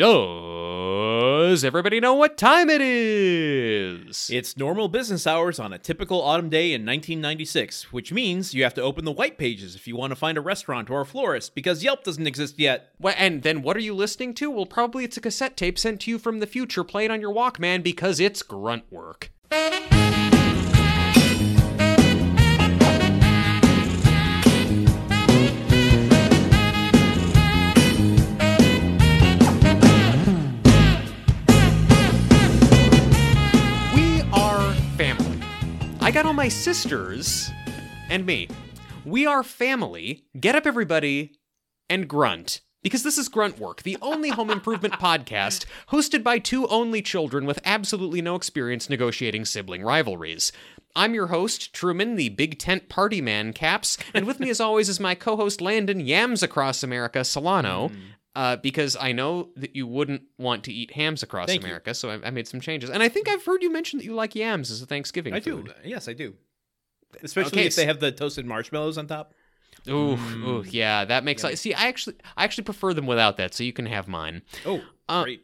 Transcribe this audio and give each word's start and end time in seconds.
Does 0.00 1.62
everybody 1.62 2.00
know 2.00 2.14
what 2.14 2.38
time 2.38 2.70
it 2.70 2.80
is? 2.80 4.30
It's 4.32 4.56
normal 4.56 4.88
business 4.88 5.26
hours 5.26 5.60
on 5.60 5.74
a 5.74 5.78
typical 5.78 6.22
autumn 6.22 6.48
day 6.48 6.72
in 6.72 6.86
1996, 6.86 7.92
which 7.92 8.10
means 8.10 8.54
you 8.54 8.62
have 8.62 8.72
to 8.74 8.82
open 8.82 9.04
the 9.04 9.12
white 9.12 9.36
pages 9.36 9.74
if 9.74 9.86
you 9.86 9.96
want 9.96 10.12
to 10.12 10.16
find 10.16 10.38
a 10.38 10.40
restaurant 10.40 10.88
or 10.88 11.02
a 11.02 11.06
florist 11.06 11.54
because 11.54 11.84
Yelp 11.84 12.02
doesn't 12.02 12.26
exist 12.26 12.58
yet. 12.58 12.94
Well, 12.98 13.14
and 13.18 13.42
then 13.42 13.60
what 13.60 13.76
are 13.76 13.80
you 13.80 13.94
listening 13.94 14.32
to? 14.34 14.50
Well, 14.50 14.64
probably 14.64 15.04
it's 15.04 15.18
a 15.18 15.20
cassette 15.20 15.58
tape 15.58 15.78
sent 15.78 16.00
to 16.02 16.10
you 16.10 16.18
from 16.18 16.38
the 16.38 16.46
future 16.46 16.82
played 16.82 17.10
on 17.10 17.20
your 17.20 17.34
Walkman 17.34 17.82
because 17.82 18.20
it's 18.20 18.42
grunt 18.42 18.90
work. 18.90 19.30
I 36.10 36.12
got 36.12 36.26
all 36.26 36.32
my 36.32 36.48
sisters 36.48 37.52
and 38.08 38.26
me. 38.26 38.48
We 39.04 39.26
are 39.26 39.44
family. 39.44 40.24
Get 40.40 40.56
up, 40.56 40.66
everybody, 40.66 41.36
and 41.88 42.08
grunt. 42.08 42.62
Because 42.82 43.04
this 43.04 43.16
is 43.16 43.28
Grunt 43.28 43.60
Work, 43.60 43.84
the 43.84 43.96
only 44.02 44.30
home 44.30 44.50
improvement 44.50 44.94
podcast 45.00 45.66
hosted 45.90 46.24
by 46.24 46.40
two 46.40 46.66
only 46.66 47.00
children 47.00 47.46
with 47.46 47.60
absolutely 47.64 48.20
no 48.20 48.34
experience 48.34 48.90
negotiating 48.90 49.44
sibling 49.44 49.84
rivalries. 49.84 50.50
I'm 50.96 51.14
your 51.14 51.28
host, 51.28 51.72
Truman, 51.72 52.16
the 52.16 52.30
big 52.30 52.58
tent 52.58 52.88
party 52.88 53.20
man, 53.20 53.52
Capps, 53.52 53.96
and 54.12 54.26
with 54.26 54.40
me 54.40 54.50
as 54.50 54.60
always 54.60 54.88
is 54.88 54.98
my 54.98 55.14
co 55.14 55.36
host, 55.36 55.60
Landon 55.60 56.00
Yams 56.00 56.42
Across 56.42 56.82
America, 56.82 57.22
Solano. 57.22 57.90
Hmm. 57.90 57.96
Uh, 58.36 58.54
because 58.56 58.96
I 59.00 59.10
know 59.10 59.48
that 59.56 59.74
you 59.74 59.88
wouldn't 59.88 60.22
want 60.38 60.62
to 60.64 60.72
eat 60.72 60.92
hams 60.92 61.22
across 61.24 61.48
Thank 61.48 61.62
you. 61.62 61.66
America, 61.66 61.94
so 61.94 62.10
I, 62.10 62.28
I 62.28 62.30
made 62.30 62.46
some 62.46 62.60
changes. 62.60 62.88
And 62.88 63.02
I 63.02 63.08
think 63.08 63.28
I've 63.28 63.44
heard 63.44 63.60
you 63.62 63.72
mention 63.72 63.98
that 63.98 64.04
you 64.04 64.14
like 64.14 64.36
yams 64.36 64.70
as 64.70 64.80
a 64.80 64.86
Thanksgiving 64.86 65.34
I 65.34 65.40
food. 65.40 65.66
do. 65.66 65.72
Yes, 65.88 66.06
I 66.08 66.12
do. 66.12 66.34
Especially 67.24 67.58
Okay, 67.58 67.66
if 67.66 67.74
they 67.74 67.86
have 67.86 67.98
the 67.98 68.12
toasted 68.12 68.46
marshmallows 68.46 68.98
on 68.98 69.08
top. 69.08 69.34
Ooh, 69.88 70.16
Mm. 70.16 70.46
ooh, 70.46 70.64
yeah, 70.68 71.04
that 71.06 71.24
makes 71.24 71.42
sense. 71.42 71.60
See, 71.60 71.74
I 71.74 71.86
actually, 71.88 72.16
I 72.36 72.44
actually 72.44 72.64
prefer 72.64 72.94
them 72.94 73.06
without 73.06 73.36
that, 73.38 73.52
so 73.54 73.64
you 73.64 73.72
can 73.72 73.86
have 73.86 74.06
mine. 74.06 74.42
Oh, 74.64 74.80
Uh, 75.08 75.24
great. 75.24 75.42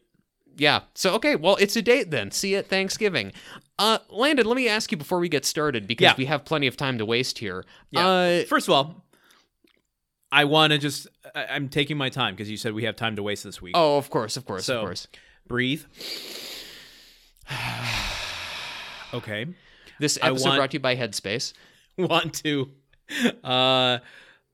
Yeah. 0.58 0.82
So 0.94 1.14
okay, 1.14 1.36
well, 1.36 1.56
it's 1.56 1.74
a 1.76 1.82
date 1.82 2.10
then. 2.10 2.30
See 2.30 2.52
you 2.52 2.58
at 2.58 2.68
Thanksgiving. 2.68 3.32
Uh, 3.78 3.98
Landon, 4.08 4.46
let 4.46 4.56
me 4.56 4.68
ask 4.68 4.90
you 4.92 4.96
before 4.96 5.18
we 5.18 5.28
get 5.28 5.44
started 5.44 5.86
because 5.86 6.04
Yeah. 6.04 6.14
we 6.16 6.24
have 6.26 6.44
plenty 6.46 6.66
of 6.66 6.76
time 6.76 6.96
to 6.98 7.04
waste 7.04 7.38
here. 7.40 7.64
Yeah. 7.90 8.06
Uh, 8.08 8.44
First 8.44 8.68
of 8.68 8.72
all, 8.74 9.04
I 10.36 10.44
want 10.44 10.72
to 10.72 10.78
just, 10.78 11.06
I- 11.34 11.46
I'm 11.46 11.68
taking 11.68 11.96
my 11.96 12.08
time 12.10 12.34
because 12.34 12.50
you 12.50 12.56
said 12.56 12.74
we 12.74 12.84
have 12.84 12.94
time 12.96 13.16
to 13.16 13.22
waste 13.22 13.42
this 13.44 13.60
week. 13.62 13.74
oh, 13.76 13.96
of 13.96 14.10
course, 14.10 14.36
of 14.36 14.44
course, 14.44 14.66
So- 14.66 14.78
of 14.80 14.84
course. 14.84 15.08
Breathe. 15.48 15.82
okay. 19.14 19.46
This 19.98 20.18
I 20.22 20.28
episode 20.28 20.48
want- 20.48 20.58
brought 20.58 20.70
to 20.72 20.76
you 20.76 20.80
by 20.80 20.96
Headspace. 20.96 21.52
want 21.98 22.34
to 22.44 22.70
uh 23.44 23.46
uh 23.46 23.98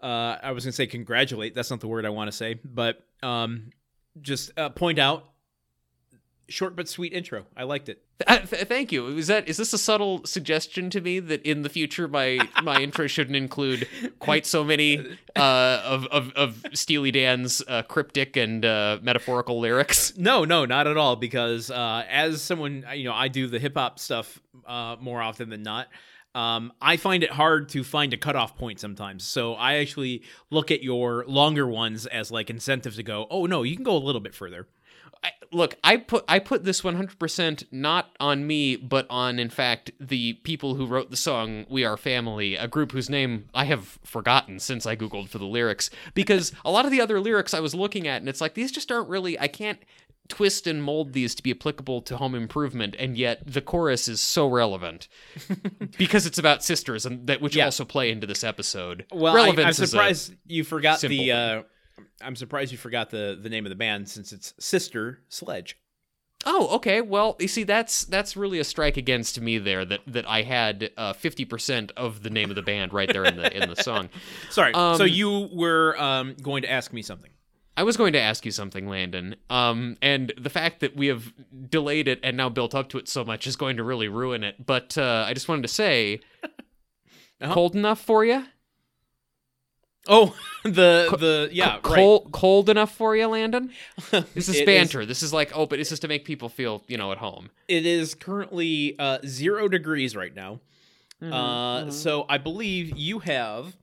I 0.00 0.52
was 0.52 0.64
going 0.64 0.70
to 0.70 0.76
say 0.76 0.86
congratulate, 0.86 1.54
that's 1.54 1.70
not 1.70 1.80
the 1.80 1.88
word 1.88 2.06
I 2.06 2.10
want 2.10 2.28
to 2.28 2.36
say, 2.36 2.54
but 2.64 3.02
um 3.22 3.70
just 4.20 4.56
uh, 4.58 4.68
point 4.68 4.98
out 4.98 5.30
short 6.48 6.76
but 6.76 6.88
sweet 6.88 7.12
intro. 7.12 7.46
I 7.56 7.64
liked 7.64 7.88
it. 7.88 8.02
Uh, 8.26 8.38
th- 8.38 8.68
thank 8.68 8.92
you. 8.92 9.06
Is 9.16 9.26
that 9.26 9.48
is 9.48 9.56
this 9.56 9.72
a 9.72 9.78
subtle 9.78 10.24
suggestion 10.24 10.90
to 10.90 11.00
me 11.00 11.20
that 11.20 11.42
in 11.42 11.62
the 11.62 11.68
future 11.68 12.08
my 12.08 12.38
my 12.62 12.80
intro 12.80 13.06
shouldn't 13.06 13.36
include 13.36 13.88
quite 14.18 14.46
so 14.46 14.64
many 14.64 14.98
uh, 15.36 15.82
of, 15.84 16.06
of 16.06 16.32
of 16.32 16.64
Steely 16.74 17.10
Dan's 17.10 17.62
uh, 17.68 17.82
cryptic 17.82 18.36
and 18.36 18.64
uh, 18.64 18.98
metaphorical 19.02 19.60
lyrics? 19.60 20.16
No, 20.16 20.44
no, 20.44 20.64
not 20.64 20.86
at 20.86 20.96
all 20.96 21.16
because 21.16 21.70
uh 21.70 22.04
as 22.08 22.42
someone, 22.42 22.84
you 22.94 23.04
know, 23.04 23.14
I 23.14 23.28
do 23.28 23.46
the 23.46 23.58
hip 23.58 23.76
hop 23.76 23.98
stuff 23.98 24.40
uh 24.66 24.96
more 25.00 25.20
often 25.22 25.48
than 25.50 25.62
not. 25.62 25.88
Um, 26.34 26.72
I 26.80 26.96
find 26.96 27.22
it 27.22 27.30
hard 27.30 27.68
to 27.70 27.84
find 27.84 28.14
a 28.14 28.16
cutoff 28.16 28.56
point 28.56 28.80
sometimes. 28.80 29.22
So 29.24 29.52
I 29.54 29.74
actually 29.74 30.22
look 30.50 30.70
at 30.70 30.82
your 30.82 31.26
longer 31.26 31.66
ones 31.66 32.06
as 32.06 32.30
like 32.30 32.48
incentive 32.48 32.94
to 32.94 33.02
go, 33.02 33.26
oh 33.30 33.44
no, 33.46 33.62
you 33.62 33.76
can 33.76 33.84
go 33.84 33.96
a 33.96 33.98
little 33.98 34.20
bit 34.20 34.34
further. 34.34 34.66
I, 35.24 35.30
look, 35.52 35.76
I 35.84 35.98
put 35.98 36.24
I 36.28 36.38
put 36.40 36.64
this 36.64 36.82
100% 36.82 37.64
not 37.70 38.10
on 38.18 38.46
me, 38.46 38.76
but 38.76 39.06
on 39.08 39.38
in 39.38 39.50
fact 39.50 39.90
the 40.00 40.32
people 40.34 40.74
who 40.74 40.86
wrote 40.86 41.10
the 41.10 41.16
song 41.16 41.64
"We 41.68 41.84
Are 41.84 41.96
Family," 41.96 42.56
a 42.56 42.66
group 42.66 42.92
whose 42.92 43.08
name 43.08 43.48
I 43.54 43.64
have 43.66 43.98
forgotten 44.04 44.58
since 44.58 44.84
I 44.86 44.96
googled 44.96 45.28
for 45.28 45.38
the 45.38 45.44
lyrics. 45.46 45.90
Because 46.14 46.52
a 46.64 46.70
lot 46.70 46.84
of 46.86 46.90
the 46.90 47.00
other 47.00 47.20
lyrics 47.20 47.54
I 47.54 47.60
was 47.60 47.74
looking 47.74 48.08
at, 48.08 48.20
and 48.20 48.28
it's 48.28 48.40
like 48.40 48.54
these 48.54 48.72
just 48.72 48.90
aren't 48.90 49.08
really. 49.08 49.38
I 49.38 49.48
can't 49.48 49.78
twist 50.28 50.66
and 50.66 50.82
mold 50.82 51.12
these 51.12 51.34
to 51.34 51.42
be 51.42 51.50
applicable 51.50 52.00
to 52.02 52.16
home 52.16 52.34
improvement, 52.34 52.96
and 52.98 53.16
yet 53.18 53.42
the 53.46 53.60
chorus 53.60 54.08
is 54.08 54.20
so 54.20 54.46
relevant 54.48 55.08
because 55.98 56.26
it's 56.26 56.38
about 56.38 56.64
sisters, 56.64 57.04
and 57.06 57.26
that 57.26 57.40
which 57.40 57.54
Yeah. 57.56 57.66
also 57.66 57.84
play 57.84 58.10
into 58.10 58.26
this 58.26 58.42
episode. 58.42 59.04
Well, 59.12 59.36
I, 59.36 59.48
I'm 59.62 59.72
surprised 59.72 60.34
you 60.46 60.64
forgot 60.64 61.00
simple 61.00 61.18
the. 61.18 61.32
Uh, 61.32 61.62
I'm 62.20 62.36
surprised 62.36 62.72
you 62.72 62.78
forgot 62.78 63.10
the 63.10 63.38
the 63.40 63.48
name 63.48 63.64
of 63.66 63.70
the 63.70 63.76
band 63.76 64.08
since 64.08 64.32
it's 64.32 64.54
Sister 64.58 65.20
Sledge. 65.28 65.78
Oh, 66.44 66.74
okay. 66.76 67.00
Well, 67.00 67.36
you 67.38 67.46
see, 67.46 67.62
that's 67.62 68.04
that's 68.04 68.36
really 68.36 68.58
a 68.58 68.64
strike 68.64 68.96
against 68.96 69.40
me 69.40 69.58
there. 69.58 69.84
That 69.84 70.00
that 70.08 70.28
I 70.28 70.42
had 70.42 70.90
fifty 71.16 71.44
percent 71.44 71.92
of 71.96 72.22
the 72.22 72.30
name 72.30 72.50
of 72.50 72.56
the 72.56 72.62
band 72.62 72.92
right 72.92 73.10
there 73.12 73.24
in 73.24 73.36
the 73.36 73.56
in 73.56 73.68
the 73.68 73.76
song. 73.76 74.08
Sorry. 74.50 74.74
Um, 74.74 74.96
so 74.96 75.04
you 75.04 75.48
were 75.52 75.96
um, 76.00 76.34
going 76.42 76.62
to 76.62 76.70
ask 76.70 76.92
me 76.92 77.02
something. 77.02 77.30
I 77.76 77.84
was 77.84 77.96
going 77.96 78.12
to 78.12 78.20
ask 78.20 78.44
you 78.44 78.50
something, 78.50 78.86
Landon. 78.86 79.34
Um, 79.48 79.96
and 80.02 80.30
the 80.36 80.50
fact 80.50 80.80
that 80.80 80.94
we 80.94 81.06
have 81.06 81.32
delayed 81.70 82.06
it 82.06 82.20
and 82.22 82.36
now 82.36 82.50
built 82.50 82.74
up 82.74 82.90
to 82.90 82.98
it 82.98 83.08
so 83.08 83.24
much 83.24 83.46
is 83.46 83.56
going 83.56 83.78
to 83.78 83.82
really 83.82 84.08
ruin 84.08 84.44
it. 84.44 84.66
But 84.66 84.98
uh, 84.98 85.24
I 85.26 85.32
just 85.32 85.48
wanted 85.48 85.62
to 85.62 85.68
say, 85.68 86.20
Uh-huh. 87.40 87.54
cold 87.54 87.74
enough 87.74 88.00
for 88.00 88.24
you? 88.24 88.44
Oh, 90.08 90.34
the 90.64 91.14
the 91.18 91.48
yeah, 91.52 91.78
Co- 91.82 91.94
cold 91.94 92.32
cold 92.32 92.68
enough 92.68 92.94
for 92.94 93.16
you, 93.16 93.26
Landon? 93.28 93.70
This 94.34 94.48
is 94.48 94.56
It 94.60 94.66
banter. 94.66 95.06
This 95.06 95.22
is 95.22 95.32
like, 95.32 95.52
oh, 95.56 95.66
but 95.66 95.78
this 95.78 95.92
is 95.92 96.00
to 96.00 96.08
make 96.08 96.24
people 96.24 96.48
feel, 96.48 96.82
you 96.88 96.96
know, 96.98 97.12
at 97.12 97.18
home. 97.18 97.50
it 97.68 97.86
is 97.86 98.14
currently 98.14 98.96
uh, 98.98 99.18
zero 99.24 99.68
degrees 99.68 100.16
right 100.16 100.34
now. 100.34 100.60
Mm-hmm, 101.22 101.32
uh, 101.32 101.90
So 101.90 102.26
I 102.28 102.38
believe 102.38 102.96
you 102.96 103.20
have. 103.20 103.76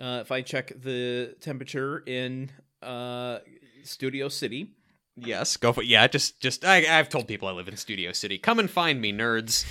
Uh, 0.00 0.18
if 0.22 0.32
I 0.32 0.42
check 0.42 0.72
the 0.80 1.36
temperature 1.40 2.02
in 2.06 2.50
uh, 2.82 3.38
Studio 3.84 4.28
City, 4.28 4.70
Yes, 5.16 5.56
go 5.56 5.72
for 5.72 5.82
it. 5.82 5.86
Yeah, 5.86 6.08
just 6.08 6.40
just 6.40 6.64
I, 6.64 6.98
I've 6.98 7.08
told 7.08 7.28
people 7.28 7.46
I 7.46 7.52
live 7.52 7.68
in 7.68 7.76
Studio 7.76 8.10
City. 8.10 8.36
Come 8.36 8.58
and 8.58 8.68
find 8.68 9.00
me, 9.00 9.12
nerds. 9.12 9.64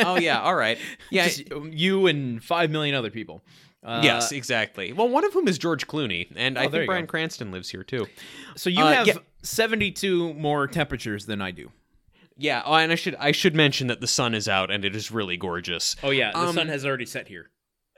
oh 0.04 0.18
yeah, 0.18 0.40
all 0.40 0.56
right. 0.56 0.76
Yeah, 1.10 1.28
Just 1.28 1.44
you 1.70 2.08
and 2.08 2.42
five 2.42 2.70
million 2.70 2.96
other 2.96 3.10
people. 3.10 3.44
Uh, 3.84 4.00
yes, 4.02 4.32
exactly. 4.32 4.92
Well, 4.92 5.08
one 5.08 5.24
of 5.24 5.32
whom 5.32 5.46
is 5.48 5.56
George 5.58 5.86
Clooney, 5.86 6.28
and 6.34 6.58
I 6.58 6.64
Oh, 6.66 6.68
there 6.68 6.80
think 6.82 6.88
Bryan 6.88 7.04
go. 7.04 7.10
Cranston 7.10 7.52
lives 7.52 7.70
here 7.70 7.84
too. 7.84 8.06
So 8.56 8.70
you 8.70 8.82
Uh, 8.82 8.92
have 8.92 9.06
yeah. 9.06 9.14
72 9.42 10.34
more 10.34 10.66
temperatures 10.66 11.26
than 11.26 11.40
I 11.40 11.50
do. 11.52 11.70
Yeah, 12.36 12.62
oh, 12.64 12.74
and 12.74 12.92
I 12.92 12.94
should 12.94 13.14
I 13.16 13.32
should 13.32 13.54
mention 13.54 13.86
that 13.88 14.00
the 14.00 14.06
sun 14.06 14.34
is 14.34 14.48
out 14.48 14.70
and 14.70 14.84
it 14.84 14.94
is 14.94 15.10
really 15.10 15.36
gorgeous. 15.36 15.96
Oh 16.02 16.10
yeah, 16.10 16.30
the 16.32 16.38
Um, 16.38 16.54
sun 16.54 16.68
has 16.68 16.84
already 16.86 17.06
set 17.06 17.28
here. 17.28 17.50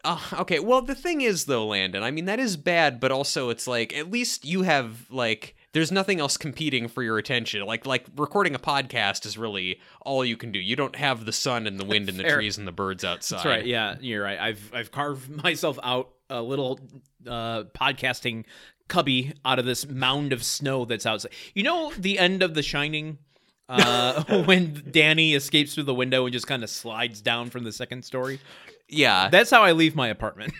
Uh, 0.02 0.18
okay, 0.32 0.58
well 0.60 0.80
the 0.80 0.94
thing 0.94 1.20
is 1.20 1.44
though, 1.44 1.66
Landon, 1.66 2.02
I 2.02 2.10
mean 2.10 2.24
that 2.24 2.38
is 2.40 2.56
bad, 2.56 3.00
but 3.00 3.12
also 3.12 3.50
it's 3.50 3.66
like 3.66 3.94
at 3.94 4.10
least 4.10 4.44
you 4.46 4.62
have 4.62 5.10
like 5.10 5.54
there's 5.72 5.92
nothing 5.92 6.20
else 6.20 6.36
competing 6.36 6.88
for 6.88 7.02
your 7.02 7.18
attention. 7.18 7.64
Like 7.64 7.86
like 7.86 8.06
recording 8.16 8.54
a 8.54 8.58
podcast 8.58 9.24
is 9.26 9.38
really 9.38 9.80
all 10.02 10.24
you 10.24 10.36
can 10.36 10.52
do. 10.52 10.58
You 10.58 10.76
don't 10.76 10.96
have 10.96 11.24
the 11.24 11.32
sun 11.32 11.66
and 11.66 11.78
the 11.78 11.84
wind 11.84 12.08
and 12.08 12.18
the 12.18 12.24
trees 12.24 12.58
and 12.58 12.66
the 12.66 12.72
birds 12.72 13.04
outside. 13.04 13.36
That's 13.36 13.46
right. 13.46 13.66
Yeah, 13.66 13.96
you're 14.00 14.22
right. 14.22 14.38
I've 14.38 14.70
I've 14.74 14.90
carved 14.90 15.30
myself 15.42 15.78
out 15.82 16.10
a 16.28 16.42
little 16.42 16.80
uh, 17.26 17.64
podcasting 17.74 18.44
cubby 18.88 19.32
out 19.44 19.58
of 19.58 19.64
this 19.64 19.86
mound 19.86 20.32
of 20.32 20.42
snow 20.42 20.84
that's 20.84 21.06
outside. 21.06 21.32
You 21.54 21.62
know 21.62 21.92
the 21.96 22.18
end 22.18 22.42
of 22.42 22.54
The 22.54 22.62
Shining. 22.62 23.18
Uh, 23.68 24.24
when 24.46 24.82
Danny 24.90 25.34
escapes 25.34 25.74
through 25.74 25.84
the 25.84 25.94
window 25.94 26.26
and 26.26 26.32
just 26.32 26.48
kind 26.48 26.64
of 26.64 26.70
slides 26.70 27.20
down 27.20 27.50
from 27.50 27.62
the 27.62 27.70
second 27.70 28.04
story. 28.04 28.40
Yeah. 28.88 29.28
That's 29.28 29.48
how 29.48 29.62
I 29.62 29.72
leave 29.72 29.94
my 29.94 30.08
apartment. 30.08 30.52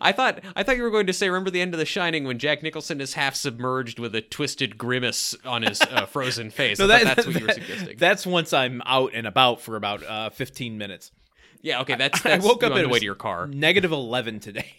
I 0.00 0.12
thought 0.12 0.40
I 0.56 0.62
thought 0.62 0.76
you 0.76 0.82
were 0.82 0.90
going 0.90 1.06
to 1.06 1.12
say 1.12 1.28
remember 1.28 1.50
the 1.50 1.60
end 1.60 1.74
of 1.74 1.78
The 1.78 1.86
Shining 1.86 2.24
when 2.24 2.38
Jack 2.38 2.62
Nicholson 2.62 3.00
is 3.00 3.14
half 3.14 3.34
submerged 3.34 3.98
with 3.98 4.14
a 4.14 4.20
twisted 4.20 4.76
grimace 4.76 5.34
on 5.44 5.62
his 5.62 5.80
uh, 5.80 6.06
frozen 6.06 6.50
face. 6.50 6.80
I 6.80 6.86
thought 6.86 7.16
that's 7.16 7.26
what 7.26 7.38
you 7.38 7.46
were 7.46 7.52
suggesting. 7.52 7.96
That's 7.98 8.26
once 8.26 8.52
I'm 8.52 8.82
out 8.84 9.12
and 9.14 9.26
about 9.26 9.60
for 9.60 9.76
about 9.76 10.02
uh, 10.04 10.30
15 10.30 10.76
minutes. 10.78 11.12
yeah, 11.62 11.80
okay, 11.82 11.94
that's, 11.94 12.24
I 12.26 12.38
woke 12.38 12.62
up 12.62 12.72
on 12.72 12.82
the 12.82 12.88
way 12.88 12.98
to 12.98 13.04
your 13.04 13.14
car. 13.14 13.46
Negative 13.46 13.92
11 13.92 14.40
today. 14.40 14.72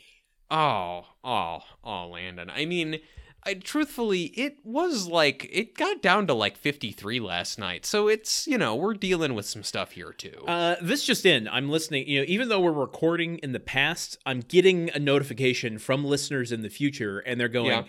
Oh, 0.51 1.05
oh, 1.23 1.59
oh, 1.83 2.07
Landon. 2.07 2.49
I 2.49 2.65
mean, 2.65 2.99
I, 3.45 3.53
truthfully, 3.53 4.25
it 4.35 4.57
was 4.63 5.07
like 5.07 5.47
it 5.51 5.75
got 5.75 6.01
down 6.01 6.27
to 6.27 6.33
like 6.33 6.57
53 6.57 7.19
last 7.19 7.57
night. 7.57 7.85
So 7.85 8.07
it's 8.07 8.45
you 8.47 8.57
know 8.57 8.75
we're 8.75 8.93
dealing 8.93 9.33
with 9.33 9.45
some 9.45 9.63
stuff 9.63 9.91
here 9.91 10.11
too. 10.11 10.43
Uh, 10.47 10.75
this 10.81 11.05
just 11.05 11.25
in. 11.25 11.47
I'm 11.47 11.69
listening. 11.69 12.07
You 12.07 12.19
know, 12.19 12.25
even 12.27 12.49
though 12.49 12.59
we're 12.59 12.71
recording 12.71 13.37
in 13.39 13.51
the 13.53 13.59
past, 13.59 14.17
I'm 14.25 14.41
getting 14.41 14.89
a 14.93 14.99
notification 14.99 15.79
from 15.79 16.03
listeners 16.03 16.51
in 16.51 16.61
the 16.61 16.69
future, 16.69 17.19
and 17.19 17.39
they're 17.39 17.47
going, 17.47 17.67
Yeah. 17.71 17.83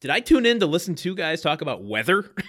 Did 0.00 0.10
I 0.12 0.20
tune 0.20 0.46
in 0.46 0.60
to 0.60 0.66
listen 0.66 0.94
to 0.96 1.14
guys 1.14 1.40
talk 1.40 1.60
about 1.60 1.82
weather? 1.84 2.30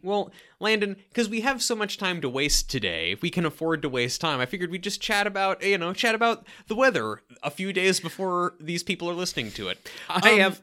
Well, 0.00 0.30
Landon, 0.60 0.96
because 1.08 1.28
we 1.28 1.40
have 1.40 1.60
so 1.60 1.74
much 1.74 1.98
time 1.98 2.20
to 2.20 2.28
waste 2.28 2.70
today, 2.70 3.10
if 3.10 3.20
we 3.20 3.30
can 3.30 3.44
afford 3.44 3.82
to 3.82 3.88
waste 3.88 4.20
time, 4.20 4.38
I 4.38 4.46
figured 4.46 4.70
we'd 4.70 4.82
just 4.84 5.00
chat 5.00 5.26
about, 5.26 5.62
you 5.64 5.76
know, 5.76 5.92
chat 5.92 6.14
about 6.14 6.46
the 6.68 6.76
weather 6.76 7.20
a 7.42 7.50
few 7.50 7.72
days 7.72 7.98
before 7.98 8.54
these 8.60 8.84
people 8.84 9.10
are 9.10 9.14
listening 9.14 9.50
to 9.52 9.68
it. 9.68 9.90
I 10.08 10.34
Um, 10.34 10.38
have, 10.38 10.62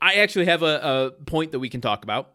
I 0.00 0.14
actually 0.14 0.46
have 0.46 0.62
a, 0.62 1.12
a 1.18 1.24
point 1.24 1.52
that 1.52 1.58
we 1.58 1.68
can 1.68 1.80
talk 1.80 2.02
about. 2.04 2.32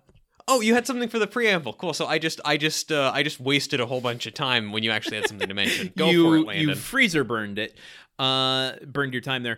Oh, 0.48 0.62
you 0.62 0.76
had 0.76 0.86
something 0.86 1.10
for 1.10 1.18
the 1.18 1.26
preamble. 1.28 1.74
Cool. 1.74 1.94
So 1.94 2.06
I 2.06 2.20
just, 2.20 2.40
I 2.46 2.58
just, 2.58 2.92
uh, 2.92 3.12
I 3.14 3.24
just 3.24 3.40
wasted 3.40 3.80
a 3.80 3.86
whole 3.88 4.02
bunch 4.02 4.28
of 4.28 4.36
time 4.36 4.72
when 4.72 4.84
you 4.84 4.92
actually 4.92 5.18
had 5.18 5.28
something 5.28 5.48
to 5.48 5.56
mention. 5.56 5.92
Go 5.98 6.10
you, 6.10 6.24
for 6.24 6.38
it, 6.38 6.46
Landon. 6.46 6.70
You 6.70 6.76
freezer 6.76 7.24
burned 7.24 7.58
it, 7.58 7.76
uh, 8.20 8.74
burned 8.86 9.14
your 9.14 9.22
time 9.22 9.44
there. 9.44 9.58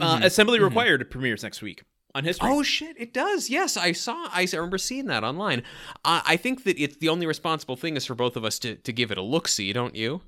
Uh, 0.00 0.18
Mhm. 0.18 0.24
Assembly 0.24 0.60
required 0.60 1.08
premieres 1.10 1.42
next 1.42 1.62
week 1.62 1.82
on 2.14 2.24
history. 2.24 2.48
Oh 2.50 2.62
shit! 2.62 2.96
It 2.98 3.12
does. 3.12 3.50
Yes, 3.50 3.76
I 3.76 3.92
saw. 3.92 4.28
I 4.32 4.46
remember 4.52 4.78
seeing 4.78 5.06
that 5.06 5.24
online. 5.24 5.62
Uh, 6.04 6.22
I 6.24 6.36
think 6.36 6.64
that 6.64 6.80
it's 6.80 6.96
the 6.98 7.08
only 7.08 7.26
responsible 7.26 7.76
thing 7.76 7.96
is 7.96 8.04
for 8.06 8.14
both 8.14 8.36
of 8.36 8.44
us 8.44 8.58
to, 8.60 8.76
to 8.76 8.92
give 8.92 9.10
it 9.10 9.18
a 9.18 9.22
look. 9.22 9.48
See, 9.48 9.72
don't 9.72 9.94
you? 9.96 10.22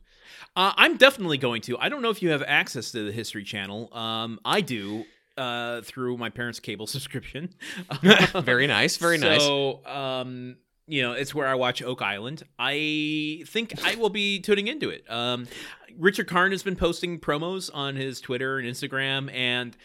Uh, 0.57 0.73
I'm 0.77 0.97
definitely 0.97 1.39
going 1.39 1.63
to. 1.63 1.79
I 1.79 1.89
don't 1.89 2.03
know 2.03 2.11
if 2.11 2.23
you 2.23 2.31
have 2.31 2.43
access 2.47 2.91
to 2.93 3.05
the 3.05 3.13
History 3.13 3.45
Channel. 3.45 3.95
Um, 3.95 4.41
I 4.45 4.61
do 4.61 5.05
uh, 5.41 5.81
through 5.83 6.19
my 6.19 6.29
parents' 6.29 6.61
cable 6.61 6.87
subscription. 6.97 7.55
very 8.35 8.67
nice. 8.67 8.97
Very 8.99 9.19
nice. 9.19 9.43
So, 9.43 9.85
um, 9.87 10.57
you 10.87 11.03
know, 11.03 11.13
it's 11.13 11.35
where 11.35 11.47
I 11.47 11.55
watch 11.55 11.83
Oak 11.83 12.03
Island. 12.03 12.43
I 12.59 13.45
think 13.47 13.75
I 13.85 13.95
will 13.95 14.11
be 14.11 14.41
tuning 14.41 14.69
into 14.69 14.91
it. 14.91 15.09
Um, 15.11 15.47
Richard 15.99 16.27
Karn 16.29 16.51
has 16.51 16.63
been 16.63 16.77
posting 16.77 17.19
promos 17.19 17.71
on 17.73 17.97
his 17.97 18.21
Twitter 18.21 18.59
and 18.59 18.69
Instagram, 18.69 19.33
and 19.33 19.77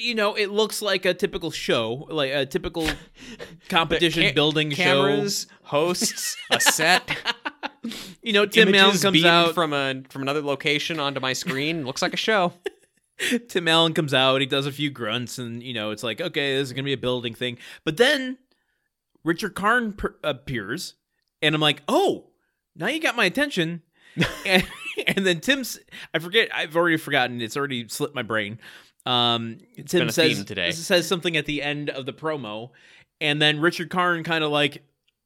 you 0.00 0.14
know, 0.16 0.34
it 0.34 0.50
looks 0.50 0.82
like 0.82 1.04
a 1.04 1.14
typical 1.14 1.50
show, 1.52 2.06
like 2.10 2.32
a 2.32 2.44
typical 2.44 2.88
competition 3.68 4.24
Ca- 4.24 4.32
building 4.32 4.72
Cameras, 4.72 5.46
hosts, 5.62 6.36
a 6.50 6.60
set. 6.60 7.16
You 8.22 8.32
know, 8.32 8.46
Tim 8.46 8.74
Allen 8.74 8.98
comes 8.98 9.24
out 9.24 9.54
from 9.54 9.72
a 9.72 10.02
from 10.10 10.22
another 10.22 10.42
location 10.42 10.98
onto 10.98 11.20
my 11.20 11.32
screen. 11.32 11.86
Looks 11.86 12.02
like 12.02 12.12
a 12.14 12.18
show. 12.18 12.52
Tim 13.48 13.68
Allen 13.68 13.94
comes 13.94 14.12
out, 14.12 14.40
he 14.40 14.46
does 14.46 14.66
a 14.66 14.72
few 14.72 14.90
grunts, 14.90 15.38
and 15.38 15.62
you 15.62 15.72
know, 15.72 15.90
it's 15.90 16.02
like, 16.02 16.20
okay, 16.20 16.56
this 16.56 16.68
is 16.68 16.72
gonna 16.72 16.84
be 16.84 16.92
a 16.92 16.98
building 16.98 17.34
thing. 17.34 17.58
But 17.84 17.96
then 17.96 18.38
Richard 19.24 19.54
Karn 19.54 19.92
per- 19.92 20.16
appears, 20.22 20.94
and 21.42 21.54
I'm 21.54 21.60
like, 21.60 21.82
oh, 21.88 22.26
now 22.74 22.88
you 22.88 23.00
got 23.00 23.16
my 23.16 23.24
attention. 23.24 23.82
and, 24.46 24.66
and 25.06 25.26
then 25.26 25.40
Tim's, 25.40 25.78
I 26.14 26.18
forget, 26.18 26.48
I've 26.54 26.76
already 26.76 26.96
forgotten. 26.96 27.40
It's 27.40 27.56
already 27.56 27.88
slipped 27.88 28.14
my 28.14 28.22
brain. 28.22 28.58
Um, 29.04 29.58
Tim 29.86 30.00
been 30.00 30.08
a 30.08 30.12
says 30.12 30.44
today. 30.44 30.72
says 30.72 31.06
something 31.06 31.36
at 31.36 31.46
the 31.46 31.62
end 31.62 31.90
of 31.90 32.06
the 32.06 32.12
promo, 32.12 32.70
and 33.20 33.40
then 33.40 33.60
Richard 33.60 33.90
Karn 33.90 34.24
kind 34.24 34.42
of 34.42 34.50
like 34.50 34.82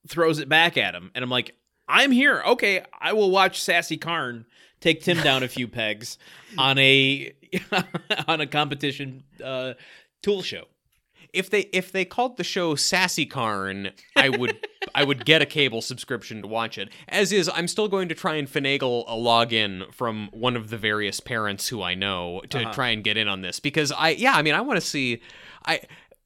throws 0.07 0.39
it 0.39 0.49
back 0.49 0.77
at 0.77 0.95
him, 0.95 1.11
and 1.15 1.23
I'm 1.23 1.31
like, 1.31 1.55
I'm 1.89 2.13
here. 2.13 2.43
Okay, 2.47 2.85
I 3.01 3.15
will 3.15 3.31
watch 3.31 3.61
Sassy 3.61 3.97
Karn 3.97 4.47
take 4.81 5.03
Tim 5.03 5.19
down 5.23 5.43
a 5.43 5.49
few 5.49 5.69
pegs 5.69 6.19
on 6.59 6.79
a 6.79 7.33
on 8.29 8.41
a 8.41 8.47
competition 8.47 9.23
uh, 9.43 9.75
tool 10.23 10.43
show. 10.43 10.65
If 11.33 11.49
they 11.49 11.61
if 11.73 11.93
they 11.93 12.05
called 12.05 12.39
the 12.39 12.45
show 12.45 12.75
Sassy 12.75 13.25
Karn, 13.25 13.91
I 14.17 14.31
would 14.31 14.67
I 14.97 15.05
would 15.05 15.25
get 15.25 15.43
a 15.43 15.47
cable 15.47 15.81
subscription 15.81 16.43
to 16.43 16.49
watch 16.49 16.77
it. 16.77 16.89
As 17.09 17.31
is, 17.31 17.49
I'm 17.55 17.69
still 17.69 17.87
going 17.87 18.09
to 18.09 18.17
try 18.17 18.35
and 18.35 18.49
finagle 18.49 19.05
a 19.07 19.13
login 19.15 19.93
from 19.95 20.29
one 20.33 20.57
of 20.57 20.71
the 20.71 20.77
various 20.77 21.21
parents 21.21 21.69
who 21.69 21.83
I 21.83 21.95
know 21.95 22.41
to 22.51 22.59
Uh-huh. 22.63 22.73
try 22.73 22.89
and 22.89 23.05
get 23.05 23.17
in 23.17 23.29
on 23.29 23.43
this 23.43 23.61
because 23.61 23.93
I 23.93 24.11
yeah 24.11 24.33
I 24.35 24.43
mean 24.43 24.55
I 24.55 24.61
want 24.61 24.81
to 24.81 24.87
see 24.87 25.21
I 25.65 25.83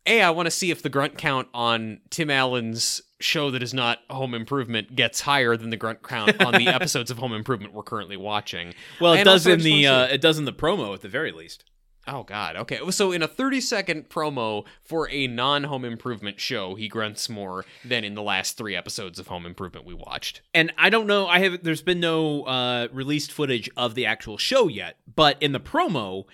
a 0.07 0.23
I 0.23 0.31
want 0.31 0.47
to 0.47 0.51
see 0.51 0.71
if 0.71 0.83
the 0.83 0.89
grunt 0.89 1.19
count 1.19 1.49
on 1.55 2.01
Tim 2.11 2.31
Allen's 2.31 3.03
show 3.21 3.51
that 3.51 3.63
is 3.63 3.73
not 3.73 4.01
Home 4.11 4.35
Improvement 4.35 4.95
gets 4.95 5.23
higher 5.23 5.57
than 5.57 5.71
the 5.71 5.77
grunt 5.77 6.03
count 6.03 6.41
on 6.45 6.55
the 6.55 6.69
episodes 6.69 7.11
of 7.11 7.19
Home 7.19 7.33
Improvement 7.33 7.73
we're 7.73 7.83
currently 7.83 8.17
watching. 8.17 8.75
Well, 9.01 9.15
it 9.15 9.19
And 9.21 9.25
does 9.27 9.47
in 9.47 9.61
the 9.61 9.87
uh, 9.87 10.07
it 10.07 10.21
does 10.21 10.39
in 10.39 10.45
the 10.45 10.53
promo 10.53 10.95
at 10.95 11.01
the 11.01 11.09
very 11.09 11.33
least. 11.33 11.65
Oh 12.07 12.23
God. 12.23 12.57
Okay. 12.57 12.79
So 12.91 13.13
in 13.13 13.23
a 13.23 13.29
30 13.29 13.61
second 13.63 14.09
promo 14.11 14.65
for 14.83 15.09
a 15.11 15.27
non-Home 15.27 15.87
Improvement 15.87 16.39
show, 16.39 16.75
he 16.75 16.87
grunts 16.87 17.31
more 17.31 17.65
than 17.85 18.05
in 18.05 18.15
the 18.15 18.23
last 18.23 18.59
three 18.59 18.77
episodes 18.77 19.19
of 19.19 19.29
Home 19.29 19.47
Improvement 19.47 19.87
we 19.87 19.95
watched. 19.95 20.43
And 20.53 20.73
I 20.77 20.91
don't 20.91 21.07
know. 21.07 21.27
I 21.27 21.39
have. 21.41 21.63
There's 21.63 21.83
been 21.83 22.01
no 22.01 22.43
uh, 22.43 22.89
released 22.93 23.33
footage 23.33 23.71
of 23.77 23.95
the 23.95 24.05
actual 24.07 24.37
show 24.37 24.69
yet, 24.69 24.97
but 25.15 25.43
in 25.43 25.53
the 25.53 25.61
promo, 25.61 26.25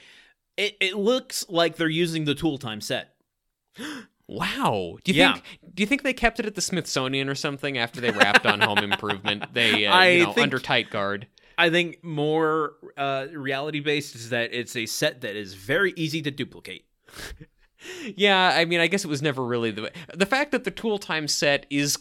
it, 0.56 0.76
it 0.80 0.96
looks 0.96 1.48
like 1.48 1.76
they're 1.76 1.88
using 1.88 2.24
the 2.24 2.34
Tool 2.34 2.58
Time 2.58 2.80
set. 2.80 3.14
Wow. 4.26 4.96
Do 5.04 5.12
you 5.12 5.18
Yeah. 5.18 5.32
think? 5.34 5.44
Do 5.74 5.82
you 5.82 5.86
think 5.86 6.02
they 6.02 6.12
kept 6.12 6.38
it 6.38 6.46
at 6.46 6.54
the 6.54 6.60
Smithsonian 6.60 7.28
or 7.28 7.34
something 7.34 7.76
after 7.78 8.00
they 8.00 8.10
wrapped 8.12 8.46
on 8.46 8.60
Home 8.60 8.78
Improvement? 8.78 9.52
They, 9.54 9.86
uh, 9.86 9.92
I 9.94 10.08
you 10.10 10.24
know, 10.24 10.32
think- 10.32 10.44
under 10.44 10.58
tight 10.58 10.90
guard. 10.90 11.26
I 11.58 11.68
think 11.68 12.02
more 12.02 12.74
uh, 12.96 13.26
reality 13.32 13.80
based 13.80 14.14
is 14.14 14.30
that 14.30 14.54
it's 14.54 14.74
a 14.76 14.86
set 14.86 15.20
that 15.22 15.36
is 15.36 15.52
very 15.54 15.92
easy 15.96 16.22
to 16.22 16.30
duplicate. 16.30 16.84
Yeah. 18.14 18.52
I 18.54 18.66
mean, 18.66 18.78
I 18.78 18.88
guess 18.88 19.06
it 19.06 19.08
was 19.08 19.22
never 19.22 19.42
really 19.42 19.70
the 19.70 19.90
the 20.12 20.26
fact 20.26 20.52
that 20.52 20.64
the 20.64 20.70
Tool 20.70 20.98
Time 20.98 21.26
set 21.26 21.64
is 21.70 21.96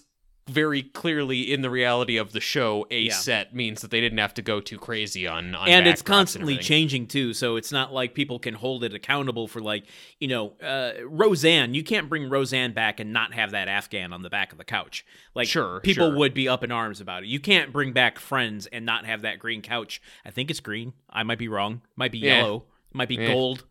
very 0.49 0.81
clearly 0.83 1.51
in 1.53 1.61
the 1.61 1.69
reality 1.69 2.17
of 2.17 2.31
the 2.33 2.39
show 2.39 2.85
a 2.91 3.01
Yeah. 3.03 3.13
set 3.13 3.55
means 3.55 3.81
that 3.81 3.91
they 3.91 4.01
didn't 4.01 4.17
have 4.17 4.33
to 4.33 4.41
go 4.41 4.59
too 4.59 4.77
crazy 4.77 5.27
on, 5.27 5.55
on 5.55 5.69
and 5.69 5.87
it's 5.87 6.01
constantly 6.01 6.53
everything. 6.55 6.67
changing 6.67 7.07
too 7.07 7.33
so 7.33 7.55
it's 7.55 7.71
not 7.71 7.93
like 7.93 8.13
people 8.13 8.39
can 8.39 8.55
hold 8.55 8.83
it 8.83 8.93
accountable 8.93 9.47
for 9.47 9.61
like 9.61 9.85
you 10.19 10.27
know 10.27 10.53
uh, 10.63 10.91
roseanne 11.05 11.73
you 11.73 11.83
can't 11.83 12.09
bring 12.09 12.29
roseanne 12.29 12.73
back 12.73 12.99
and 12.99 13.13
not 13.13 13.33
have 13.33 13.51
that 13.51 13.67
afghan 13.67 14.11
on 14.11 14.21
the 14.23 14.29
back 14.29 14.51
of 14.51 14.57
the 14.57 14.65
couch 14.65 15.05
like 15.35 15.47
Sure, 15.47 15.79
people 15.81 16.09
sure. 16.09 16.17
would 16.17 16.33
be 16.33 16.49
up 16.49 16.63
in 16.63 16.71
arms 16.71 16.99
about 16.99 17.23
it 17.23 17.27
you 17.27 17.39
can't 17.39 17.71
bring 17.71 17.93
back 17.93 18.19
friends 18.19 18.67
and 18.67 18.85
not 18.85 19.05
have 19.05 19.21
that 19.21 19.39
green 19.39 19.61
couch 19.61 20.01
i 20.25 20.31
think 20.31 20.49
it's 20.49 20.59
green 20.59 20.93
i 21.09 21.23
might 21.23 21.39
be 21.39 21.47
wrong 21.47 21.81
might 21.95 22.11
be 22.11 22.19
Yeah. 22.19 22.37
yellow 22.41 22.63
might 22.93 23.07
be 23.09 23.19
Eh. 23.19 23.27
gold 23.33 23.63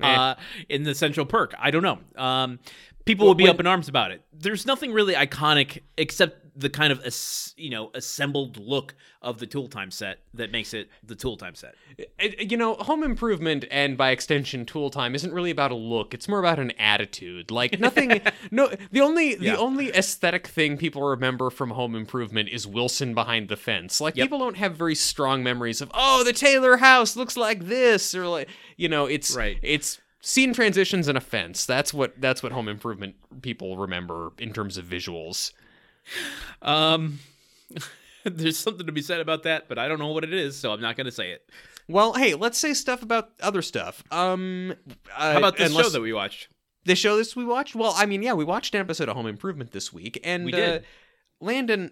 Eh. 0.00 0.04
uh, 0.06 0.34
in 0.68 0.82
the 0.82 0.94
central 0.96 1.24
perk 1.26 1.54
i 1.60 1.70
don't 1.70 1.82
know 1.84 1.98
um, 2.16 2.58
people 3.06 3.26
would 3.28 3.36
be 3.38 3.44
when- 3.44 3.50
up 3.52 3.60
in 3.60 3.66
arms 3.66 3.88
about 3.88 4.10
it 4.10 4.22
there's 4.32 4.66
nothing 4.66 4.92
really 4.92 5.14
iconic 5.14 5.82
except 5.96 6.42
the 6.58 6.70
kind 6.70 6.90
of 6.90 7.00
you 7.58 7.68
know 7.68 7.90
assembled 7.94 8.56
look 8.56 8.94
of 9.20 9.38
the 9.38 9.46
tool 9.46 9.68
time 9.68 9.90
set 9.90 10.20
that 10.32 10.50
makes 10.50 10.72
it 10.72 10.88
the 11.04 11.14
tool 11.14 11.36
time 11.36 11.54
set 11.54 11.74
It- 12.18 12.50
you 12.50 12.56
know, 12.56 12.74
home 12.74 13.02
improvement 13.02 13.66
and 13.70 13.96
by 13.98 14.10
extension 14.10 14.64
tool 14.64 14.88
time 14.90 15.14
isn't 15.14 15.32
really 15.34 15.50
about 15.50 15.70
a 15.70 15.74
look. 15.74 16.14
It's 16.14 16.28
more 16.28 16.38
about 16.38 16.58
an 16.58 16.70
attitude. 16.78 17.50
Like 17.50 17.78
nothing 17.88 18.20
no 18.50 18.70
the 18.90 19.00
only 19.02 19.32
Yeah. 19.36 19.52
the 19.52 19.58
only 19.58 19.90
aesthetic 19.90 20.46
thing 20.46 20.78
people 20.78 21.02
remember 21.02 21.50
from 21.50 21.70
home 21.70 21.94
improvement 21.94 22.48
is 22.48 22.66
Wilson 22.66 23.12
behind 23.14 23.48
the 23.48 23.56
fence. 23.56 24.00
Like 24.00 24.16
Yep. 24.16 24.24
people 24.24 24.38
don't 24.38 24.56
have 24.56 24.76
very 24.76 24.94
strong 24.94 25.42
memories 25.42 25.80
of, 25.82 25.90
"Oh, 25.94 26.24
the 26.24 26.32
Taylor 26.32 26.78
house 26.78 27.16
looks 27.16 27.36
like 27.36 27.66
this," 27.66 28.14
or 28.14 28.26
like, 28.28 28.48
you 28.78 28.88
know, 28.88 29.04
it's 29.06 29.36
Right. 29.36 29.58
it's 29.62 29.98
scene 30.26 30.52
transitions 30.52 31.06
and 31.06 31.16
a 31.16 31.20
fence. 31.20 31.64
That's 31.64 31.94
what 31.94 32.20
that's 32.20 32.42
what 32.42 32.50
home 32.50 32.68
improvement 32.68 33.14
people 33.42 33.76
remember 33.76 34.32
in 34.38 34.52
terms 34.52 34.76
of 34.76 34.84
visuals. 34.84 35.52
Um, 36.60 37.20
there's 38.24 38.58
something 38.58 38.86
to 38.86 38.92
be 38.92 39.02
said 39.02 39.20
about 39.20 39.44
that, 39.44 39.68
but 39.68 39.78
I 39.78 39.86
don't 39.86 40.00
know 40.00 40.08
what 40.12 40.24
it 40.24 40.34
is, 40.34 40.56
so 40.56 40.72
I'm 40.72 40.80
not 40.80 40.96
going 40.96 41.04
to 41.06 41.12
say 41.12 41.30
it. 41.30 41.48
Well, 41.88 42.14
hey, 42.14 42.34
let's 42.34 42.58
say 42.58 42.74
stuff 42.74 43.02
about 43.02 43.30
other 43.40 43.62
stuff. 43.62 44.02
Um, 44.10 44.74
uh, 45.16 45.32
How 45.32 45.38
about 45.38 45.56
this 45.56 45.70
unless- 45.70 45.86
show 45.86 45.90
that 45.92 46.00
we 46.00 46.12
watched? 46.12 46.48
the 46.84 46.94
show 46.94 47.16
this 47.16 47.34
we 47.34 47.44
watched? 47.44 47.74
Well, 47.74 47.92
I 47.96 48.06
mean, 48.06 48.22
yeah, 48.22 48.32
we 48.34 48.44
watched 48.44 48.74
an 48.74 48.80
episode 48.80 49.08
of 49.08 49.16
Home 49.16 49.26
Improvement 49.26 49.72
this 49.72 49.92
week, 49.92 50.20
and 50.22 50.44
We 50.44 50.52
did. 50.52 50.82
Uh, 50.82 50.84
Landon, 51.40 51.90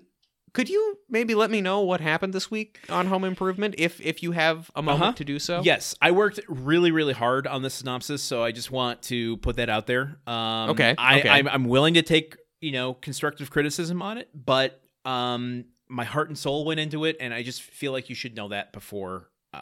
could 0.54 0.70
you 0.70 0.98
maybe 1.10 1.34
let 1.34 1.50
me 1.50 1.60
know 1.60 1.80
what 1.80 2.00
happened 2.00 2.32
this 2.32 2.50
week 2.50 2.78
on 2.88 3.06
Home 3.08 3.24
Improvement, 3.24 3.74
if 3.76 4.00
if 4.00 4.22
you 4.22 4.32
have 4.32 4.70
a 4.74 4.80
moment 4.82 5.02
Uh-huh. 5.02 5.12
to 5.12 5.24
do 5.24 5.38
so? 5.38 5.60
Yes, 5.62 5.94
I 6.00 6.12
worked 6.12 6.40
really, 6.48 6.90
really 6.90 7.12
hard 7.12 7.46
on 7.46 7.60
this 7.62 7.74
synopsis, 7.74 8.22
so 8.22 8.42
I 8.42 8.52
just 8.52 8.70
want 8.70 9.02
to 9.02 9.36
put 9.38 9.56
that 9.56 9.68
out 9.68 9.86
there. 9.86 10.16
Um, 10.26 10.70
Okay, 10.70 10.94
I, 10.96 11.18
okay. 11.18 11.28
I'm, 11.28 11.46
I'm 11.48 11.64
willing 11.64 11.94
to 11.94 12.02
take 12.02 12.36
you 12.62 12.72
know 12.72 12.94
constructive 12.94 13.50
criticism 13.50 14.00
on 14.00 14.16
it, 14.16 14.30
but 14.34 14.80
um, 15.04 15.66
my 15.88 16.04
heart 16.04 16.28
and 16.28 16.38
soul 16.38 16.64
went 16.64 16.80
into 16.80 17.04
it, 17.04 17.16
and 17.20 17.34
I 17.34 17.42
just 17.42 17.60
feel 17.60 17.92
like 17.92 18.08
you 18.08 18.14
should 18.14 18.34
know 18.34 18.48
that 18.48 18.72
before 18.72 19.28
uh, 19.52 19.58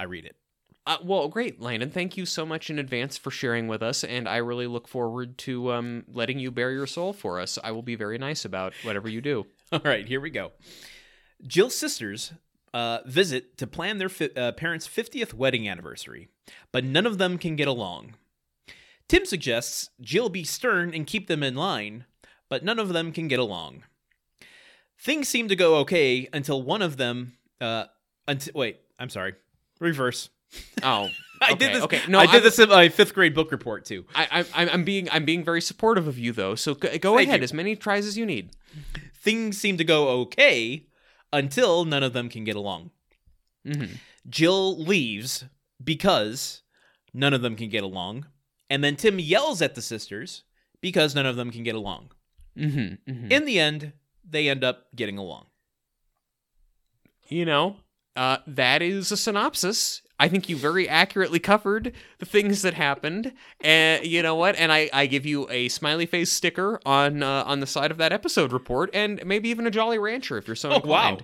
I 0.00 0.04
read 0.04 0.24
it. 0.24 0.36
Uh, 0.86 0.98
well, 1.02 1.26
great, 1.26 1.60
Landon. 1.60 1.90
Thank 1.90 2.16
you 2.16 2.24
so 2.24 2.46
much 2.46 2.70
in 2.70 2.78
advance 2.78 3.18
for 3.18 3.32
sharing 3.32 3.66
with 3.66 3.82
us, 3.82 4.04
and 4.04 4.28
I 4.28 4.36
really 4.36 4.68
look 4.68 4.86
forward 4.86 5.36
to 5.38 5.72
um, 5.72 6.04
letting 6.06 6.38
you 6.38 6.52
bare 6.52 6.70
your 6.70 6.86
soul 6.86 7.12
for 7.12 7.40
us. 7.40 7.58
I 7.64 7.72
will 7.72 7.82
be 7.82 7.96
very 7.96 8.18
nice 8.18 8.44
about 8.44 8.72
whatever 8.84 9.08
you 9.08 9.20
do. 9.20 9.46
All 9.72 9.80
right, 9.84 10.06
here 10.06 10.20
we 10.20 10.30
go. 10.30 10.52
Jill's 11.46 11.74
sisters 11.76 12.32
uh, 12.72 12.98
visit 13.06 13.58
to 13.58 13.66
plan 13.66 13.98
their 13.98 14.08
fi- 14.08 14.30
uh, 14.36 14.52
parents' 14.52 14.86
50th 14.88 15.34
wedding 15.34 15.68
anniversary, 15.68 16.28
but 16.72 16.84
none 16.84 17.06
of 17.06 17.18
them 17.18 17.38
can 17.38 17.56
get 17.56 17.68
along. 17.68 18.14
Tim 19.08 19.24
suggests 19.24 19.90
Jill 20.00 20.28
be 20.28 20.44
stern 20.44 20.92
and 20.94 21.06
keep 21.06 21.26
them 21.28 21.42
in 21.42 21.54
line, 21.54 22.04
but 22.48 22.64
none 22.64 22.78
of 22.78 22.88
them 22.90 23.12
can 23.12 23.28
get 23.28 23.38
along. 23.38 23.84
Things 24.98 25.28
seem 25.28 25.48
to 25.48 25.56
go 25.56 25.76
okay 25.78 26.28
until 26.32 26.62
one 26.62 26.82
of 26.82 26.96
them. 26.96 27.34
Uh, 27.60 27.84
until 28.26 28.52
wait, 28.54 28.80
I'm 28.98 29.08
sorry. 29.10 29.34
Reverse. 29.78 30.30
Oh, 30.82 31.08
I 31.42 31.52
Okay, 31.52 31.54
did 31.66 31.74
this. 31.74 31.82
okay. 31.84 32.00
No, 32.08 32.18
I 32.18 32.26
did 32.26 32.34
I'm- 32.36 32.42
this 32.44 32.58
in 32.58 32.68
my 32.70 32.88
fifth 32.88 33.14
grade 33.14 33.34
book 33.34 33.52
report 33.52 33.84
too. 33.84 34.06
I, 34.14 34.44
I, 34.54 34.66
I'm 34.70 34.84
being 34.84 35.08
I'm 35.10 35.24
being 35.24 35.44
very 35.44 35.60
supportive 35.60 36.08
of 36.08 36.18
you 36.18 36.32
though. 36.32 36.54
So 36.54 36.74
go, 36.74 37.18
ahead, 37.18 37.40
you. 37.40 37.44
as 37.44 37.52
many 37.52 37.76
tries 37.76 38.06
as 38.06 38.16
you 38.16 38.24
need. 38.26 38.50
Things 39.26 39.58
seem 39.58 39.76
to 39.76 39.82
go 39.82 40.08
okay 40.20 40.86
until 41.32 41.84
none 41.84 42.04
of 42.04 42.12
them 42.12 42.28
can 42.28 42.44
get 42.44 42.54
along. 42.54 42.92
Mm-hmm. 43.66 43.94
Jill 44.28 44.78
leaves 44.78 45.44
because 45.82 46.62
none 47.12 47.34
of 47.34 47.42
them 47.42 47.56
can 47.56 47.68
get 47.68 47.82
along, 47.82 48.26
and 48.70 48.84
then 48.84 48.94
Tim 48.94 49.18
yells 49.18 49.60
at 49.60 49.74
the 49.74 49.82
sisters 49.82 50.44
because 50.80 51.16
none 51.16 51.26
of 51.26 51.34
them 51.34 51.50
can 51.50 51.64
get 51.64 51.74
along. 51.74 52.12
Mm-hmm. 52.56 53.10
mm-hmm. 53.10 53.32
In 53.32 53.44
the 53.46 53.58
end, 53.58 53.94
they 54.24 54.48
end 54.48 54.62
up 54.62 54.86
getting 54.94 55.18
along. 55.18 55.46
you 57.28 57.44
know, 57.44 57.78
uh, 58.14 58.38
that 58.46 58.80
is 58.80 59.10
a 59.10 59.16
synopsis. 59.16 60.02
I 60.18 60.28
think 60.28 60.48
you 60.48 60.56
very 60.56 60.88
accurately 60.88 61.38
covered 61.38 61.92
the 62.18 62.26
things 62.26 62.62
that 62.62 62.74
happened, 62.74 63.32
and 63.60 64.04
you 64.04 64.22
know 64.22 64.34
what? 64.34 64.56
And 64.56 64.72
I, 64.72 64.88
I 64.92 65.06
give 65.06 65.26
you 65.26 65.48
a 65.50 65.68
smiley 65.68 66.06
face 66.06 66.32
sticker 66.32 66.80
on 66.86 67.22
uh, 67.22 67.44
on 67.46 67.60
the 67.60 67.66
side 67.66 67.90
of 67.90 67.98
that 67.98 68.12
episode 68.12 68.52
report, 68.52 68.90
and 68.94 69.24
maybe 69.26 69.48
even 69.50 69.66
a 69.66 69.70
Jolly 69.70 69.98
Rancher 69.98 70.38
if 70.38 70.46
you're 70.46 70.56
so 70.56 70.72
inclined. 70.72 71.22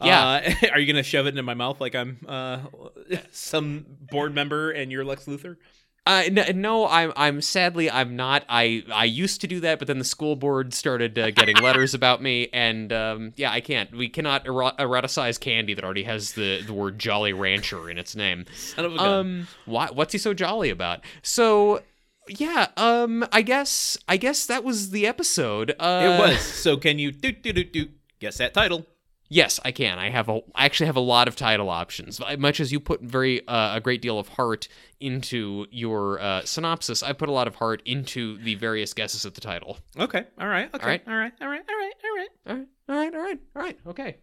Oh 0.00 0.06
wow! 0.06 0.06
Yeah. 0.06 0.54
Uh, 0.62 0.68
are 0.72 0.80
you 0.80 0.92
gonna 0.92 1.02
shove 1.02 1.26
it 1.26 1.30
into 1.30 1.42
my 1.42 1.54
mouth 1.54 1.80
like 1.80 1.94
I'm 1.94 2.18
uh, 2.26 2.60
some 3.30 3.86
board 4.10 4.34
member 4.34 4.70
and 4.70 4.90
you're 4.90 5.04
Lex 5.04 5.26
Luthor? 5.26 5.56
Uh, 6.04 6.24
no, 6.54 6.88
I'm 6.88 7.12
I'm 7.14 7.40
sadly 7.40 7.88
I'm 7.88 8.16
not. 8.16 8.44
I 8.48 8.82
I 8.92 9.04
used 9.04 9.40
to 9.42 9.46
do 9.46 9.60
that, 9.60 9.78
but 9.78 9.86
then 9.86 9.98
the 10.00 10.04
school 10.04 10.34
board 10.34 10.74
started 10.74 11.16
uh, 11.16 11.30
getting 11.30 11.56
letters 11.58 11.94
about 11.94 12.20
me, 12.20 12.48
and 12.52 12.92
um, 12.92 13.32
yeah, 13.36 13.52
I 13.52 13.60
can't. 13.60 13.92
We 13.92 14.08
cannot 14.08 14.44
ero- 14.44 14.72
eroticize 14.80 15.38
candy 15.38 15.74
that 15.74 15.84
already 15.84 16.02
has 16.02 16.32
the 16.32 16.60
the 16.66 16.72
word 16.72 16.98
Jolly 16.98 17.32
Rancher 17.32 17.88
in 17.88 17.98
its 17.98 18.16
name. 18.16 18.46
Son 18.56 18.84
of 18.84 18.94
a 18.94 18.96
gun. 18.96 19.08
Um, 19.08 19.48
why? 19.64 19.90
What's 19.92 20.12
he 20.12 20.18
so 20.18 20.34
jolly 20.34 20.70
about? 20.70 21.04
So, 21.22 21.82
yeah. 22.28 22.68
Um, 22.76 23.24
I 23.30 23.42
guess 23.42 23.96
I 24.08 24.16
guess 24.16 24.44
that 24.46 24.64
was 24.64 24.90
the 24.90 25.06
episode. 25.06 25.76
Uh, 25.78 26.16
it 26.16 26.18
was. 26.18 26.40
So 26.40 26.76
can 26.76 26.98
you 26.98 27.12
do 27.12 27.30
do 27.30 27.52
do 27.52 27.62
do 27.62 27.88
guess 28.18 28.38
that 28.38 28.54
title? 28.54 28.86
Yes, 29.34 29.58
I 29.64 29.72
can. 29.72 29.98
I 29.98 30.10
have 30.10 30.28
a. 30.28 30.40
I 30.54 30.66
actually 30.66 30.86
have 30.86 30.96
a 30.96 31.00
lot 31.00 31.26
of 31.26 31.36
title 31.36 31.70
options. 31.70 32.20
Much 32.38 32.60
as 32.60 32.70
you 32.70 32.78
put 32.80 33.00
very 33.00 33.46
uh, 33.48 33.76
a 33.76 33.80
great 33.80 34.02
deal 34.02 34.18
of 34.18 34.28
heart 34.28 34.68
into 35.00 35.66
your 35.70 36.20
uh, 36.20 36.44
synopsis, 36.44 37.02
I 37.02 37.14
put 37.14 37.30
a 37.30 37.32
lot 37.32 37.46
of 37.48 37.54
heart 37.54 37.80
into 37.86 38.36
the 38.38 38.56
various 38.56 38.92
guesses 38.92 39.24
at 39.24 39.34
the 39.34 39.40
title. 39.40 39.78
Okay. 39.98 40.24
All 40.38 40.48
right. 40.48 40.68
Okay. 40.74 40.82
All 40.84 40.88
right. 40.90 41.02
All 41.08 41.14
right. 41.16 41.32
All 41.40 41.48
right. 41.48 41.64
All 41.66 41.76
right. 41.76 41.92
All 42.04 42.14
right. 42.14 42.28
All 42.46 42.54
right. 42.56 42.66
All 42.88 42.96
right. 42.96 43.14
All 43.14 43.22
right. 43.22 43.38
All 43.56 43.62
right. 43.62 43.78
Okay. 43.86 44.16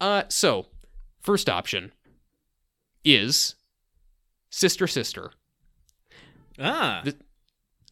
Uh, 0.00 0.22
so 0.28 0.64
first 1.20 1.50
option 1.50 1.92
is 3.04 3.54
sister 4.50 4.86
sister. 4.86 5.32
Ah. 6.58 7.02
The- 7.04 7.16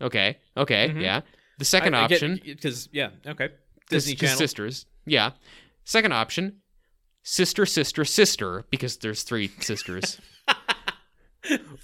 Okay. 0.01 0.39
Okay. 0.57 0.89
Mhm. 0.91 1.03
Yeah. 1.03 1.21
The 1.59 1.65
second 1.65 1.95
option 1.95 2.41
because 2.45 2.89
yeah. 2.93 3.11
Okay. 3.27 3.49
Disney 3.89 4.15
Channel. 4.15 4.37
sisters. 4.37 4.87
Yeah. 5.07 5.31
Second 5.89 6.13
option, 6.13 6.57
sister, 7.23 7.65
sister, 7.65 8.05
sister, 8.05 8.65
because 8.71 8.97
there's 8.99 9.23
three 9.23 9.49
sisters. 9.61 10.21
F- 10.49 10.59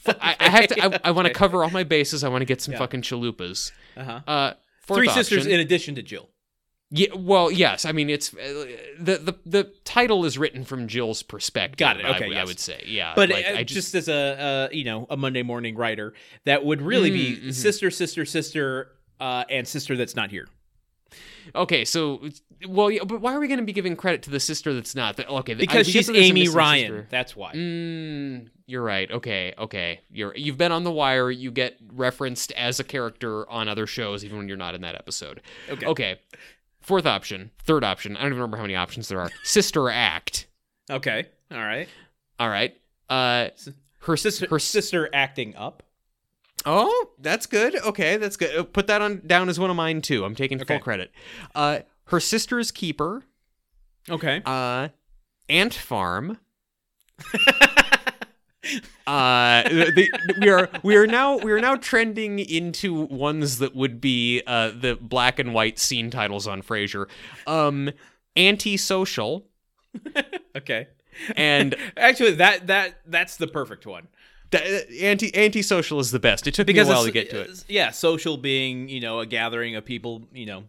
I, 0.21 0.35
I 0.41 0.49
have 0.51 0.67
to. 0.67 0.85
I, 0.85 1.09
I 1.09 1.11
want 1.13 1.29
to 1.29 1.33
cover 1.35 1.63
all 1.63 1.71
my 1.71 1.85
bases. 1.85 2.25
I 2.25 2.29
want 2.29 2.43
to 2.43 2.47
get 2.47 2.61
some 2.61 2.73
Yeah. 2.73 2.79
fucking 2.79 3.03
chalupas. 3.03 3.71
Uh-huh. 3.97 4.21
Uh, 4.27 4.53
Three 4.89 5.07
option, 5.07 5.23
sisters 5.25 5.47
in 5.47 5.61
addition 5.61 5.95
to 5.95 6.03
Jill. 6.03 6.29
Yeah. 6.91 7.15
Well, 7.17 7.53
yes. 7.53 7.85
I 7.85 7.93
mean, 7.93 8.11
it's 8.11 8.35
uh, 8.35 8.67
the 8.99 9.19
the 9.19 9.39
the 9.47 9.73
title 9.85 10.25
is 10.25 10.37
written 10.37 10.65
from 10.65 10.89
Jill's 10.89 11.23
perspective. 11.23 11.79
Got 11.79 12.01
it, 12.01 12.05
I- 12.05 12.17
okay, 12.17 12.25
I, 12.27 12.29
yes. 12.41 12.47
would 12.49 12.59
say. 12.59 12.83
Yeah. 12.87 13.13
But 13.15 13.31
like, 13.31 13.47
uh, 13.47 13.59
I 13.59 13.63
just, 13.63 13.95
as 13.95 14.09
a 14.09 14.15
uh, 14.15 14.69
you 14.75 14.83
know 14.85 15.07
a 15.11 15.17
Monday 15.17 15.45
morning 15.45 15.77
writer, 15.77 16.13
that 16.45 16.65
would 16.65 16.83
really 16.83 17.11
be 17.13 17.37
Mm, 17.37 17.45
mhm. 17.47 17.55
sister, 17.55 17.91
sister, 17.93 18.25
sister, 18.25 18.89
uh, 19.21 19.45
and 19.49 19.67
sister 19.69 19.97
that's 19.97 20.17
not 20.17 20.31
here. 20.33 20.49
Okay, 21.55 21.85
so 21.85 22.23
well, 22.69 22.91
yeah, 22.91 23.05
but 23.05 23.21
why 23.21 23.35
are 23.35 23.41
we 23.41 23.49
going 23.49 23.59
to 23.61 23.65
be 23.67 23.73
giving 23.73 23.97
credit 23.97 24.23
to 24.25 24.31
the 24.31 24.41
sister 24.41 24.73
that's 24.75 24.95
not? 24.95 25.17
The, 25.17 25.27
okay, 25.29 25.55
Because 25.55 25.87
get 25.87 25.93
she's 25.93 26.07
that 26.07 26.13
there's 26.15 26.27
a 26.27 26.29
Amy 26.29 26.49
Ryan. 26.49 26.83
sister. 26.83 27.07
That's 27.11 27.37
why. 27.37 27.53
Mm, 27.55 28.49
you're 28.67 28.83
right. 28.83 29.11
Okay, 29.11 29.55
okay. 29.59 30.01
You're 30.11 30.35
you've 30.37 30.59
been 30.59 30.73
on 30.73 30.85
the 30.85 30.93
wire. 30.93 31.31
You 31.31 31.51
get 31.51 31.77
referenced 31.93 32.53
as 32.53 32.81
a 32.81 32.85
character 32.85 33.49
on 33.51 33.69
other 33.69 33.87
shows, 33.87 34.25
even 34.25 34.39
when 34.39 34.49
you're 34.49 34.57
not 34.57 34.75
in 34.75 34.81
that 34.83 34.95
episode. 34.95 35.41
Okay. 35.69 35.87
Okay. 35.87 36.21
Fourth 36.81 37.07
option, 37.07 37.51
third 37.65 37.85
option. 37.85 38.17
I 38.17 38.21
don't 38.23 38.29
even 38.33 38.39
remember 38.39 38.57
how 38.57 38.65
many 38.65 38.75
options 38.75 39.09
there 39.09 39.21
are. 39.21 39.31
Sister 39.45 39.89
act. 39.89 40.47
Okay. 40.91 41.27
All 41.51 41.59
right. 41.59 41.89
All 42.41 42.49
right. 42.49 42.77
Uh, 43.09 43.49
her 44.01 44.17
Sister, 44.17 44.47
her 44.51 44.59
sister 44.59 45.09
acting 45.13 45.55
up. 45.55 45.83
Oh, 46.65 47.11
that's 47.19 47.47
good. 47.47 47.77
Okay, 47.77 48.17
that's 48.17 48.37
good. 48.37 48.57
Uh, 48.57 48.63
Put 48.65 48.87
that 48.87 49.03
on 49.03 49.23
down 49.27 49.49
as 49.49 49.59
one 49.59 49.71
of 49.71 49.77
mine 49.77 50.03
too. 50.03 50.25
I'm 50.25 50.35
taking 50.35 50.59
full 50.65 50.79
credit. 50.79 51.11
Uh, 51.55 51.81
her 52.07 52.21
sister's 52.21 52.71
keeper. 52.71 53.25
Okay. 54.09 54.43
Uh, 54.45 54.89
ant 55.49 55.75
farm. 55.75 56.39
uh 59.07 59.63
the, 59.65 60.09
we 60.41 60.49
are 60.49 60.69
we 60.83 60.97
are 60.97 61.07
now 61.07 61.37
we 61.37 61.51
are 61.53 61.61
now 61.61 61.75
trending 61.75 62.39
into 62.39 62.95
ones 62.95 63.59
that 63.59 63.75
would 63.75 64.01
be 64.01 64.41
uh 64.47 64.71
the 64.71 64.97
black 65.01 65.39
and 65.41 65.53
white 65.53 65.79
scene 65.79 66.11
titles 66.11 66.47
on 66.47 66.63
Frasier. 66.63 67.07
Um 67.47 67.91
antisocial 68.37 69.47
okay. 70.57 70.89
and 71.37 71.75
Actually, 71.97 72.33
that 72.37 72.67
that 72.69 73.01
that's 73.07 73.37
the 73.37 73.47
perfect 73.47 73.85
one 73.87 74.09
anti 74.55 75.35
antisocial 75.35 76.01
is 76.01 76.11
the 76.11 76.21
best. 76.21 76.47
It 76.47 76.55
took 76.55 76.67
because 76.67 76.89
me 76.89 76.93
a 76.93 76.97
while 76.97 77.05
to 77.05 77.11
get 77.13 77.31
to 77.31 77.41
it. 77.41 77.65
Yeah, 77.69 77.91
social 77.91 78.37
being 78.37 78.89
you 78.89 79.01
know 79.01 79.21
a 79.21 79.27
gathering 79.27 79.77
of 79.77 79.85
people. 79.85 80.25
You 80.33 80.47
know. 80.47 80.65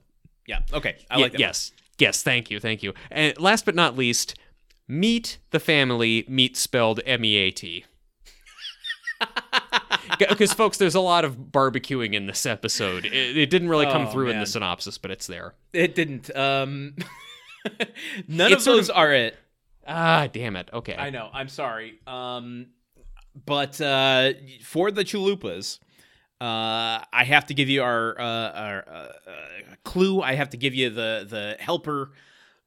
Yeah. 0.48 0.60
Okay. 0.74 0.98
I 1.10 1.18
like 1.20 1.32
that. 1.34 1.40
yes. 1.40 1.72
Yes, 2.00 2.22
thank 2.24 2.50
you. 2.52 2.60
Thank 2.60 2.84
you. 2.84 2.94
And 3.12 3.40
last 3.40 3.66
but 3.66 3.76
not 3.76 3.96
least, 3.96 4.36
meet 4.88 5.38
the 5.52 5.60
family, 5.60 6.26
meet 6.28 6.58
spelled 6.58 7.00
M 7.06 7.24
E 7.24 7.36
A 7.36 7.52
T. 7.52 7.86
Because, 10.20 10.54
folks, 10.54 10.78
there's 10.78 10.96
a 10.96 11.00
lot 11.02 11.26
of 11.26 11.38
barbecuing 11.38 12.14
in 12.14 12.28
this 12.28 12.46
episode. 12.46 13.06
It, 13.06 13.38
it 13.38 13.50
didn't 13.50 13.70
really 13.70 13.86
come 13.86 14.08
Oh, 14.08 14.12
through 14.12 14.30
in 14.30 14.40
the 14.40 14.46
synopsis, 14.46 14.98
but 14.98 15.12
it's 15.12 15.28
there. 15.28 15.54
It 15.72 15.96
didn't. 15.96 16.36
Um. 16.36 16.96
none 18.28 18.52
It's 18.52 18.68
of 18.68 18.74
those 18.74 18.90
are 18.90 19.12
it. 19.14 19.36
Ah, 19.88 20.28
damn 20.32 20.56
it. 20.56 20.70
Okay. 20.72 20.96
I 20.96 21.10
know. 21.10 21.30
I'm 21.34 21.50
sorry. 21.50 22.00
Um, 22.06 22.68
but 23.46 23.80
uh, 23.82 24.34
for 24.64 24.92
the 24.92 25.04
chalupas, 25.04 25.80
uh, 26.42 27.04
I 27.12 27.24
have 27.24 27.46
to 27.48 27.54
give 27.54 27.70
you 27.70 27.84
our, 27.84 28.20
uh, 28.20 28.24
our 28.24 28.86
uh, 28.88 28.92
uh, 28.92 29.12
clue. 29.84 30.22
I 30.22 30.34
have 30.34 30.50
to 30.52 30.58
give 30.58 30.74
you 30.76 30.90
the 30.90 31.26
the 31.30 31.56
helper 31.60 32.12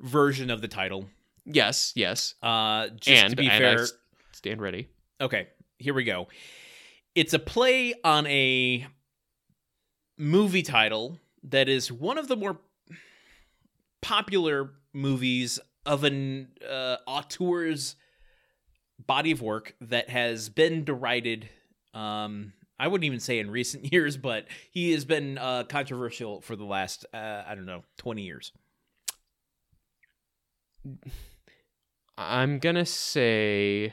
version 0.01 0.51
of 0.51 0.61
the 0.61 0.69
title. 0.69 1.09
Yes, 1.45 1.93
yes. 1.95 2.35
Uh, 2.43 2.89
just 2.89 3.23
and 3.25 3.31
to 3.31 3.37
be 3.37 3.51
I 3.51 3.59
fair, 3.59 3.87
stand 4.33 4.61
ready. 4.61 4.89
okay, 5.21 5.49
here 5.79 5.95
we 5.95 6.05
go. 6.05 6.29
It's 7.15 7.33
a 7.35 7.39
play 7.39 7.95
on 8.05 8.27
a 8.27 8.87
movie 10.19 10.63
title 10.63 11.19
that 11.45 11.69
is 11.69 11.93
one 11.93 12.19
of 12.19 12.29
the 12.29 12.37
more 12.37 12.59
popular 14.01 14.73
movies 14.93 15.59
of 15.85 16.05
an 16.05 16.49
uh, 16.69 16.97
auteur's 17.07 17.97
body 19.07 19.31
of 19.31 19.43
work 19.43 19.75
that 19.81 20.11
has 20.11 20.49
been 20.49 20.85
derided. 20.85 21.49
Um, 21.95 22.53
I 22.79 22.89
wouldn't 22.89 23.05
even 23.05 23.21
say 23.21 23.39
in 23.39 23.51
recent 23.51 23.93
years, 23.93 24.17
but 24.17 24.47
he 24.71 24.93
has 24.93 25.05
been 25.05 25.39
uh, 25.39 25.65
controversial 25.65 26.41
for 26.41 26.57
the 26.57 26.65
last 26.65 27.07
uh, 27.13 27.43
I 27.47 27.55
don't 27.55 27.67
know 27.67 27.83
twenty 27.97 28.23
years. 28.23 28.53
I'm 32.19 32.59
going 32.61 32.77
to 32.77 32.87
say 32.87 33.93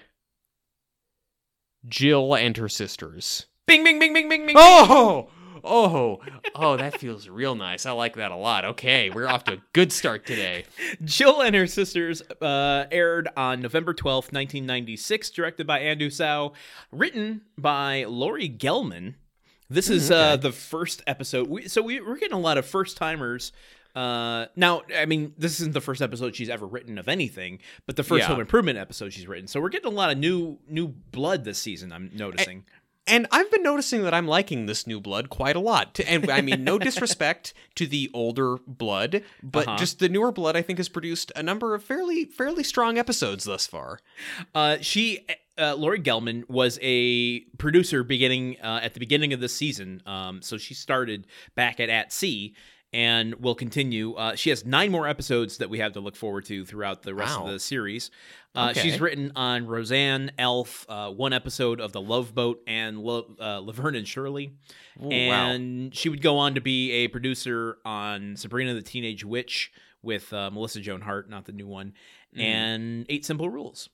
Jill 1.87 2.35
and 2.35 2.55
her 2.57 2.69
sisters. 2.69 3.47
Bing, 3.65 3.83
bing, 3.83 3.99
bing, 3.99 4.13
bing, 4.13 4.29
bing, 4.29 4.45
bing. 4.45 4.55
Oh, 4.57 5.29
oh, 5.63 6.19
oh, 6.55 6.77
that 6.77 6.99
feels 6.99 7.27
real 7.29 7.55
nice. 7.55 7.85
I 7.85 7.91
like 7.91 8.15
that 8.15 8.31
a 8.31 8.35
lot. 8.35 8.65
Okay, 8.65 9.09
we're 9.09 9.27
off 9.27 9.43
to 9.45 9.53
a 9.53 9.57
good 9.73 9.91
start 9.91 10.25
today. 10.25 10.65
Jill 11.03 11.41
and 11.41 11.55
Her 11.55 11.67
Sisters 11.67 12.21
uh, 12.41 12.85
aired 12.91 13.29
on 13.37 13.61
November 13.61 13.93
12th, 13.93 14.31
1996, 14.33 15.29
directed 15.31 15.65
by 15.67 15.79
Andrew 15.79 16.09
Tsao, 16.09 16.53
written 16.91 17.41
by 17.57 18.05
Laurie 18.05 18.49
Gelman. 18.49 19.15
This 19.69 19.89
is 19.89 20.11
uh, 20.11 20.37
the 20.37 20.51
first 20.51 21.01
episode. 21.07 21.47
We, 21.47 21.67
so 21.67 21.81
we, 21.81 21.99
we're 22.01 22.17
getting 22.17 22.37
a 22.37 22.39
lot 22.39 22.57
of 22.57 22.65
first 22.65 22.97
timers. 22.97 23.51
Uh, 23.95 24.47
now, 24.55 24.81
I 24.95 25.05
mean, 25.05 25.33
this 25.37 25.59
isn't 25.59 25.73
the 25.73 25.81
first 25.81 26.01
episode 26.01 26.35
she's 26.35 26.49
ever 26.49 26.65
written 26.65 26.97
of 26.97 27.07
anything, 27.07 27.59
but 27.85 27.95
the 27.95 28.03
first 28.03 28.21
Yeah. 28.21 28.27
Home 28.27 28.39
Improvement 28.39 28.77
episode 28.77 29.13
she's 29.13 29.27
written. 29.27 29.47
So 29.47 29.61
we're 29.61 29.69
getting 29.69 29.91
a 29.91 29.95
lot 29.95 30.11
of 30.11 30.17
new 30.17 30.59
new 30.67 30.87
blood 30.87 31.43
this 31.43 31.59
season. 31.59 31.91
I'm 31.91 32.09
noticing. 32.13 32.65
And 33.05 33.27
I've 33.31 33.51
been 33.51 33.63
noticing 33.63 34.03
that 34.03 34.13
I'm 34.13 34.27
liking 34.27 34.65
this 34.65 34.87
new 34.87 35.01
blood 35.01 35.29
quite 35.29 35.55
a 35.55 35.59
lot. 35.59 35.99
And 36.07 36.29
I 36.31 36.41
mean, 36.41 36.63
no 36.63 36.77
disrespect 36.87 37.53
to 37.75 37.85
the 37.85 38.09
older 38.13 38.57
blood, 38.65 39.23
but 39.41 39.67
Uh-huh. 39.67 39.77
just 39.77 39.99
the 39.99 40.07
newer 40.09 40.31
blood, 40.31 40.55
I 40.55 40.61
think, 40.61 40.79
has 40.79 40.87
produced 40.89 41.31
a 41.35 41.43
number 41.43 41.75
of 41.75 41.83
fairly 41.83 42.25
fairly 42.25 42.63
strong 42.63 42.97
episodes 42.97 43.43
thus 43.43 43.67
far. 43.67 43.99
Uh, 44.55 44.77
she 44.81 45.25
uh, 45.57 45.75
Laurie 45.75 45.99
Gelman 45.99 46.49
was 46.49 46.79
a 46.81 47.41
producer 47.59 48.03
beginning 48.03 48.57
uh, 48.63 48.79
at 48.81 48.93
the 48.95 48.99
beginning 48.99 49.33
of 49.33 49.39
this 49.39 49.53
season. 49.55 50.01
Um, 50.05 50.41
so 50.41 50.57
she 50.57 50.73
started 50.73 51.27
back 51.55 51.79
at 51.79 51.89
At 51.89 52.11
Sea 52.11 52.55
and 52.93 53.35
will 53.35 53.55
continue. 53.55 54.13
Uh, 54.13 54.35
she 54.35 54.49
has 54.51 54.65
nine 54.65 54.91
more 54.91 55.07
episodes 55.07 55.57
that 55.57 55.69
we 55.69 55.79
have 55.79 55.93
to 55.93 55.99
look 55.99 56.15
forward 56.15 56.45
to 56.45 56.63
throughout 56.65 57.01
the 57.03 57.15
rest 57.15 57.37
Wow. 57.39 57.45
of 57.47 57.51
the 57.51 57.59
series. 57.59 58.11
Uh, 58.55 58.69
Okay. 58.71 58.81
She's 58.81 59.01
written 59.01 59.31
on 59.35 59.65
Roseanne, 59.65 60.31
ALF, 60.37 60.85
uh, 60.87 61.09
one 61.09 61.33
episode 61.33 61.81
of 61.81 61.91
The 61.91 62.01
Love 62.01 62.35
Boat, 62.35 62.61
and 62.67 62.99
Lo- 62.99 63.35
uh, 63.39 63.59
Laverne 63.59 63.95
and 63.95 64.07
Shirley. 64.07 64.53
Ooh, 65.01 65.07
wow. 65.07 65.11
and 65.11 65.93
she 65.95 66.07
would 66.09 66.21
go 66.21 66.37
on 66.37 66.53
to 66.55 66.61
be 66.61 66.91
a 66.91 67.07
producer 67.07 67.79
on 67.83 68.35
Sabrina 68.37 68.75
the 68.75 68.81
Teenage 68.83 69.25
Witch 69.25 69.71
with 70.03 70.31
uh, 70.31 70.51
Melissa 70.51 70.79
Joan 70.81 71.01
Hart, 71.01 71.29
not 71.29 71.45
the 71.45 71.51
new 71.51 71.67
one, 71.67 71.93
Mm. 72.35 72.41
and 72.41 73.05
Eight 73.09 73.25
Simple 73.25 73.49
Rules. 73.49 73.89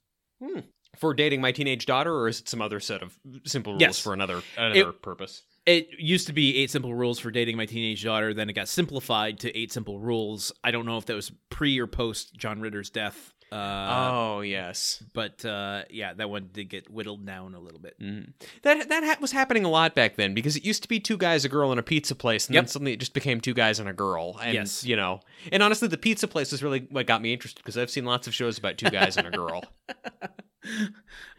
For 0.97 1.13
dating 1.13 1.39
my 1.41 1.51
teenage 1.51 1.85
daughter, 1.85 2.13
or 2.13 2.27
is 2.27 2.39
it 2.39 2.49
some 2.49 2.61
other 2.61 2.79
set 2.79 3.01
of 3.03 3.17
simple 3.45 3.73
rules 3.73 3.81
Yes. 3.81 3.99
for 3.99 4.13
another 4.13 4.41
another 4.57 4.91
purpose? 4.91 5.43
It 5.69 5.89
used 5.99 6.25
to 6.27 6.33
be 6.33 6.57
Eight 6.57 6.71
Simple 6.71 6.95
Rules 6.95 7.19
for 7.19 7.29
dating 7.31 7.55
my 7.57 7.65
teenage 7.67 8.03
daughter. 8.03 8.33
Then 8.33 8.49
it 8.49 8.53
got 8.53 8.67
simplified 8.67 9.39
to 9.41 9.55
Eight 9.57 9.71
Simple 9.71 9.99
Rules. 9.99 10.51
I 10.63 10.71
don't 10.71 10.85
know 10.85 10.97
if 10.97 11.05
that 11.05 11.15
was 11.15 11.31
pre 11.49 11.77
or 11.79 11.85
post 11.87 12.33
John 12.35 12.59
Ritter's 12.59 12.89
death. 12.89 13.33
Uh, 13.51 14.09
oh 14.13 14.41
yes, 14.41 15.03
but 15.13 15.43
uh, 15.43 15.81
yeah, 15.89 16.13
that 16.13 16.29
one 16.29 16.49
did 16.53 16.69
get 16.69 16.87
whittled 16.89 17.25
down 17.25 17.55
a 17.55 17.59
little 17.59 17.79
bit. 17.79 17.99
Mhm. 17.99 18.33
that 18.61 18.89
that 18.89 19.03
ha- 19.03 19.17
was 19.19 19.31
happening 19.31 19.65
a 19.65 19.69
lot 19.69 19.95
back 19.95 20.17
then 20.17 20.35
because 20.35 20.55
it 20.55 20.63
used 20.63 20.83
to 20.83 20.87
be 20.87 20.99
two 20.99 21.17
guys, 21.17 21.45
a 21.45 21.49
girl, 21.49 21.71
and 21.71 21.79
a 21.79 21.83
pizza 21.83 22.13
place, 22.13 22.45
and 22.47 22.55
then 22.55 22.67
suddenly 22.67 22.93
it 22.93 22.99
just 22.99 23.13
became 23.13 23.41
two 23.41 23.55
guys 23.55 23.79
and 23.79 23.89
a 23.89 23.93
girl. 23.93 24.37
And, 24.41 24.53
Yes. 24.53 24.83
you 24.83 24.95
know, 24.95 25.21
and 25.51 25.63
honestly, 25.63 25.87
the 25.87 25.97
pizza 25.97 26.27
place 26.27 26.53
is 26.53 26.61
really 26.61 26.87
what 26.91 27.07
got 27.07 27.23
me 27.23 27.33
interested 27.33 27.59
because 27.63 27.75
I've 27.75 27.89
seen 27.89 28.05
lots 28.05 28.27
of 28.27 28.35
shows 28.35 28.59
about 28.59 28.77
two 28.77 28.89
guys 28.91 29.17
and 29.17 29.27
a 29.27 29.31
girl. 29.31 29.63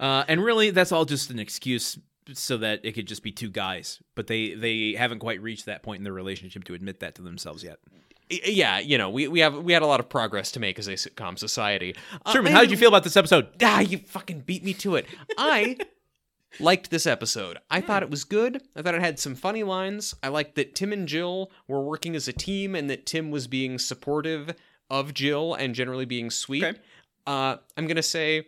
Uh, 0.00 0.24
and 0.28 0.42
really, 0.42 0.70
that's 0.70 0.92
all 0.92 1.04
just 1.04 1.30
an 1.30 1.38
excuse 1.38 1.98
so 2.32 2.56
that 2.58 2.80
it 2.84 2.92
could 2.92 3.06
just 3.06 3.22
be 3.22 3.32
two 3.32 3.50
guys. 3.50 4.00
But 4.14 4.26
they 4.26 4.54
they 4.54 4.92
haven't 4.92 5.20
quite 5.20 5.40
reached 5.42 5.66
that 5.66 5.82
point 5.82 5.98
in 5.98 6.04
their 6.04 6.12
relationship 6.12 6.64
to 6.64 6.74
admit 6.74 7.00
that 7.00 7.14
to 7.16 7.22
themselves 7.22 7.62
yet. 7.62 7.78
Yeah, 8.30 8.78
you 8.78 8.96
know, 8.96 9.10
we, 9.10 9.26
we 9.26 9.40
have 9.40 9.56
we 9.56 9.72
had 9.72 9.82
a 9.82 9.86
lot 9.86 9.98
of 9.98 10.08
progress 10.08 10.52
to 10.52 10.60
make 10.60 10.78
as 10.78 10.86
a 10.86 10.92
sitcom 10.92 11.36
society. 11.38 11.96
Uh, 12.24 12.32
Sherman, 12.32 12.52
I 12.52 12.56
how 12.56 12.60
did 12.60 12.70
you 12.70 12.76
feel 12.76 12.88
about 12.88 13.02
this 13.02 13.16
episode? 13.16 13.48
Ah, 13.62 13.80
you 13.80 13.98
fucking 13.98 14.40
beat 14.40 14.62
me 14.62 14.72
to 14.74 14.94
it. 14.94 15.06
I 15.36 15.76
liked 16.60 16.90
this 16.90 17.06
episode. 17.06 17.58
I 17.70 17.80
thought 17.80 18.04
it 18.04 18.10
was 18.10 18.22
good. 18.22 18.62
I 18.76 18.82
thought 18.82 18.94
it 18.94 19.00
had 19.00 19.18
some 19.18 19.34
funny 19.34 19.64
lines. 19.64 20.14
I 20.22 20.28
liked 20.28 20.54
that 20.54 20.76
Tim 20.76 20.92
and 20.92 21.08
Jill 21.08 21.50
were 21.66 21.82
working 21.82 22.14
as 22.14 22.28
a 22.28 22.32
team 22.32 22.76
and 22.76 22.88
that 22.88 23.04
Tim 23.04 23.32
was 23.32 23.48
being 23.48 23.78
supportive 23.80 24.54
of 24.88 25.12
Jill 25.12 25.54
and 25.54 25.74
generally 25.74 26.04
being 26.04 26.30
sweet. 26.30 26.64
Okay. 26.64 26.78
Uh, 27.26 27.56
I'm 27.76 27.86
going 27.86 27.96
to 27.96 28.02
say, 28.02 28.46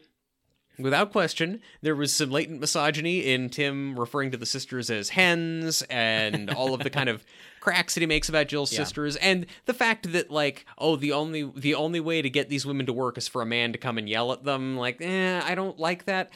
without 0.82 1.12
question, 1.12 1.60
there 1.80 1.94
was 1.96 2.12
some 2.12 2.30
latent 2.30 2.60
misogyny 2.60 3.20
in 3.32 3.48
Tim 3.48 3.98
referring 3.98 4.30
to 4.32 4.36
the 4.36 4.46
sisters 4.46 4.90
as 4.90 5.10
hens 5.10 5.82
and 5.90 6.50
all 6.50 6.74
of 6.74 6.80
the 6.82 6.90
kind 6.90 7.08
of 7.08 7.24
cracks 7.60 7.94
that 7.94 8.00
he 8.00 8.06
makes 8.06 8.28
about 8.28 8.48
Jill's 8.48 8.72
Yeah. 8.72 8.80
sisters 8.80 9.16
and 9.16 9.46
the 9.66 9.74
fact 9.74 10.12
that 10.12 10.30
like 10.30 10.66
oh 10.78 10.96
the 10.96 11.12
only 11.12 11.50
the 11.56 11.74
only 11.74 12.00
way 12.00 12.20
to 12.20 12.28
get 12.28 12.48
these 12.48 12.66
women 12.66 12.86
to 12.86 12.92
work 12.92 13.16
is 13.16 13.28
for 13.28 13.40
a 13.40 13.46
man 13.46 13.72
to 13.72 13.78
come 13.78 13.98
and 13.98 14.08
yell 14.08 14.32
at 14.32 14.42
them 14.44 14.76
like 14.76 15.00
eh 15.00 15.40
I 15.44 15.54
don't 15.54 15.78
like 15.78 16.06
that 16.06 16.30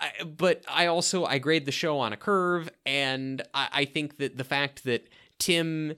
I, 0.00 0.24
but 0.24 0.64
I 0.68 0.86
also 0.86 1.24
I 1.24 1.38
grade 1.38 1.66
the 1.66 1.72
show 1.72 2.00
on 2.00 2.12
a 2.12 2.16
curve 2.16 2.68
and 2.84 3.42
I, 3.54 3.68
I 3.72 3.84
think 3.84 4.16
that 4.16 4.36
the 4.36 4.44
fact 4.44 4.82
that 4.84 5.06
Tim 5.38 5.94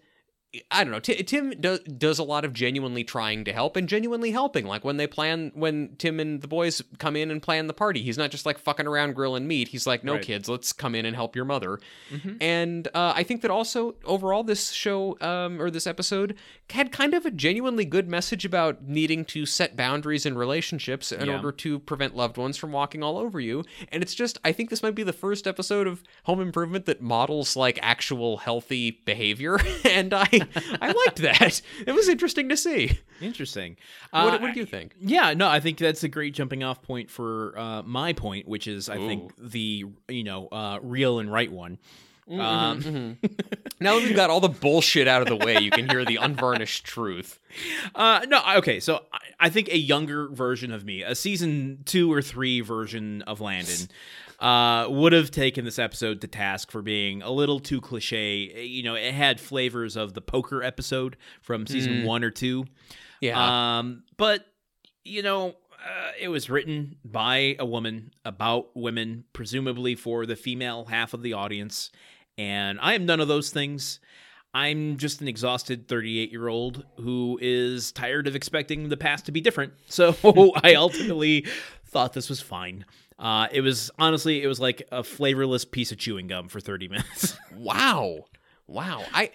I 0.71 0.85
don't 0.85 0.93
know. 0.93 1.01
Ti- 1.01 1.23
Tim 1.25 1.51
does 1.61 1.81
does 1.81 2.19
a 2.19 2.23
lot 2.25 2.45
of 2.45 2.53
genuinely 2.53 3.05
trying 3.05 3.45
to 3.45 3.53
help 3.53 3.77
and 3.77 3.89
genuinely 3.89 4.31
helping. 4.31 4.67
Like 4.67 4.85
when 4.85 4.97
they 4.97 5.07
plan, 5.07 5.51
when 5.55 5.97
Tim 5.99 6.21
and 6.21 6.41
the 6.41 6.49
boys 6.49 6.83
come 6.99 7.17
in 7.17 7.31
and 7.31 7.43
plan 7.43 7.67
the 7.67 7.75
party, 7.75 8.03
he's 8.03 8.19
not 8.19 8.31
just 8.31 8.47
like 8.47 8.59
fucking 8.59 8.87
around 8.87 9.15
grilling 9.15 9.47
meat. 9.47 9.69
He's 9.69 9.87
like, 9.87 10.05
no 10.05 10.15
Right. 10.15 10.23
kids, 10.23 10.49
let's 10.49 10.73
come 10.73 10.95
in 10.95 11.07
and 11.07 11.15
help 11.17 11.35
your 11.37 11.45
mother. 11.45 11.79
Mhm. 12.13 12.37
And 12.41 12.89
uh, 12.95 13.13
I 13.17 13.23
think 13.23 13.43
that 13.43 13.51
also 13.51 13.95
overall 14.05 14.45
this 14.45 14.71
show 14.73 15.19
um, 15.21 15.61
or 15.61 15.71
this 15.71 15.87
episode 15.87 16.37
had 16.71 16.93
kind 16.93 17.15
of 17.15 17.27
a 17.27 17.31
genuinely 17.31 17.85
good 17.85 18.09
message 18.09 18.45
about 18.45 18.83
needing 18.85 19.25
to 19.27 19.47
set 19.47 19.77
boundaries 19.77 20.25
in 20.27 20.37
relationships 20.37 21.13
in 21.13 21.27
Yeah. 21.27 21.37
order 21.37 21.53
to 21.53 21.79
prevent 21.81 22.17
loved 22.17 22.37
ones 22.37 22.57
from 22.57 22.73
walking 22.73 23.03
all 23.03 23.19
over 23.19 23.39
you. 23.41 23.65
And 23.91 24.03
it's 24.03 24.15
just 24.15 24.39
I 24.45 24.53
think 24.53 24.71
this 24.71 24.83
might 24.83 24.95
be 24.95 25.03
the 25.03 25.13
first 25.13 25.47
episode 25.47 25.87
of 25.87 26.03
Home 26.25 26.41
Improvement 26.41 26.87
that 26.87 27.01
models 27.01 27.57
like 27.57 27.79
actual 27.83 28.39
healthy 28.39 28.91
behavior, 29.05 29.59
and 29.85 30.13
I 30.15 30.44
I 30.81 30.93
liked 30.93 31.17
that. 31.23 31.61
It 31.87 31.93
was 31.93 32.09
interesting 32.09 32.49
to 32.49 32.57
see. 32.57 32.99
Interesting. 33.21 33.77
What, 34.11 34.35
Uh, 34.35 34.39
what 34.39 34.55
do 34.55 34.61
you 34.61 34.67
think? 34.67 34.95
Yeah, 35.01 35.35
no, 35.35 35.49
I 35.49 35.61
think 35.61 35.79
that's 35.79 36.03
a 36.05 36.09
great 36.09 36.35
jumping 36.35 36.63
off 36.63 36.83
point 36.83 37.11
for 37.11 37.59
uh, 37.59 37.83
my 37.83 38.13
point, 38.13 38.47
which 38.49 38.67
is 38.67 38.89
I 38.89 38.97
Ooh. 38.99 39.07
think 39.09 39.33
the 39.39 39.85
you 40.09 40.25
know 40.25 40.49
uh, 40.49 40.79
real 40.83 41.19
and 41.19 41.33
right 41.33 41.51
one. 41.51 41.79
Um, 42.27 42.81
Mhm. 42.83 43.17
now 43.81 43.97
that 43.99 44.03
we've 44.03 44.17
got 44.17 44.31
all 44.31 44.41
the 44.41 44.49
bullshit 44.49 45.07
out 45.07 45.21
of 45.21 45.29
the 45.29 45.37
way, 45.37 45.59
you 45.61 45.71
can 45.71 45.89
hear 45.91 46.07
the 46.07 46.17
unvarnished 46.17 46.85
truth. 46.85 47.39
Uh, 47.95 48.21
no, 48.29 48.43
okay. 48.57 48.81
So 48.81 49.05
I, 49.13 49.19
I 49.47 49.49
think 49.51 49.69
a 49.69 49.79
younger 49.79 50.27
version 50.29 50.73
of 50.73 50.85
me, 50.85 51.03
a 51.03 51.15
season 51.15 51.83
two 51.85 52.13
or 52.13 52.21
three 52.21 52.61
version 52.63 53.23
of 53.23 53.41
Landon, 53.41 53.89
uh, 54.45 54.87
would 54.91 55.13
have 55.13 55.31
taken 55.31 55.65
this 55.65 55.79
episode 55.79 56.21
to 56.21 56.27
task 56.29 56.71
for 56.71 56.83
being 56.83 57.23
a 57.23 57.31
little 57.31 57.61
too 57.61 57.81
cliche. 57.81 58.65
You 58.67 58.83
know, 58.83 58.95
it 58.95 59.15
had 59.15 59.41
flavors 59.41 59.97
of 59.97 60.15
the 60.15 60.21
poker 60.21 60.63
episode 60.63 61.17
from 61.41 61.67
season 61.67 62.03
Mm. 62.03 62.05
one 62.05 62.25
or 62.25 62.31
two. 62.31 62.67
Yeah. 63.21 63.79
Um, 63.79 64.03
but 64.17 64.45
you 65.05 65.23
know, 65.23 65.51
uh, 65.51 66.11
it 66.21 66.29
was 66.29 66.49
written 66.51 66.97
by 67.05 67.57
a 67.59 67.65
woman 67.67 68.11
about 68.25 68.75
women, 68.77 69.25
presumably 69.33 69.95
for 69.95 70.25
the 70.27 70.37
female 70.37 70.87
half 70.87 71.15
of 71.15 71.23
the 71.23 71.33
audience. 71.33 71.91
And 72.39 72.79
I 72.81 72.95
am 72.95 73.07
none 73.07 73.21
of 73.21 73.29
those 73.29 73.51
things. 73.51 74.01
I'm 74.53 74.97
just 74.99 75.21
an 75.21 75.29
exhausted 75.29 75.89
38 75.89 76.31
year 76.31 76.49
old 76.49 76.85
who 77.01 77.39
is 77.43 77.93
tired 77.93 78.27
of 78.27 78.37
expecting 78.37 78.89
the 78.89 78.97
past 78.97 79.27
to 79.27 79.33
be 79.33 79.41
different. 79.41 79.73
So 79.89 80.15
I 80.63 80.75
ultimately 80.75 81.47
thought 81.87 82.13
this 82.13 82.29
was 82.29 82.41
fine. 82.41 82.85
Uh, 83.19 83.47
it 83.53 83.61
was 83.61 83.91
honestly, 83.99 84.43
it 84.43 84.47
was 84.47 84.61
like 84.61 84.87
a 84.91 85.03
flavorless 85.05 85.65
piece 85.65 85.93
of 85.93 85.99
chewing 85.99 86.27
gum 86.27 86.49
for 86.49 86.61
30 86.61 86.89
minutes. 86.91 87.37
Wow. 87.55 88.25
Wow. 88.67 89.05
I 89.13 89.31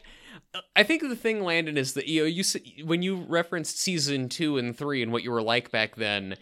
I 0.76 0.84
think 0.84 1.02
the 1.02 1.16
thing, 1.16 1.44
Landon, 1.44 1.78
is 1.78 1.94
that 1.94 2.08
you 2.08 2.22
know 2.22 2.28
you 2.28 2.44
when 2.84 3.02
you 3.02 3.18
referenced 3.28 3.80
season 3.80 4.30
two 4.30 4.58
and 4.58 4.76
three 4.76 5.04
and 5.04 5.12
what 5.12 5.24
you 5.24 5.32
were 5.32 5.42
like 5.42 5.72
back 5.72 5.96
then. 5.96 6.36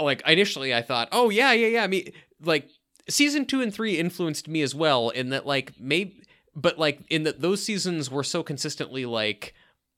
Like 0.00 0.22
initially, 0.26 0.74
I 0.74 0.80
thought, 0.80 1.08
oh 1.12 1.28
yeah, 1.28 1.52
yeah, 1.52 1.66
yeah. 1.66 1.84
I 1.84 1.86
mean, 1.86 2.10
like 2.42 2.70
season 3.08 3.44
two 3.44 3.60
and 3.60 3.72
three 3.72 3.98
influenced 3.98 4.48
me 4.48 4.62
as 4.62 4.74
well 4.74 5.10
in 5.10 5.28
that, 5.28 5.46
like 5.46 5.74
maybe, 5.78 6.22
but 6.56 6.78
like 6.78 7.00
in 7.10 7.24
that 7.24 7.42
those 7.42 7.62
seasons 7.62 8.10
were 8.10 8.24
so 8.24 8.42
consistently 8.42 9.04
like 9.04 9.52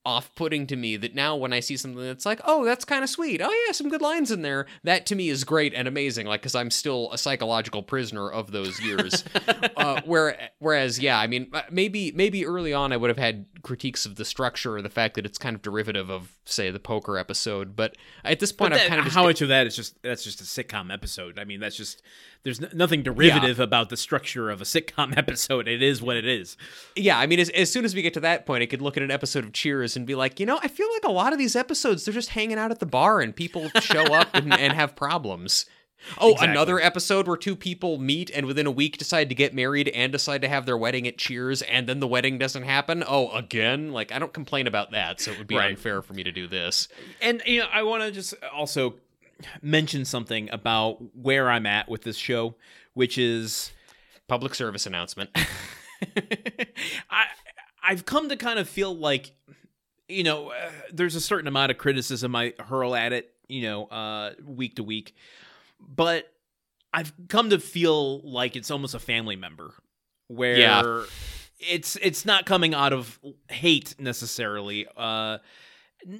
off-putting 0.05 0.67
to 0.67 0.77
me 0.77 0.97
that 0.97 1.15
now 1.15 1.37
when 1.37 1.53
I 1.53 1.61
see 1.61 1.77
something 1.77 2.03
that's 2.03 2.27
like, 2.27 2.41
oh, 2.45 2.65
that's 2.65 2.85
kind 2.85 3.05
of 3.05 3.11
sweet. 3.11 3.41
Oh 3.43 3.65
yeah, 3.67 3.73
some 3.73 3.89
good 3.89 4.03
lines 4.03 4.31
in 4.31 4.43
there. 4.43 4.67
That 4.83 5.07
to 5.07 5.15
me 5.15 5.29
is 5.29 5.45
great 5.45 5.73
and 5.75 5.87
amazing. 5.87 6.27
Like 6.27 6.41
because 6.41 6.55
I'm 6.55 6.71
still 6.71 7.11
a 7.13 7.19
psychological 7.19 7.83
prisoner 7.83 8.31
of 8.31 8.51
those 8.51 8.81
years. 8.81 9.25
uh, 9.77 10.01
where 10.05 10.51
whereas 10.59 10.99
yeah, 10.99 11.19
I 11.19 11.27
mean 11.27 11.49
uh, 11.53 11.63
maybe 11.71 12.13
maybe 12.13 12.45
early 12.45 12.73
on 12.73 12.93
I 12.93 12.97
would 12.97 13.11
have 13.11 13.19
had 13.19 13.47
critiques 13.63 14.05
of 14.07 14.17
the 14.17 14.25
structure 14.25 14.77
or 14.77 14.83
the 14.83 14.91
fact 14.91 15.15
that 15.15 15.27
it's 15.27 15.39
kind 15.39 15.55
of 15.55 15.63
derivative 15.63 16.11
of 16.11 16.33
say 16.45 16.71
the 16.71 16.81
poker 16.81 17.17
episode, 17.17 17.77
but 17.77 17.97
at 18.25 18.41
this 18.41 18.53
point 18.53 18.75
I've 18.75 18.89
kind 18.89 18.99
of 18.99 19.05
just 19.05 19.17
how 19.17 19.25
much 19.25 19.41
of 19.41 19.49
that 19.49 19.67
is 19.67 19.77
just 19.77 20.03
that's 20.03 20.25
just 20.25 20.41
a 20.41 20.45
sitcom 20.45 20.93
episode? 20.93 21.39
I 21.39 21.45
mean, 21.45 21.61
that's 21.61 21.77
just 21.77 22.03
there's 22.45 22.61
n- 22.63 22.71
nothing 22.75 23.03
derivative 23.03 23.61
about 23.61 23.89
the 23.89 23.97
structure 23.97 24.51
of 24.51 24.61
a 24.61 24.65
sitcom 24.65 25.17
episode. 25.17 25.69
It 25.69 25.83
is 25.83 26.03
what 26.03 26.17
it 26.17 26.27
is. 26.27 26.57
yeah, 26.97 27.19
I 27.19 27.27
mean 27.27 27.39
as, 27.41 27.49
as 27.51 27.71
soon 27.71 27.85
as 27.85 27.95
we 27.95 28.03
get 28.03 28.15
to 28.15 28.21
that 28.21 28.47
point, 28.47 28.63
I 28.63 28.67
could 28.67 28.83
look 28.83 28.97
at 28.97 29.03
an 29.03 29.11
episode 29.11 29.45
of 29.45 29.53
Cheers 29.53 29.97
and 29.97 30.07
be 30.07 30.15
like, 30.15 30.41
you 30.41 30.47
know, 30.47 30.59
I 30.63 30.69
feel 30.69 30.89
like 30.93 31.05
a 31.05 31.13
lot 31.13 31.33
of 31.33 31.39
these 31.39 31.55
episodes 31.57 32.05
they're 32.05 32.15
just 32.15 32.31
hanging 32.31 32.59
out 32.59 32.71
at 32.71 32.81
the 32.81 32.87
bar 32.87 33.21
and 33.21 33.35
people 33.35 33.69
show 33.81 34.03
up 34.15 34.29
and, 34.35 34.53
and 34.59 34.73
have 34.73 34.97
problems. 34.97 35.67
Oh, 36.19 36.33
Exactly. 36.33 36.49
another 36.51 36.81
episode 36.81 37.29
where 37.29 37.37
two 37.37 37.55
people 37.55 37.97
meet 37.99 38.29
and 38.35 38.45
within 38.47 38.67
a 38.67 38.73
week 38.73 38.99
decide 38.99 39.29
to 39.29 39.37
get 39.37 39.55
married 39.55 39.87
and 39.91 40.11
decide 40.11 40.43
to 40.43 40.49
have 40.49 40.67
their 40.67 40.77
wedding 40.77 41.07
at 41.07 41.17
Cheers 41.17 41.63
and 41.63 41.89
then 41.89 42.01
the 42.01 42.09
wedding 42.09 42.39
doesn't 42.39 42.65
happen. 42.65 43.05
Oh, 43.07 43.31
again? 43.31 43.93
Like 43.93 44.11
I 44.11 44.19
don't 44.19 44.33
complain 44.33 44.67
about 44.67 44.91
that, 44.91 45.21
so 45.21 45.31
it 45.31 45.39
would 45.39 45.47
be 45.47 45.55
Right. 45.55 45.71
unfair 45.71 46.03
for 46.03 46.13
me 46.15 46.25
to 46.25 46.33
do 46.33 46.49
this. 46.49 46.89
And 47.21 47.41
you 47.47 47.61
know, 47.61 47.69
I 47.73 47.85
want 47.85 48.03
to 48.03 48.11
just 48.11 48.35
also 48.53 48.97
mention 49.61 50.05
something 50.05 50.49
about 50.51 50.99
where 51.17 51.51
I'm 51.51 51.67
at 51.67 51.89
with 51.89 52.03
this 52.03 52.17
show, 52.17 52.55
which 52.95 53.19
is 53.19 53.73
Public 54.29 54.55
service 54.55 54.87
announcement. 54.87 55.31
I 57.11 57.27
I've 57.83 58.05
come 58.07 58.29
to 58.29 58.37
kind 58.37 58.59
of 58.59 58.69
feel 58.69 58.95
like 58.97 59.33
you 60.09 60.23
know 60.25 60.51
uh, 60.51 60.71
there's 60.93 61.15
a 61.15 61.21
certain 61.21 61.49
amount 61.49 61.71
of 61.71 61.79
criticism 61.79 62.35
I 62.37 62.55
hurl 62.59 62.95
at 62.95 63.13
it, 63.13 63.31
you 63.49 63.63
know, 63.63 63.87
uh, 63.87 64.33
week 64.45 64.77
to 64.77 64.83
week, 64.83 65.15
but 65.81 66.33
I've 66.93 67.13
come 67.29 67.51
to 67.51 67.59
feel 67.59 68.21
like 68.21 68.57
it's 68.57 68.71
almost 68.71 68.95
a 68.95 68.99
family 68.99 69.37
member 69.37 69.75
where 70.29 70.57
Yeah. 70.59 71.05
it's 71.59 71.97
it's 71.97 72.25
not 72.25 72.47
coming 72.47 72.75
out 72.75 72.93
of 72.93 73.19
hate 73.51 73.95
necessarily. 73.99 74.87
Uh, 74.97 75.39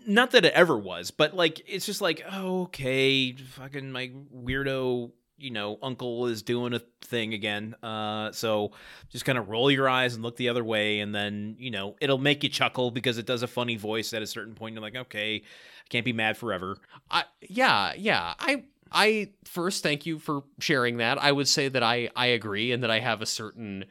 not 0.07 0.33
that 0.33 0.45
it 0.45 0.53
ever 0.55 0.79
was, 0.79 1.11
but 1.11 1.35
like 1.35 1.63
it's 1.67 1.87
just 1.87 2.01
like 2.01 2.25
oh, 2.31 2.63
okay, 2.63 3.33
fucking 3.33 3.93
my 3.93 4.11
weirdo 4.35 5.11
you 5.39 5.51
know 5.51 5.77
uncle 5.83 6.27
is 6.27 6.43
doing 6.43 6.73
a 6.73 6.81
thing 7.01 7.35
again 7.35 7.75
uh 7.83 8.31
so 8.31 8.71
just 9.09 9.25
kind 9.25 9.37
of 9.37 9.49
roll 9.49 9.73
your 9.73 9.89
eyes 9.89 10.15
and 10.15 10.23
look 10.23 10.37
the 10.37 10.49
other 10.49 10.63
way 10.63 11.01
and 11.01 11.13
then 11.13 11.57
you 11.59 11.71
know 11.71 11.97
it'll 12.01 12.17
make 12.17 12.45
you 12.45 12.49
chuckle 12.49 12.93
because 12.93 13.19
it 13.19 13.27
does 13.27 13.43
a 13.43 13.49
funny 13.49 13.75
voice 13.75 14.13
at 14.13 14.23
a 14.23 14.27
certain 14.27 14.55
point 14.55 14.73
you're 14.73 14.83
like 14.83 14.95
okay 14.95 15.43
i 15.45 15.89
can't 15.89 16.05
be 16.05 16.13
mad 16.13 16.37
forever 16.37 16.77
I, 17.11 17.25
yeah, 17.41 17.93
yeah. 17.97 18.35
I 18.39 18.65
I 18.91 19.31
first 19.45 19.83
thank 19.83 20.07
you 20.07 20.19
for 20.19 20.43
sharing 20.59 20.97
that. 20.99 21.23
I 21.23 21.33
would 21.33 21.49
say 21.49 21.69
that 21.69 21.83
I 21.83 22.11
I 22.17 22.27
agree 22.27 22.73
and 22.73 22.83
that 22.83 22.91
I 22.91 23.01
have 23.01 23.23
a 23.23 23.27
certain 23.27 23.85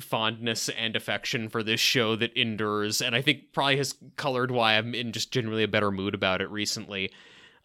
fondness 0.00 0.68
and 0.68 0.96
affection 0.96 1.48
for 1.48 1.62
this 1.62 1.80
show 1.80 2.16
that 2.16 2.32
endures 2.36 3.00
and 3.00 3.14
I 3.14 3.22
think 3.22 3.52
probably 3.52 3.76
has 3.78 3.94
colored 4.16 4.50
why 4.50 4.74
I'm 4.76 4.94
in 4.94 5.12
just 5.12 5.32
generally 5.32 5.62
a 5.62 5.68
better 5.68 5.90
mood 5.90 6.14
about 6.14 6.40
it 6.40 6.50
recently. 6.50 7.10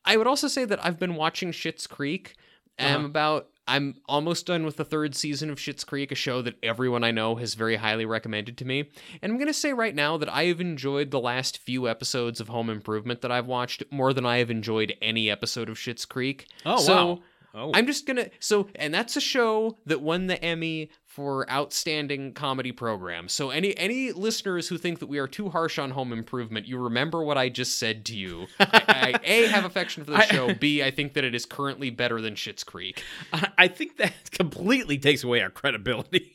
I 0.06 0.18
would 0.18 0.28
also 0.28 0.48
say 0.48 0.66
that 0.66 0.84
I've 0.84 1.00
been 1.00 1.16
watching 1.16 1.52
Schitt's 1.52 1.88
Creek 1.88 2.36
and 2.78 2.90
I'm 2.94 3.00
Uh-huh. 3.02 3.08
about 3.08 3.48
I'm 3.68 3.96
almost 4.08 4.48
done 4.48 4.66
with 4.66 4.76
the 4.78 4.84
third 4.84 5.16
season 5.16 5.50
of 5.52 5.60
Schitt's 5.60 5.84
Creek, 5.84 6.12
a 6.12 6.16
show 6.16 6.42
that 6.42 6.56
everyone 6.64 7.04
I 7.04 7.12
know 7.12 7.36
has 7.36 7.54
very 7.54 7.76
highly 7.76 8.06
recommended 8.06 8.58
to 8.58 8.66
me. 8.66 8.90
And 9.22 9.32
I'm 9.32 9.38
going 9.38 9.48
to 9.48 9.54
say 9.54 9.72
right 9.72 9.94
now 9.94 10.18
that 10.18 10.28
I 10.34 10.46
have 10.46 10.60
enjoyed 10.60 11.12
the 11.12 11.20
last 11.20 11.60
few 11.60 11.88
episodes 11.88 12.42
of 12.42 12.48
Home 12.50 12.70
Improvement 12.72 13.22
that 13.22 13.32
I've 13.32 13.46
watched 13.46 13.84
more 13.92 14.14
than 14.14 14.26
I 14.26 14.40
have 14.40 14.50
enjoyed 14.50 14.96
any 15.02 15.30
episode 15.30 15.70
of 15.70 15.78
Schitt's 15.78 16.06
Creek. 16.06 16.48
oh 16.66 16.78
so 16.80 16.94
wow 16.96 17.20
oh 17.54 17.72
I'm 17.74 17.86
just 17.86 18.06
gonna 18.08 18.30
so 18.40 18.68
and 18.76 18.94
that's 18.94 19.16
a 19.16 19.22
show 19.22 19.78
that 19.86 20.02
won 20.02 20.28
the 20.28 20.44
Emmy 20.44 20.90
for 21.12 21.50
outstanding 21.52 22.32
comedy 22.32 22.72
programs. 22.72 23.34
So 23.34 23.50
any 23.50 23.78
any 23.78 24.14
listeners 24.14 24.70
who 24.70 24.78
think 24.78 25.00
that 25.00 25.08
we 25.08 25.18
are 25.18 25.28
too 25.28 25.50
harsh 25.50 25.78
on 25.78 25.92
Home 25.92 26.14
Improvement, 26.14 26.68
you 26.68 26.78
remember 26.78 27.22
what 27.22 27.38
I 27.38 27.50
just 27.50 27.78
said 27.78 28.06
to 28.06 28.16
you. 28.16 28.48
I, 28.60 29.14
I 29.16 29.20
a 29.22 29.48
have 29.48 29.66
affection 29.66 30.06
for 30.06 30.12
the 30.12 30.22
show. 30.32 30.54
B 30.54 30.82
I 30.82 30.90
think 30.90 31.14
that 31.14 31.26
it 31.26 31.36
is 31.36 31.46
currently 31.46 31.90
better 31.90 32.22
than 32.22 32.36
Schitt's 32.36 32.64
Creek. 32.64 33.04
I, 33.34 33.50
I 33.58 33.68
think 33.68 33.98
that 33.98 34.14
completely 34.32 34.98
takes 34.98 35.24
away 35.24 35.42
our 35.42 35.50
credibility 35.50 36.34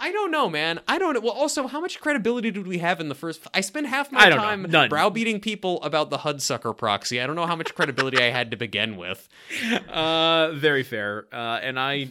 I 0.00 0.10
don't 0.12 0.30
know, 0.30 0.48
man. 0.48 0.80
I 0.88 0.98
don't 0.98 1.14
know. 1.14 1.20
Well, 1.20 1.32
also, 1.32 1.66
how 1.66 1.80
much 1.80 2.00
credibility 2.00 2.50
did 2.50 2.66
we 2.66 2.78
have 2.78 3.00
in 3.00 3.08
the 3.08 3.14
first? 3.14 3.46
I 3.54 3.60
spent 3.60 3.86
half 3.86 4.10
my 4.10 4.20
I 4.20 4.28
don't 4.30 4.38
know. 4.62 4.78
time 4.78 4.88
browbeating 4.88 5.40
people 5.40 5.82
about 5.82 6.10
the 6.10 6.18
Hudsucker 6.18 6.76
proxy. 6.76 7.20
I 7.20 7.26
don't 7.26 7.36
know 7.36 7.46
how 7.46 7.56
much 7.56 7.74
credibility 7.74 8.18
I 8.18 8.30
had 8.30 8.50
to 8.50 8.56
begin 8.56 8.96
with. 8.96 9.28
uh 9.88 10.52
very 10.52 10.82
fair 10.82 11.26
uh 11.32 11.58
and 11.62 11.78
i 11.78 12.08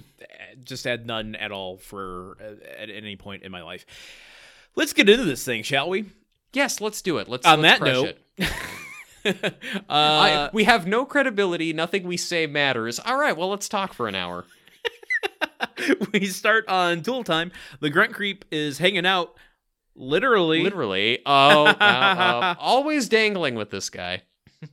just 0.63 0.83
had 0.83 1.05
none 1.05 1.35
at 1.35 1.51
all 1.51 1.77
for 1.77 2.37
uh, 2.41 2.81
at 2.81 2.89
any 2.89 3.15
point 3.15 3.43
in 3.43 3.51
my 3.51 3.61
life 3.61 3.85
let's 4.75 4.93
get 4.93 5.09
into 5.09 5.23
this 5.23 5.43
thing 5.43 5.63
shall 5.63 5.89
we 5.89 6.05
Yes, 6.53 6.81
let's 6.81 7.01
do 7.01 7.17
it. 7.17 7.29
Let's 7.29 7.45
On 7.45 7.61
let's 7.61 7.79
that 7.79 7.83
crush 7.83 7.93
note, 7.93 8.17
it. 9.25 9.53
uh, 9.89 9.89
I, 9.89 10.49
we 10.51 10.63
have 10.63 10.87
no 10.87 11.05
credibility. 11.05 11.73
Nothing 11.73 12.07
we 12.07 12.17
say 12.17 12.47
matters. 12.47 12.99
All 12.99 13.17
right, 13.17 13.37
well, 13.37 13.49
let's 13.49 13.69
talk 13.69 13.93
for 13.93 14.07
an 14.07 14.15
hour. 14.15 14.45
we 16.13 16.25
start 16.27 16.67
on 16.67 17.01
tool 17.01 17.23
time 17.23 17.51
the 17.79 17.89
grunt 17.89 18.13
creep 18.13 18.45
is 18.51 18.77
hanging 18.77 19.05
out 19.05 19.35
literally 19.95 20.61
Literally. 20.63 21.19
Oh, 21.25 21.65
uh, 21.67 21.67
uh, 21.69 22.55
always 22.59 23.09
dangling 23.09 23.55
with 23.55 23.69
this 23.69 23.89
guy. 23.89 24.23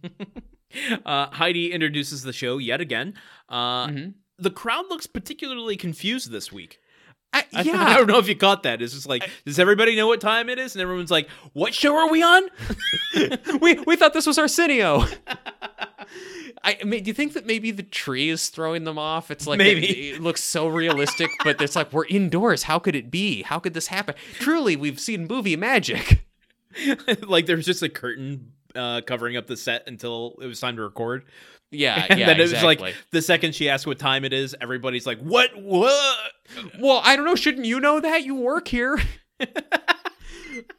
uh, 1.04 1.26
heidi 1.30 1.72
introduces 1.72 2.22
the 2.22 2.32
show 2.32 2.58
yet 2.58 2.80
again 2.80 3.14
uh, 3.48 3.86
Mhm. 3.88 4.14
the 4.38 4.50
crowd 4.50 4.84
looks 4.88 5.06
particularly 5.06 5.76
confused 5.76 6.30
this 6.30 6.50
week 6.52 6.80
I, 7.32 7.44
I, 7.52 7.60
I 7.60 7.96
don't 7.98 8.06
know 8.06 8.18
if 8.18 8.28
you 8.28 8.36
caught 8.36 8.62
that. 8.62 8.80
It's 8.80 8.94
just 8.94 9.06
like, 9.06 9.28
does 9.44 9.58
everybody 9.58 9.94
know 9.94 10.06
what 10.06 10.22
time 10.22 10.48
it 10.48 10.58
is? 10.58 10.74
And 10.74 10.80
everyone's 10.80 11.10
like, 11.10 11.28
"What 11.52 11.74
show 11.74 11.94
are 11.94 12.08
we 12.08 12.22
on?" 12.22 12.48
we 13.60 13.74
we 13.80 13.96
thought 13.96 14.14
this 14.14 14.26
was 14.26 14.38
Arsenio. 14.38 15.04
I 16.66 16.84
mean, 16.84 17.04
do 17.04 17.08
you 17.08 17.14
think 17.14 17.34
that 17.34 17.46
maybe 17.46 17.70
the 17.70 17.84
tree 17.84 18.28
is 18.28 18.48
throwing 18.48 18.84
them 18.84 18.98
off? 18.98 19.30
It's 19.30 19.46
like 19.46 19.58
Maybe. 19.58 19.86
It, 20.10 20.14
it 20.16 20.20
looks 20.22 20.42
so 20.42 20.66
realistic, 20.66 21.30
but 21.44 21.60
it's 21.62 21.76
like 21.76 21.92
we're 21.92 22.06
indoors. 22.06 22.64
How 22.64 22.78
could 22.80 22.96
it 22.96 23.10
be? 23.10 23.42
How 23.42 23.58
could 23.60 23.72
this 23.72 23.86
happen? 23.86 24.16
Truly, 24.34 24.74
we've 24.76 24.98
seen 25.00 25.26
movie 25.26 25.56
magic. 25.56 26.26
like 27.26 27.46
there's 27.46 27.64
just 27.64 27.82
a 27.82 27.88
curtain 27.88 28.52
uh, 28.74 29.00
covering 29.06 29.36
up 29.36 29.46
the 29.46 29.56
set 29.56 29.84
until 29.86 30.36
it 30.42 30.46
was 30.46 30.58
time 30.60 30.76
to 30.76 30.82
record. 30.82 31.24
Yeah, 31.70 32.06
And 32.08 32.18
yeah, 32.20 32.26
then 32.26 32.38
it 32.38 32.42
was 32.42 32.52
exactly. 32.52 32.76
like 32.88 32.94
the 33.10 33.22
second 33.22 33.54
she 33.54 33.68
asked 33.68 33.86
what 33.86 33.98
time 33.98 34.24
it 34.24 34.32
is, 34.32 34.54
everybody's 34.60 35.06
like, 35.06 35.18
"What? 35.18 35.50
What?" 35.56 36.32
Well, 36.78 37.00
I 37.04 37.16
don't 37.16 37.24
know. 37.24 37.34
Shouldn't 37.34 37.66
you 37.66 37.80
know 37.80 37.98
that? 38.00 38.24
You 38.24 38.36
work 38.36 38.68
here. 38.68 38.98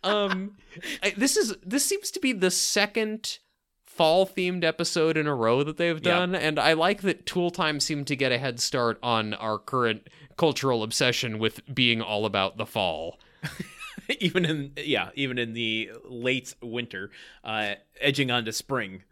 um, 0.04 0.56
I- 1.04 1.14
this 1.18 1.38
is 1.38 1.56
this 1.66 1.86
seems 1.86 2.12
to 2.12 2.20
be 2.20 2.34
the 2.34 2.52
second 2.52 3.40
fall 3.98 4.26
themed 4.26 4.64
episode 4.64 5.18
in 5.18 5.28
a 5.28 5.36
row 5.36 5.64
that 5.64 5.78
they've 5.78 6.02
done, 6.02 6.36
and 6.36 6.60
I 6.60 6.74
like 6.74 7.02
that 7.02 7.26
Tool 7.26 7.50
Time 7.52 7.80
seemed 7.80 8.08
to 8.08 8.16
get 8.16 8.32
a 8.32 8.38
head 8.38 8.60
start 8.60 9.00
on 9.04 9.34
our 9.34 9.58
current 9.58 10.08
cultural 10.38 10.84
obsession 10.84 11.40
with 11.40 11.62
being 11.74 12.02
all 12.02 12.26
about 12.26 12.58
the 12.58 12.66
fall. 12.66 13.20
even 14.20 14.46
in 14.46 14.72
yeah, 14.78 15.10
even 15.16 15.38
in 15.38 15.54
the 15.54 15.92
late 16.06 16.54
winter, 16.62 17.10
uh, 17.44 17.74
edging 18.00 18.32
onto 18.32 18.52
spring. 18.52 19.04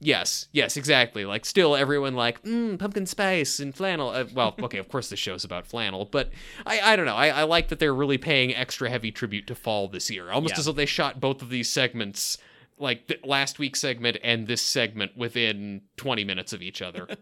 Yes, 0.00 0.48
yes, 0.52 0.76
exactly. 0.76 1.24
Like, 1.24 1.46
still 1.46 1.74
everyone 1.74 2.14
like 2.14 2.42
mm, 2.42 2.78
pumpkin 2.78 3.06
spice 3.06 3.58
and 3.58 3.74
flannel. 3.74 4.10
Uh, 4.10 4.24
well, 4.34 4.54
okay, 4.62 4.76
of 4.78 4.88
course 4.88 5.08
the 5.08 5.16
show's 5.16 5.44
about 5.44 5.66
flannel, 5.66 6.04
but 6.04 6.30
I, 6.66 6.80
I 6.92 6.96
don't 6.96 7.06
know. 7.06 7.14
I, 7.14 7.28
I 7.28 7.42
like 7.44 7.68
that 7.68 7.78
they're 7.78 7.94
really 7.94 8.18
paying 8.18 8.54
extra 8.54 8.90
heavy 8.90 9.10
tribute 9.10 9.46
to 9.46 9.54
fall 9.54 9.88
this 9.88 10.10
year, 10.10 10.30
almost 10.30 10.54
Yeah. 10.54 10.58
as 10.58 10.64
though 10.66 10.72
they 10.72 10.84
shot 10.84 11.20
both 11.20 11.40
of 11.40 11.48
these 11.48 11.70
segments, 11.70 12.36
like 12.78 13.06
the 13.06 13.18
last 13.24 13.58
week's 13.58 13.80
segment 13.80 14.16
and 14.22 14.46
this 14.46 14.62
segment, 14.62 15.16
within 15.16 15.82
20 15.96 16.24
minutes 16.24 16.52
of 16.52 16.62
each 16.62 16.82
other. 16.82 17.06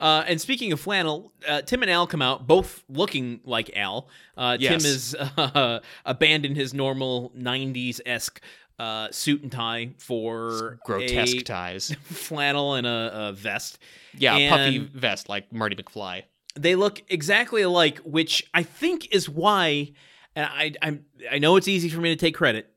Uh, 0.00 0.22
and 0.26 0.40
speaking 0.40 0.72
of 0.72 0.80
flannel, 0.80 1.32
uh, 1.48 1.62
Tim 1.62 1.82
and 1.82 1.90
Al 1.90 2.06
come 2.06 2.20
out 2.20 2.46
both 2.46 2.84
looking 2.88 3.40
like 3.44 3.74
Al. 3.76 4.08
Uh, 4.36 4.56
Yes. 4.60 4.82
Tim 4.82 4.90
is 4.90 5.14
uh, 5.14 5.80
abandoned 6.04 6.56
his 6.56 6.74
normal 6.74 7.32
'90s 7.38 8.00
esque 8.04 8.40
uh, 8.78 9.08
suit 9.10 9.42
and 9.42 9.50
tie 9.50 9.94
for 9.98 10.78
Grotesque 10.84 11.44
ties. 11.44 11.94
flannel 12.04 12.74
and 12.74 12.86
a, 12.86 13.28
a 13.28 13.32
vest. 13.32 13.78
Yeah, 14.16 14.50
puffy 14.50 14.78
vest 14.78 15.28
like 15.28 15.50
Marty 15.52 15.76
McFly. 15.76 16.24
They 16.56 16.74
look 16.74 17.02
exactly 17.08 17.62
alike, 17.62 17.98
which 18.04 18.44
I 18.52 18.62
think 18.64 19.14
is 19.14 19.28
why. 19.28 19.92
And 20.36 20.46
I 20.46 20.72
I 20.82 20.98
I 21.32 21.38
know 21.38 21.56
it's 21.56 21.68
easy 21.68 21.88
for 21.88 22.00
me 22.00 22.10
to 22.10 22.16
take 22.16 22.34
credit 22.34 22.73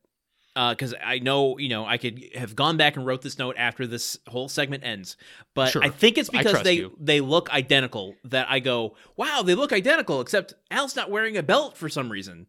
Uh, 0.57 0.71
because 0.71 0.95
I 1.05 1.19
know 1.19 1.59
you 1.59 1.69
know 1.69 1.85
I 1.85 1.97
could 1.97 2.23
have 2.33 2.55
gone 2.55 2.77
back 2.77 2.95
and 2.97 3.05
wrote 3.05 3.21
this 3.21 3.37
note 3.37 3.55
after 3.59 3.85
this 3.85 4.17
whole 4.27 4.49
segment 4.49 4.83
ends, 4.83 5.15
but 5.53 5.69
Sure. 5.69 5.83
I 5.83 5.89
think 5.89 6.17
it's 6.17 6.31
because 6.31 6.63
they 6.63 6.73
you. 6.73 6.97
they 6.99 7.21
look 7.21 7.53
identical 7.53 8.15
that 8.23 8.47
I 8.49 8.57
go, 8.57 8.95
wow, 9.15 9.43
they 9.45 9.53
look 9.53 9.71
identical, 9.71 10.19
except 10.19 10.55
Al's 10.71 10.95
not 10.95 11.11
wearing 11.11 11.37
a 11.37 11.43
belt 11.43 11.77
for 11.77 11.89
some 11.89 12.11
reason. 12.11 12.47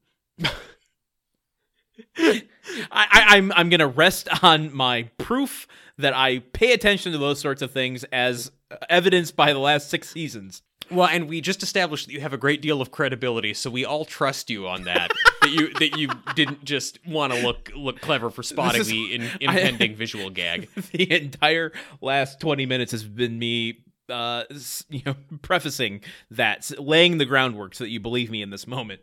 I, 2.16 2.42
I, 2.90 3.24
I'm 3.36 3.52
I'm 3.52 3.68
gonna 3.68 3.86
rest 3.86 4.28
on 4.42 4.74
my 4.74 5.10
proof 5.18 5.66
that 5.98 6.14
I 6.14 6.38
pay 6.38 6.72
attention 6.72 7.12
to 7.12 7.18
those 7.18 7.40
sorts 7.40 7.60
of 7.60 7.72
things 7.72 8.04
as 8.04 8.50
evidenced 8.88 9.36
by 9.36 9.52
the 9.52 9.58
last 9.58 9.90
six 9.90 10.08
seasons. 10.08 10.62
Well, 10.90 11.08
and 11.08 11.28
we 11.28 11.42
just 11.42 11.62
established 11.62 12.06
that 12.06 12.12
you 12.14 12.20
have 12.20 12.32
a 12.32 12.38
great 12.38 12.62
deal 12.62 12.80
of 12.80 12.90
credibility, 12.90 13.52
so 13.52 13.68
we 13.68 13.84
all 13.84 14.06
trust 14.06 14.48
you 14.48 14.66
on 14.66 14.84
that. 14.84 15.10
that 15.40 15.50
you 15.50 15.72
that 15.74 15.96
you 15.96 16.08
didn't 16.34 16.64
just 16.64 16.98
want 17.06 17.32
to 17.32 17.42
look 17.42 17.70
look 17.74 18.00
clever 18.00 18.30
for 18.30 18.42
spotting 18.42 18.80
is- 18.80 18.88
the 18.88 19.14
in, 19.14 19.30
impending 19.40 19.94
visual 19.94 20.30
gag. 20.30 20.68
the 20.92 21.10
entire 21.10 21.72
last 22.00 22.40
20 22.40 22.66
minutes 22.66 22.92
has 22.92 23.04
been 23.04 23.38
me 23.38 23.84
uh 24.08 24.44
you 24.88 25.02
know 25.04 25.14
prefacing 25.42 26.00
that 26.30 26.70
laying 26.78 27.18
the 27.18 27.26
groundwork 27.26 27.74
so 27.74 27.84
that 27.84 27.90
you 27.90 28.00
believe 28.00 28.30
me 28.30 28.42
in 28.42 28.50
this 28.50 28.66
moment. 28.66 29.00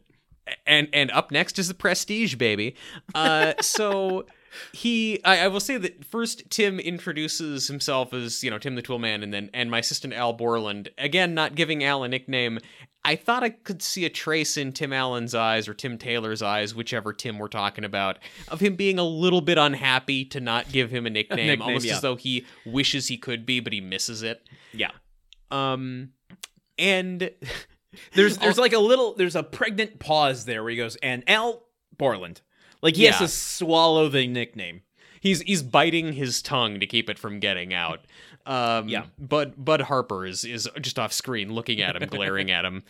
And 0.65 0.89
and 0.93 1.11
up 1.11 1.31
next 1.31 1.57
is 1.59 1.67
the 1.67 1.73
prestige 1.73 2.35
baby. 2.35 2.75
Uh 3.13 3.53
so 3.61 4.25
he 4.71 5.23
I, 5.25 5.41
I 5.41 5.47
will 5.49 5.59
say 5.59 5.77
that 5.77 6.05
first 6.05 6.49
tim 6.49 6.79
introduces 6.79 7.67
himself 7.67 8.13
as 8.13 8.43
you 8.43 8.49
know 8.49 8.57
tim 8.57 8.75
the 8.75 8.81
tool 8.81 8.99
man 8.99 9.21
and 9.21 9.33
then 9.33 9.49
and 9.53 9.69
my 9.69 9.79
assistant 9.79 10.13
al 10.13 10.33
borland. 10.33 10.89
Again 10.97 11.33
not 11.33 11.55
giving 11.55 11.83
al 11.83 12.03
a 12.03 12.07
nickname 12.07 12.59
i 13.05 13.15
thought 13.15 13.43
i 13.43 13.49
could 13.49 13.81
see 13.81 14.05
a 14.05 14.09
trace 14.09 14.57
in 14.57 14.71
tim 14.71 14.91
allen's 14.91 15.33
eyes 15.33 15.67
or 15.67 15.73
tim 15.73 15.97
taylor's 15.97 16.41
eyes 16.41 16.75
whichever 16.75 17.13
tim 17.13 17.39
we're 17.39 17.47
talking 17.47 17.83
about 17.83 18.17
of 18.49 18.59
him 18.59 18.75
being 18.75 18.99
a 18.99 19.03
little 19.03 19.41
bit 19.41 19.57
unhappy 19.57 20.25
to 20.25 20.39
not 20.39 20.71
give 20.71 20.91
him 20.91 21.05
a 21.05 21.09
nickname, 21.15 21.47
nickname, 21.47 21.61
almost 21.61 21.85
yeah. 21.85 21.95
as 21.95 22.01
though 22.01 22.15
he 22.15 22.45
wishes 22.65 23.07
he 23.07 23.17
could 23.17 23.45
be 23.45 23.59
but 23.59 23.73
he 23.73 23.81
misses 23.81 24.23
it. 24.23 24.47
Yeah. 24.73 24.91
Um 25.51 26.09
and 26.77 27.31
there's 28.13 28.37
there's 28.37 28.57
like 28.57 28.73
a 28.73 28.79
little 28.79 29.15
there's 29.15 29.35
a 29.35 29.43
pregnant 29.43 29.99
pause 29.99 30.45
there 30.45 30.63
where 30.63 30.71
he 30.71 30.77
goes 30.77 30.95
and 30.97 31.23
al 31.27 31.63
borland. 31.97 32.41
Like 32.81 32.95
he 32.95 33.05
has 33.05 33.17
to 33.17 33.27
swallow 33.27 34.09
the 34.09 34.27
nickname 34.27 34.81
He's 35.25 35.41
he's 35.41 35.63
biting 35.63 36.13
his 36.13 36.41
tongue 36.43 36.79
to 36.79 36.85
keep 36.85 37.09
it 37.09 37.17
from 37.17 37.39
getting 37.39 37.73
out. 37.73 38.01
Um, 38.45 38.87
Yeah. 38.87 39.05
Bud 39.17 39.53
Bud 39.57 39.81
Harper 39.81 40.25
is 40.25 40.45
is 40.45 40.69
just 40.79 40.99
off 40.99 41.11
screen, 41.11 41.51
looking 41.51 41.81
at 41.81 41.95
him, 41.95 42.07
glaring 42.07 42.51
at 42.51 42.63
him, 42.63 42.83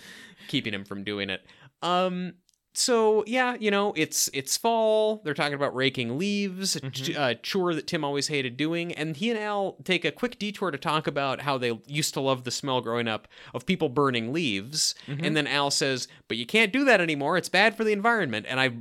keeping 0.50 0.74
him 0.74 0.84
from 0.84 1.04
doing 1.06 1.30
it. 1.30 1.46
Um, 1.82 2.34
so 2.74 3.24
yeah, 3.26 3.56
you 3.58 3.72
know, 3.72 3.94
it's 3.96 4.30
it's 4.34 4.58
fall. 4.58 5.22
They're 5.24 5.34
talking 5.34 5.54
about 5.54 5.74
raking 5.74 6.18
leaves, 6.18 6.76
Mhm. 6.76 7.16
a 7.18 7.36
chore 7.36 7.74
that 7.74 7.88
Tim 7.88 8.04
always 8.04 8.28
hated 8.28 8.58
doing, 8.58 8.92
and 8.92 9.16
he 9.16 9.30
and 9.30 9.40
Al 9.40 9.78
take 9.86 10.04
a 10.04 10.12
quick 10.12 10.38
detour 10.38 10.72
to 10.72 10.78
talk 10.78 11.08
about 11.08 11.40
how 11.44 11.58
they 11.58 11.72
used 11.88 12.14
to 12.16 12.20
love 12.20 12.44
the 12.44 12.52
smell 12.52 12.82
growing 12.82 13.08
up 13.08 13.30
of 13.54 13.66
people 13.66 13.88
burning 13.88 14.34
leaves. 14.34 14.94
Mhm. 15.08 15.26
And 15.26 15.38
then 15.38 15.48
Al 15.48 15.72
says, 15.72 16.10
"But 16.28 16.36
you 16.36 16.46
can't 16.46 16.74
do 16.74 16.84
that 16.84 17.00
anymore. 17.00 17.38
It's 17.38 17.48
bad 17.48 17.78
for 17.78 17.86
the 17.86 17.94
environment." 17.94 18.46
And 18.50 18.60
I 18.60 18.72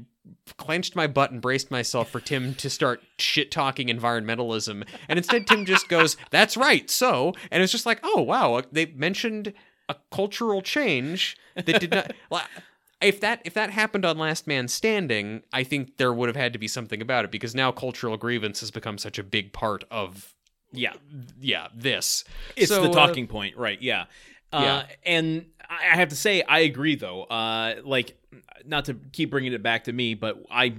clenched 0.56 0.94
my 0.96 1.06
butt 1.06 1.30
and 1.30 1.40
braced 1.40 1.70
myself 1.70 2.10
for 2.10 2.20
Tim 2.20 2.54
to 2.56 2.70
start 2.70 3.02
shit 3.18 3.50
talking 3.50 3.88
environmentalism. 3.88 4.86
And 5.08 5.18
instead, 5.18 5.46
Tim 5.46 5.64
just 5.64 5.88
goes, 5.88 6.16
"That's 6.30 6.56
right." 6.56 6.88
So, 6.90 7.32
and 7.50 7.62
it's 7.62 7.72
just 7.72 7.86
like, 7.86 8.00
oh 8.02 8.22
wow, 8.22 8.62
they 8.72 8.86
mentioned 8.86 9.52
a 9.88 9.96
cultural 10.10 10.62
change 10.62 11.36
that 11.54 11.66
did 11.80 11.90
not. 11.90 12.12
if 13.00 13.20
that 13.20 13.42
if 13.44 13.54
that 13.54 13.70
happened 13.70 14.04
on 14.04 14.16
Last 14.18 14.46
Man 14.46 14.68
Standing, 14.68 15.42
I 15.52 15.62
think 15.64 15.96
there 15.98 16.12
would 16.12 16.28
have 16.28 16.36
had 16.36 16.52
to 16.54 16.58
be 16.58 16.68
something 16.68 17.02
about 17.02 17.24
it 17.24 17.30
because 17.30 17.54
now 17.54 17.70
cultural 17.72 18.16
grievance 18.16 18.60
has 18.60 18.70
become 18.70 18.96
such 18.98 19.18
a 19.18 19.22
big 19.22 19.52
part 19.52 19.84
of 19.90 20.34
Yeah, 20.72 20.94
yeah 21.40 21.68
this. 21.74 22.24
it's 22.56 22.70
So, 22.70 22.82
the 22.82 22.90
uh, 22.90 22.92
talking 22.92 23.26
point, 23.26 23.56
right? 23.56 23.80
Yeah. 23.80 24.04
Uh, 24.52 24.60
Yeah. 24.62 24.86
and 25.04 25.46
I 25.68 25.96
have 25.96 26.08
to 26.10 26.16
say, 26.16 26.42
I 26.42 26.60
agree 26.60 26.94
though. 26.96 27.24
Uh, 27.24 27.76
like, 27.84 28.16
not 28.66 28.86
to 28.86 28.94
keep 29.12 29.30
bringing 29.30 29.52
it 29.52 29.62
back 29.62 29.84
to 29.84 29.92
me, 29.92 30.14
but 30.14 30.42
I 30.50 30.76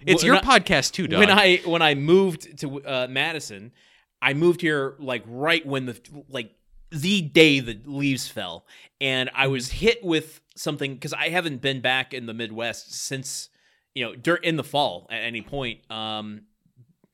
it's 0.00 0.22
your 0.22 0.36
I- 0.36 0.40
podcast 0.40 0.92
too, 0.92 1.06
Doug. 1.08 1.20
when 1.20 1.30
I 1.30 1.56
when 1.64 1.82
I 1.82 1.94
moved 1.94 2.58
to 2.60 2.84
uh, 2.84 3.06
Madison, 3.10 3.72
I 4.20 4.34
moved 4.34 4.60
here 4.60 4.94
like 4.98 5.22
right 5.26 5.64
when 5.66 5.86
the 5.86 5.98
like 6.28 6.52
the 6.90 7.22
day 7.22 7.60
the 7.60 7.78
leaves 7.84 8.28
fell, 8.28 8.66
and 9.00 9.30
I 9.34 9.46
was 9.46 9.70
hit 9.70 10.04
with 10.04 10.40
something 10.56 10.94
because 10.94 11.12
I 11.14 11.28
haven't 11.30 11.62
been 11.62 11.80
back 11.80 12.12
in 12.12 12.26
the 12.26 12.34
Midwest 12.34 12.92
since 12.94 13.48
you 13.94 14.04
know 14.04 14.14
dur- 14.14 14.36
in 14.36 14.56
the 14.56 14.64
fall 14.64 15.06
at 15.10 15.22
any 15.22 15.40
point 15.42 15.80
um, 15.90 16.42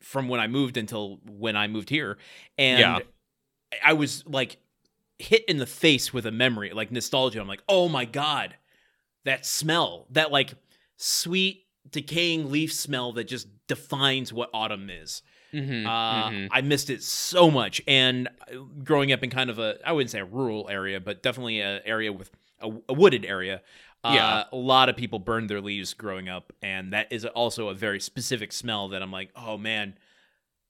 from 0.01 0.29
when 0.29 0.41
I 0.41 0.47
moved 0.49 0.77
until 0.77 1.21
when 1.25 1.57
I 1.57 1.67
moved 1.69 1.91
here, 1.91 2.19
and 2.57 2.81
Yeah. 2.81 2.99
I 3.85 3.93
was 3.93 4.25
like 4.27 4.57
hit 5.19 5.45
in 5.47 5.59
the 5.59 5.67
face 5.67 6.13
with 6.13 6.27
a 6.27 6.31
memory 6.33 6.73
like 6.73 6.91
nostalgia. 6.93 7.41
I'm 7.41 7.49
like, 7.49 7.63
oh 7.69 7.89
my 7.89 8.05
god, 8.05 8.57
that 9.25 9.45
smell, 9.47 10.07
that 10.11 10.31
like 10.33 10.55
sweet 10.97 11.65
decaying 11.91 12.51
leaf 12.51 12.73
smell 12.73 13.13
that 13.13 13.25
just 13.25 13.49
defines 13.67 14.33
what 14.33 14.51
autumn 14.53 14.91
is. 14.91 15.23
Mhm, 15.53 15.87
Uh, 15.87 16.31
mhm. 16.31 16.49
I 16.51 16.61
missed 16.61 16.91
it 16.91 17.03
so 17.03 17.51
much. 17.51 17.81
And 17.87 18.29
uh, 18.29 18.59
growing 18.85 19.13
up 19.13 19.23
in 19.23 19.31
kind 19.31 19.49
of 19.49 19.59
a, 19.59 19.79
I 19.85 19.93
wouldn't 19.93 20.11
say 20.11 20.21
a 20.21 20.25
rural 20.25 20.69
area, 20.71 21.01
but 21.01 21.23
definitely 21.23 21.61
an 21.61 21.81
area 21.87 22.13
with 22.13 22.31
a, 22.61 22.71
a 22.89 22.93
wooded 22.93 23.25
area. 23.25 23.63
Uh, 24.05 24.13
Yeah. 24.15 24.45
a 24.53 24.57
lot 24.57 24.89
of 24.89 24.97
people 24.97 25.19
burned 25.19 25.49
their 25.51 25.61
leaves 25.61 25.95
growing 25.95 26.29
up, 26.29 26.53
and 26.63 26.93
that 26.93 27.11
is 27.13 27.25
also 27.25 27.69
a 27.69 27.75
very 27.75 27.99
specific 28.01 28.53
smell 28.53 28.89
that 28.91 29.03
I'm 29.03 29.11
like, 29.11 29.31
oh 29.35 29.57
man, 29.59 29.95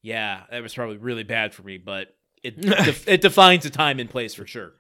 yeah, 0.03 0.45
that 0.51 0.63
was 0.63 0.73
probably 0.75 0.97
really 0.99 1.25
bad 1.25 1.53
for 1.53 1.63
me, 1.63 1.77
but 1.79 2.15
it 2.45 2.61
def- 2.61 3.09
it 3.09 3.21
defines 3.21 3.65
a 3.67 3.71
time 3.71 3.99
and 3.99 4.09
place 4.09 4.35
for 4.35 4.47
sure. 4.47 4.73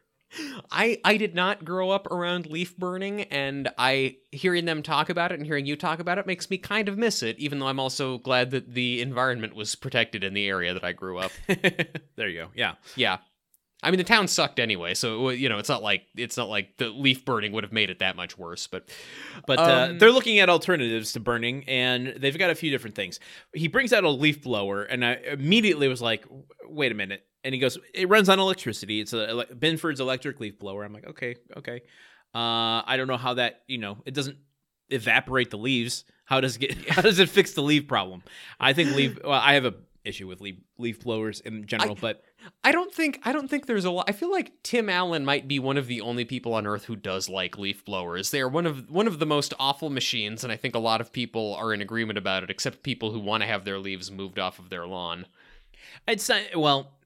I 0.71 1.01
I 1.05 1.17
did 1.17 1.35
not 1.35 1.65
grow 1.65 1.89
up 1.91 2.07
around 2.11 2.47
leaf 2.47 2.77
burning, 2.77 3.23
and 3.23 3.71
I 3.79 4.17
hearing 4.31 4.67
them 4.67 4.83
talk 4.83 5.09
about 5.09 5.33
it 5.33 5.39
and 5.39 5.47
hearing 5.47 5.65
you 5.65 5.75
talk 5.75 6.01
about 6.01 6.19
it 6.19 6.27
makes 6.27 6.51
me 6.51 6.59
kind 6.59 6.87
of 6.89 6.99
miss 6.99 7.23
it. 7.23 7.39
Even 7.39 7.59
though 7.59 7.67
I'm 7.67 7.81
also 7.81 8.19
glad 8.19 8.51
that 8.51 8.75
the 8.75 9.01
environment 9.01 9.57
was 9.57 9.75
protected 9.75 10.23
in 10.23 10.35
the 10.35 10.47
area 10.47 10.75
that 10.75 10.85
I 10.85 10.93
grew 10.93 11.19
up. 11.19 11.33
there 12.17 12.29
you 12.29 12.43
go. 12.43 12.49
Yeah. 12.55 12.75
yeah, 12.95 13.19
I 13.83 13.91
mean 13.91 13.97
the 13.97 14.05
town 14.05 14.29
sucked 14.29 14.59
anyway, 14.59 14.93
so 14.93 15.15
it 15.15 15.23
wa- 15.23 15.31
you 15.31 15.49
know 15.49 15.57
it's 15.57 15.69
not 15.71 15.83
like 15.83 16.03
it's 16.15 16.37
not 16.37 16.51
like 16.51 16.77
the 16.77 16.91
leaf 16.91 17.25
burning 17.25 17.53
would 17.53 17.65
have 17.65 17.73
made 17.73 17.89
it 17.89 18.01
that 18.01 18.15
much 18.15 18.37
worse. 18.37 18.67
But 18.67 18.91
But 19.47 19.59
uh, 19.59 19.63
Um, 19.93 19.99
they're 19.99 20.13
looking 20.13 20.41
at 20.41 20.51
alternatives 20.51 21.15
to 21.15 21.21
burning, 21.21 21.65
and 21.69 22.09
they've 22.19 22.37
got 22.39 22.51
a 22.51 22.55
few 22.55 22.71
different 22.71 22.97
things. 22.97 23.19
He 23.55 23.67
brings 23.67 23.95
out 23.95 24.05
a 24.05 24.11
leaf 24.11 24.43
blower, 24.43 24.83
and 24.83 25.03
I 25.07 25.13
immediately 25.15 25.89
was 25.89 26.03
like, 26.03 26.27
"Wait 26.67 26.93
a 26.93 26.95
minute!" 26.95 27.25
And 27.45 27.55
he 27.55 27.61
goes, 27.61 27.79
"It 27.95 28.09
runs 28.09 28.29
on 28.29 28.39
electricity. 28.39 29.01
It's 29.01 29.13
a 29.13 29.29
ele- 29.29 29.45
Binford's 29.59 30.01
electric 30.01 30.41
leaf 30.41 30.59
blower." 30.59 30.85
I'm 30.85 30.93
like, 30.93 31.07
"Okay, 31.07 31.37
okay." 31.57 31.83
Uh, 32.35 32.83
I 32.85 32.95
don't 32.97 33.07
know 33.07 33.17
how 33.17 33.35
that 33.35 33.63
you 33.67 33.79
know 33.79 33.99
it 34.05 34.15
doesn't 34.15 34.39
evaporate 34.91 35.51
the 35.51 35.59
leaves. 35.59 36.05
How 36.25 36.41
does 36.41 36.57
it 36.57 36.61
get? 36.61 36.89
How 36.91 37.03
does 37.03 37.19
it 37.19 37.29
fix 37.29 37.53
the 37.53 37.63
leaf 37.63 37.87
problem? 37.89 38.23
I 38.61 38.73
think 38.73 38.95
leaf. 38.95 39.19
Well, 39.23 39.33
I 39.33 39.55
have 39.55 39.65
a 39.65 39.75
issue 40.05 40.27
with 40.27 40.41
leaf 40.41 40.57
leaf 40.79 41.01
blowers 41.01 41.41
in 41.41 41.67
general, 41.67 41.95
but 41.95 42.23
I 42.65 42.73
don't 42.73 42.93
think 42.93 43.21
I 43.25 43.33
don't 43.33 43.49
think 43.49 43.67
there's 43.67 43.85
a 43.85 43.91
lot. 43.91 44.07
I 44.09 44.13
feel 44.13 44.31
like 44.31 44.53
Tim 44.63 44.89
Allen 44.89 45.25
might 45.25 45.47
be 45.47 45.59
one 45.59 45.77
of 45.77 45.87
the 45.87 46.01
only 46.01 46.25
people 46.25 46.55
on 46.55 46.67
Earth 46.67 46.85
who 46.85 46.97
does 46.97 47.29
like 47.29 47.59
leaf 47.59 47.85
blowers. 47.85 48.31
They 48.31 48.41
are 48.41 48.49
one 48.49 48.67
of 48.67 48.91
one 48.91 49.07
of 49.07 49.19
the 49.19 49.27
most 49.27 49.55
awful 49.59 49.91
machines, 49.91 50.45
and 50.45 50.53
I 50.53 50.57
think 50.57 50.75
a 50.75 50.81
lot 50.81 51.01
of 51.01 51.13
people 51.13 51.55
are 51.55 51.73
in 51.73 51.81
agreement 51.81 52.19
about 52.19 52.43
it, 52.43 52.51
except 52.51 52.83
people 52.83 53.13
who 53.13 53.21
want 53.21 53.43
to 53.43 53.47
have 53.47 53.65
their 53.65 53.79
leaves 53.79 54.11
moved 54.11 54.39
off 54.39 54.59
of 54.59 54.71
their 54.71 54.87
lawn. 54.87 55.27
It's 56.07 56.29
not, 56.29 56.43
well, 56.57 56.98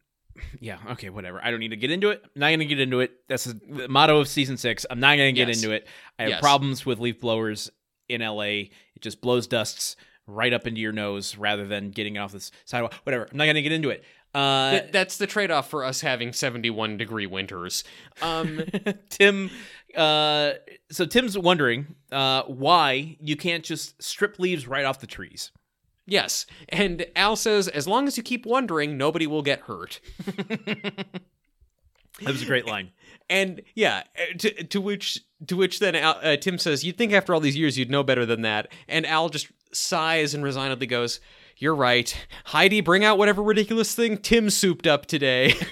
yeah, 0.61 0.79
okay, 0.93 1.09
whatever. 1.11 1.41
I 1.43 1.51
don't 1.51 1.61
need 1.61 1.69
to 1.71 1.77
get 1.77 1.91
into 1.91 2.11
it. 2.11 2.23
I'm 2.25 2.41
not 2.41 2.49
going 2.49 2.59
to 2.61 2.65
get 2.67 2.81
into 2.81 3.01
it. 3.01 3.13
That's 3.29 3.45
the 3.45 3.87
motto 3.89 4.19
of 4.21 4.29
season 4.29 4.57
six. 4.57 4.85
I'm 4.91 5.01
not 5.01 5.17
going 5.17 5.35
to 5.35 5.39
get 5.39 5.49
Yes. 5.49 5.63
into 5.63 5.75
it. 5.75 5.87
I 6.19 6.23
have 6.23 6.31
Yes. 6.31 6.41
problems 6.41 6.85
with 6.87 6.99
leaf 6.99 7.21
blowers 7.21 7.71
in 8.09 8.21
LA. 8.23 8.43
It 8.95 9.01
just 9.01 9.21
blows 9.21 9.47
dusts 9.47 9.97
right 10.27 10.53
up 10.53 10.67
into 10.67 10.81
your 10.81 10.93
nose 10.93 11.37
rather 11.37 11.67
than 11.67 11.91
getting 11.91 12.17
it 12.17 12.19
off 12.21 12.33
the 12.33 12.51
sidewalk. 12.65 12.95
Whatever. 13.05 13.29
I'm 13.31 13.37
not 13.37 13.45
going 13.45 13.57
to 13.57 13.63
get 13.63 13.73
into 13.73 13.91
it. 13.91 14.05
Uh, 14.35 14.71
Th- 14.81 14.93
that's 14.93 15.19
the 15.19 15.27
trade-off 15.27 15.69
for 15.69 15.85
us 15.85 16.01
having 16.01 16.33
71 16.33 16.97
degree 16.97 17.27
winters. 17.27 17.85
Um, 18.23 18.63
Tim, 19.11 19.51
uh, 19.95 20.53
so 20.91 21.05
Tim's 21.05 21.37
wondering 21.37 21.95
uh, 22.11 22.45
why 22.45 23.17
you 23.21 23.37
can't 23.37 23.63
just 23.65 24.03
strip 24.03 24.39
leaves 24.39 24.67
right 24.67 24.85
off 24.87 25.01
the 25.01 25.07
trees. 25.07 25.51
Yes, 26.07 26.47
and 26.69 27.07
Al 27.17 27.37
says 27.37 27.69
as 27.69 27.87
long 27.87 28.07
as 28.07 28.17
you 28.17 28.23
keep 28.23 28.47
wondering, 28.47 28.97
nobody 28.97 29.27
will 29.27 29.43
get 29.43 29.61
hurt. 29.63 30.01
That 32.21 32.33
was 32.33 32.43
a 32.43 32.47
great 32.47 32.67
line. 32.67 32.91
And 33.31 33.63
yeah, 33.75 34.03
uh, 34.17 34.37
to, 34.39 34.65
to 34.65 34.81
which 34.81 35.19
to 35.47 35.57
which 35.57 35.79
then 35.79 35.97
Al, 35.97 36.19
uh, 36.23 36.37
Tim 36.37 36.59
says, 36.59 36.85
"You'd 36.85 36.99
think 36.99 37.13
after 37.13 37.33
all 37.33 37.41
these 37.41 37.57
years 37.57 37.79
you'd 37.79 37.91
know 37.91 38.03
better 38.03 38.27
than 38.27 38.43
that." 38.43 38.71
And 38.89 39.07
Al 39.07 39.29
just 39.29 39.49
sighs 39.73 40.35
and 40.35 40.45
resignedly 40.45 40.87
goes, 40.87 41.21
"You're 41.57 41.75
right, 41.75 42.15
Heidi. 42.47 42.81
Bring 42.81 43.05
out 43.05 43.19
whatever 43.19 43.43
ridiculous 43.43 43.95
thing 43.95 44.19
Tim 44.19 44.51
souped 44.51 44.87
up 44.87 45.07
today." 45.07 45.55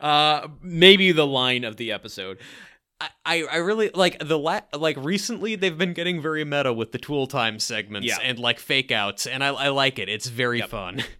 Uh, 0.00 0.48
maybe 0.60 1.12
the 1.12 1.26
line 1.26 1.64
of 1.64 1.76
the 1.76 1.92
episode. 1.92 2.38
I, 3.24 3.44
I 3.50 3.56
really 3.56 3.90
like 3.94 4.18
the 4.26 4.38
la- 4.38 4.60
like 4.74 4.96
recently 4.98 5.54
they've 5.56 5.76
been 5.76 5.92
getting 5.92 6.20
very 6.22 6.44
meta 6.44 6.72
with 6.72 6.92
the 6.92 6.98
Tool 6.98 7.26
Time 7.26 7.58
segments 7.58 8.06
Yeah. 8.08 8.18
and 8.22 8.38
like 8.38 8.58
fake 8.58 8.90
outs, 8.92 9.26
and 9.26 9.42
I 9.42 9.48
I 9.48 9.68
like 9.68 9.98
it. 9.98 10.08
It's 10.08 10.28
very 10.28 10.58
Yep. 10.60 10.68
fun. 10.70 11.04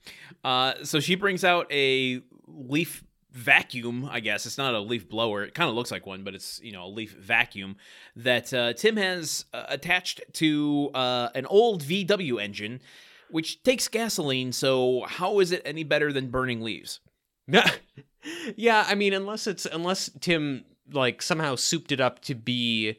Uh, 0.45 0.75
so 0.83 0.99
she 0.99 1.15
brings 1.15 1.45
out 1.45 1.69
a 1.71 2.21
leaf 2.49 3.05
vacuum. 3.31 4.09
I 4.11 4.19
guess 4.19 4.45
it's 4.45 4.59
not 4.59 4.75
a 4.75 4.81
leaf 4.81 5.09
blower. 5.09 5.45
It 5.45 5.55
kind 5.55 5.69
of 5.71 5.77
looks 5.77 5.93
like 5.93 6.05
one, 6.05 6.25
but 6.25 6.35
it's 6.35 6.61
you 6.65 6.73
know 6.73 6.87
a 6.87 6.89
leaf 6.89 7.13
vacuum 7.17 7.77
that 8.17 8.53
uh, 8.53 8.73
Tim 8.73 8.97
has 8.97 9.45
uh, 9.55 9.67
attached 9.69 10.21
to 10.33 10.91
uh, 10.95 11.29
an 11.37 11.47
old 11.47 11.85
VW 11.85 12.43
engine, 12.43 12.81
which 13.31 13.63
takes 13.63 13.87
gasoline. 13.87 14.51
So 14.51 15.05
how 15.07 15.39
is 15.39 15.53
it 15.53 15.63
any 15.65 15.85
better 15.85 16.13
than 16.13 16.27
burning 16.29 16.61
leaves? 16.61 16.99
yeah, 18.57 18.85
I 18.89 18.95
mean, 18.97 19.13
unless 19.13 19.47
it's 19.47 19.67
unless 19.67 20.11
Tim 20.21 20.65
like 20.91 21.23
somehow 21.23 21.55
souped 21.55 21.93
it 21.93 22.01
up 22.01 22.21
to 22.23 22.35
be 22.35 22.99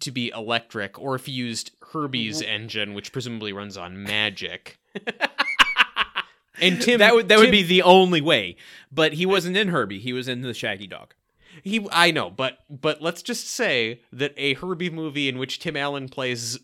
to 0.00 0.10
be 0.10 0.32
electric, 0.34 0.98
or 0.98 1.14
if 1.14 1.26
he 1.26 1.32
used 1.32 1.72
Herbie's 1.92 2.40
mm-hmm. 2.40 2.50
engine, 2.50 2.94
which 2.94 3.12
presumably 3.12 3.52
runs 3.52 3.76
on 3.76 4.02
magic. 4.02 4.78
and 6.60 6.80
Tim 6.80 6.98
that 6.98 7.14
would 7.14 7.28
that 7.28 7.38
would 7.38 7.50
be 7.50 7.62
the 7.62 7.82
only 7.82 8.20
way. 8.20 8.56
But 8.90 9.14
he 9.14 9.26
wasn't 9.26 9.56
in 9.56 9.68
Herbie. 9.68 9.98
He 9.98 10.12
was 10.12 10.28
in 10.28 10.42
the 10.42 10.54
Shaggy 10.54 10.86
Dog. 10.86 11.14
he. 11.62 11.86
I 11.90 12.10
know, 12.10 12.30
but 12.30 12.58
but 12.68 13.02
let's 13.02 13.22
just 13.22 13.48
say 13.48 14.00
that 14.12 14.34
a 14.36 14.54
Herbie 14.54 14.90
movie 14.90 15.28
in 15.28 15.38
which 15.38 15.58
Tim 15.58 15.76
Allen 15.76 16.08
plays 16.08 16.58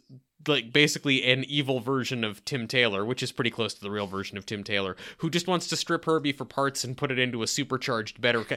like 0.48 0.72
basically 0.72 1.22
an 1.30 1.44
evil 1.44 1.80
version 1.80 2.24
of 2.24 2.44
Tim 2.44 2.66
Taylor, 2.66 3.04
which 3.04 3.22
is 3.22 3.32
pretty 3.32 3.50
close 3.50 3.74
to 3.74 3.80
the 3.80 3.90
real 3.90 4.06
version 4.06 4.36
of 4.36 4.46
Tim 4.46 4.64
Taylor, 4.64 4.96
who 5.18 5.30
just 5.30 5.46
wants 5.46 5.68
to 5.68 5.76
strip 5.76 6.04
Herbie 6.04 6.32
for 6.32 6.44
parts 6.44 6.84
and 6.84 6.96
put 6.96 7.10
it 7.10 7.18
into 7.18 7.42
a 7.42 7.46
supercharged 7.46 8.20
better. 8.20 8.44
Ca- 8.44 8.56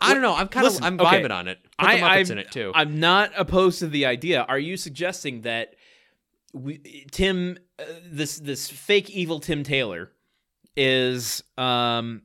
I 0.00 0.12
don't 0.12 0.22
know. 0.22 0.34
I'm 0.34 0.48
kind 0.48 0.66
of 0.66 0.82
I'm 0.82 1.00
okay. 1.00 1.22
vibing 1.22 1.30
on 1.32 1.48
it. 1.48 1.58
Put 1.78 1.88
I, 1.88 2.18
I'm, 2.18 2.30
in 2.30 2.38
it 2.38 2.50
too. 2.50 2.72
I'm 2.74 3.00
not 3.00 3.32
opposed 3.36 3.80
to 3.80 3.88
the 3.88 4.06
idea. 4.06 4.42
Are 4.42 4.58
you 4.58 4.76
suggesting 4.76 5.42
that 5.42 5.74
we, 6.52 7.06
Tim, 7.10 7.58
uh, 7.78 7.84
this 8.04 8.38
this 8.38 8.70
fake 8.70 9.10
evil 9.10 9.40
Tim 9.40 9.62
Taylor, 9.62 10.12
is 10.76 11.42
um 11.56 12.22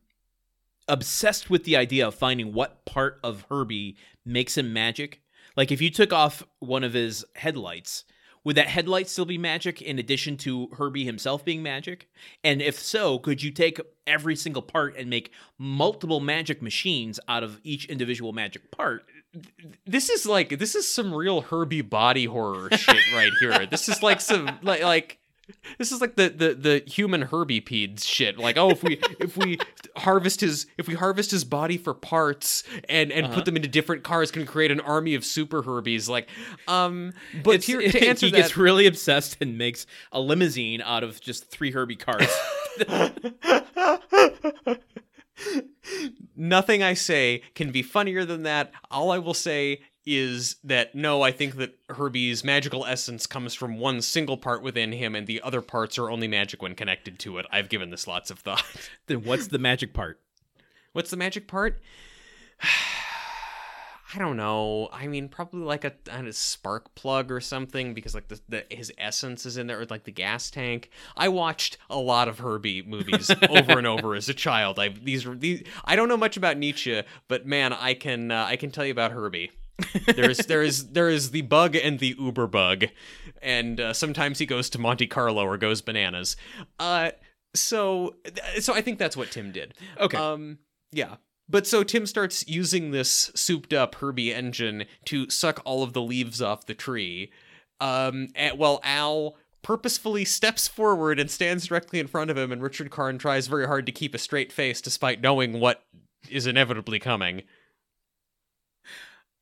obsessed 0.87 1.49
with 1.49 1.63
the 1.63 1.77
idea 1.77 2.07
of 2.07 2.13
finding 2.13 2.53
what 2.53 2.85
part 2.85 3.19
of 3.23 3.45
Herbie 3.49 3.97
makes 4.25 4.57
him 4.57 4.73
magic? 4.73 5.21
Like 5.55 5.71
if 5.71 5.81
you 5.81 5.89
took 5.89 6.13
off 6.13 6.43
one 6.59 6.83
of 6.83 6.93
his 6.93 7.25
headlights, 7.35 8.05
would 8.43 8.57
that 8.57 8.67
headlight 8.67 9.09
still 9.09 9.25
be 9.25 9.37
magic 9.37 9.81
in 9.81 9.99
addition 9.99 10.37
to 10.37 10.67
Herbie 10.77 11.05
himself 11.05 11.45
being 11.45 11.63
magic? 11.63 12.09
And 12.43 12.61
if 12.61 12.77
so, 12.77 13.19
could 13.19 13.41
you 13.41 13.51
take 13.51 13.79
every 14.05 14.35
single 14.35 14.61
part 14.61 14.95
and 14.97 15.09
make 15.09 15.31
multiple 15.57 16.19
magic 16.19 16.61
machines 16.61 17.19
out 17.27 17.43
of 17.43 17.59
each 17.63 17.85
individual 17.85 18.33
magic 18.33 18.71
part? 18.71 19.05
this 19.85 20.09
is 20.09 20.25
like 20.25 20.59
this 20.59 20.75
is 20.75 20.87
some 20.87 21.13
real 21.13 21.41
Herbie 21.41 21.81
body 21.81 22.25
horror 22.25 22.69
shit 22.71 23.01
right 23.15 23.31
here. 23.39 23.65
This 23.65 23.89
is 23.89 24.03
like 24.03 24.21
some 24.21 24.59
like 24.61 24.83
like 24.83 25.19
this 25.77 25.91
is 25.91 25.99
like 26.01 26.15
the 26.15 26.29
the 26.29 26.53
the 26.53 26.83
human 26.89 27.23
Herbie 27.23 27.61
peds 27.61 28.05
shit. 28.07 28.37
Like 28.37 28.57
oh 28.57 28.69
if 28.69 28.81
we 28.83 28.99
if 29.19 29.35
we 29.37 29.57
harvest 29.97 30.41
his 30.41 30.67
if 30.77 30.87
we 30.87 30.93
harvest 30.95 31.31
his 31.31 31.43
body 31.43 31.77
for 31.77 31.93
parts 31.93 32.63
and 32.87 33.11
and 33.11 33.25
Uh-huh. 33.25 33.35
put 33.35 33.45
them 33.45 33.55
into 33.55 33.67
different 33.67 34.03
cars 34.03 34.31
can 34.31 34.45
create 34.45 34.71
an 34.71 34.79
army 34.79 35.15
of 35.15 35.25
super 35.25 35.63
Herbies. 35.63 36.07
Like 36.09 36.29
um 36.67 37.13
but 37.43 37.55
It's- 37.55 37.65
here 37.65 37.81
to 37.81 38.07
answer 38.07 38.25
he 38.27 38.31
that 38.31 38.37
gets 38.37 38.57
really 38.57 38.85
obsessed 38.87 39.37
and 39.41 39.57
makes 39.57 39.85
a 40.11 40.19
limousine 40.19 40.81
out 40.81 41.03
of 41.03 41.19
just 41.21 41.49
three 41.49 41.71
Herbie 41.71 41.95
cars. 41.97 42.27
Nothing 46.35 46.81
I 46.83 46.93
say 46.93 47.41
can 47.55 47.71
be 47.71 47.81
funnier 47.81 48.23
than 48.25 48.43
that. 48.43 48.71
All 48.89 49.11
I 49.11 49.17
will 49.19 49.33
say 49.33 49.81
is 50.05 50.57
that 50.63 50.93
no, 50.95 51.21
I 51.21 51.31
think 51.31 51.55
that 51.55 51.77
Herbie's 51.89 52.43
magical 52.43 52.85
essence 52.85 53.25
comes 53.25 53.53
from 53.53 53.79
one 53.79 54.01
single 54.01 54.37
part 54.37 54.61
within 54.61 54.91
him, 54.91 55.15
and 55.15 55.27
the 55.27 55.41
other 55.41 55.61
parts 55.61 55.97
are 55.97 56.09
only 56.09 56.27
magic 56.27 56.61
when 56.61 56.75
connected 56.75 57.19
to 57.19 57.37
it. 57.37 57.45
I've 57.51 57.69
given 57.69 57.89
this 57.89 58.07
lots 58.07 58.29
of 58.31 58.39
thought. 58.39 58.63
then 59.07 59.23
what's 59.23 59.47
the 59.47 59.59
magic 59.59 59.93
part? 59.93 60.19
What's 60.91 61.09
the 61.09 61.17
magic 61.17 61.47
part? 61.47 61.79
I 64.15 64.19
don't 64.19 64.37
know. 64.37 64.89
I 64.93 65.07
mean, 65.07 65.27
probably 65.27 65.61
like 65.61 65.85
a, 65.85 65.93
a 66.07 66.31
spark 66.33 66.93
plug 66.93 67.31
or 67.31 67.39
something 67.39 67.95
because 67.95 68.13
like 68.13 68.27
the, 68.27 68.39
the 68.47 68.65
his 68.69 68.91
essence 68.99 69.43
is 69.43 69.57
in 69.57 69.65
there, 69.65 69.81
or 69.81 69.85
like 69.85 70.03
the 70.03 70.11
gas 70.11 70.51
tank. 70.51 70.91
I 71.17 71.29
watched 71.29 71.79
a 71.89 71.97
lot 71.97 72.27
of 72.27 72.37
Herbie 72.37 72.83
movies 72.83 73.31
over 73.49 73.77
and 73.79 73.87
over 73.87 74.13
as 74.13 74.29
a 74.29 74.35
child. 74.35 74.77
I 74.77 74.89
these 74.89 75.25
these. 75.37 75.63
I 75.83 75.95
don't 75.95 76.09
know 76.09 76.17
much 76.17 76.37
about 76.37 76.57
Nietzsche, 76.57 77.01
but 77.27 77.47
man, 77.47 77.73
I 77.73 77.95
can 77.95 78.29
uh, 78.29 78.45
I 78.47 78.55
can 78.55 78.69
tell 78.69 78.85
you 78.85 78.91
about 78.91 79.13
Herbie. 79.13 79.49
There's 80.05 80.37
there 80.39 80.61
is 80.61 80.89
there 80.89 81.09
is 81.09 81.31
the 81.31 81.41
bug 81.41 81.75
and 81.75 81.99
the 81.99 82.15
uber 82.19 82.47
bug, 82.47 82.85
and 83.41 83.79
uh, 83.79 83.93
sometimes 83.93 84.39
he 84.39 84.45
goes 84.45 84.69
to 84.71 84.79
Monte 84.79 85.07
Carlo 85.07 85.43
or 85.43 85.57
goes 85.57 85.81
bananas. 85.81 86.35
Uh, 86.79 87.11
so 87.55 88.15
so 88.59 88.73
I 88.73 88.81
think 88.81 88.99
that's 88.99 89.17
what 89.17 89.31
Tim 89.31 89.51
did. 89.51 89.73
Okay. 89.99 90.17
Um, 90.17 90.59
yeah. 90.91 91.15
But 91.49 91.67
so 91.67 91.83
Tim 91.83 92.05
starts 92.05 92.47
using 92.47 92.91
this 92.91 93.31
souped 93.35 93.73
up 93.73 93.95
Herbie 93.95 94.33
engine 94.33 94.85
to 95.05 95.29
suck 95.29 95.61
all 95.65 95.83
of 95.83 95.93
the 95.93 96.01
leaves 96.01 96.41
off 96.41 96.65
the 96.65 96.73
tree. 96.73 97.31
Um, 97.81 98.29
and, 98.35 98.57
while 98.57 98.79
Al 98.83 99.35
purposefully 99.61 100.25
steps 100.25 100.67
forward 100.67 101.19
and 101.19 101.29
stands 101.29 101.67
directly 101.67 101.99
in 101.99 102.07
front 102.07 102.31
of 102.31 102.37
him, 102.37 102.51
and 102.51 102.61
Richard 102.61 102.91
Karn 102.91 103.17
tries 103.17 103.47
very 103.47 103.65
hard 103.65 103.85
to 103.87 103.91
keep 103.91 104.13
a 104.15 104.19
straight 104.19 104.53
face 104.53 104.81
despite 104.81 105.21
knowing 105.21 105.59
what 105.59 105.83
is 106.29 106.47
inevitably 106.47 106.99
coming. 106.99 107.43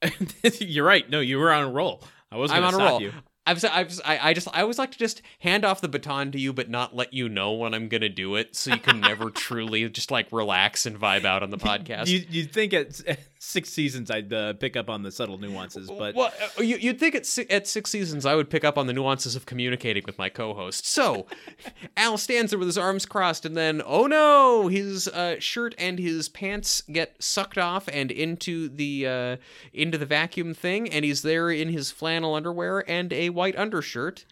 You're 0.59 0.85
right. 0.85 1.09
No, 1.09 1.19
you 1.19 1.37
were 1.37 1.51
on 1.51 1.63
a 1.63 1.69
roll. 1.69 2.03
I 2.31 2.37
wasn't 2.37 2.59
I'm 2.59 2.65
on 2.65 2.73
a 2.73 2.77
roll. 2.85 3.01
you. 3.01 3.11
I've, 3.45 3.63
I've, 3.65 3.99
I, 4.05 4.29
I 4.29 4.33
just, 4.33 4.47
I 4.53 4.61
always 4.61 4.77
like 4.77 4.91
to 4.91 4.99
just 4.99 5.21
hand 5.39 5.65
off 5.65 5.81
the 5.81 5.87
baton 5.89 6.31
to 6.31 6.39
you, 6.39 6.53
but 6.53 6.69
not 6.69 6.95
let 6.95 7.11
you 7.13 7.27
know 7.27 7.53
when 7.53 7.73
I'm 7.73 7.87
gonna 7.89 8.07
do 8.07 8.35
it, 8.35 8.55
so 8.55 8.71
you 8.73 8.79
can 8.79 8.99
never 9.01 9.29
truly 9.31 9.89
just 9.89 10.11
like 10.11 10.27
relax 10.31 10.85
and 10.85 10.99
vibe 10.99 11.25
out 11.25 11.41
on 11.41 11.49
the 11.49 11.57
podcast. 11.57 12.07
You, 12.07 12.23
you'd 12.29 12.51
think 12.53 12.73
at 12.73 12.87
s- 12.89 13.03
six 13.43 13.69
seasons 13.69 14.11
I'd 14.11 14.31
uh, 14.31 14.53
pick 14.53 14.77
up 14.77 14.87
on 14.87 15.01
the 15.01 15.11
subtle 15.11 15.39
nuances, 15.39 15.89
but 15.89 16.13
well, 16.13 16.31
uh, 16.59 16.61
you, 16.61 16.77
you'd 16.77 16.99
think 16.99 17.15
at 17.15 17.25
si- 17.25 17.49
at 17.49 17.67
six 17.67 17.89
seasons 17.89 18.23
I 18.23 18.35
would 18.35 18.51
pick 18.51 18.63
up 18.63 18.77
on 18.77 18.85
the 18.85 18.93
nuances 18.93 19.35
of 19.35 19.47
communicating 19.47 20.03
with 20.05 20.17
my 20.19 20.29
co-host. 20.29 20.85
So, 20.85 21.25
Al 21.97 22.19
stands 22.19 22.51
there 22.51 22.59
with 22.59 22.67
his 22.67 22.77
arms 22.77 23.07
crossed, 23.07 23.43
and 23.43 23.57
then 23.57 23.81
oh 23.83 24.05
no, 24.05 24.67
his 24.67 25.07
uh, 25.07 25.37
shirt 25.39 25.73
and 25.79 25.97
his 25.97 26.29
pants 26.29 26.81
get 26.81 27.21
sucked 27.21 27.57
off 27.57 27.89
and 27.91 28.11
into 28.11 28.69
the 28.69 29.07
uh, 29.07 29.37
into 29.73 29.97
the 29.97 30.05
vacuum 30.05 30.53
thing, 30.53 30.87
and 30.87 31.03
he's 31.03 31.23
there 31.23 31.49
in 31.49 31.69
his 31.69 31.89
flannel 31.89 32.35
underwear 32.35 32.87
and 32.89 33.11
a 33.11 33.31
white 33.31 33.57
undershirt, 33.57 34.23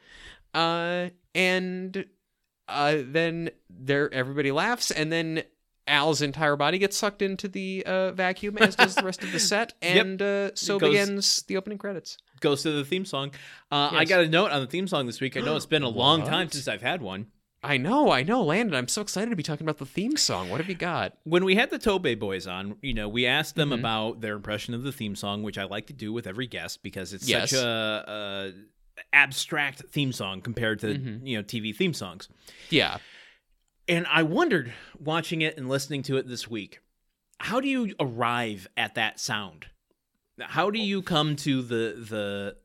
uh, 0.54 1.10
and 1.34 2.06
uh, 2.68 2.98
then 3.04 3.50
there 3.70 4.14
everybody 4.14 4.52
laughs, 4.52 4.92
and 4.92 5.12
then. 5.12 5.44
Al's 5.90 6.22
entire 6.22 6.56
body 6.56 6.78
gets 6.78 6.96
sucked 6.96 7.22
into 7.22 7.48
the 7.48 7.84
uh, 7.86 8.12
vacuum, 8.12 8.58
as 8.60 8.76
does 8.76 8.96
the 8.96 9.04
rest 9.04 9.24
of 9.24 9.32
the 9.32 9.40
set, 9.40 9.74
Yep. 9.82 10.06
and 10.06 10.22
uh, 10.22 10.52
so 10.56 10.80
goes- 10.80 10.90
begins 10.92 11.44
the 11.48 11.58
opening 11.58 11.78
credits. 11.78 12.18
goes 12.40 12.62
to 12.64 12.72
the 12.72 12.86
theme 12.86 13.06
song. 13.06 13.32
Uh, 13.72 13.90
I 13.92 14.06
got 14.06 14.22
a 14.22 14.28
note 14.30 14.52
on 14.52 14.62
the 14.62 14.68
theme 14.68 14.88
song 14.88 15.06
this 15.08 15.20
week. 15.20 15.36
I 15.36 15.42
know 15.42 15.56
it's 15.56 15.66
been 15.66 15.84
a 15.84 15.90
long 15.90 16.24
time 16.24 16.50
since 16.50 16.68
I've 16.68 16.82
had 16.82 17.02
one. 17.02 17.28
I 17.62 17.76
know, 17.76 18.10
I 18.10 18.24
know, 18.24 18.42
Landon. 18.42 18.74
I'm 18.74 18.88
so 18.88 19.02
excited 19.02 19.32
to 19.32 19.36
be 19.36 19.44
talking 19.44 19.66
about 19.66 19.80
the 19.80 19.86
theme 19.86 20.16
song. 20.16 20.50
What 20.50 20.62
have 20.62 20.70
you 20.70 20.76
got? 20.76 21.18
When 21.26 21.44
we 21.44 21.56
had 21.56 21.70
the 21.70 21.78
Tobe 21.78 22.18
boys 22.18 22.48
on, 22.48 22.78
you 22.82 22.94
know, 22.94 23.10
we 23.10 23.26
asked 23.26 23.56
them 23.56 23.72
Mhm. 23.72 23.80
about 23.80 24.22
their 24.22 24.36
impression 24.36 24.74
of 24.74 24.84
the 24.84 24.94
theme 24.94 25.14
song, 25.14 25.44
which 25.44 25.58
I 25.58 25.66
like 25.66 25.88
to 25.88 25.94
do 25.94 26.14
with 26.14 26.26
every 26.26 26.48
guest 26.48 26.82
because 26.84 27.12
it's 27.12 27.28
Yes. 27.28 27.50
such 27.50 27.60
a, 27.60 28.06
a 28.08 28.52
abstract 29.14 29.84
theme 29.92 30.12
song 30.12 30.42
compared 30.42 30.80
to 30.80 30.88
Mhm. 30.88 31.26
you 31.28 31.38
know 31.38 31.44
TV 31.44 31.74
theme 31.76 31.94
songs. 31.94 32.28
Yeah. 32.70 32.98
And 33.90 34.06
I 34.08 34.22
wondered, 34.22 34.72
watching 35.00 35.42
it 35.42 35.58
and 35.58 35.68
listening 35.68 36.04
to 36.04 36.18
it 36.18 36.28
this 36.28 36.48
week, 36.48 36.80
how 37.40 37.60
do 37.60 37.68
you 37.68 37.96
arrive 38.00 38.68
at 38.78 38.94
that 38.94 39.20
sound? 39.20 39.66
How 40.40 40.70
do 40.70 40.78
you 40.78 41.02
come 41.02 41.36
to 41.38 41.64
the 41.64 41.96
the 41.98 42.56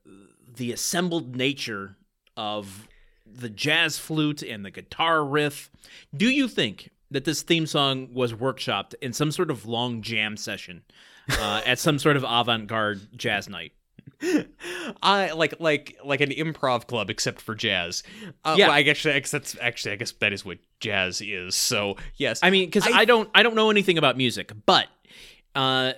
the 0.57 0.71
assembled 0.71 1.35
nature 1.35 1.97
of 2.37 2.87
the 3.27 3.49
jazz 3.49 3.99
flute 3.99 4.43
and 4.43 4.67
the 4.67 4.71
guitar 4.71 5.25
riff? 5.25 5.71
Do 6.15 6.29
you 6.29 6.47
think 6.47 6.91
that 7.11 7.25
this 7.25 7.41
theme 7.41 7.67
song 7.67 8.13
was 8.13 8.35
workshopped 8.35 8.95
in 9.01 9.15
some 9.15 9.31
sort 9.31 9.51
of 9.51 9.65
long 9.65 10.03
jam 10.03 10.37
session 10.37 10.83
uh, 11.31 11.63
at 11.65 11.79
some 11.79 11.99
sort 11.99 12.17
of 12.17 12.25
avant-garde 12.29 13.01
jazz 13.17 13.49
night? 13.49 13.73
I 15.03 15.33
like 15.33 15.55
like 15.61 15.97
like 16.05 16.21
an 16.21 16.31
improv 16.31 16.87
club 16.87 17.11
except 17.11 17.41
for 17.41 17.55
jazz. 17.55 18.03
Uh, 18.45 18.57
Yeah. 18.59 18.69
well, 18.69 18.77
I 18.77 18.83
guess 18.83 19.05
I 19.07 19.19
guess 19.19 19.31
that's 19.31 19.57
actually 19.61 19.93
I 19.93 19.97
guess 19.97 20.13
that 20.13 20.33
is 20.33 20.45
what 20.45 20.59
jazz 20.81 21.21
is. 21.21 21.55
So 21.55 21.97
yes, 22.17 22.41
I 22.43 22.51
mean, 22.51 22.67
because 22.67 22.87
I- 22.87 22.99
I, 23.01 23.05
don't, 23.05 23.29
I 23.35 23.43
don't 23.43 23.55
know 23.55 23.71
anything 23.71 23.99
about 23.99 24.17
music, 24.17 24.53
but 24.67 24.87
uh, 25.55 25.93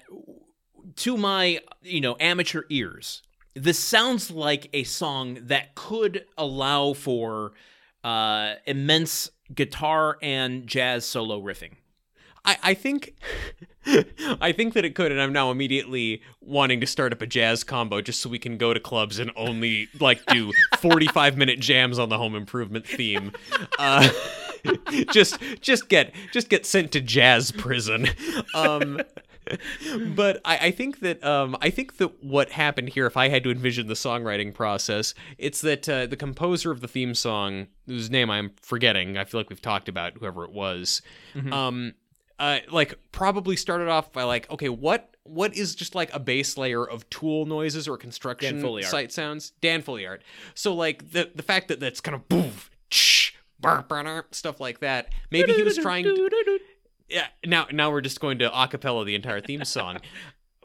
to 0.97 1.17
my, 1.17 1.61
you 1.83 2.01
know, 2.01 2.17
amateur 2.21 2.63
ears, 2.71 3.23
this 3.55 3.79
sounds 3.79 4.31
like 4.31 4.69
a 4.73 4.85
song 4.85 5.39
that 5.43 5.75
could 5.75 6.25
allow 6.39 6.93
for 6.93 7.53
uh, 8.05 8.55
immense 8.67 9.31
guitar 9.55 10.19
and 10.23 10.67
jazz 10.67 11.05
solo 11.05 11.41
riffing. 11.41 11.73
I, 12.47 12.57
I 12.63 12.75
think 12.75 13.15
I 14.41 14.53
think 14.53 14.75
that 14.75 14.85
it 14.85 14.95
could, 14.95 15.13
and 15.13 15.21
I'm 15.21 15.33
now 15.33 15.51
immediately 15.51 16.23
wanting 16.41 16.81
to 16.81 16.87
start 16.87 17.13
up 17.13 17.23
a 17.23 17.27
jazz 17.27 17.63
combo 17.65 18.01
just 18.01 18.21
so 18.21 18.29
we 18.31 18.39
can 18.39 18.57
go 18.57 18.73
to 18.75 18.81
clubs 18.81 19.19
and 19.19 19.31
only 19.37 19.89
like 20.01 20.25
do 20.27 20.53
45 20.79 21.37
minute 21.37 21.61
jams 21.61 21.99
on 21.99 22.09
the 22.09 22.19
home 22.19 22.35
improvement 22.35 22.87
theme. 22.87 23.33
Uh, 23.79 24.09
just 25.13 25.39
just 25.61 25.89
get 25.89 26.15
just 26.33 26.49
get 26.49 26.67
sent 26.67 26.93
to 26.93 27.01
jazz 27.01 27.53
prison. 27.53 28.07
Um, 28.55 29.01
but 30.17 30.41
I, 30.45 30.59
I 30.59 30.71
think 30.73 31.01
that 31.01 31.23
um, 31.25 31.57
I 31.61 31.71
think 31.71 31.99
that 31.99 32.23
what 32.25 32.51
happened 32.51 32.89
here, 32.89 33.07
if 33.07 33.17
I 33.17 33.29
had 33.29 33.45
to 33.45 33.51
envision 33.53 33.87
the 33.87 33.95
songwriting 33.95 34.53
process, 34.53 35.15
it's 35.39 35.61
that 35.61 35.89
uh, 35.89 36.07
the 36.07 36.17
composer 36.17 36.73
of 36.73 36.81
the 36.81 36.89
theme 36.89 37.15
song, 37.15 37.69
whose 37.87 38.11
name 38.11 38.29
I'm 38.31 38.51
forgetting, 38.61 39.17
I 39.17 39.25
feel 39.25 39.39
like 39.39 39.49
we've 39.51 39.63
talked 39.63 39.89
about 39.89 40.15
whoever 40.19 40.43
it 40.45 40.51
was, 40.51 41.01
Mhm. 41.37 41.53
um, 41.53 41.95
uh, 42.39 42.59
like 42.71 42.99
probably 43.13 43.57
started 43.57 43.89
off 43.89 44.13
by 44.13 44.23
like, 44.23 44.51
okay, 44.51 44.69
what 44.69 45.17
what 45.25 45.57
is 45.57 45.75
just 45.75 45.95
like 45.95 46.13
a 46.13 46.21
base 46.21 46.57
layer 46.57 46.85
of 46.85 47.09
tool 47.11 47.47
noises 47.47 47.89
or 47.89 47.97
construction 47.97 48.61
site 48.91 49.13
sounds? 49.13 49.53
Dan 49.61 49.83
Foliart. 49.83 50.21
So 50.55 50.75
like 50.75 51.13
the 51.13 51.31
the 51.35 51.43
fact 51.43 51.69
that 51.69 51.81
that's 51.81 52.01
kind 52.01 52.15
of 52.15 52.29
boof, 52.29 52.71
shh, 52.91 53.33
stuff 54.31 54.61
like 54.61 54.81
that. 54.81 55.09
Maybe 55.31 55.53
he 55.53 55.63
was 55.63 55.79
trying. 55.79 56.05
To, 56.05 56.59
yeah. 57.09 57.27
Now 57.45 57.67
now 57.73 57.91
we're 57.91 58.03
just 58.03 58.21
going 58.21 58.39
to 58.41 58.51
acapella 58.51 59.05
the 59.05 59.15
entire 59.15 59.41
theme 59.41 59.65
song. 59.65 59.99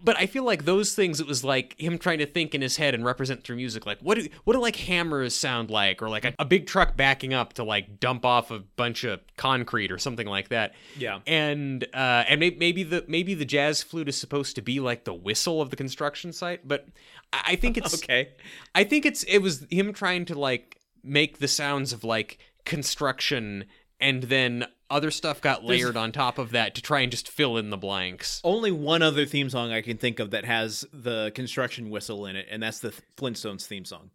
But 0.04 0.18
I 0.18 0.26
feel 0.26 0.44
like 0.44 0.66
those 0.66 0.96
things, 0.96 1.20
it 1.20 1.28
was 1.28 1.44
like 1.44 1.80
him 1.80 1.98
trying 1.98 2.18
to 2.20 2.26
think 2.26 2.56
in 2.56 2.62
his 2.62 2.78
head 2.78 2.96
and 2.96 3.06
represent 3.06 3.44
through 3.44 3.58
music. 3.58 3.86
Like, 3.86 4.00
what 4.00 4.18
do 4.18 4.28
what 4.44 4.54
do 4.54 4.60
like 4.60 4.76
hammers 4.76 5.36
sound 5.36 5.70
like, 5.70 6.02
or 6.02 6.10
like 6.10 6.26
a, 6.26 6.34
a 6.40 6.46
big 6.46 6.66
truck 6.68 6.98
backing 6.98 7.34
up 7.34 7.54
to 7.54 7.64
like 7.64 8.00
dump 8.00 8.26
off 8.26 8.50
a 8.52 8.60
bunch 8.60 9.04
of 9.04 9.20
concrete 9.38 9.92
or 9.92 9.98
something 9.98 10.28
like 10.28 10.50
that 10.50 10.74
Yeah. 10.98 11.20
and 11.28 11.84
uh, 11.94 12.24
and 12.28 12.40
may- 12.40 12.56
maybe 12.58 12.84
the 12.84 13.06
maybe 13.08 13.34
the 13.34 13.46
jazz 13.46 13.84
flute 13.84 14.10
is 14.10 14.18
supposed 14.20 14.56
to 14.56 14.62
be 14.62 14.80
like 14.80 15.04
the 15.04 15.14
whistle 15.14 15.62
of 15.62 15.70
the 15.70 15.76
construction 15.76 16.34
site, 16.34 16.68
but 16.68 16.88
I 17.32 17.42
I 17.52 17.56
think 17.56 17.78
it's 17.78 17.94
Okay. 18.04 18.30
I 18.76 18.84
think 18.84 19.06
it's 19.06 19.24
it 19.24 19.38
was 19.40 19.66
him 19.70 19.94
trying 19.94 20.26
to 20.26 20.36
like 20.40 20.80
make 21.04 21.38
the 21.40 21.48
sounds 21.48 21.94
of 21.94 22.04
like 22.04 22.40
construction, 22.66 23.66
and 24.00 24.24
then 24.24 24.66
other 24.92 25.10
stuff 25.10 25.42
got 25.42 25.64
layered 25.64 25.98
on 25.98 26.12
top 26.12 26.38
of 26.38 26.52
that 26.52 26.76
to 26.76 26.82
try 26.82 27.00
and 27.00 27.12
just 27.12 27.28
fill 27.30 27.58
in 27.58 27.70
the 27.70 27.78
blanks. 27.78 28.42
Only 28.44 28.72
one 28.72 29.02
other 29.02 29.26
theme 29.26 29.50
song 29.50 29.72
I 29.72 29.82
can 29.82 29.98
think 29.98 30.20
of 30.20 30.32
that 30.32 30.46
has 30.46 30.86
the 30.94 31.32
construction 31.34 31.90
whistle 31.90 32.26
in 32.26 32.36
it, 32.36 32.48
and 32.52 32.62
that's 32.62 32.80
the 32.80 32.94
Flintstones 33.18 33.66
theme 33.66 33.86
song. 33.86 34.12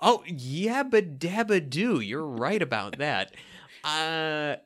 Oh 0.00 0.22
yabba 0.28 1.18
dabba 1.18 1.68
do, 1.68 2.00
you're 2.00 2.26
right 2.26 2.60
about 2.60 2.98
that. 2.98 3.34
Uh, 3.82 4.56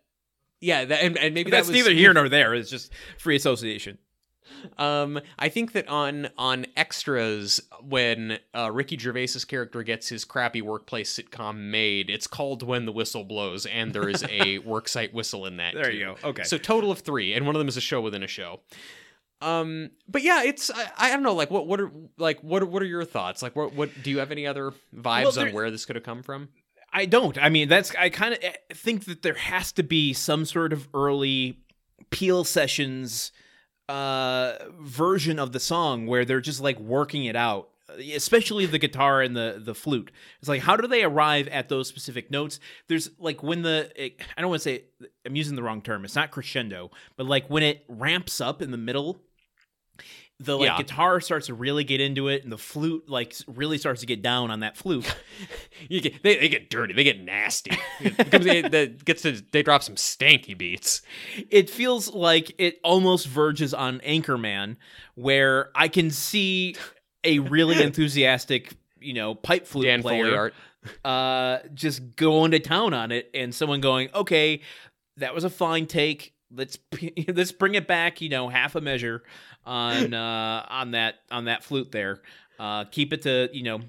yeah, 0.60 0.84
that, 0.86 1.02
and, 1.02 1.16
and 1.18 1.34
maybe 1.34 1.50
That's 1.50 1.68
that 1.68 1.72
was 1.72 1.84
neither 1.84 1.94
here 1.94 2.12
nor 2.12 2.28
there. 2.28 2.54
It's 2.54 2.70
just 2.70 2.92
free 3.18 3.36
association. 3.36 3.98
Um, 4.78 5.20
I 5.38 5.48
think 5.48 5.72
that 5.72 5.88
on 5.88 6.28
on 6.38 6.66
extras, 6.76 7.60
when 7.82 8.38
uh, 8.54 8.70
Ricky 8.72 8.96
Gervais's 8.96 9.44
character 9.44 9.82
gets 9.82 10.08
his 10.08 10.24
crappy 10.24 10.62
workplace 10.62 11.16
sitcom 11.18 11.70
made, 11.70 12.10
it's 12.10 12.26
called 12.26 12.62
"When 12.62 12.86
the 12.86 12.92
Whistle 12.92 13.24
Blows," 13.24 13.66
and 13.66 13.92
there 13.92 14.08
is 14.08 14.22
a 14.24 14.58
worksite 14.60 15.12
whistle 15.12 15.46
in 15.46 15.58
that. 15.58 15.74
There 15.74 15.90
too. 15.90 15.96
you 15.96 16.04
go. 16.04 16.28
Okay. 16.28 16.44
So 16.44 16.58
total 16.58 16.90
of 16.90 17.00
three, 17.00 17.34
and 17.34 17.46
one 17.46 17.54
of 17.54 17.58
them 17.58 17.68
is 17.68 17.76
a 17.76 17.82
show 17.82 18.00
within 18.00 18.22
a 18.22 18.28
show. 18.28 18.60
Um, 19.40 19.90
but 20.08 20.22
yeah, 20.22 20.42
it's 20.42 20.70
I, 20.70 20.90
I 20.96 21.10
don't 21.10 21.22
know, 21.22 21.34
like 21.34 21.50
what 21.50 21.66
what 21.66 21.80
are 21.80 21.90
like 22.16 22.40
what 22.42 22.64
what 22.64 22.82
are 22.82 22.86
your 22.86 23.04
thoughts? 23.04 23.42
Like 23.42 23.54
what 23.54 23.74
what 23.74 23.90
do 24.02 24.10
you 24.10 24.18
have 24.18 24.30
any 24.30 24.46
other 24.46 24.72
vibes 24.94 25.34
there- 25.34 25.48
on 25.48 25.52
where 25.52 25.70
this 25.70 25.84
could 25.84 25.96
have 25.96 26.04
come 26.04 26.22
from? 26.22 26.48
I 26.96 27.06
don't. 27.06 27.36
I 27.42 27.48
mean, 27.48 27.68
that's 27.68 27.92
I 27.96 28.08
kind 28.08 28.34
of 28.34 28.40
think 28.72 29.06
that 29.06 29.22
there 29.22 29.34
has 29.34 29.72
to 29.72 29.82
be 29.82 30.12
some 30.12 30.44
sort 30.44 30.72
of 30.72 30.88
early 30.94 31.58
Peel 32.10 32.44
sessions 32.44 33.32
uh 33.88 34.54
version 34.80 35.38
of 35.38 35.52
the 35.52 35.60
song 35.60 36.06
where 36.06 36.24
they're 36.24 36.40
just 36.40 36.60
like 36.60 36.78
working 36.78 37.24
it 37.26 37.36
out 37.36 37.68
especially 38.14 38.66
the 38.66 38.78
guitar 38.78 39.20
and 39.20 39.36
the 39.36 39.60
the 39.62 39.74
flute. 39.74 40.10
It's 40.40 40.48
like 40.48 40.62
how 40.62 40.76
do 40.76 40.88
they 40.88 41.04
arrive 41.04 41.48
at 41.48 41.68
those 41.68 41.88
specific 41.88 42.30
notes? 42.30 42.60
There's 42.88 43.10
like 43.18 43.42
when 43.42 43.62
the 43.62 43.90
it, 43.94 44.20
i 44.36 44.40
don't 44.40 44.50
want 44.50 44.62
to 44.62 44.68
say 44.68 44.84
i'm 45.24 45.36
using 45.36 45.56
the 45.56 45.62
wrong 45.62 45.82
term 45.82 46.04
it's 46.04 46.14
not 46.14 46.30
crescendo 46.30 46.90
but 47.16 47.26
like 47.26 47.48
when 47.48 47.62
it 47.62 47.84
ramps 47.88 48.40
up 48.40 48.62
in 48.62 48.70
the 48.70 48.76
middle 48.76 49.20
the 50.40 50.58
like 50.58 50.66
Yeah. 50.66 50.76
guitar 50.78 51.20
starts 51.20 51.46
to 51.46 51.54
really 51.54 51.84
get 51.84 52.00
into 52.00 52.28
it 52.28 52.42
and 52.42 52.50
the 52.52 52.58
flute 52.58 53.08
like 53.08 53.34
really 53.46 53.78
starts 53.78 54.00
to 54.00 54.06
get 54.06 54.20
down 54.20 54.50
on 54.50 54.60
that 54.60 54.76
flute 54.76 55.14
You 55.88 56.00
get 56.00 56.22
they, 56.22 56.36
they 56.36 56.48
get 56.48 56.70
dirty, 56.70 56.92
they 56.94 57.04
get 57.04 57.20
nasty. 57.20 57.76
It 58.00 58.70
they, 58.70 58.88
gets 58.88 59.22
to 59.22 59.32
they 59.52 59.62
drop 59.62 59.82
some 59.82 59.94
stanky 59.96 60.56
beats. 60.56 61.02
it 61.50 61.68
feels 61.70 62.12
like 62.12 62.52
it 62.58 62.78
almost 62.82 63.26
verges 63.28 63.74
on 63.74 64.00
Anchorman, 64.00 64.76
where 65.14 65.70
I 65.74 65.88
can 65.88 66.10
see 66.10 66.76
a 67.22 67.38
really 67.40 67.82
enthusiastic, 67.82 68.74
you 69.00 69.14
know, 69.14 69.34
pipe 69.34 69.66
flute 69.66 69.86
Dan 69.86 70.02
player 70.02 70.52
uh, 71.04 71.58
just 71.74 72.16
going 72.16 72.50
to 72.52 72.60
town 72.60 72.92
on 72.94 73.10
it, 73.12 73.30
and 73.34 73.54
someone 73.54 73.80
going, 73.80 74.08
"Okay, 74.14 74.60
that 75.16 75.34
was 75.34 75.44
a 75.44 75.50
fine 75.50 75.86
take. 75.86 76.33
Let's 76.54 76.78
let's 77.28 77.52
bring 77.52 77.74
it 77.74 77.86
back, 77.86 78.20
you 78.20 78.28
know, 78.28 78.48
half 78.48 78.74
a 78.74 78.80
measure 78.80 79.22
on 79.64 80.14
uh, 80.14 80.66
on 80.68 80.92
that 80.92 81.16
on 81.30 81.46
that 81.46 81.64
flute 81.64 81.92
there. 81.92 82.20
Uh, 82.58 82.84
keep 82.84 83.12
it 83.12 83.22
to 83.22 83.48
you 83.52 83.62
know 83.62 83.80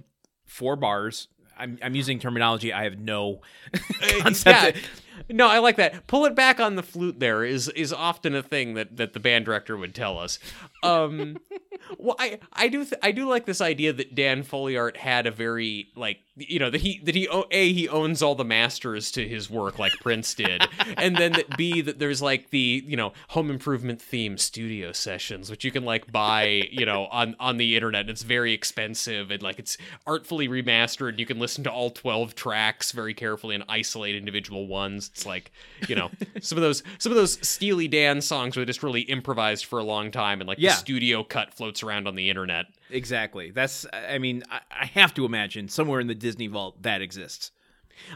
four 0.46 0.76
bars." 0.76 1.28
I'm, 1.58 1.80
I'm 1.82 1.96
using 1.96 2.20
terminology 2.20 2.74
I 2.74 2.84
have 2.84 3.00
no 3.00 3.40
concept. 4.20 4.76
Yeah. 4.76 4.82
No, 5.30 5.48
I 5.48 5.60
like 5.60 5.78
that. 5.78 6.08
Pull 6.08 6.26
it 6.26 6.36
back 6.36 6.60
on 6.60 6.76
the 6.76 6.84
flute. 6.84 7.20
There 7.20 7.44
is 7.44 7.70
is 7.70 7.94
often 7.94 8.36
a 8.36 8.44
thing 8.44 8.74
that 8.76 8.98
that 8.98 9.14
the 9.14 9.20
band 9.20 9.46
director 9.46 9.78
would 9.78 9.96
tell 9.96 10.18
us. 10.18 10.40
Um, 10.84 11.38
well, 11.98 12.16
I 12.20 12.40
I 12.54 12.68
do 12.68 12.84
th- 12.86 13.00
I 13.02 13.12
do 13.12 13.28
like 13.28 13.46
this 13.46 13.62
idea 13.62 13.94
that 13.94 14.16
Dan 14.16 14.44
Foliart 14.44 14.98
had 14.98 15.28
a 15.28 15.32
very 15.32 15.90
like 15.96 16.20
you 16.36 16.60
know 16.60 16.70
that 16.70 16.82
he 16.82 17.00
that 17.04 17.16
he 17.16 17.28
a 17.52 17.74
he 17.74 17.88
owns 17.88 18.22
all 18.22 18.36
the 18.36 18.46
masters 18.46 19.12
to 19.12 19.28
his 19.28 19.50
work 19.50 19.80
like 19.80 19.94
Prince 20.02 20.34
did, 20.34 20.64
and 20.98 21.16
then 21.16 21.34
that 21.34 21.58
b 21.58 21.82
that 21.82 22.00
there's 22.00 22.22
like 22.22 22.50
the 22.50 22.84
you 22.86 22.98
know 22.98 23.14
home 23.30 23.50
improvement 23.50 24.02
theme 24.02 24.38
studio 24.38 24.92
sessions 24.92 25.50
which 25.50 25.64
you 25.64 25.72
can 25.72 25.86
like 25.86 26.12
buy 26.12 26.68
you 26.72 26.86
know 26.86 27.06
on 27.08 27.36
on 27.40 27.58
the 27.58 27.76
internet. 27.76 28.10
It's 28.10 28.24
very 28.24 28.54
expensive 28.54 29.32
and 29.32 29.42
like 29.42 29.60
it's 29.60 29.78
artfully 30.06 30.48
remastered. 30.48 31.20
You 31.20 31.26
can 31.26 31.40
listen 31.40 31.64
to 31.64 31.72
all 31.72 31.90
twelve 31.90 32.36
tracks 32.36 32.92
very 32.92 33.14
carefully 33.14 33.56
and 33.56 33.64
isolate 33.70 34.16
individual 34.16 34.68
ones. 34.68 35.05
It's 35.10 35.26
like 35.26 35.52
you 35.88 35.96
know 35.96 36.10
some 36.42 36.58
of 36.58 36.62
those 36.62 36.84
some 36.98 37.12
of 37.12 37.16
those 37.18 37.38
Steely 37.48 37.88
Dan 37.88 38.22
songs 38.22 38.56
were 38.58 38.66
just 38.66 38.84
really 38.84 39.02
improvised 39.02 39.66
for 39.66 39.80
a 39.80 39.84
long 39.84 40.12
time 40.12 40.42
and 40.42 40.48
like 40.48 40.58
Yeah. 40.60 40.72
the 40.72 40.78
studio 40.78 41.24
cut 41.24 41.54
floats 41.54 41.84
around 41.84 42.08
on 42.08 42.16
the 42.16 42.30
internet. 42.30 42.66
Exactly. 42.90 43.52
That's. 43.52 43.86
I 43.94 44.18
mean, 44.20 44.44
I, 44.50 44.60
I 44.72 44.86
have 44.86 45.14
to 45.16 45.26
imagine 45.26 45.70
somewhere 45.70 46.00
in 46.00 46.08
the 46.08 46.16
Disney 46.16 46.48
vault 46.48 46.82
that 46.84 47.02
exists. 47.02 47.52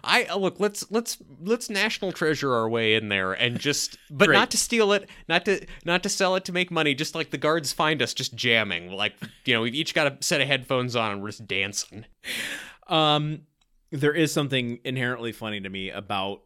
I 0.04 0.26
uh, 0.26 0.36
look. 0.38 0.60
Let's 0.60 0.92
let's 0.92 1.18
let's 1.42 1.70
national 1.70 2.12
treasure 2.12 2.54
our 2.54 2.70
way 2.70 2.96
in 2.96 3.08
there 3.08 3.32
and 3.32 3.58
just, 3.60 3.98
but 4.12 4.26
Great. 4.26 4.36
not 4.36 4.52
to 4.52 4.58
steal 4.58 4.92
it, 4.92 5.10
not 5.30 5.46
to 5.46 5.66
not 5.86 6.04
to 6.04 6.10
sell 6.10 6.36
it 6.36 6.44
to 6.46 6.52
make 6.52 6.70
money. 6.70 6.94
Just 6.94 7.16
like 7.16 7.32
the 7.32 7.38
guards 7.38 7.72
find 7.72 8.02
us, 8.02 8.14
just 8.14 8.36
jamming. 8.36 8.92
Like 8.92 9.14
you 9.46 9.54
know, 9.54 9.62
we've 9.62 9.74
each 9.74 9.94
got 9.94 10.08
a 10.08 10.18
set 10.22 10.42
of 10.42 10.48
headphones 10.48 10.96
on 10.98 11.12
and 11.14 11.22
we're 11.22 11.30
just 11.30 11.48
dancing. 11.48 12.04
Um, 12.88 13.42
there 13.92 14.14
is 14.14 14.32
something 14.34 14.80
inherently 14.84 15.32
funny 15.32 15.62
to 15.62 15.70
me 15.70 15.90
about 15.92 16.42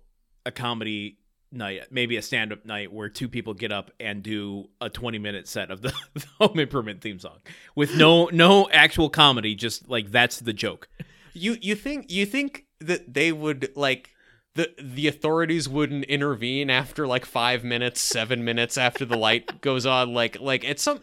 a 0.45 0.51
comedy 0.51 1.17
night, 1.51 1.83
maybe 1.91 2.17
a 2.17 2.21
stand-up 2.21 2.65
night, 2.65 2.91
where 2.91 3.09
two 3.09 3.29
people 3.29 3.53
get 3.53 3.71
up 3.71 3.91
and 3.99 4.23
do 4.23 4.69
a 4.81 4.89
twenty-minute 4.89 5.47
set 5.47 5.71
of 5.71 5.81
the, 5.81 5.93
the 6.13 6.25
Home 6.39 6.59
Improvement 6.59 7.01
theme 7.01 7.19
song 7.19 7.37
with 7.75 7.95
no 7.95 8.25
no 8.31 8.69
actual 8.71 9.09
comedy. 9.09 9.55
Just 9.55 9.87
like 9.89 10.11
that's 10.11 10.39
the 10.39 10.53
joke. 10.53 10.89
You 11.33 11.57
you 11.61 11.75
think 11.75 12.11
you 12.11 12.25
think 12.25 12.65
that 12.79 13.13
they 13.13 13.31
would 13.31 13.71
like 13.75 14.13
the 14.55 14.73
the 14.79 15.07
authorities 15.07 15.67
wouldn't 15.67 16.05
intervene 16.05 16.69
after 16.69 17.07
like 17.07 17.25
five 17.25 17.63
minutes, 17.63 18.01
seven 18.01 18.43
minutes 18.43 18.77
after 18.77 19.05
the 19.05 19.17
light 19.17 19.61
goes 19.61 19.85
on? 19.85 20.13
Like 20.13 20.39
like 20.39 20.63
at 20.65 20.79
some 20.79 21.01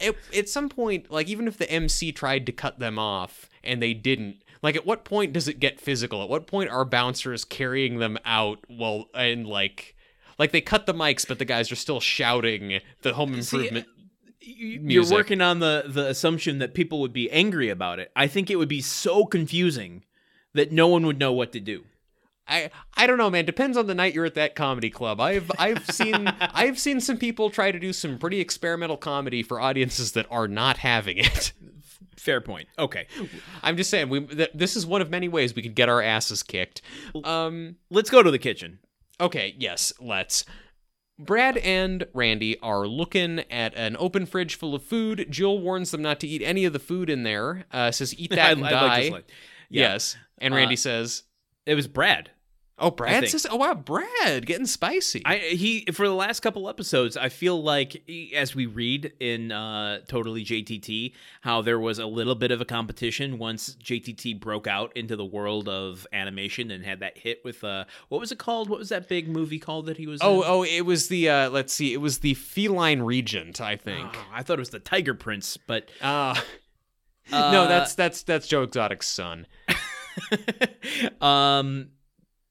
at, 0.00 0.14
at 0.36 0.48
some 0.48 0.68
point, 0.68 1.10
like 1.10 1.28
even 1.28 1.48
if 1.48 1.56
the 1.56 1.70
MC 1.70 2.12
tried 2.12 2.46
to 2.46 2.52
cut 2.52 2.78
them 2.78 2.98
off 2.98 3.48
and 3.64 3.82
they 3.82 3.94
didn't. 3.94 4.42
Like 4.62 4.76
at 4.76 4.84
what 4.86 5.04
point 5.04 5.32
does 5.32 5.48
it 5.48 5.58
get 5.60 5.80
physical? 5.80 6.22
At 6.22 6.28
what 6.28 6.46
point 6.46 6.70
are 6.70 6.84
bouncers 6.84 7.44
carrying 7.44 7.98
them 7.98 8.18
out? 8.24 8.58
Well, 8.68 9.06
and 9.14 9.46
like 9.46 9.94
like 10.38 10.52
they 10.52 10.60
cut 10.60 10.86
the 10.86 10.94
mics, 10.94 11.26
but 11.26 11.38
the 11.38 11.44
guys 11.44 11.70
are 11.72 11.76
still 11.76 12.00
shouting 12.00 12.80
the 13.02 13.14
home 13.14 13.34
improvement. 13.34 13.86
You- 14.40 14.66
You're 14.68 14.82
Music. 14.82 15.14
working 15.16 15.40
on 15.42 15.58
the 15.60 15.84
the 15.86 16.06
assumption 16.08 16.58
that 16.58 16.74
people 16.74 17.00
would 17.00 17.12
be 17.12 17.30
angry 17.30 17.68
about 17.68 17.98
it. 17.98 18.10
I 18.16 18.26
think 18.26 18.50
it 18.50 18.56
would 18.56 18.68
be 18.68 18.80
so 18.80 19.24
confusing 19.26 20.04
that 20.54 20.72
no 20.72 20.88
one 20.88 21.06
would 21.06 21.18
know 21.18 21.32
what 21.32 21.52
to 21.52 21.60
do. 21.60 21.84
I 22.48 22.70
I 22.96 23.06
don't 23.06 23.18
know, 23.18 23.30
man. 23.30 23.44
Depends 23.44 23.76
on 23.76 23.86
the 23.86 23.94
night 23.94 24.12
you're 24.14 24.24
at 24.24 24.34
that 24.34 24.56
comedy 24.56 24.90
club. 24.90 25.20
I've 25.20 25.50
I've 25.58 25.86
seen 25.90 26.26
I've 26.40 26.78
seen 26.78 27.00
some 27.00 27.16
people 27.18 27.48
try 27.50 27.70
to 27.70 27.78
do 27.78 27.92
some 27.92 28.18
pretty 28.18 28.40
experimental 28.40 28.96
comedy 28.96 29.42
for 29.42 29.60
audiences 29.60 30.12
that 30.12 30.26
are 30.30 30.48
not 30.48 30.78
having 30.78 31.18
it. 31.18 31.52
Fair 32.20 32.40
point. 32.40 32.68
Okay. 32.78 33.06
I'm 33.62 33.76
just 33.76 33.90
saying, 33.90 34.08
we 34.10 34.20
th- 34.20 34.50
this 34.54 34.76
is 34.76 34.84
one 34.86 35.00
of 35.00 35.10
many 35.10 35.28
ways 35.28 35.54
we 35.54 35.62
could 35.62 35.74
get 35.74 35.88
our 35.88 36.02
asses 36.02 36.42
kicked. 36.42 36.82
Um. 37.24 37.76
Let's 37.90 38.10
go 38.10 38.22
to 38.22 38.30
the 38.30 38.38
kitchen. 38.38 38.78
Okay. 39.20 39.54
Yes. 39.58 39.92
Let's. 40.00 40.44
Brad 41.18 41.58
and 41.58 42.06
Randy 42.14 42.58
are 42.60 42.86
looking 42.86 43.40
at 43.50 43.74
an 43.74 43.94
open 43.98 44.24
fridge 44.24 44.54
full 44.54 44.74
of 44.74 44.82
food. 44.82 45.26
Jill 45.28 45.58
warns 45.58 45.90
them 45.90 46.00
not 46.00 46.18
to 46.20 46.26
eat 46.26 46.40
any 46.42 46.64
of 46.64 46.72
the 46.72 46.78
food 46.78 47.10
in 47.10 47.24
there. 47.24 47.66
Uh, 47.70 47.90
says, 47.90 48.14
"Eat 48.18 48.30
that 48.30 48.38
I- 48.48 48.52
and 48.52 48.66
I 48.66 48.70
die." 48.70 49.08
like. 49.10 49.28
Yeah. 49.68 49.92
Yes. 49.92 50.16
And 50.38 50.52
Uh, 50.54 50.56
Randy 50.56 50.76
says, 50.76 51.24
It 51.66 51.74
was 51.74 51.86
Brad. 51.86 52.30
"Oh, 52.80 52.90
Brad 52.90 53.28
says, 53.28 53.46
oh 53.50 53.56
wow, 53.56 53.74
Brad 53.74 54.46
getting 54.46 54.66
spicy." 54.66 55.22
I 55.24 55.38
he 55.38 55.84
for 55.92 56.08
the 56.08 56.14
last 56.14 56.40
couple 56.40 56.68
episodes, 56.68 57.16
I 57.16 57.28
feel 57.28 57.62
like 57.62 58.02
he- 58.06 58.34
as 58.34 58.54
we 58.54 58.66
read 58.66 59.12
in 59.20 59.52
uh, 59.52 60.00
Totally 60.08 60.44
JTT, 60.44 61.12
how 61.42 61.62
there 61.62 61.78
was 61.78 61.98
a 61.98 62.06
little 62.06 62.34
bit 62.34 62.50
of 62.50 62.60
a 62.60 62.64
competition 62.64 63.38
once 63.38 63.76
JTT 63.82 64.40
broke 64.40 64.66
out 64.66 64.96
into 64.96 65.16
the 65.16 65.24
world 65.24 65.68
of 65.68 66.06
animation 66.12 66.70
and 66.70 66.84
had 66.84 67.00
that 67.00 67.18
hit 67.18 67.40
with 67.44 67.62
uh, 67.62 67.84
what 68.08 68.20
was 68.20 68.32
it 68.32 68.38
called? 68.38 68.68
What 68.68 68.78
was 68.78 68.88
that 68.88 69.08
big 69.08 69.28
movie 69.28 69.58
called 69.58 69.86
that 69.86 69.96
he 69.96 70.06
was? 70.06 70.20
Oh, 70.22 70.42
in? 70.42 70.48
oh, 70.48 70.62
it 70.64 70.82
was 70.82 71.08
the 71.08 71.28
uh 71.28 71.50
let's 71.50 71.72
see, 71.72 71.92
it 71.92 72.00
was 72.00 72.18
the 72.18 72.34
feline 72.34 73.02
regent, 73.02 73.60
I 73.60 73.76
think. 73.76 74.08
Oh, 74.14 74.26
I 74.32 74.42
thought 74.42 74.54
it 74.54 74.60
was 74.60 74.70
the 74.70 74.78
Tiger 74.80 75.14
Prince, 75.14 75.56
but 75.56 75.90
Uh, 76.00 76.34
uh, 77.32 77.52
no, 77.52 77.68
that's 77.68 77.94
that's 77.94 78.22
that's 78.24 78.48
Joe 78.48 78.62
Exotic's 78.64 79.06
son. 79.06 79.46
um 81.20 81.90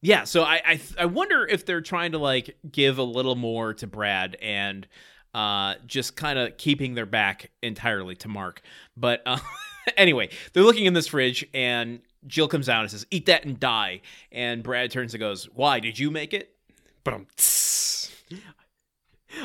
yeah 0.02 0.24
so 0.24 0.44
I, 0.44 0.62
I 0.66 0.80
i 1.00 1.06
wonder 1.06 1.46
if 1.46 1.66
they're 1.66 1.82
trying 1.82 2.14
to 2.14 2.18
like 2.18 2.58
give 2.72 2.98
a 2.98 3.04
little 3.04 3.36
more 3.36 3.74
to 3.76 3.88
brad 3.88 4.38
and 4.42 4.88
uh 5.34 5.76
just 5.86 6.16
kind 6.16 6.40
of 6.40 6.58
keeping 6.58 6.96
their 6.96 7.06
back 7.06 7.52
entirely 7.62 8.16
to 8.16 8.28
mark. 8.28 8.62
But 8.98 9.22
uh 9.26 9.38
anyway 9.98 10.30
they're 10.54 10.64
looking 10.64 10.86
in 10.86 10.94
this 10.94 11.08
fridge 11.08 11.46
and 11.54 12.00
jill 12.28 12.48
comes 12.48 12.68
out 12.68 12.82
and 12.82 12.92
says 12.92 13.06
eat 13.12 13.28
that 13.28 13.46
and 13.46 13.60
die. 13.60 14.02
And 14.32 14.64
brad 14.64 14.92
turns 14.92 15.14
and 15.14 15.20
goes 15.20 15.46
why 15.54 15.80
did 15.80 16.00
you 16.00 16.10
make 16.12 16.34
it? 16.34 16.56
But 17.04 17.14
um 17.14 17.28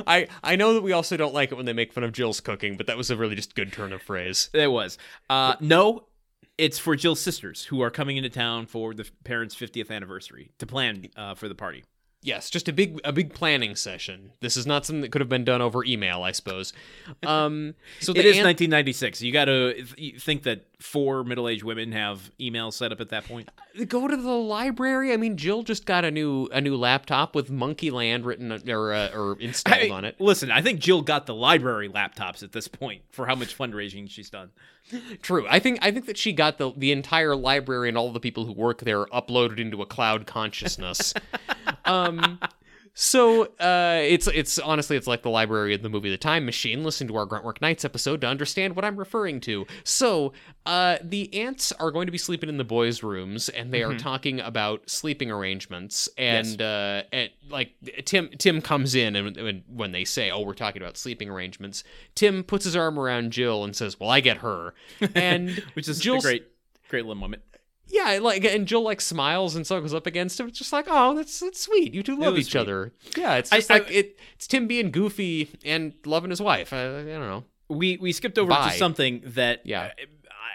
I 0.06 0.28
I 0.42 0.56
know 0.56 0.72
that 0.72 0.82
we 0.82 0.92
also 0.92 1.16
don't 1.16 1.34
like 1.34 1.52
it 1.52 1.56
when 1.56 1.66
they 1.66 1.74
make 1.74 1.92
fun 1.92 2.04
of 2.04 2.12
Jill's 2.12 2.40
cooking, 2.40 2.78
but 2.78 2.86
that 2.86 2.96
was 2.96 3.10
a 3.10 3.16
really 3.16 3.34
just 3.34 3.54
good 3.54 3.70
turn 3.72 3.92
of 3.92 4.00
phrase. 4.00 4.48
it 4.54 4.70
was. 4.70 4.96
Uh 5.28 5.56
no 5.60 6.06
it's 6.58 6.78
for 6.78 6.96
jill's 6.96 7.20
sisters 7.20 7.64
who 7.64 7.80
are 7.80 7.90
coming 7.90 8.16
into 8.16 8.28
town 8.30 8.66
for 8.66 8.94
the 8.94 9.08
parents 9.24 9.54
50th 9.54 9.90
anniversary 9.90 10.50
to 10.58 10.66
plan 10.66 11.06
uh, 11.16 11.34
for 11.34 11.48
the 11.48 11.54
party 11.54 11.84
Yes, 12.26 12.48
just 12.48 12.70
a 12.70 12.72
big 12.72 13.02
a 13.04 13.12
big 13.12 13.34
planning 13.34 13.76
session. 13.76 14.32
This 14.40 14.56
is 14.56 14.66
not 14.66 14.86
something 14.86 15.02
that 15.02 15.12
could 15.12 15.20
have 15.20 15.28
been 15.28 15.44
done 15.44 15.60
over 15.60 15.84
email, 15.84 16.22
I 16.22 16.32
suppose. 16.32 16.72
Um, 17.22 17.74
so 18.00 18.12
It 18.12 18.24
is 18.24 18.36
aunt- 18.38 18.46
1996. 18.46 19.20
You 19.20 19.30
got 19.30 19.44
to 19.44 19.84
think 20.18 20.44
that 20.44 20.64
four 20.84 21.24
middle-aged 21.24 21.64
women 21.64 21.92
have 21.92 22.30
emails 22.38 22.74
set 22.74 22.92
up 22.92 23.00
at 23.00 23.08
that 23.08 23.24
point? 23.24 23.48
Go 23.88 24.06
to 24.06 24.16
the 24.16 24.30
library. 24.30 25.12
I 25.12 25.16
mean, 25.16 25.36
Jill 25.36 25.62
just 25.62 25.86
got 25.86 26.04
a 26.04 26.10
new 26.10 26.46
a 26.52 26.60
new 26.60 26.76
laptop 26.76 27.34
with 27.34 27.50
Monkey 27.50 27.90
Land 27.90 28.26
written 28.26 28.52
or 28.52 28.92
uh, 28.92 29.10
or 29.14 29.38
installed 29.40 29.90
I- 29.90 29.90
on 29.90 30.04
it. 30.04 30.20
Listen, 30.20 30.50
I 30.50 30.60
think 30.60 30.80
Jill 30.80 31.02
got 31.02 31.26
the 31.26 31.34
library 31.34 31.88
laptops 31.88 32.42
at 32.42 32.52
this 32.52 32.68
point 32.68 33.02
for 33.10 33.26
how 33.26 33.34
much 33.34 33.56
fundraising 33.56 34.08
she's 34.10 34.28
done. 34.30 34.50
True. 35.22 35.46
I 35.48 35.58
think 35.58 35.78
I 35.80 35.90
think 35.90 36.04
that 36.06 36.18
she 36.18 36.32
got 36.32 36.58
the 36.58 36.70
the 36.76 36.92
entire 36.92 37.34
library 37.34 37.88
and 37.88 37.96
all 37.96 38.12
the 38.12 38.20
people 38.20 38.44
who 38.44 38.52
work 38.52 38.80
there 38.82 39.06
uploaded 39.06 39.58
into 39.58 39.80
a 39.80 39.86
cloud 39.86 40.26
consciousness. 40.26 41.14
um 41.86 42.38
so 42.96 43.44
uh 43.58 43.98
it's 44.02 44.28
it's 44.28 44.58
honestly 44.60 44.96
it's 44.96 45.06
like 45.08 45.22
the 45.22 45.30
library 45.30 45.74
in 45.74 45.82
the 45.82 45.88
movie 45.88 46.10
The 46.10 46.16
Time 46.16 46.46
Machine. 46.46 46.84
Listen 46.84 47.08
to 47.08 47.16
our 47.16 47.26
Gruntwork 47.26 47.60
Nights 47.60 47.84
episode 47.84 48.20
to 48.20 48.28
understand 48.28 48.76
what 48.76 48.84
I'm 48.84 48.96
referring 48.96 49.40
to. 49.40 49.66
So 49.82 50.32
uh 50.64 50.98
the 51.02 51.34
ants 51.34 51.72
are 51.72 51.90
going 51.90 52.06
to 52.06 52.12
be 52.12 52.18
sleeping 52.18 52.48
in 52.48 52.56
the 52.56 52.64
boys' 52.64 53.02
rooms 53.02 53.48
and 53.48 53.72
they 53.72 53.82
are 53.82 53.96
talking 53.98 54.38
about 54.40 54.88
sleeping 54.88 55.30
arrangements 55.30 56.08
and 56.16 56.62
uh 56.62 57.02
and 57.12 57.30
like 57.50 57.72
Tim 58.04 58.30
Tim 58.38 58.60
comes 58.62 58.94
in 58.94 59.16
and 59.16 59.36
when, 59.36 59.64
when 59.68 59.90
they 59.92 60.04
say, 60.04 60.30
Oh, 60.30 60.40
we're 60.42 60.54
talking 60.54 60.80
about 60.80 60.96
sleeping 60.96 61.28
arrangements, 61.28 61.82
Tim 62.14 62.44
puts 62.44 62.64
his 62.64 62.76
arm 62.76 62.98
around 62.98 63.32
Jill 63.32 63.64
and 63.64 63.74
says, 63.74 63.98
Well, 63.98 64.10
I 64.10 64.20
get 64.20 64.38
her. 64.38 64.72
And 65.14 65.50
Which 65.74 65.88
is 65.88 65.98
Jill's- 65.98 66.24
a 66.24 66.28
great, 66.28 66.46
great 66.88 67.04
little 67.04 67.20
moment. 67.20 67.42
Yeah, 67.88 68.18
like 68.20 68.44
and 68.44 68.66
Jill 68.66 68.82
like 68.82 69.00
smiles 69.00 69.54
and 69.56 69.66
snuggles 69.66 69.94
up 69.94 70.06
against 70.06 70.38
him. 70.40 70.48
It's 70.48 70.58
just 70.58 70.72
like, 70.72 70.86
oh, 70.88 71.14
that's 71.14 71.40
that's 71.40 71.60
sweet. 71.60 71.94
You 71.94 72.02
two 72.02 72.16
love 72.16 72.36
each 72.38 72.50
sweet. 72.52 72.60
other. 72.60 72.92
Yeah, 73.16 73.34
it's 73.36 73.50
just 73.50 73.70
I- 73.70 73.74
like 73.74 73.90
it. 73.90 74.18
It's 74.34 74.46
Tim 74.46 74.66
being 74.66 74.90
goofy 74.90 75.50
and 75.64 75.92
loving 76.04 76.30
his 76.30 76.40
wife. 76.40 76.72
I, 76.72 76.84
I 76.86 76.90
don't 77.04 77.06
know. 77.20 77.44
We 77.68 77.96
we 77.98 78.12
skipped 78.12 78.38
over 78.38 78.50
Bye. 78.50 78.70
to 78.72 78.76
something 78.78 79.22
that 79.26 79.60
Yeah. 79.64 79.90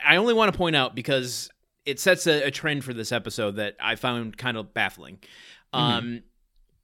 I, 0.06 0.14
I 0.14 0.16
only 0.18 0.34
want 0.34 0.52
to 0.54 0.58
point 0.58 0.76
out 0.76 0.96
because 0.96 1.50
it 1.86 2.00
sets 2.00 2.28
a, 2.28 2.44
a 2.44 2.52
trend 2.52 2.84
for 2.84 2.94
this 2.94 3.12
episode 3.12 3.56
that 3.58 3.76
I 3.82 3.96
found 3.96 4.38
kind 4.38 4.58
of 4.58 4.74
baffling. 4.74 5.20
Mm-hmm. 5.74 5.78
Um, 5.78 6.24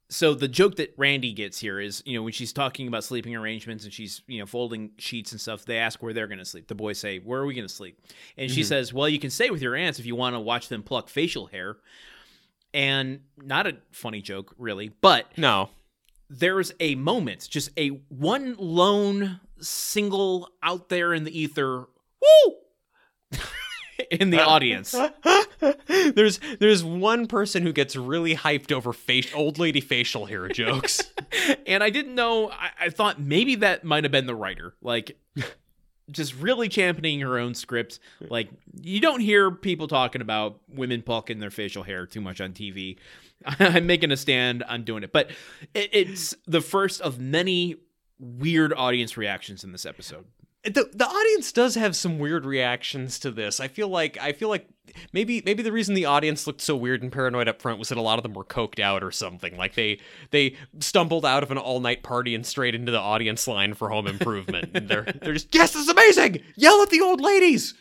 so 0.08 0.34
the 0.34 0.46
joke 0.48 0.76
that 0.76 0.94
Randy 0.96 1.32
gets 1.32 1.58
here 1.58 1.80
is, 1.80 2.02
you 2.06 2.16
know, 2.16 2.22
when 2.22 2.32
she's 2.32 2.52
talking 2.52 2.86
about 2.88 3.02
sleeping 3.04 3.34
arrangements 3.34 3.84
and 3.84 3.92
she's, 3.92 4.22
you 4.28 4.38
know, 4.38 4.46
folding 4.46 4.92
sheets 4.98 5.32
and 5.32 5.40
stuff, 5.40 5.64
they 5.64 5.78
ask 5.78 6.02
where 6.02 6.12
they're 6.12 6.28
going 6.28 6.38
to 6.38 6.44
sleep. 6.44 6.68
The 6.68 6.74
boys 6.76 6.98
say, 6.98 7.18
"Where 7.18 7.40
are 7.40 7.46
we 7.46 7.54
going 7.54 7.66
to 7.66 7.72
sleep?" 7.74 7.98
And 8.36 8.48
Mm-hmm. 8.48 8.54
she 8.54 8.62
says, 8.62 8.92
"Well, 8.94 9.08
you 9.08 9.18
can 9.18 9.30
stay 9.30 9.50
with 9.50 9.60
your 9.62 9.74
aunts 9.74 9.98
if 9.98 10.06
you 10.06 10.14
want 10.14 10.34
to 10.36 10.40
watch 10.40 10.68
them 10.68 10.82
pluck 10.82 11.08
facial 11.08 11.46
hair." 11.46 11.76
And 12.74 13.20
not 13.36 13.66
a 13.66 13.78
funny 13.92 14.20
joke, 14.20 14.54
really, 14.58 14.88
but 15.00 15.26
No, 15.38 15.70
there's 16.28 16.72
a 16.78 16.94
moment, 16.94 17.48
just 17.48 17.70
a 17.78 17.88
one 18.08 18.54
lone 18.58 19.40
single 19.60 20.50
out 20.62 20.88
there 20.90 21.14
in 21.14 21.24
the 21.24 21.36
ether, 21.38 21.86
woo, 22.20 22.54
in 24.10 24.30
the 24.30 24.42
audience. 24.42 24.94
there's 26.14 26.40
there's 26.58 26.84
one 26.84 27.26
person 27.26 27.62
who 27.62 27.72
gets 27.72 27.96
really 27.96 28.34
hyped 28.34 28.72
over 28.72 28.92
face, 28.92 29.32
old 29.34 29.58
lady 29.58 29.80
facial 29.80 30.26
hair 30.26 30.48
jokes. 30.48 31.02
and 31.66 31.82
I 31.82 31.90
didn't 31.90 32.14
know. 32.14 32.50
I, 32.50 32.70
I 32.80 32.90
thought 32.90 33.20
maybe 33.20 33.56
that 33.56 33.84
might 33.84 34.04
have 34.04 34.12
been 34.12 34.26
the 34.26 34.34
writer, 34.34 34.74
like 34.80 35.18
just 36.10 36.34
really 36.36 36.68
championing 36.68 37.20
her 37.20 37.38
own 37.38 37.54
script. 37.54 37.98
Like 38.20 38.48
you 38.80 39.00
don't 39.00 39.20
hear 39.20 39.50
people 39.50 39.88
talking 39.88 40.20
about 40.20 40.60
women 40.68 41.02
plucking 41.02 41.38
their 41.38 41.50
facial 41.50 41.82
hair 41.82 42.06
too 42.06 42.20
much 42.20 42.40
on 42.40 42.52
TV. 42.52 42.98
I'm 43.44 43.86
making 43.86 44.12
a 44.12 44.16
stand 44.16 44.62
on 44.64 44.84
doing 44.84 45.02
it, 45.02 45.12
but 45.12 45.30
it, 45.74 45.90
it's 45.92 46.34
the 46.46 46.60
first 46.60 47.00
of 47.00 47.18
many 47.18 47.76
weird 48.18 48.72
audience 48.72 49.16
reactions 49.16 49.62
in 49.62 49.72
this 49.72 49.84
episode. 49.84 50.24
The 50.66 50.90
the 50.92 51.06
audience 51.06 51.52
does 51.52 51.74
have 51.76 51.94
some 51.96 52.18
weird 52.18 52.44
reactions 52.44 53.18
to 53.20 53.30
this. 53.30 53.60
I 53.60 53.68
feel 53.68 53.88
like 53.88 54.18
I 54.20 54.32
feel 54.32 54.48
like 54.48 54.68
maybe 55.12 55.42
maybe 55.44 55.62
the 55.62 55.72
reason 55.72 55.94
the 55.94 56.04
audience 56.04 56.46
looked 56.46 56.60
so 56.60 56.76
weird 56.76 57.02
and 57.02 57.12
paranoid 57.12 57.48
up 57.48 57.60
front 57.62 57.78
was 57.78 57.88
that 57.88 57.98
a 57.98 58.02
lot 58.02 58.18
of 58.18 58.22
them 58.22 58.34
were 58.34 58.44
coked 58.44 58.80
out 58.80 59.02
or 59.02 59.10
something. 59.10 59.56
Like 59.56 59.74
they 59.74 59.98
they 60.30 60.56
stumbled 60.80 61.24
out 61.24 61.42
of 61.42 61.50
an 61.50 61.58
all 61.58 61.80
night 61.80 62.02
party 62.02 62.34
and 62.34 62.44
straight 62.44 62.74
into 62.74 62.92
the 62.92 63.00
audience 63.00 63.46
line 63.46 63.74
for 63.74 63.90
Home 63.90 64.06
Improvement. 64.06 64.70
and 64.74 64.88
they're 64.88 65.04
they're 65.22 65.34
just 65.34 65.54
yes, 65.54 65.72
this 65.72 65.82
is 65.82 65.88
amazing. 65.88 66.42
Yell 66.56 66.82
at 66.82 66.90
the 66.90 67.00
old 67.00 67.20
ladies. 67.20 67.74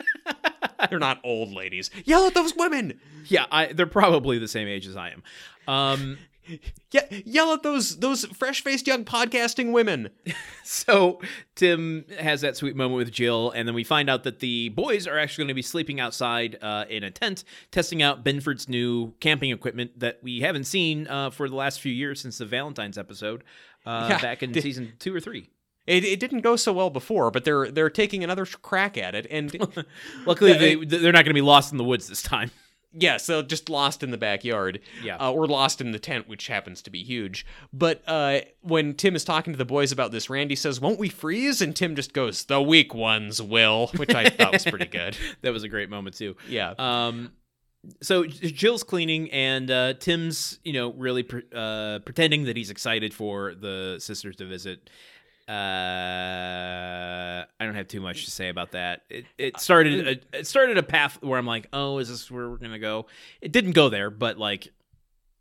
they're 0.90 0.98
not 0.98 1.20
old 1.24 1.52
ladies. 1.52 1.90
Yell 2.04 2.26
at 2.26 2.34
those 2.34 2.54
women. 2.56 3.00
Yeah, 3.26 3.46
I, 3.50 3.72
they're 3.72 3.86
probably 3.86 4.38
the 4.38 4.48
same 4.48 4.68
age 4.68 4.86
as 4.86 4.96
I 4.96 5.10
am. 5.10 5.22
Um, 5.66 6.18
Ye- 6.90 7.22
yell 7.24 7.52
at 7.52 7.62
those 7.62 7.98
those 7.98 8.24
fresh 8.26 8.62
faced 8.62 8.86
young 8.86 9.04
podcasting 9.04 9.72
women. 9.72 10.10
so 10.64 11.20
Tim 11.54 12.04
has 12.18 12.40
that 12.42 12.56
sweet 12.56 12.76
moment 12.76 12.96
with 12.96 13.12
Jill, 13.12 13.50
and 13.50 13.66
then 13.66 13.74
we 13.74 13.84
find 13.84 14.08
out 14.08 14.24
that 14.24 14.40
the 14.40 14.68
boys 14.70 15.06
are 15.06 15.18
actually 15.18 15.42
going 15.42 15.48
to 15.48 15.54
be 15.54 15.62
sleeping 15.62 16.00
outside 16.00 16.58
uh, 16.62 16.84
in 16.88 17.02
a 17.02 17.10
tent, 17.10 17.44
testing 17.70 18.02
out 18.02 18.24
Binford's 18.24 18.68
new 18.68 19.12
camping 19.20 19.50
equipment 19.50 19.98
that 19.98 20.18
we 20.22 20.40
haven't 20.40 20.64
seen 20.64 21.06
uh, 21.08 21.30
for 21.30 21.48
the 21.48 21.56
last 21.56 21.80
few 21.80 21.92
years 21.92 22.20
since 22.20 22.38
the 22.38 22.46
Valentine's 22.46 22.98
episode 22.98 23.42
uh, 23.84 24.06
Yeah, 24.10 24.20
back 24.20 24.42
in 24.42 24.52
season 24.60 24.92
two 24.98 25.14
or 25.14 25.20
three. 25.20 25.50
It, 25.86 26.04
it 26.04 26.18
didn't 26.18 26.40
go 26.40 26.56
so 26.56 26.72
well 26.72 26.90
before, 26.90 27.30
but 27.30 27.44
they're 27.44 27.70
they're 27.70 27.90
taking 27.90 28.24
another 28.24 28.44
crack 28.44 28.98
at 28.98 29.14
it, 29.14 29.26
and 29.30 29.54
Luckily, 30.26 30.52
they, 30.52 30.74
they're 30.74 31.12
not 31.12 31.24
going 31.24 31.26
to 31.26 31.34
be 31.34 31.40
lost 31.40 31.70
in 31.70 31.78
the 31.78 31.84
woods 31.84 32.08
this 32.08 32.22
time. 32.22 32.50
Yeah, 32.98 33.18
so 33.18 33.42
just 33.42 33.68
lost 33.68 34.02
in 34.02 34.10
the 34.10 34.18
backyard. 34.18 34.80
Yeah. 35.02 35.16
Uh, 35.16 35.32
or 35.32 35.46
lost 35.46 35.80
in 35.80 35.92
the 35.92 35.98
tent, 35.98 36.28
which 36.28 36.46
happens 36.46 36.80
to 36.82 36.90
be 36.90 37.02
huge. 37.02 37.44
But 37.72 38.02
uh, 38.06 38.40
when 38.62 38.94
Tim 38.94 39.14
is 39.14 39.24
talking 39.24 39.52
to 39.52 39.56
the 39.58 39.64
boys 39.64 39.92
about 39.92 40.12
this, 40.12 40.30
Randy 40.30 40.56
says, 40.56 40.80
Won't 40.80 40.98
we 40.98 41.08
freeze? 41.08 41.60
And 41.60 41.76
Tim 41.76 41.94
just 41.94 42.12
goes, 42.12 42.44
The 42.44 42.60
weak 42.62 42.94
ones 42.94 43.40
will, 43.42 43.88
which 43.96 44.14
I 44.14 44.30
thought 44.30 44.52
was 44.52 44.64
pretty 44.64 44.86
good. 44.86 45.16
That 45.42 45.52
was 45.52 45.64
a 45.64 45.68
great 45.68 45.90
moment 45.90 46.16
too. 46.16 46.36
Yeah. 46.48 46.74
Um, 46.78 47.32
so 48.02 48.24
Jill's 48.24 48.82
cleaning, 48.82 49.30
and 49.30 49.70
uh, 49.70 49.94
Tim's, 49.94 50.58
you 50.64 50.72
know, 50.72 50.92
really 50.92 51.22
pre- 51.22 51.42
uh, 51.54 52.00
pretending 52.00 52.44
that 52.44 52.56
he's 52.56 52.70
excited 52.70 53.12
for 53.12 53.54
the 53.54 53.96
sisters 53.98 54.36
to 54.36 54.46
visit. 54.46 54.90
Uh, 55.48 57.44
I 57.58 57.64
don't 57.64 57.76
have 57.76 57.86
too 57.86 58.00
much 58.00 58.24
to 58.24 58.30
say 58.32 58.48
about 58.48 58.72
that. 58.72 59.02
It, 59.08 59.26
it 59.38 59.60
started 59.60 60.08
a, 60.08 60.38
it 60.38 60.46
started 60.46 60.76
a 60.76 60.82
path 60.82 61.22
where 61.22 61.38
I'm 61.38 61.46
like, 61.46 61.68
oh, 61.72 61.98
is 61.98 62.08
this 62.08 62.28
where 62.30 62.50
we're 62.50 62.56
gonna 62.56 62.80
go? 62.80 63.06
It 63.40 63.52
didn't 63.52 63.72
go 63.72 63.88
there, 63.88 64.10
but 64.10 64.38
like, 64.38 64.72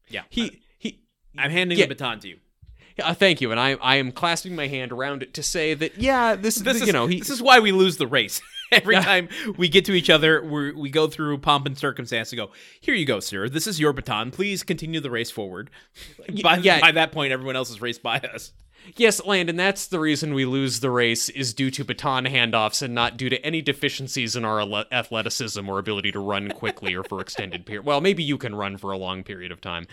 yeah, 0.08 0.22
he, 0.30 0.62
he, 0.78 1.02
I'm 1.36 1.50
handing 1.50 1.80
yeah. 1.80 1.86
the 1.86 1.96
baton 1.96 2.20
to 2.20 2.28
you. 2.28 2.38
uh, 3.02 3.16
thank 3.16 3.42
you. 3.42 3.50
And 3.50 3.60
I, 3.60 3.72
I 3.82 3.96
am 3.96 4.12
clasping 4.12 4.56
my 4.56 4.68
hand 4.68 4.92
around 4.92 5.24
it 5.24 5.34
to 5.36 5.44
say 5.44 5.74
that, 5.74 5.98
yeah, 5.98 6.36
this, 6.36 6.56
This 6.56 6.82
is 6.82 6.88
you 6.88 6.94
know, 6.94 7.08
he, 7.08 7.20
this 7.20 7.32
is 7.32 7.42
why 7.42 7.60
we 7.60 7.72
lose 7.72 7.98
the 7.98 8.08
race. 8.08 8.42
Every 8.72 8.96
time 8.96 9.30
we 9.58 9.70
get 9.70 9.86
to 9.86 9.94
each 9.94 10.10
other, 10.10 10.44
we 10.44 10.72
we 10.72 10.90
go 10.90 11.08
through 11.08 11.38
pomp 11.38 11.66
and 11.68 11.78
circumstance 11.78 12.32
and 12.32 12.38
go, 12.38 12.52
here 12.82 12.96
you 12.96 13.06
go, 13.06 13.20
sir. 13.20 13.48
This 13.48 13.68
is 13.68 13.80
your 13.80 13.94
baton. 13.94 14.32
Please 14.32 14.64
continue 14.64 15.00
the 15.00 15.12
race 15.12 15.30
forward. 15.30 15.70
By, 16.44 16.58
yeah. 16.58 16.80
by 16.80 16.92
that 16.94 17.12
point, 17.12 17.32
everyone 17.32 17.56
else 17.56 17.70
has 17.70 17.80
raced 17.80 18.02
by 18.02 18.18
us. 18.18 18.52
Yes, 18.96 19.24
Landon, 19.26 19.56
that's 19.56 19.88
the 19.88 20.00
reason 20.00 20.34
we 20.34 20.46
lose 20.46 20.80
the 20.80 20.92
race 20.92 21.30
is 21.30 21.54
due 21.54 21.72
to 21.72 21.84
baton 21.84 22.26
handoffs 22.26 22.82
and 22.82 22.94
not 22.94 23.18
due 23.18 23.30
to 23.30 23.44
any 23.46 23.62
deficiencies 23.62 24.36
in 24.36 24.46
our 24.46 24.62
athleticism 24.92 25.68
or 25.68 25.80
ability 25.80 26.12
to 26.12 26.20
run 26.20 26.50
quickly 26.50 26.94
or 26.94 27.04
for 27.04 27.20
extended 27.20 27.66
period. 27.66 27.86
Well, 27.86 28.02
maybe 28.02 28.24
you 28.24 28.38
can 28.38 28.56
run 28.56 28.78
for 28.78 28.92
a 28.92 28.98
long 28.98 29.24
period 29.24 29.52
of 29.52 29.62
time. 29.62 29.88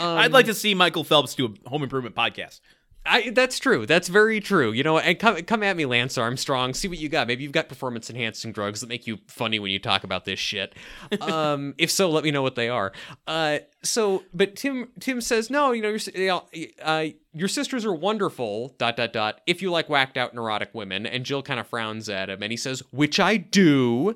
Um, 0.00 0.18
I'd 0.18 0.32
like 0.32 0.46
to 0.46 0.54
see 0.54 0.74
Michael 0.74 1.04
Phelps 1.04 1.34
do 1.34 1.54
a 1.64 1.68
home 1.68 1.82
improvement 1.82 2.14
podcast. 2.14 2.60
I, 3.04 3.30
that's 3.30 3.58
true. 3.58 3.84
That's 3.84 4.06
very 4.06 4.38
true. 4.40 4.70
You 4.70 4.84
know, 4.84 4.98
and 4.98 5.18
come 5.18 5.42
come 5.42 5.62
at 5.64 5.76
me, 5.76 5.86
Lance 5.86 6.16
Armstrong. 6.16 6.72
See 6.72 6.86
what 6.86 6.98
you 6.98 7.08
got. 7.08 7.26
Maybe 7.26 7.42
you've 7.42 7.52
got 7.52 7.68
performance 7.68 8.08
enhancing 8.08 8.52
drugs 8.52 8.80
that 8.80 8.88
make 8.88 9.06
you 9.08 9.18
funny 9.26 9.58
when 9.58 9.72
you 9.72 9.80
talk 9.80 10.04
about 10.04 10.24
this 10.24 10.38
shit. 10.38 10.74
Um, 11.20 11.74
if 11.78 11.90
so, 11.90 12.08
let 12.10 12.22
me 12.22 12.30
know 12.30 12.42
what 12.42 12.54
they 12.54 12.68
are. 12.68 12.92
Uh, 13.26 13.58
so, 13.82 14.22
but 14.32 14.54
Tim 14.54 14.90
Tim 15.00 15.20
says 15.20 15.50
no. 15.50 15.72
You 15.72 15.82
know, 15.82 15.88
your 15.88 15.96
s- 15.96 16.14
you 16.14 16.26
know, 16.28 16.44
uh, 16.80 17.06
your 17.34 17.48
sisters 17.48 17.84
are 17.84 17.94
wonderful. 17.94 18.74
Dot 18.78 18.96
dot 18.96 19.12
dot. 19.12 19.40
If 19.46 19.62
you 19.62 19.72
like 19.72 19.88
whacked 19.88 20.16
out 20.16 20.32
neurotic 20.32 20.70
women, 20.72 21.04
and 21.04 21.24
Jill 21.24 21.42
kind 21.42 21.58
of 21.58 21.66
frowns 21.66 22.08
at 22.08 22.30
him, 22.30 22.40
and 22.42 22.52
he 22.52 22.56
says, 22.56 22.84
which 22.92 23.18
I 23.18 23.36
do. 23.36 24.14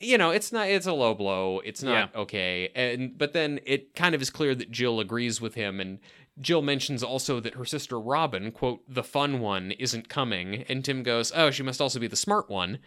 You 0.00 0.18
know, 0.18 0.30
it's 0.32 0.50
not. 0.50 0.66
It's 0.68 0.86
a 0.86 0.92
low 0.92 1.14
blow. 1.14 1.60
It's 1.64 1.84
not 1.84 1.94
okay. 2.16 2.68
And 2.74 3.16
but 3.16 3.32
then 3.32 3.60
it 3.64 3.94
kind 3.94 4.16
of 4.16 4.20
is 4.20 4.28
clear 4.28 4.52
that 4.56 4.72
Jill 4.72 4.98
agrees 4.98 5.40
with 5.40 5.54
him 5.54 5.78
and. 5.78 6.00
Jill 6.40 6.62
mentions 6.62 7.02
also 7.02 7.40
that 7.40 7.54
her 7.54 7.64
sister 7.64 7.98
Robin, 8.00 8.50
quote, 8.50 8.80
the 8.88 9.04
fun 9.04 9.40
one, 9.40 9.70
isn't 9.72 10.08
coming. 10.08 10.64
And 10.68 10.84
Tim 10.84 11.02
goes, 11.02 11.32
oh, 11.34 11.50
she 11.50 11.62
must 11.62 11.80
also 11.80 12.00
be 12.00 12.08
the 12.08 12.16
smart 12.16 12.50
one. 12.50 12.78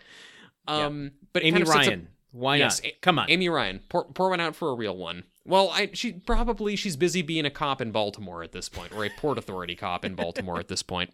Um, 0.68 1.12
But 1.34 1.44
Amy 1.44 1.52
kind 1.54 1.62
of 1.64 1.68
sets 1.70 1.80
up- 1.80 1.92
Ryan. 1.92 2.08
Why 2.32 2.58
Yes, 2.58 2.84
not? 2.84 2.92
A- 2.92 2.96
Come 3.02 3.20
on. 3.20 3.30
Amy 3.32 3.48
Ryan, 3.50 3.82
pour, 3.90 4.04
pour 4.06 4.30
one 4.30 4.40
out 4.42 4.56
for 4.56 4.70
a 4.70 4.76
real 4.76 4.96
one. 4.96 5.24
Well, 5.46 5.70
I 5.74 5.90
she 5.94 6.12
probably 6.12 6.76
she's 6.76 6.98
busy 6.98 7.22
being 7.22 7.46
a 7.46 7.50
cop 7.50 7.80
in 7.82 7.92
Baltimore 7.92 8.44
at 8.44 8.52
this 8.52 8.68
point, 8.68 8.92
or 8.92 9.06
a 9.06 9.10
Port 9.10 9.38
Authority 9.38 9.76
cop 9.78 10.04
in 10.04 10.14
Baltimore 10.14 10.60
at 10.60 10.68
this 10.68 10.84
point, 10.84 11.10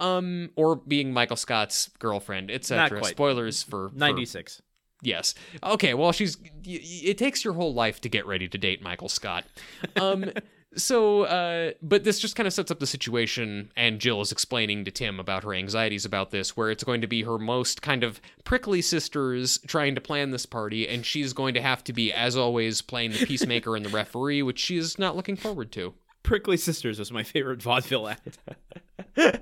um, 0.00 0.48
or 0.56 0.76
being 0.76 1.12
Michael 1.12 1.36
Scott's 1.36 1.90
girlfriend, 1.98 2.50
etc. 2.50 3.04
Spoilers 3.04 3.62
for, 3.62 3.90
for 3.90 3.94
96. 3.94 4.62
Yes. 5.02 5.34
Okay. 5.62 5.92
Well, 5.92 6.12
she's. 6.12 6.38
It 6.64 7.18
takes 7.18 7.44
your 7.44 7.52
whole 7.52 7.74
life 7.74 8.00
to 8.00 8.08
get 8.08 8.24
ready 8.26 8.48
to 8.48 8.56
date 8.56 8.80
Michael 8.82 9.10
Scott. 9.10 9.44
Um. 9.94 10.24
so 10.76 11.22
uh 11.22 11.72
but 11.82 12.04
this 12.04 12.18
just 12.18 12.36
kind 12.36 12.46
of 12.46 12.52
sets 12.52 12.70
up 12.70 12.78
the 12.78 12.86
situation 12.86 13.70
and 13.76 14.00
jill 14.00 14.20
is 14.20 14.30
explaining 14.30 14.84
to 14.84 14.90
tim 14.90 15.18
about 15.18 15.42
her 15.44 15.54
anxieties 15.54 16.04
about 16.04 16.30
this 16.30 16.56
where 16.56 16.70
it's 16.70 16.84
going 16.84 17.00
to 17.00 17.06
be 17.06 17.22
her 17.22 17.38
most 17.38 17.82
kind 17.82 18.04
of 18.04 18.20
prickly 18.44 18.82
sisters 18.82 19.58
trying 19.66 19.94
to 19.94 20.00
plan 20.00 20.30
this 20.30 20.46
party 20.46 20.86
and 20.86 21.06
she's 21.06 21.32
going 21.32 21.54
to 21.54 21.62
have 21.62 21.82
to 21.82 21.92
be 21.92 22.12
as 22.12 22.36
always 22.36 22.82
playing 22.82 23.12
the 23.12 23.24
peacemaker 23.26 23.74
and 23.74 23.84
the 23.84 23.90
referee 23.90 24.42
which 24.42 24.58
she 24.58 24.76
is 24.76 24.98
not 24.98 25.16
looking 25.16 25.36
forward 25.36 25.72
to 25.72 25.94
Prickly 26.26 26.56
Sisters 26.56 26.98
was 26.98 27.12
my 27.12 27.22
favorite 27.22 27.62
vaudeville 27.62 28.08
act. 28.08 28.38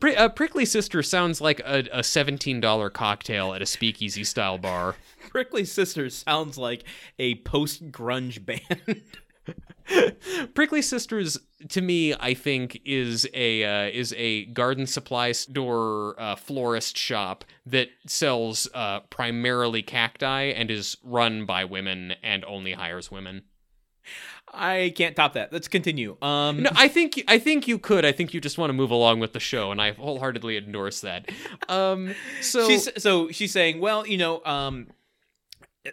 Pri- 0.00 0.14
uh, 0.14 0.28
prickly 0.28 0.64
sister 0.64 1.02
sounds 1.02 1.40
like 1.40 1.58
a, 1.60 1.80
a 1.92 2.00
$17 2.00 2.92
cocktail 2.92 3.52
at 3.52 3.60
a 3.60 3.66
speakeasy 3.66 4.22
style 4.22 4.56
bar 4.56 4.94
Prickly 5.30 5.64
Sisters 5.64 6.14
sounds 6.14 6.56
like 6.56 6.84
a 7.18 7.34
post 7.36 7.90
grunge 7.90 8.44
band. 8.44 9.02
Prickly 10.54 10.82
Sisters 10.82 11.38
to 11.68 11.80
me 11.80 12.14
I 12.14 12.34
think 12.34 12.80
is 12.84 13.26
a 13.32 13.64
uh, 13.64 13.90
is 13.90 14.14
a 14.16 14.46
garden 14.46 14.86
supply 14.86 15.32
store 15.32 16.14
uh, 16.18 16.36
florist 16.36 16.96
shop 16.96 17.44
that 17.64 17.88
sells 18.06 18.68
uh, 18.74 19.00
primarily 19.10 19.82
cacti 19.82 20.44
and 20.44 20.70
is 20.70 20.96
run 21.02 21.46
by 21.46 21.64
women 21.64 22.14
and 22.22 22.44
only 22.44 22.72
hires 22.72 23.10
women. 23.10 23.42
I 24.52 24.92
can't 24.96 25.16
top 25.16 25.34
that. 25.34 25.52
Let's 25.52 25.68
continue. 25.68 26.16
Um, 26.22 26.62
No, 26.62 26.70
I 26.74 26.88
think 26.88 27.22
I 27.28 27.38
think 27.38 27.68
you 27.68 27.78
could. 27.78 28.04
I 28.04 28.12
think 28.12 28.32
you 28.32 28.40
just 28.40 28.58
want 28.58 28.70
to 28.70 28.74
move 28.74 28.90
along 28.90 29.20
with 29.20 29.32
the 29.32 29.40
show, 29.40 29.70
and 29.70 29.80
I 29.80 29.92
wholeheartedly 29.92 30.56
endorse 30.56 31.00
that. 31.00 31.30
Um, 31.68 32.14
so 32.40 32.66
she's 32.68 32.88
so 33.02 33.30
she's 33.30 33.52
saying, 33.52 33.80
well, 33.80 34.06
you 34.06 34.16
know, 34.18 34.42
um, 34.44 34.88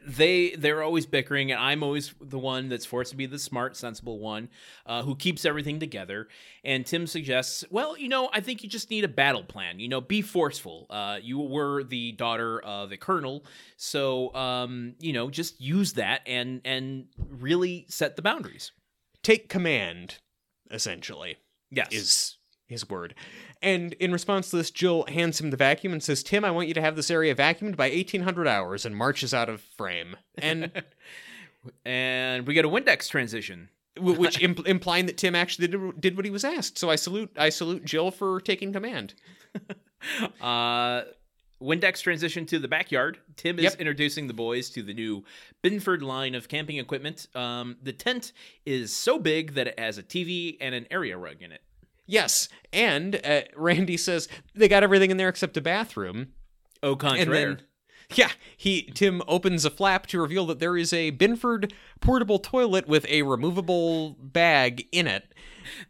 they 0.05 0.55
they're 0.55 0.83
always 0.83 1.05
bickering, 1.05 1.51
and 1.51 1.59
I'm 1.59 1.83
always 1.83 2.13
the 2.21 2.39
one 2.39 2.69
that's 2.69 2.85
forced 2.85 3.11
to 3.11 3.17
be 3.17 3.25
the 3.25 3.39
smart, 3.39 3.75
sensible 3.75 4.19
one 4.19 4.49
uh, 4.85 5.03
who 5.03 5.15
keeps 5.15 5.45
everything 5.45 5.79
together. 5.79 6.27
And 6.63 6.85
Tim 6.85 7.07
suggests, 7.07 7.63
well, 7.69 7.97
you 7.97 8.07
know, 8.07 8.29
I 8.33 8.39
think 8.39 8.63
you 8.63 8.69
just 8.69 8.89
need 8.89 9.03
a 9.03 9.07
battle 9.09 9.43
plan. 9.43 9.79
You 9.79 9.89
know, 9.89 10.01
be 10.01 10.21
forceful. 10.21 10.87
Uh, 10.89 11.19
you 11.21 11.39
were 11.39 11.83
the 11.83 12.13
daughter 12.13 12.59
of 12.61 12.91
a 12.91 12.97
colonel, 12.97 13.45
so 13.77 14.33
um, 14.35 14.95
you 14.99 15.13
know, 15.13 15.29
just 15.29 15.59
use 15.61 15.93
that 15.93 16.21
and 16.25 16.61
and 16.65 17.07
really 17.17 17.85
set 17.89 18.15
the 18.15 18.21
boundaries. 18.21 18.71
take 19.23 19.49
command, 19.49 20.19
essentially. 20.71 21.37
Yes, 21.71 21.91
is 21.91 22.37
his 22.67 22.89
word. 22.89 23.13
And 23.61 23.93
in 23.93 24.11
response 24.11 24.49
to 24.49 24.57
this, 24.57 24.71
Jill 24.71 25.05
hands 25.07 25.39
him 25.39 25.49
the 25.51 25.57
vacuum 25.57 25.93
and 25.93 26.01
says, 26.03 26.23
Tim, 26.23 26.43
I 26.45 26.51
want 26.51 26.67
you 26.67 26.73
to 26.73 26.81
have 26.81 26.95
this 26.95 27.11
area 27.11 27.35
vacuumed 27.35 27.75
by 27.77 27.89
1800 27.89 28.47
hours, 28.47 28.85
and 28.85 28.95
marches 28.95 29.33
out 29.33 29.49
of 29.49 29.61
frame. 29.61 30.15
And 30.37 30.71
and 31.85 32.47
we 32.47 32.53
get 32.53 32.65
a 32.65 32.69
Windex 32.69 33.09
transition. 33.09 33.69
which 33.99 34.41
imp- 34.41 34.67
implying 34.67 35.05
that 35.05 35.17
Tim 35.17 35.35
actually 35.35 35.67
did, 35.67 36.01
did 36.01 36.15
what 36.15 36.25
he 36.25 36.31
was 36.31 36.43
asked. 36.43 36.77
So 36.77 36.89
I 36.89 36.95
salute 36.95 37.31
I 37.37 37.49
salute 37.49 37.85
Jill 37.85 38.11
for 38.11 38.39
taking 38.41 38.73
command. 38.73 39.13
Uh, 40.41 41.03
Windex 41.61 42.01
transition 42.01 42.45
to 42.47 42.59
the 42.59 42.67
backyard. 42.67 43.19
Tim 43.37 43.57
is 43.57 43.63
Yep. 43.63 43.75
introducing 43.79 44.27
the 44.27 44.33
boys 44.33 44.69
to 44.71 44.83
the 44.83 44.93
new 44.93 45.23
Binford 45.61 46.03
line 46.03 46.35
of 46.35 46.49
camping 46.49 46.77
equipment. 46.77 47.27
Um, 47.33 47.77
the 47.81 47.93
tent 47.93 48.33
is 48.65 48.91
so 48.93 49.17
big 49.17 49.53
that 49.53 49.67
it 49.67 49.79
has 49.79 49.97
a 49.97 50.03
TV 50.03 50.57
and 50.59 50.75
an 50.75 50.87
area 50.91 51.17
rug 51.17 51.41
in 51.41 51.53
it. 51.53 51.61
Yes, 52.05 52.49
and 52.71 53.19
uh, 53.25 53.41
Randy 53.55 53.97
says 53.97 54.27
they 54.53 54.67
got 54.67 54.83
everything 54.83 55.11
in 55.11 55.17
there 55.17 55.29
except 55.29 55.57
a 55.57 55.61
bathroom. 55.61 56.29
Au 56.81 56.91
And 56.91 56.99
contraire. 56.99 57.27
then, 57.31 57.61
yeah, 58.13 58.31
he 58.57 58.83
Tim 58.93 59.21
opens 59.27 59.63
a 59.63 59.69
flap 59.69 60.05
to 60.07 60.19
reveal 60.21 60.45
that 60.47 60.59
there 60.59 60.75
is 60.75 60.91
a 60.91 61.11
Binford 61.11 61.73
portable 62.01 62.39
toilet 62.39 62.87
with 62.87 63.05
a 63.07 63.21
removable 63.21 64.17
bag 64.19 64.87
in 64.91 65.07
it. 65.07 65.33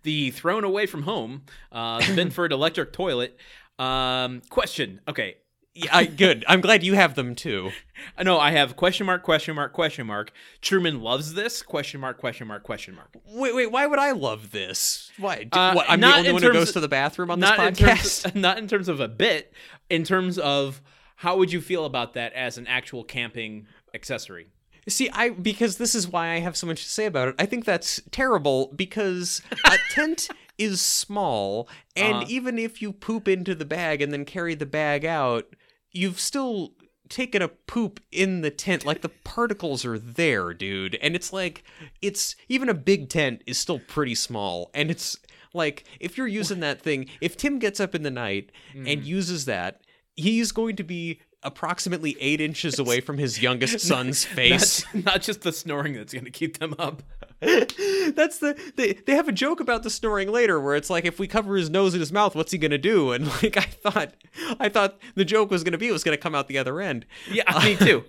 the 0.03 0.30
throne 0.32 0.64
away 0.64 0.86
from 0.86 1.03
home, 1.03 1.43
uh, 1.72 1.97
Binford 2.16 2.51
electric 2.51 2.93
toilet. 2.93 3.38
Um, 3.80 4.41
question. 4.51 5.01
Okay. 5.07 5.38
Yeah, 5.76 5.90
I, 5.96 6.06
good. 6.06 6.46
I'm 6.48 6.62
glad 6.62 6.84
you 6.84 6.94
have 6.94 7.16
them 7.16 7.36
too. 7.36 7.72
No, 8.22 8.38
I 8.38 8.52
have 8.52 8.76
question 8.76 9.06
mark, 9.06 9.24
question 9.24 9.56
mark, 9.56 9.72
question 9.72 10.06
mark. 10.08 10.32
Truman 10.62 11.00
loves 11.00 11.36
this. 11.36 11.62
Question 11.62 12.02
mark, 12.02 12.18
question 12.18 12.48
mark, 12.48 12.64
question 12.64 12.96
mark. 12.96 13.10
Wait, 13.28 13.56
wait. 13.56 13.72
Why 13.72 13.88
would 13.88 13.98
I 14.00 14.12
love 14.12 14.52
this? 14.52 15.10
Why? 15.18 15.44
Do- 15.46 15.58
Uh, 15.58 15.74
what, 15.74 15.86
I'm 15.88 16.02
the 16.02 16.14
only 16.14 16.34
one 16.34 16.42
who 16.42 16.52
goes 16.52 16.68
of- 16.70 16.74
to 16.74 16.80
the 16.82 16.90
bathroom 16.90 17.32
on 17.32 17.40
this 17.40 17.50
in 17.52 17.56
podcast. 17.56 17.76
terms 17.78 18.26
of, 18.26 18.36
not 18.36 18.58
in 18.58 18.68
terms 18.68 18.90
of 18.90 19.00
a 19.00 19.08
bit, 19.08 19.54
in 19.90 20.04
terms 20.04 20.38
of 20.38 20.82
how 21.16 21.38
would 21.38 21.54
you 21.54 21.62
feel 21.62 21.86
about 21.86 22.14
that 22.16 22.34
as 22.34 22.58
an 22.58 22.68
actual 22.68 23.06
camping 23.06 23.68
accessory? 23.94 24.48
See, 24.90 25.10
I 25.14 25.30
because 25.30 25.78
this 25.78 25.96
is 25.96 26.06
why 26.10 26.32
I 26.32 26.40
have 26.40 26.58
so 26.58 26.68
much 26.68 26.84
to 26.84 26.90
say 26.90 27.06
about 27.06 27.30
it. 27.30 27.36
I 27.40 27.46
think 27.46 27.64
that's 27.64 28.02
terrible 28.12 28.74
because 28.76 29.42
a 29.66 29.78
tent 29.92 30.28
is 30.58 30.82
small, 30.82 31.70
and 31.96 32.18
Uh-huh. 32.18 32.26
even 32.28 32.60
if 32.60 32.82
you 32.82 32.92
poop 32.92 33.30
into 33.30 33.56
the 33.56 33.66
bag 33.66 34.02
and 34.02 34.12
then 34.12 34.26
carry 34.26 34.56
the 34.56 34.66
bag 34.66 35.06
out, 35.06 35.46
you've 35.94 36.20
still 36.20 36.74
taken 37.10 37.41
a 37.41 37.48
poop 37.48 38.00
in 38.12 38.41
the 38.41 38.50
tent. 38.50 38.86
Like 38.86 39.02
the 39.02 39.10
particles 39.10 39.86
are 39.86 40.00
there, 40.00 40.54
dude. 40.54 40.96
And 40.96 41.16
it's 41.16 41.32
like 41.32 41.64
it's 42.02 42.36
even 42.50 42.70
a 42.70 42.74
big 42.74 43.10
tent 43.10 43.44
is 43.46 43.58
still 43.58 43.80
pretty 43.80 44.16
small, 44.16 44.72
and 44.74 44.89
it's 44.89 45.18
like 45.54 45.84
if 46.00 46.18
you're 46.18 46.28
using 46.28 46.60
that 46.62 46.82
thing, 46.82 47.08
if 47.22 47.38
Tim 47.38 47.60
gets 47.60 47.80
up 47.80 47.94
in 47.94 48.04
the 48.04 48.10
night 48.12 48.52
Mm-hmm. 48.74 48.88
and 48.88 49.04
uses 49.06 49.46
that, 49.46 49.82
he's 50.16 50.52
going 50.52 50.76
to 50.78 50.84
be 50.84 51.20
approximately 51.44 52.18
eight 52.20 52.41
inches 52.41 52.80
away 52.80 53.02
from 53.02 53.18
his 53.18 53.41
youngest 53.41 53.80
son's 53.88 54.26
face. 54.26 54.86
Not, 54.94 55.06
not 55.06 55.22
just 55.22 55.41
the 55.41 55.52
snoring 55.52 55.94
that's 55.94 56.14
going 56.14 56.26
to 56.26 56.32
keep 56.32 56.60
them 56.60 56.76
up. 56.80 57.04
That's 57.41 58.38
the 58.38 58.58
they 58.78 58.94
they 58.94 59.16
have 59.16 59.28
a 59.28 59.34
joke 59.34 59.60
about 59.60 59.84
the 59.84 59.89
snoring 59.89 60.32
later 60.32 60.62
where 60.62 60.78
it's 60.78 60.89
like 60.89 61.04
if 61.04 61.20
we 61.20 61.28
cover 61.28 61.58
his 61.58 61.70
nose 61.70 61.94
and 61.94 62.00
his 62.00 62.12
mouth, 62.12 62.36
what's 62.36 62.54
he 62.54 62.58
gonna 62.58 62.78
do? 62.78 63.12
And 63.12 63.28
like 63.44 63.58
I 63.58 63.62
thought, 63.64 64.14
I 64.62 64.70
thought 64.70 64.98
the 65.16 65.26
joke 65.26 65.52
was 65.52 65.62
gonna 65.62 65.78
be 65.78 65.89
it 65.89 65.91
was 65.91 66.06
gonna 66.06 66.16
come 66.16 66.36
out 66.36 66.48
the 66.48 66.58
other 66.58 66.80
end. 66.80 67.06
Yeah, 67.30 67.44
me 67.62 67.76
too. 67.76 68.06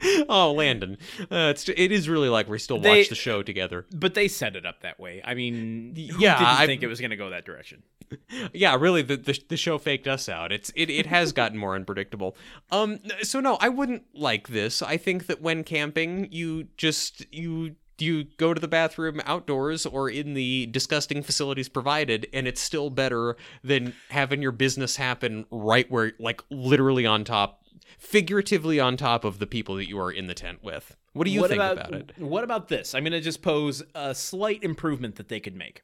Oh, 0.28 0.52
Landon, 0.52 0.98
uh, 1.20 1.52
it's 1.54 1.68
it 1.68 1.92
is 1.92 2.08
really 2.08 2.28
like 2.28 2.48
we 2.48 2.58
still 2.58 2.78
They- 2.78 2.98
watch 3.00 3.08
the 3.08 3.14
show 3.14 3.42
together. 3.42 3.86
But 3.94 4.14
they 4.14 4.28
set 4.28 4.56
it 4.56 4.66
up 4.66 4.80
that 4.82 4.98
way. 5.00 5.20
I 5.24 5.34
mean, 5.34 5.92
Yeah, 5.96 6.38
didn't 6.38 6.48
I- 6.48 6.66
think 6.66 6.82
it 6.82 6.86
was 6.88 7.00
going 7.00 7.10
to 7.10 7.16
go 7.16 7.30
that 7.30 7.44
direction. 7.44 7.82
Yeah, 8.52 8.76
really, 8.76 9.02
the, 9.02 9.16
the 9.16 9.38
the 9.48 9.56
show 9.56 9.78
faked 9.78 10.06
us 10.06 10.28
out. 10.28 10.52
It's 10.52 10.70
it 10.76 10.90
it 10.90 11.06
has 11.06 11.32
gotten 11.32 11.58
more 11.58 11.74
unpredictable. 11.74 12.36
Um, 12.70 13.00
so 13.22 13.40
no, 13.40 13.56
I 13.60 13.68
wouldn't 13.68 14.04
like 14.14 14.48
this. 14.48 14.80
I 14.80 14.96
think 14.96 15.26
that 15.26 15.42
when 15.42 15.64
camping, 15.64 16.28
you 16.30 16.68
just 16.76 17.24
you 17.34 17.74
you 17.98 18.24
go 18.36 18.54
to 18.54 18.60
the 18.60 18.68
bathroom 18.68 19.20
outdoors 19.24 19.86
or 19.86 20.08
in 20.08 20.34
the 20.34 20.66
disgusting 20.66 21.22
facilities 21.22 21.68
provided, 21.68 22.28
and 22.32 22.46
it's 22.46 22.60
still 22.60 22.90
better 22.90 23.36
than 23.64 23.92
having 24.10 24.40
your 24.42 24.52
business 24.52 24.96
happen 24.96 25.44
right 25.50 25.90
where, 25.90 26.12
like, 26.20 26.42
literally 26.50 27.06
on 27.06 27.24
top, 27.24 27.62
figuratively 27.98 28.78
on 28.80 28.96
top 28.96 29.24
of 29.24 29.38
the 29.38 29.46
people 29.46 29.76
that 29.76 29.88
you 29.88 29.98
are 29.98 30.10
in 30.10 30.26
the 30.26 30.34
tent 30.34 30.62
with. 30.62 30.96
What 31.12 31.24
do 31.24 31.30
you 31.30 31.40
what 31.40 31.50
think 31.50 31.60
about, 31.60 31.88
about 31.88 31.92
it? 31.92 32.12
What 32.18 32.44
about 32.44 32.68
this? 32.68 32.94
I'm 32.94 33.02
going 33.02 33.12
to 33.12 33.20
just 33.20 33.42
pose 33.42 33.82
a 33.94 34.14
slight 34.14 34.62
improvement 34.62 35.16
that 35.16 35.28
they 35.28 35.40
could 35.40 35.56
make. 35.56 35.82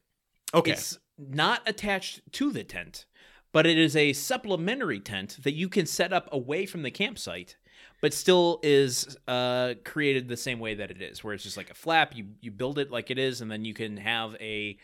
Okay, 0.53 0.71
It's 0.71 0.99
not 1.17 1.61
attached 1.65 2.21
to 2.33 2.51
the 2.51 2.63
tent, 2.63 3.05
but 3.51 3.65
it 3.65 3.77
is 3.77 3.95
a 3.95 4.13
supplementary 4.13 4.99
tent 4.99 5.37
that 5.43 5.53
you 5.53 5.67
can 5.67 5.87
set 5.87 6.13
up 6.13 6.29
away 6.31 6.67
from 6.67 6.83
the 6.83 6.91
campsite, 6.91 7.57
but 8.01 8.13
still 8.13 8.59
is 8.61 9.17
uh, 9.27 9.73
created 9.83 10.27
the 10.27 10.37
same 10.37 10.59
way 10.59 10.75
that 10.75 10.91
it 10.91 11.01
is, 11.01 11.23
where 11.23 11.33
it's 11.33 11.43
just 11.43 11.57
like 11.57 11.71
a 11.71 11.75
flap. 11.75 12.15
You 12.15 12.27
you 12.41 12.51
build 12.51 12.77
it 12.77 12.91
like 12.91 13.09
it 13.09 13.17
is, 13.17 13.41
and 13.41 13.49
then 13.49 13.65
you 13.65 13.73
can 13.73 13.97
have 13.97 14.35
a 14.39 14.77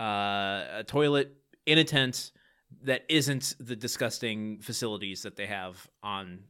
uh, 0.00 0.78
a 0.78 0.84
toilet 0.86 1.36
in 1.66 1.76
a 1.76 1.84
tent 1.84 2.32
that 2.82 3.04
isn't 3.08 3.54
the 3.60 3.76
disgusting 3.76 4.60
facilities 4.60 5.22
that 5.22 5.36
they 5.36 5.46
have 5.46 5.86
on 6.02 6.40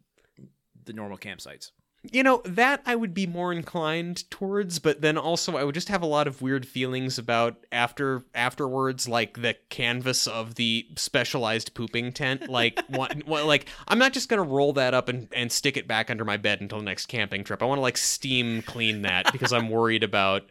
the 0.84 0.92
normal 0.92 1.18
campsites. 1.18 1.70
You 2.02 2.22
know, 2.22 2.40
that 2.46 2.80
I 2.86 2.96
would 2.96 3.12
be 3.12 3.26
more 3.26 3.52
inclined 3.52 4.30
towards, 4.30 4.78
but 4.78 5.02
then 5.02 5.18
also 5.18 5.58
I 5.58 5.64
would 5.64 5.74
just 5.74 5.90
have 5.90 6.00
a 6.00 6.06
lot 6.06 6.26
of 6.26 6.40
weird 6.40 6.66
feelings 6.66 7.18
about 7.18 7.66
after 7.70 8.22
afterwards, 8.34 9.06
like 9.06 9.42
the 9.42 9.54
canvas 9.68 10.26
of 10.26 10.54
the 10.54 10.86
specialized 10.96 11.74
pooping 11.74 12.12
tent. 12.12 12.48
Like, 12.48 12.80
what, 12.88 13.26
like 13.26 13.68
I'm 13.86 13.98
not 13.98 14.14
just 14.14 14.30
gonna 14.30 14.42
roll 14.42 14.72
that 14.74 14.94
up 14.94 15.10
and, 15.10 15.28
and 15.32 15.52
stick 15.52 15.76
it 15.76 15.86
back 15.86 16.10
under 16.10 16.24
my 16.24 16.38
bed 16.38 16.62
until 16.62 16.78
the 16.78 16.84
next 16.84 17.06
camping 17.06 17.44
trip. 17.44 17.62
I 17.62 17.66
want 17.66 17.76
to 17.76 17.82
like 17.82 17.98
steam 17.98 18.62
clean 18.62 19.02
that 19.02 19.30
because 19.30 19.52
I'm 19.52 19.68
worried 19.68 20.02
about 20.02 20.44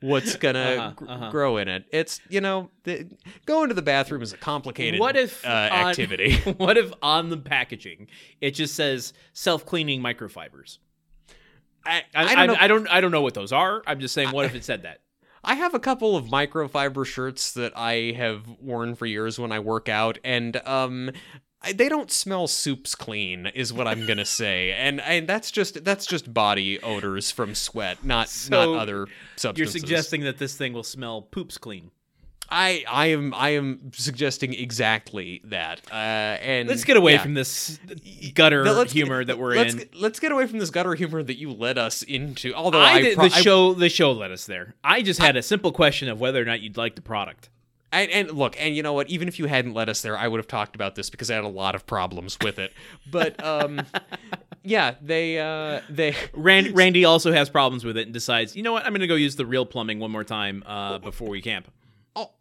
what's 0.00 0.36
gonna 0.44 0.58
Uh-huh, 0.60 0.90
gr- 0.96 1.08
uh-huh. 1.08 1.30
grow 1.30 1.56
in 1.56 1.68
it. 1.68 1.84
It's 1.92 2.20
you 2.28 2.40
know, 2.40 2.70
the, 2.84 3.06
going 3.46 3.68
to 3.68 3.74
the 3.74 3.82
bathroom 3.82 4.22
is 4.22 4.32
a 4.32 4.36
complicated 4.36 5.00
What 5.00 5.16
if 5.16 5.44
uh, 5.44 5.48
on- 5.72 5.88
activity. 5.88 6.36
what 6.56 6.76
if 6.76 6.92
on 7.02 7.30
the 7.30 7.36
packaging 7.36 8.08
it 8.40 8.52
just 8.52 8.74
says 8.74 9.12
self 9.32 9.64
cleaning 9.66 10.00
microfibers? 10.02 10.78
I, 11.86 12.02
I, 12.14 12.24
I 12.24 12.34
don't 12.34 12.46
know. 12.46 12.56
I, 12.60 12.66
don't. 12.68 12.88
I 12.88 13.00
don't 13.02 13.10
know 13.10 13.20
what 13.22 13.34
those 13.34 13.52
are. 13.52 13.82
I'm 13.86 14.00
just 14.00 14.14
saying. 14.14 14.30
What 14.30 14.46
if 14.46 14.54
it 14.54 14.64
said 14.64 14.82
that? 14.84 15.00
I 15.46 15.54
have 15.56 15.74
a 15.74 15.78
couple 15.78 16.16
of 16.16 16.24
microfiber 16.26 17.04
shirts 17.04 17.52
that 17.52 17.76
I 17.76 18.14
have 18.16 18.48
worn 18.58 18.94
for 18.94 19.04
years 19.04 19.38
when 19.38 19.52
I 19.52 19.58
work 19.58 19.90
out, 19.90 20.16
and 20.24 20.56
um, 20.66 21.10
I, 21.10 21.14
they 21.72 21.88
don't 21.88 22.10
smell 22.10 22.46
soups 22.46 22.94
clean, 22.94 23.46
is 23.54 23.72
what 23.72 23.86
I'm 23.86 24.06
gonna 24.06 24.24
say, 24.24 24.72
and 24.72 25.00
and 25.00 25.28
that's 25.28 25.50
just 25.50 25.84
that's 25.84 26.06
just 26.06 26.32
body 26.32 26.80
odors 26.82 27.30
from 27.30 27.54
sweat, 27.54 28.04
not 28.04 28.28
So, 28.28 28.74
not 28.74 28.82
other 28.82 29.06
substances 29.36 29.74
You're 29.74 29.80
suggesting 29.80 30.22
that 30.22 30.38
this 30.38 30.56
thing 30.56 30.72
will 30.72 30.82
smell 30.82 31.22
poops 31.22 31.58
clean. 31.58 31.90
I 32.50 32.84
I 32.88 33.06
am 33.06 33.32
I 33.34 33.50
am 33.50 33.90
suggesting 33.94 34.52
exactly 34.52 35.40
that. 35.44 35.80
Uh, 35.90 35.94
and 35.94 36.68
Let's 36.68 36.84
get 36.84 36.96
away 36.96 37.12
yeah. 37.14 37.22
from 37.22 37.34
this 37.34 37.78
gutter 38.34 38.84
humor 38.84 39.20
get- 39.20 39.28
that 39.28 39.38
we're 39.38 39.54
let's 39.56 39.72
in. 39.72 39.78
Get, 39.78 39.94
let's 39.94 40.20
get 40.20 40.30
away 40.30 40.46
from 40.46 40.58
this 40.58 40.70
gutter 40.70 40.94
humor 40.94 41.22
that 41.22 41.38
you 41.38 41.52
led 41.52 41.78
us 41.78 42.02
into. 42.02 42.52
Although 42.54 42.80
I 42.80 42.92
I, 42.92 43.00
did, 43.02 43.14
pro- 43.16 43.28
the 43.28 43.34
show 43.34 43.74
the 43.74 43.88
show 43.88 44.12
led 44.12 44.30
us 44.30 44.44
there. 44.46 44.74
I 44.84 45.02
just 45.02 45.20
had 45.20 45.36
a 45.36 45.42
simple 45.42 45.72
question 45.72 46.08
of 46.08 46.20
whether 46.20 46.40
or 46.40 46.44
not 46.44 46.60
you'd 46.60 46.76
like 46.76 46.96
the 46.96 47.02
product. 47.02 47.48
And, 47.94 48.10
and 48.10 48.30
look, 48.32 48.56
and 48.58 48.74
you 48.74 48.82
know 48.82 48.92
what? 48.92 49.08
Even 49.08 49.28
if 49.28 49.38
you 49.38 49.46
hadn't 49.46 49.72
led 49.72 49.88
us 49.88 50.02
there, 50.02 50.18
I 50.18 50.26
would 50.26 50.38
have 50.38 50.48
talked 50.48 50.74
about 50.74 50.96
this 50.96 51.10
because 51.10 51.30
I 51.30 51.36
had 51.36 51.44
a 51.44 51.48
lot 51.48 51.74
of 51.74 51.86
problems 51.86 52.36
with 52.42 52.58
it. 52.58 52.72
But 53.10 53.42
um, 53.42 53.82
yeah, 54.64 54.94
they 55.00 55.38
uh, 55.38 55.80
they 55.88 56.16
Rand, 56.32 56.76
Randy 56.76 57.04
also 57.04 57.32
has 57.32 57.48
problems 57.48 57.84
with 57.84 57.96
it 57.96 58.02
and 58.06 58.12
decides, 58.12 58.56
you 58.56 58.62
know 58.62 58.72
what, 58.72 58.84
I'm 58.84 58.92
going 58.92 59.00
to 59.00 59.06
go 59.06 59.14
use 59.14 59.36
the 59.36 59.46
real 59.46 59.64
plumbing 59.64 60.00
one 60.00 60.10
more 60.10 60.24
time 60.24 60.64
uh, 60.66 60.98
before 60.98 61.28
we 61.28 61.40
camp. 61.40 61.70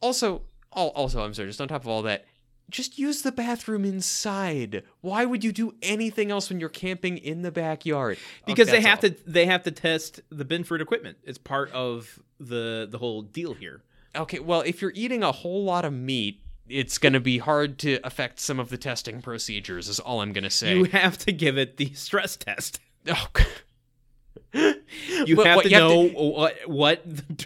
Also 0.01 0.41
also 0.71 1.23
I'm 1.23 1.33
sorry. 1.33 1.49
Just 1.49 1.61
on 1.61 1.67
top 1.67 1.81
of 1.83 1.87
all 1.87 2.01
that, 2.03 2.25
just 2.69 2.97
use 2.97 3.21
the 3.21 3.31
bathroom 3.31 3.85
inside. 3.85 4.83
Why 5.01 5.25
would 5.25 5.43
you 5.43 5.51
do 5.51 5.75
anything 5.81 6.31
else 6.31 6.49
when 6.49 6.59
you're 6.59 6.69
camping 6.69 7.17
in 7.17 7.41
the 7.41 7.51
backyard? 7.51 8.17
Because 8.45 8.69
Okay, 8.69 8.81
they 8.81 8.87
have 8.87 9.01
that's 9.01 9.21
to 9.21 9.29
they 9.29 9.45
have 9.45 9.63
to 9.63 9.71
test 9.71 10.21
the 10.29 10.45
Binford 10.45 10.81
equipment. 10.81 11.17
It's 11.23 11.37
part 11.37 11.71
of 11.71 12.19
the 12.39 12.87
the 12.89 12.97
whole 12.97 13.21
deal 13.21 13.53
here. 13.53 13.83
Okay, 14.15 14.39
well, 14.39 14.61
if 14.61 14.81
you're 14.81 14.93
eating 14.95 15.23
a 15.23 15.31
whole 15.31 15.63
lot 15.63 15.85
of 15.85 15.93
meat. 15.93 16.39
It's 16.69 16.97
going 16.97 17.11
to 17.11 17.19
be 17.19 17.39
hard 17.39 17.77
to 17.79 17.99
affect 18.05 18.39
some 18.39 18.57
of 18.57 18.69
the 18.69 18.77
testing 18.77 19.21
procedures, 19.21 19.89
is 19.89 19.99
all 19.99 20.21
I'm 20.21 20.31
going 20.31 20.45
to 20.45 20.49
say. 20.49 20.77
You 20.77 20.85
have 20.85 21.17
to 21.19 21.33
give 21.33 21.57
it 21.57 21.75
the 21.75 21.93
stress 21.93 22.37
test. 22.37 22.79
oh, 23.09 23.27
You 25.25 25.35
But 25.35 25.45
have 25.45 25.61
to 25.63 25.69
you 25.69 25.75
have 25.75 25.89
know 25.89 26.07
what 26.07 26.55
what 26.65 27.01
the 27.05 27.45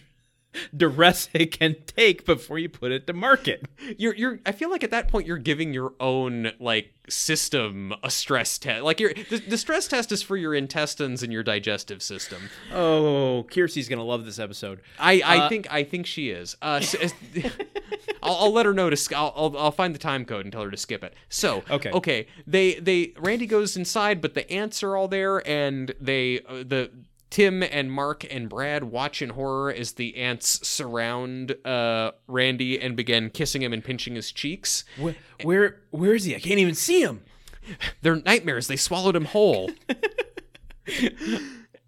duress 0.75 1.29
it 1.33 1.51
can 1.57 1.75
take 1.85 2.25
before 2.25 2.57
you 2.57 2.69
put 2.69 2.91
it 2.91 3.05
to 3.07 3.13
market. 3.13 3.65
you're 3.97 4.15
you're 4.15 4.39
i 4.45 4.51
feel 4.51 4.69
like 4.69 4.83
at 4.83 4.91
that 4.91 5.07
point 5.07 5.27
you're 5.27 5.37
giving 5.37 5.73
your 5.73 5.93
own 5.99 6.51
like 6.59 6.93
system 7.09 7.93
a 8.03 8.09
stress 8.09 8.57
test 8.57 8.83
like 8.83 8.99
your 8.99 9.13
the, 9.29 9.37
the 9.47 9.57
stress 9.57 9.87
test 9.87 10.11
is 10.11 10.21
for 10.21 10.35
your 10.37 10.53
intestines 10.55 11.23
and 11.23 11.31
your 11.31 11.43
digestive 11.43 12.01
system 12.01 12.49
Oh, 12.73 13.45
Kiersey's 13.49 13.87
gonna 13.89 14.03
love 14.03 14.25
this 14.25 14.39
episode. 14.39 14.81
i 14.99 15.21
i 15.25 15.37
Uh, 15.39 15.49
think 15.49 15.67
i 15.71 15.83
think 15.83 16.05
she 16.05 16.29
is 16.29 16.55
uh 16.61 16.79
s- 16.81 16.95
s- 16.99 17.13
I'll, 18.23 18.35
I'll 18.37 18.53
let 18.53 18.65
her 18.65 18.73
know 18.73 18.89
to 18.89 19.15
I'll, 19.15 19.33
I'll 19.35 19.57
I'll 19.57 19.71
find 19.71 19.93
the 19.95 19.99
time 19.99 20.25
code 20.25 20.45
and 20.45 20.51
tell 20.51 20.63
her 20.63 20.71
to 20.71 20.77
skip 20.77 21.03
it. 21.03 21.13
So 21.29 21.63
Okay. 21.69 21.91
okay, 21.91 22.27
they 22.45 22.75
they 22.75 23.13
Randy 23.17 23.45
goes 23.45 23.77
inside, 23.77 24.21
but 24.21 24.33
the 24.33 24.49
ants 24.51 24.81
are 24.83 24.97
all 24.97 25.07
there, 25.07 25.47
and 25.47 25.93
they 26.01 26.41
uh, 26.41 26.63
the 26.65 26.89
Tim 27.30 27.61
and 27.61 27.91
Mark 27.91 28.25
and 28.32 28.47
Brad 28.47 28.86
watch 28.86 29.21
in 29.21 29.32
horror 29.32 29.71
as 29.71 29.93
the 29.93 30.15
ants 30.17 30.65
surround 30.67 31.55
uh 31.65 32.11
Randy 32.28 32.80
and 32.80 32.95
begin 32.95 33.30
kissing 33.30 33.61
him 33.61 33.73
and 33.73 33.84
pinching 33.84 34.15
his 34.15 34.32
cheeks. 34.32 34.86
Where, 34.97 35.15
where 35.43 35.82
where 35.91 36.15
is 36.15 36.23
he? 36.23 36.36
I 36.36 36.39
can't 36.39 36.59
even 36.59 36.75
see 36.75 37.01
him. 37.01 37.21
They're 38.01 38.15
nightmares. 38.15 38.67
They 38.67 38.78
swallowed 38.78 39.15
him 39.15 39.25
whole. 39.25 39.71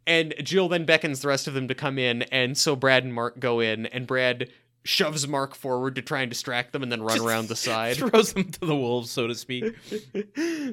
and 0.07 0.33
Jill 0.43 0.67
then 0.67 0.85
beckons 0.85 1.21
the 1.21 1.29
rest 1.29 1.47
of 1.47 1.53
them 1.53 1.67
to 1.67 1.75
come 1.75 1.97
in, 1.97 2.23
and 2.23 2.57
so 2.57 2.75
Brad 2.75 3.03
and 3.03 3.13
Mark 3.13 3.39
go 3.39 3.59
in, 3.59 3.85
and 3.87 4.05
Brad 4.05 4.49
shoves 4.83 5.27
Mark 5.27 5.55
forward 5.55 5.95
to 5.95 6.01
try 6.01 6.21
and 6.21 6.29
distract 6.29 6.73
them 6.73 6.83
and 6.83 6.91
then 6.91 7.01
run 7.01 7.19
around 7.19 7.47
the 7.47 7.55
side. 7.55 7.97
Throws 7.97 8.33
him 8.33 8.51
to 8.51 8.59
the 8.61 8.75
wolves, 8.75 9.11
so 9.11 9.27
to 9.27 9.35
speak. 9.35 9.75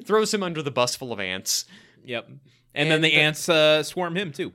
Throws 0.05 0.33
him 0.33 0.43
under 0.43 0.61
the 0.61 0.71
bus 0.71 0.95
full 0.95 1.13
of 1.13 1.19
ants. 1.19 1.65
Yep. 2.03 2.29
And, 2.77 2.91
then 2.91 3.01
the 3.01 3.13
And- 3.13 3.27
ants 3.27 3.49
uh, 3.49 3.83
swarm 3.83 4.15
him 4.15 4.31
too. 4.31 4.53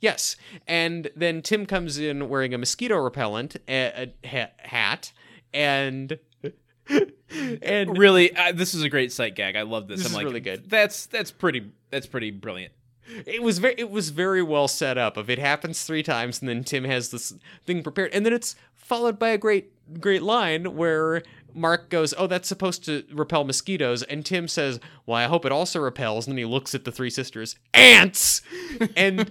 Yes. 0.00 0.36
And 0.66 1.10
then 1.16 1.42
Tim 1.42 1.64
comes 1.66 1.96
in 1.98 2.28
wearing 2.28 2.54
a 2.54 2.58
mosquito 2.58 2.96
repellent 2.96 3.56
a, 3.68 4.12
a 4.24 4.26
ha- 4.28 4.50
hat 4.58 5.12
and 5.54 6.18
and 6.88 7.96
Really, 7.96 8.34
uh, 8.36 8.52
this 8.52 8.74
is 8.74 8.82
a 8.82 8.88
great 8.88 9.12
sight 9.12 9.34
gag. 9.36 9.56
I 9.56 9.62
love 9.62 9.88
this. 9.88 9.98
This 9.98 10.06
I'm 10.06 10.10
is 10.10 10.16
like, 10.16 10.24
really 10.24 10.40
good. 10.40 10.68
That's 10.68 11.06
that's 11.06 11.30
pretty. 11.30 11.70
That's 11.90 12.06
pretty 12.06 12.30
brilliant. 12.30 12.72
it 13.26 13.42
was 13.42 13.58
very 13.58 13.74
it 13.78 13.90
was 13.90 14.10
very 14.10 14.42
well 14.42 14.68
set 14.68 14.98
up. 14.98 15.16
If 15.16 15.28
it 15.28 15.38
happens 15.38 15.84
three 15.84 16.02
times 16.02 16.40
and 16.40 16.48
then 16.48 16.64
Tim 16.64 16.84
has 16.84 17.10
this 17.10 17.32
thing 17.64 17.82
prepared, 17.82 18.12
and 18.12 18.26
then 18.26 18.32
it's 18.32 18.56
followed 18.74 19.18
by 19.18 19.28
a 19.28 19.38
great 19.38 19.72
great 20.00 20.22
line 20.22 20.76
where 20.76 21.22
Mark 21.54 21.90
goes, 21.90 22.14
"Oh, 22.16 22.26
that's 22.26 22.48
supposed 22.48 22.84
to 22.86 23.04
repel 23.12 23.44
mosquitoes," 23.44 24.02
and 24.02 24.24
Tim 24.24 24.48
says, 24.48 24.80
"Well, 25.06 25.16
I 25.16 25.24
hope 25.24 25.44
it 25.44 25.52
also 25.52 25.80
repels." 25.80 26.26
And 26.26 26.32
then 26.32 26.38
he 26.38 26.44
looks 26.44 26.74
at 26.74 26.84
the 26.84 26.92
three 26.92 27.10
sisters, 27.10 27.56
ants, 27.74 28.42
and. 28.96 29.30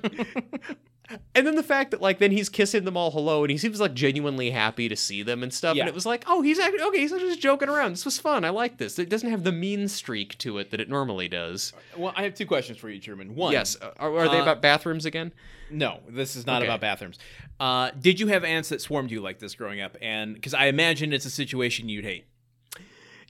And 1.36 1.46
then 1.48 1.56
the 1.56 1.64
fact 1.64 1.92
that 1.92 2.02
like 2.02 2.20
then 2.20 2.32
he's 2.32 2.50
kissing 2.50 2.84
them 2.86 2.96
all 2.98 3.12
hello 3.12 3.44
and 3.44 3.52
he 3.52 3.58
seems 3.58 3.80
like 3.80 3.94
genuinely 3.94 4.52
happy 4.52 4.88
to 4.90 4.96
see 4.96 5.24
them 5.24 5.44
and 5.44 5.54
stuff 5.54 5.76
Yeah. 5.76 5.84
and 5.84 5.90
it 5.90 5.96
was 5.96 6.06
like 6.06 6.24
oh 6.28 6.42
he's 6.42 6.60
actually 6.60 6.82
okay 6.82 7.00
he's 7.00 7.12
just 7.12 7.40
joking 7.42 7.70
around 7.70 7.92
this 7.92 8.06
was 8.06 8.18
fun 8.20 8.44
I 8.46 8.50
like 8.50 8.78
this 8.78 8.98
it 9.00 9.10
doesn't 9.10 9.30
have 9.30 9.44
the 9.44 9.52
mean 9.52 9.88
streak 9.88 10.38
to 10.40 10.58
it 10.58 10.72
that 10.72 10.80
it 10.80 10.90
normally 10.90 11.28
does 11.28 11.74
Well, 11.98 12.14
I 12.16 12.24
have 12.24 12.34
two 12.36 12.46
questions 12.46 12.78
for 12.78 12.90
you, 12.90 13.00
Truman. 13.00 13.36
One, 13.36 13.52
yes 13.54 13.76
are, 14.00 14.18
are 14.18 14.30
they 14.30 14.40
Uh, 14.40 14.44
about 14.44 14.62
bathrooms 14.62 15.06
again 15.06 15.32
No, 15.70 16.00
this 16.10 16.36
is 16.36 16.46
not 16.46 16.62
Okay. 16.62 16.68
about 16.68 16.82
bathrooms. 16.82 17.18
Uh, 17.60 17.92
did 18.00 18.20
you 18.20 18.28
have 18.28 18.44
ants 18.44 18.70
that 18.70 18.82
swarmed 18.82 19.12
you 19.12 19.22
like 19.22 19.40
this 19.40 19.56
growing 19.56 19.80
up? 19.82 19.96
And 20.02 20.34
because 20.36 20.54
I 20.54 20.66
imagine 20.66 21.14
it's 21.14 21.26
a 21.26 21.30
situation 21.30 21.88
you'd 21.90 22.04
hate. 22.06 22.26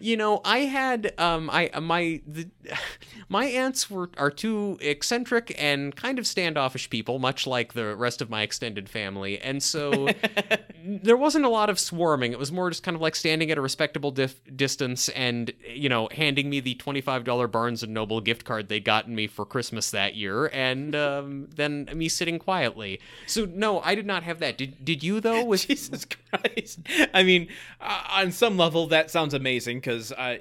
You 0.01 0.17
know, 0.17 0.41
I 0.43 0.59
had 0.59 1.13
um 1.17 1.49
I 1.51 1.69
my 1.79 2.21
the 2.27 2.49
my 3.29 3.45
aunts 3.45 3.89
were 3.89 4.09
are 4.17 4.31
two 4.31 4.77
eccentric 4.81 5.55
and 5.57 5.95
kind 5.95 6.19
of 6.19 6.27
standoffish 6.27 6.89
people, 6.89 7.19
much 7.19 7.45
like 7.45 7.73
the 7.73 7.95
rest 7.95 8.21
of 8.21 8.29
my 8.29 8.41
extended 8.41 8.89
family, 8.89 9.39
and 9.39 9.61
so 9.61 10.07
there 10.85 11.17
wasn't 11.17 11.45
a 11.45 11.49
lot 11.49 11.69
of 11.69 11.79
swarming. 11.79 12.31
It 12.31 12.39
was 12.39 12.51
more 12.51 12.69
just 12.69 12.83
kind 12.83 12.95
of 12.95 13.01
like 13.01 13.15
standing 13.15 13.51
at 13.51 13.57
a 13.57 13.61
respectable 13.61 14.11
dif- 14.11 14.41
distance 14.55 15.09
and 15.09 15.51
you 15.67 15.89
know 15.89 16.09
handing 16.11 16.49
me 16.49 16.59
the 16.59 16.75
twenty 16.75 17.01
five 17.01 17.23
dollar 17.23 17.47
Barnes 17.47 17.83
and 17.83 17.93
Noble 17.93 18.21
gift 18.21 18.43
card 18.43 18.69
they'd 18.69 18.83
gotten 18.83 19.15
me 19.15 19.27
for 19.27 19.45
Christmas 19.45 19.91
that 19.91 20.15
year, 20.15 20.47
and 20.47 20.95
um, 20.95 21.47
then 21.55 21.89
me 21.93 22.09
sitting 22.09 22.39
quietly. 22.39 22.99
So 23.27 23.45
no, 23.45 23.79
I 23.81 23.95
did 23.95 24.05
not 24.05 24.23
have 24.23 24.39
that. 24.39 24.57
Did 24.57 24.83
did 24.83 25.03
you 25.03 25.19
though? 25.19 25.55
Jesus 25.55 26.05
Christ! 26.05 26.79
I 27.13 27.23
mean, 27.23 27.47
uh, 27.79 28.03
on 28.09 28.31
some 28.31 28.57
level, 28.57 28.87
that 28.87 29.11
sounds 29.11 29.33
amazing 29.33 29.79
because 29.91 30.11
I, 30.13 30.29
I, 30.31 30.37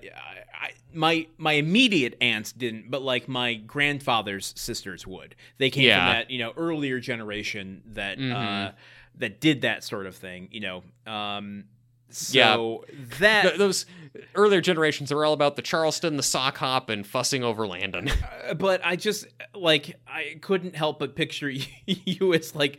I, 0.55 0.71
my 0.93 1.27
my 1.39 1.53
immediate 1.53 2.17
aunts 2.21 2.53
didn't, 2.53 2.91
but 2.91 3.03
like 3.03 3.29
my 3.29 3.55
grandfather's 3.55 4.53
sisters 4.57 5.07
would. 5.07 5.35
They 5.59 5.71
came 5.71 5.85
Yeah. 5.85 6.07
from 6.07 6.15
that 6.19 6.31
you 6.31 6.39
know 6.39 6.53
earlier 6.57 7.01
generation 7.01 7.83
that 7.93 8.19
uh, 8.21 8.73
that 9.17 9.41
did 9.41 9.63
that 9.63 9.85
sort 9.85 10.07
of 10.07 10.17
thing. 10.17 10.49
You 10.51 10.61
know, 10.61 10.83
um, 11.07 11.65
so 12.11 12.85
that 13.19 13.43
Th- 13.43 13.57
those 13.59 13.87
earlier 14.35 14.61
generations 14.61 15.13
are 15.13 15.25
all 15.25 15.33
about 15.33 15.57
the 15.57 15.63
Charleston, 15.63 16.17
the 16.17 16.23
sock 16.23 16.57
hop, 16.59 16.91
and 16.91 17.07
fussing 17.07 17.45
over 17.45 17.67
Landon. 17.67 18.11
Uh, 18.51 18.55
but 18.55 18.81
I 18.85 18.97
just 18.97 19.27
like 19.55 19.97
I 20.09 20.37
couldn't 20.41 20.75
help 20.75 20.99
but 20.99 21.15
picture 21.15 21.49
you, 21.49 21.65
you 21.87 22.35
as 22.35 22.55
like 22.55 22.79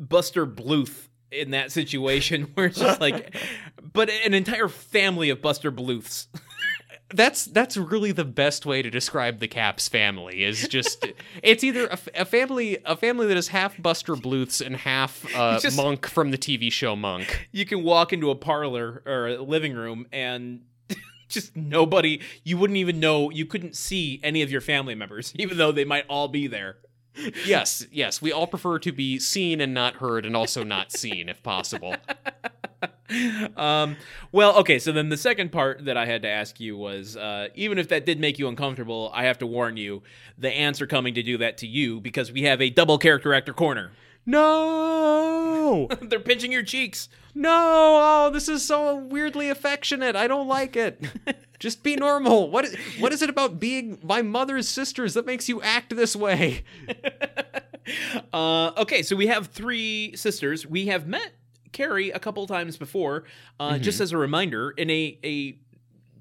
Buster 0.00 0.46
Bluth 0.46 1.08
in 1.30 1.52
that 1.52 1.70
situation 1.72 2.50
where 2.54 2.66
it's 2.66 2.78
just 2.80 3.00
like 3.00 3.34
but 3.92 4.10
an 4.10 4.34
entire 4.34 4.68
family 4.68 5.30
of 5.30 5.42
Buster 5.42 5.70
Bluths. 5.70 6.28
that's 7.14 7.44
that's 7.46 7.76
really 7.76 8.12
the 8.12 8.24
best 8.24 8.64
way 8.64 8.82
to 8.82 8.90
describe 8.90 9.38
the 9.40 9.48
Capps 9.48 9.88
family. 9.88 10.44
Is 10.44 10.66
just 10.68 11.06
it's 11.42 11.64
either 11.64 11.88
a 12.14 12.24
family 12.24 12.78
a 12.84 12.96
family 12.96 13.26
that 13.26 13.36
is 13.36 13.48
half 13.48 13.80
Buster 13.80 14.16
Bluths 14.16 14.60
and 14.60 14.76
half 14.76 15.24
uh, 15.36 15.58
Just- 15.60 15.76
Monk 15.76 16.06
from 16.06 16.30
the 16.30 16.38
TV 16.38 16.70
show 16.72 16.96
Monk. 16.96 17.48
You 17.52 17.66
can 17.66 17.82
walk 17.82 18.12
into 18.12 18.30
a 18.30 18.34
parlor 18.34 19.02
or 19.06 19.28
a 19.28 19.42
living 19.42 19.74
room 19.74 20.06
and 20.12 20.62
just 21.28 21.56
nobody 21.56 22.20
you 22.44 22.58
wouldn't 22.58 22.76
even 22.76 23.00
know 23.00 23.30
you 23.30 23.46
couldn't 23.46 23.74
see 23.74 24.20
any 24.22 24.42
of 24.42 24.50
your 24.50 24.60
family 24.60 24.94
members 24.94 25.32
even 25.36 25.56
though 25.56 25.72
they 25.72 25.84
might 25.84 26.04
all 26.08 26.28
be 26.28 26.46
there. 26.46 26.76
Yes, 27.44 27.86
yes, 27.92 28.22
we 28.22 28.32
all 28.32 28.46
prefer 28.46 28.78
to 28.78 28.90
be 28.92 29.18
seen 29.18 29.60
and 29.60 29.74
not 29.74 29.96
heard, 29.96 30.24
and 30.24 30.34
also 30.34 30.64
not 30.64 30.92
seen 30.92 31.28
if 31.28 31.42
possible. 31.42 31.94
Um, 33.56 33.96
well, 34.30 34.56
okay. 34.58 34.78
So 34.78 34.92
then 34.92 35.08
the 35.08 35.16
second 35.16 35.52
part 35.52 35.84
that 35.84 35.96
I 35.96 36.06
had 36.06 36.22
to 36.22 36.28
ask 36.28 36.60
you 36.60 36.76
was, 36.76 37.16
uh, 37.16 37.48
even 37.54 37.78
if 37.78 37.88
that 37.88 38.06
did 38.06 38.20
make 38.20 38.38
you 38.38 38.48
uncomfortable, 38.48 39.10
I 39.14 39.24
have 39.24 39.38
to 39.38 39.46
warn 39.46 39.76
you, 39.76 40.02
the 40.38 40.50
ants 40.50 40.80
are 40.80 40.86
coming 40.86 41.14
to 41.14 41.22
do 41.22 41.38
that 41.38 41.58
to 41.58 41.66
you 41.66 42.00
because 42.00 42.32
we 42.32 42.42
have 42.42 42.60
a 42.60 42.70
double 42.70 42.98
character 42.98 43.34
actor 43.34 43.52
corner. 43.52 43.92
No, 44.24 45.88
They're 46.02 46.20
pinching 46.20 46.52
your 46.52 46.62
cheeks. 46.62 47.08
no, 47.34 47.50
oh, 47.50 48.30
this 48.32 48.48
is 48.48 48.64
so 48.64 48.94
weirdly 48.96 49.48
affectionate. 49.48 50.14
I 50.14 50.28
don't 50.28 50.46
like 50.46 50.76
it. 50.76 51.02
Just 51.58 51.82
be 51.82 51.96
normal. 51.96 52.50
What 52.50 52.64
is, 52.66 52.76
what 52.98 53.12
is 53.12 53.22
it 53.22 53.30
about 53.30 53.58
being 53.58 53.98
my 54.02 54.22
mother's 54.22 54.68
sisters 54.68 55.14
that 55.14 55.26
makes 55.26 55.48
you 55.48 55.60
act 55.62 55.94
this 55.96 56.14
way? 56.16 56.64
Uh, 58.32 58.70
okay, 58.76 59.02
so 59.02 59.16
we 59.16 59.26
have 59.26 59.48
three 59.48 60.14
sisters. 60.14 60.64
We 60.64 60.86
have 60.86 61.08
met 61.08 61.32
Carrie 61.72 62.10
a 62.10 62.18
couple 62.18 62.46
times 62.46 62.76
before. 62.76 63.24
Uh, 63.58 63.78
Just 63.78 64.00
as 64.00 64.12
a 64.12 64.16
reminder, 64.18 64.70
in 64.70 64.90
a 64.90 65.18
a 65.24 65.56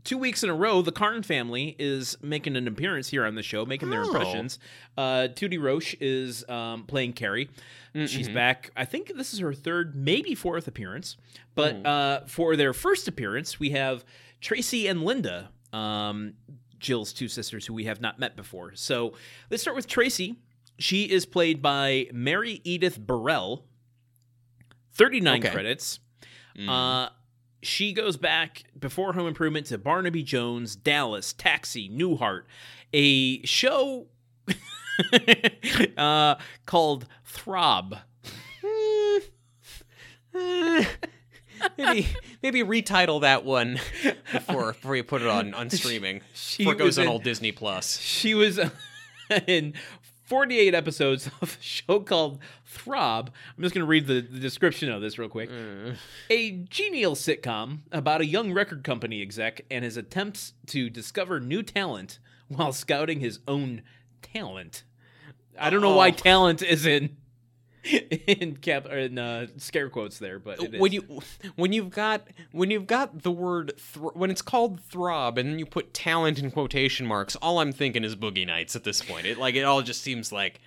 two 0.04 0.18
weeks 0.18 0.44
in 0.44 0.50
a 0.50 0.56
row, 0.56 0.82
the 0.82 0.92
Karn 0.92 1.22
family 1.22 1.76
is 1.78 2.18
making 2.24 2.56
an 2.56 2.68
appearance 2.68 3.10
here 3.10 3.24
on 3.24 3.36
the 3.36 3.44
show, 3.44 3.66
making 3.68 3.92
their 3.92 4.02
Oh. 4.02 4.08
impressions. 4.08 4.58
Uh, 4.98 5.28
Tudi 5.32 5.62
Roche 5.62 5.96
is 6.02 6.44
um, 6.50 6.86
playing 6.86 7.14
Carrie. 7.14 7.50
She's 7.94 8.28
Mhm. 8.30 8.34
back. 8.34 8.72
I 8.76 8.86
think 8.86 9.16
this 9.16 9.32
is 9.34 9.40
her 9.40 9.54
third, 9.54 9.96
maybe 9.96 10.34
fourth 10.34 10.68
appearance. 10.68 11.18
But 11.54 11.86
uh, 11.86 12.22
for 12.26 12.56
their 12.56 12.74
first 12.74 13.08
appearance, 13.08 13.60
we 13.60 13.72
have 13.72 14.04
Tracy 14.40 14.88
and 14.88 15.04
Linda, 15.04 15.52
um, 15.72 16.34
Jill's 16.80 17.14
two 17.14 17.28
sisters 17.28 17.68
who 17.68 17.74
we 17.76 17.84
have 17.84 18.02
not 18.02 18.18
met 18.18 18.36
before. 18.36 18.74
So 18.76 19.14
let's 19.52 19.62
start 19.62 19.76
with 19.76 19.86
Tracy. 19.88 20.38
She 20.80 21.04
is 21.04 21.28
played 21.28 21.62
by 21.62 22.08
Maryedith 22.12 22.98
Burrell. 23.06 23.66
39 24.94 25.40
Okay. 25.40 25.50
credits. 25.50 26.00
Mm. 26.58 26.70
Uh, 26.70 27.10
she 27.64 27.94
goes 27.94 28.18
back 28.18 28.64
before 28.80 29.14
Home 29.14 29.28
Improvement 29.28 29.68
to 29.68 29.78
Barnaby 29.78 30.24
Jones, 30.24 30.76
Dallas, 30.76 31.32
Taxi, 31.34 31.90
Newhart, 31.90 32.44
a 32.94 33.46
show 33.46 34.08
uh, 35.98 36.36
called 36.66 37.08
Throb. 37.26 37.98
Maybe 41.78 42.08
maybe 42.42 42.64
retitle 42.64 43.22
that 43.22 43.46
one 43.46 43.80
before 44.32 44.74
before 44.74 44.96
you 44.96 45.04
put 45.04 45.22
it 45.22 45.28
on 45.28 45.54
on 45.54 45.70
streaming. 45.72 46.22
She 46.34 46.64
before 46.64 46.74
it 46.74 46.78
goes 46.80 46.86
was 46.98 47.00
on 47.00 47.08
old 47.08 47.24
Disney 47.24 47.52
Plus. 47.52 48.00
She 48.00 48.34
was 48.34 48.60
in 49.48 49.76
48 50.32 50.74
episodes 50.74 51.28
of 51.42 51.58
a 51.60 51.62
show 51.62 52.00
called 52.00 52.40
Throb. 52.66 53.32
I'm 53.58 53.62
just 53.62 53.76
going 53.76 53.84
to 53.84 53.90
read 53.90 54.08
the, 54.08 54.22
the 54.22 54.40
description 54.40 54.90
of 54.90 55.02
this 55.02 55.20
real 55.20 55.28
quick. 55.28 55.50
A 56.30 56.52
genial 56.70 57.16
sitcom 57.16 57.80
about 57.92 58.22
a 58.22 58.26
young 58.26 58.54
record 58.54 58.86
company 58.86 59.22
exec 59.22 59.60
and 59.70 59.84
his 59.84 59.98
attempts 59.98 60.54
to 60.68 60.90
discover 60.90 61.42
new 61.42 61.62
talent 61.62 62.20
while 62.48 62.72
scouting 62.72 63.20
his 63.20 63.40
own 63.46 63.82
talent. 64.22 64.84
I 65.60 65.70
don't 65.70 65.82
know 65.82 65.98
why 65.98 66.08
Oh. 66.08 66.12
talent 66.12 66.62
is 66.62 66.86
in 66.86 67.18
in 68.28 68.58
cap 68.58 68.86
or 68.86 68.98
in 68.98 69.18
uh, 69.18 69.48
scare 69.58 69.90
quotes 69.90 70.20
there, 70.20 70.40
but 70.40 70.62
it 70.62 70.76
is. 70.76 70.80
when 70.80 70.92
you 70.92 71.22
when 71.56 71.74
you've 71.74 71.90
got 71.90 72.28
when 72.52 72.70
you've 72.70 72.88
got 72.88 73.24
the 73.24 73.32
word 73.32 73.74
thr 73.78 74.08
when 74.10 74.30
it's 74.30 74.42
called 74.42 74.80
throb 74.82 75.38
and 75.38 75.50
then 75.50 75.60
you 75.60 75.66
put 75.66 75.94
talent 75.94 76.40
in 76.40 76.52
quotation 76.52 77.08
marks, 77.08 77.36
all 77.38 77.60
I'm 77.60 77.72
thinking 77.72 78.04
is 78.04 78.16
Boogie 78.16 78.46
Nights 78.46 78.76
at 78.76 78.84
this 78.84 79.02
point. 79.02 79.26
It 79.26 79.38
like 79.38 79.56
it 79.56 79.64
all 79.64 79.82
just 79.82 80.02
seems 80.02 80.32
like 80.32 80.62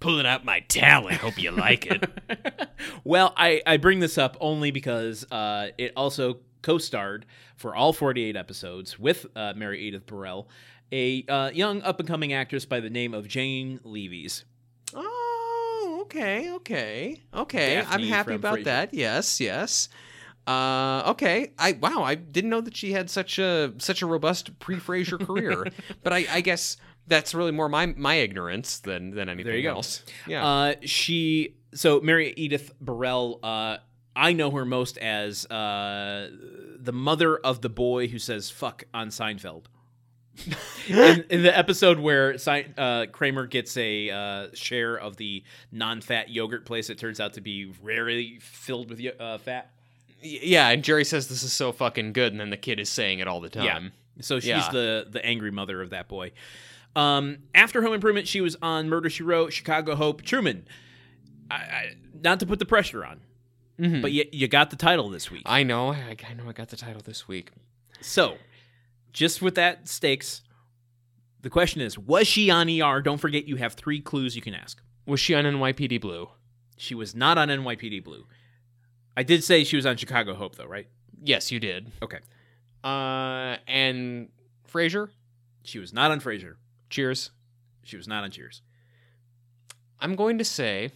pulling 0.00 0.26
out 0.26 0.44
my 0.44 0.60
talent. 0.60 1.16
Hope 1.16 1.40
you 1.40 1.50
like 1.50 1.86
it. 1.86 2.70
well, 3.04 3.32
I, 3.36 3.62
I 3.66 3.76
bring 3.76 4.00
this 4.00 4.18
up 4.18 4.36
only 4.40 4.70
because 4.70 5.26
uh, 5.30 5.68
it 5.76 5.92
also 5.96 6.38
co-starred 6.62 7.26
for 7.56 7.74
all 7.74 7.92
48 7.92 8.36
episodes 8.36 8.98
with 8.98 9.26
uh, 9.34 9.54
Maryedith 9.54 10.06
Burrell, 10.06 10.48
a 10.92 11.24
uh, 11.28 11.50
young 11.50 11.82
up-and-coming 11.82 12.32
actress 12.32 12.64
by 12.64 12.80
the 12.80 12.90
name 12.90 13.14
of 13.14 13.26
Jane 13.26 13.80
Leeves. 13.84 14.44
oh, 14.94 15.27
okay, 16.08 16.50
okay, 16.52 17.22
okay. 17.34 17.84
I'm 17.86 18.02
happy 18.02 18.34
about 18.34 18.58
Frasier. 18.58 18.64
that. 18.64 18.94
Yes, 18.94 19.40
yes. 19.40 19.88
Uh, 20.46 21.02
okay. 21.10 21.52
I 21.58 21.72
wow. 21.72 22.02
I 22.02 22.14
didn't 22.14 22.48
know 22.48 22.62
that 22.62 22.74
she 22.74 22.92
had 22.92 23.10
such 23.10 23.38
a 23.38 23.74
such 23.78 24.00
a 24.00 24.06
robust 24.06 24.58
pre 24.58 24.76
Frasier 24.76 25.24
career. 25.24 25.66
but 26.02 26.12
I, 26.14 26.26
I 26.30 26.40
guess 26.40 26.78
that's 27.06 27.34
really 27.34 27.52
more 27.52 27.68
my 27.68 27.86
my 27.86 28.14
ignorance 28.14 28.78
than 28.78 29.10
than 29.10 29.28
anything 29.28 29.46
there 29.46 29.56
you 29.56 29.64
go. 29.64 29.74
else. 29.74 30.02
Yeah. 30.26 30.46
Uh, 30.46 30.74
she 30.82 31.56
so 31.74 32.00
Maryedith 32.00 32.70
Burrell. 32.80 33.40
Uh, 33.42 33.76
I 34.16 34.32
know 34.32 34.50
her 34.50 34.64
most 34.64 34.96
as 34.98 35.44
uh, 35.46 36.30
the 36.78 36.92
mother 36.92 37.36
of 37.36 37.60
the 37.60 37.68
boy 37.68 38.08
who 38.08 38.18
says 38.18 38.50
"fuck" 38.50 38.84
on 38.94 39.08
Seinfeld. 39.08 39.66
In, 40.88 41.24
in 41.30 41.42
the 41.42 41.56
episode 41.56 41.98
where 41.98 42.36
uh, 42.76 43.06
Kramer 43.12 43.46
gets 43.46 43.76
a 43.76 44.10
uh, 44.10 44.46
share 44.54 44.96
of 44.96 45.16
the 45.16 45.42
non-fat 45.72 46.28
yogurt 46.28 46.64
place, 46.64 46.90
it 46.90 46.98
turns 46.98 47.20
out 47.20 47.34
to 47.34 47.40
be 47.40 47.72
rarely 47.82 48.38
filled 48.40 48.90
with 48.90 49.00
uh, 49.20 49.38
fat. 49.38 49.70
Yeah, 50.20 50.68
and 50.68 50.82
Jerry 50.82 51.04
says 51.04 51.28
this 51.28 51.42
is 51.42 51.52
so 51.52 51.72
fucking 51.72 52.12
good, 52.12 52.32
and 52.32 52.40
then 52.40 52.50
the 52.50 52.56
kid 52.56 52.80
is 52.80 52.88
saying 52.88 53.20
it 53.20 53.28
all 53.28 53.40
the 53.40 53.48
time. 53.48 53.64
Yeah. 53.64 53.88
So 54.20 54.40
she's 54.40 54.48
Yeah. 54.48 54.68
the 54.72 55.06
the 55.08 55.24
angry 55.24 55.52
mother 55.52 55.80
of 55.80 55.90
that 55.90 56.08
boy. 56.08 56.32
Um, 56.96 57.38
after 57.54 57.82
Home 57.82 57.92
Improvement, 57.92 58.26
she 58.26 58.40
was 58.40 58.56
on 58.60 58.88
Murder 58.88 59.08
She 59.08 59.22
Wrote, 59.22 59.52
Chicago 59.52 59.94
Hope, 59.94 60.22
Truman. 60.22 60.66
I, 61.50 61.54
I, 61.54 61.94
not 62.20 62.40
to 62.40 62.46
put 62.46 62.58
the 62.58 62.64
pressure 62.66 63.04
on, 63.04 63.20
Mhm. 63.78 64.02
but 64.02 64.10
you, 64.10 64.24
you 64.32 64.48
got 64.48 64.70
the 64.70 64.76
title 64.76 65.08
this 65.08 65.30
week. 65.30 65.42
I 65.46 65.62
know, 65.62 65.92
I, 65.92 66.16
I 66.28 66.34
know, 66.34 66.48
I 66.48 66.52
got 66.52 66.68
the 66.70 66.76
title 66.76 67.00
this 67.04 67.28
week. 67.28 67.52
So, 68.00 68.36
just 69.18 69.42
with 69.42 69.56
that 69.56 69.88
stakes, 69.88 70.42
the 71.40 71.50
question 71.50 71.80
is: 71.80 71.98
Was 71.98 72.28
she 72.28 72.50
on 72.50 72.70
ER? 72.70 73.02
Don't 73.02 73.18
forget, 73.18 73.48
you 73.48 73.56
have 73.56 73.74
three 73.74 74.00
clues 74.00 74.36
you 74.36 74.42
can 74.42 74.54
ask. 74.54 74.80
Was 75.06 75.18
she 75.18 75.34
on 75.34 75.42
NYPD 75.42 76.00
Blue? 76.00 76.28
She 76.76 76.94
was 76.94 77.16
not 77.16 77.36
on 77.36 77.48
NYPD 77.48 78.04
Blue. 78.04 78.26
I 79.16 79.24
did 79.24 79.42
say 79.42 79.64
she 79.64 79.74
was 79.74 79.86
on 79.86 79.96
Chicago 79.96 80.34
Hope, 80.34 80.54
though, 80.54 80.66
right? 80.66 80.86
Yes, 81.20 81.50
you 81.50 81.58
did. 81.58 81.90
Okay. 82.00 82.18
Uh, 82.84 83.56
and 83.66 84.28
Frasier. 84.72 85.08
She 85.64 85.80
was 85.80 85.92
not 85.92 86.12
on 86.12 86.20
Frasier. 86.20 86.54
Cheers. 86.88 87.32
She 87.82 87.96
was 87.96 88.06
not 88.06 88.22
on 88.22 88.30
Cheers. 88.30 88.62
I'm 89.98 90.14
going 90.14 90.38
to 90.38 90.44
say 90.44 90.92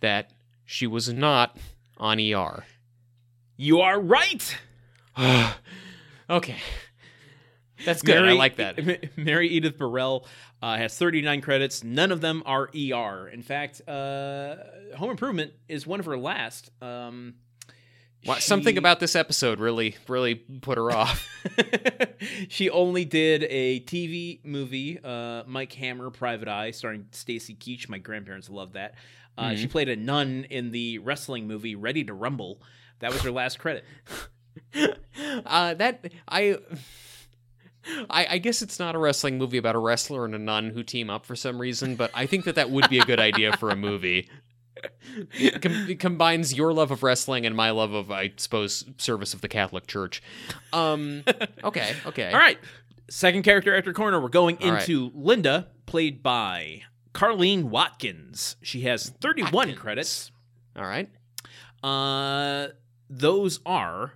that 0.00 0.32
she 0.64 0.88
was 0.88 1.12
not 1.12 1.56
on 1.96 2.18
ER. 2.18 2.64
You 3.56 3.78
are 3.78 4.00
right. 4.00 4.58
okay. 6.28 6.56
That's 7.84 8.02
good. 8.02 8.16
I 8.16 8.32
like 8.32 8.56
that. 8.56 8.76
Maryedith 9.16 9.76
Burrell 9.76 10.26
uh, 10.62 10.78
has 10.78 10.96
39 10.96 11.42
credits. 11.42 11.84
None 11.84 12.10
of 12.10 12.22
them 12.22 12.42
are 12.46 12.70
ER. 12.74 13.28
In 13.28 13.42
fact, 13.42 13.86
uh, 13.86 14.56
Home 14.96 15.10
Improvement 15.10 15.52
is 15.68 15.86
one 15.86 16.00
of 16.00 16.06
her 16.06 16.16
last. 16.16 16.70
Um, 16.80 17.34
Wow, 18.24 18.38
Something 18.40 18.76
about 18.76 18.98
this 18.98 19.14
episode 19.14 19.60
really, 19.60 19.94
really 20.08 20.34
put 20.34 20.78
her 20.78 20.90
off. 20.90 21.28
she 22.48 22.68
only 22.70 23.04
did 23.04 23.44
a 23.48 23.80
TV 23.80 24.44
movie, 24.44 24.98
uh, 25.04 25.44
Mike 25.46 25.72
Hammer, 25.74 26.10
Private 26.10 26.48
Eye, 26.48 26.72
starring 26.72 27.06
Stacy 27.12 27.54
Keach. 27.54 27.88
My 27.88 27.98
grandparents 27.98 28.50
loved 28.50 28.74
that. 28.74 28.94
Uh, 29.38 29.50
Mm-hmm. 29.50 29.56
She 29.60 29.66
played 29.68 29.88
a 29.90 29.96
nun 29.96 30.46
in 30.50 30.70
the 30.72 30.98
wrestling 30.98 31.46
movie 31.46 31.76
Ready 31.76 32.02
to 32.04 32.14
Rumble. 32.14 32.62
That 32.98 33.12
was 33.12 33.20
her 33.22 33.30
last 33.30 33.58
credit. 33.58 33.84
Uh, 35.44 35.74
that 35.74 36.10
I, 36.28 36.56
I, 38.10 38.26
I 38.30 38.38
guess 38.38 38.62
it's 38.62 38.78
not 38.78 38.94
a 38.94 38.98
wrestling 38.98 39.38
movie 39.38 39.58
about 39.58 39.74
a 39.74 39.78
wrestler 39.78 40.24
and 40.24 40.34
a 40.34 40.38
nun 40.38 40.70
who 40.70 40.82
team 40.82 41.08
up 41.10 41.24
for 41.26 41.36
some 41.36 41.58
reason, 41.60 41.96
but 41.96 42.10
I 42.14 42.26
think 42.26 42.44
that 42.44 42.54
that 42.56 42.70
would 42.70 42.88
be 42.90 42.98
a 42.98 43.04
good 43.04 43.20
idea 43.20 43.56
for 43.56 43.70
a 43.70 43.76
movie. 43.76 44.28
It, 45.32 45.62
com- 45.62 45.86
it 45.88 45.98
combines 46.00 46.52
your 46.54 46.72
love 46.72 46.90
of 46.90 47.02
wrestling 47.02 47.46
and 47.46 47.56
my 47.56 47.70
love 47.70 47.92
of, 47.94 48.10
I 48.10 48.32
suppose, 48.36 48.84
service 48.98 49.32
of 49.34 49.40
the 49.40 49.48
Catholic 49.48 49.86
Church. 49.86 50.22
Um, 50.72 51.24
okay, 51.64 51.94
okay. 52.04 52.30
All 52.30 52.38
right. 52.38 52.58
Second 53.08 53.42
character 53.44 53.74
after 53.76 53.92
corner, 53.92 54.20
we're 54.20 54.28
going 54.28 54.58
All 54.62 54.72
right. 54.72 54.86
into 54.88 55.10
Linda, 55.14 55.68
played 55.86 56.22
by 56.22 56.82
Carlene 57.14 57.64
Watkins. 57.64 58.56
She 58.62 58.82
has 58.82 59.08
31 59.20 59.52
Watkins. 59.52 59.78
credits. 59.78 60.30
all 60.76 60.84
right. 60.84 61.08
Uh, 61.82 62.68
those 63.08 63.60
are 63.64 64.14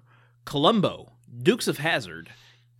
Columbo, 0.50 1.12
Dukes 1.44 1.68
of 1.68 1.78
Hazzard, 1.78 2.28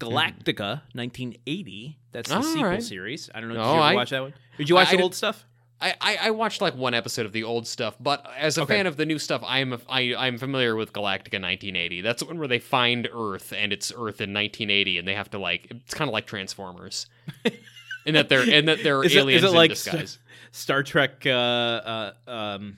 Galactica, 0.01 0.83
1980. 0.93 1.99
That's 2.11 2.29
the 2.29 2.35
All 2.35 2.43
sequel 2.43 2.65
right. 2.65 2.83
series. 2.83 3.31
I 3.33 3.39
don't 3.39 3.51
know. 3.51 3.55
Did 3.55 3.61
Oh, 3.63 3.67
you 3.67 3.75
ever 3.75 3.81
I- 3.83 3.95
watch 3.95 4.11
that 4.11 4.23
one? 4.23 4.35
Did 4.59 4.69
you 4.69 4.75
watch 4.75 4.89
I- 4.93 4.97
the 4.97 5.03
old 5.05 5.15
stuff? 5.15 5.47
I, 5.81 5.95
I, 6.01 6.17
I 6.23 6.31
watched 6.33 6.61
like 6.61 6.75
one 6.75 6.95
episode 6.95 7.27
of 7.27 7.33
the 7.33 7.45
old 7.45 7.69
stuff, 7.69 7.95
but 8.01 8.29
as 8.37 8.59
a 8.59 8.63
Okay. 8.63 8.75
fan 8.75 8.87
of 8.89 8.97
the 8.97 9.07
new 9.07 9.21
stuff, 9.21 9.43
I'm 9.47 9.73
a, 9.73 9.81
I, 9.89 10.15
I'm 10.17 10.37
familiar 10.37 10.75
with 10.75 10.93
Galactica 10.93 11.41
1980. 11.41 12.01
That's 12.03 12.21
the 12.21 12.27
one 12.27 12.39
where 12.41 12.49
they 12.49 12.59
find 12.59 13.09
Earth 13.15 13.55
and 13.57 13.73
it's 13.73 13.91
Earth 13.93 14.21
in 14.21 14.35
1980, 14.35 14.99
and 14.99 15.07
they 15.09 15.15
have 15.15 15.31
to 15.31 15.39
like 15.39 15.69
it's 15.71 15.95
kind 15.95 16.09
of 16.09 16.13
like 16.13 16.27
Transformers, 16.27 17.07
and 18.05 18.17
that 18.17 18.29
they're 18.29 18.43
and 18.53 18.67
that 18.69 18.83
they're 18.83 19.03
aliens 19.05 19.45
in 19.45 19.69
disguise. 19.69 20.19
Star 20.51 20.83
Trek. 20.83 21.23
Uh, 21.25 21.31
uh, 21.31 22.13
um, 22.27 22.77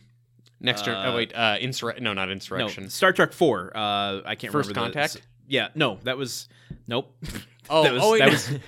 Next, 0.63 0.87
uh, 0.89 1.03
oh 1.07 1.17
wait, 1.17 1.33
uh, 1.35 1.59
insur- 1.59 2.01
no, 2.01 2.13
not 2.15 2.27
no, 2.27 2.33
insurrection. 2.33 2.89
Star 2.89 3.13
Trek 3.13 3.33
Four. 3.33 3.73
Uh, 3.77 4.21
I 4.25 4.37
can't 4.39 4.53
First 4.53 4.69
remember. 4.71 4.91
the- 4.91 4.95
Contact? 5.01 5.23
yeah, 5.49 5.69
no, 5.75 5.99
that 6.05 6.17
was 6.17 6.49
nope. 6.87 7.15
Oh, 7.71 7.85
that 7.85 7.93
was, 7.93 8.03
oh, 8.03 8.19
that 8.19 8.27
no. 8.27 8.33
was 8.33 8.59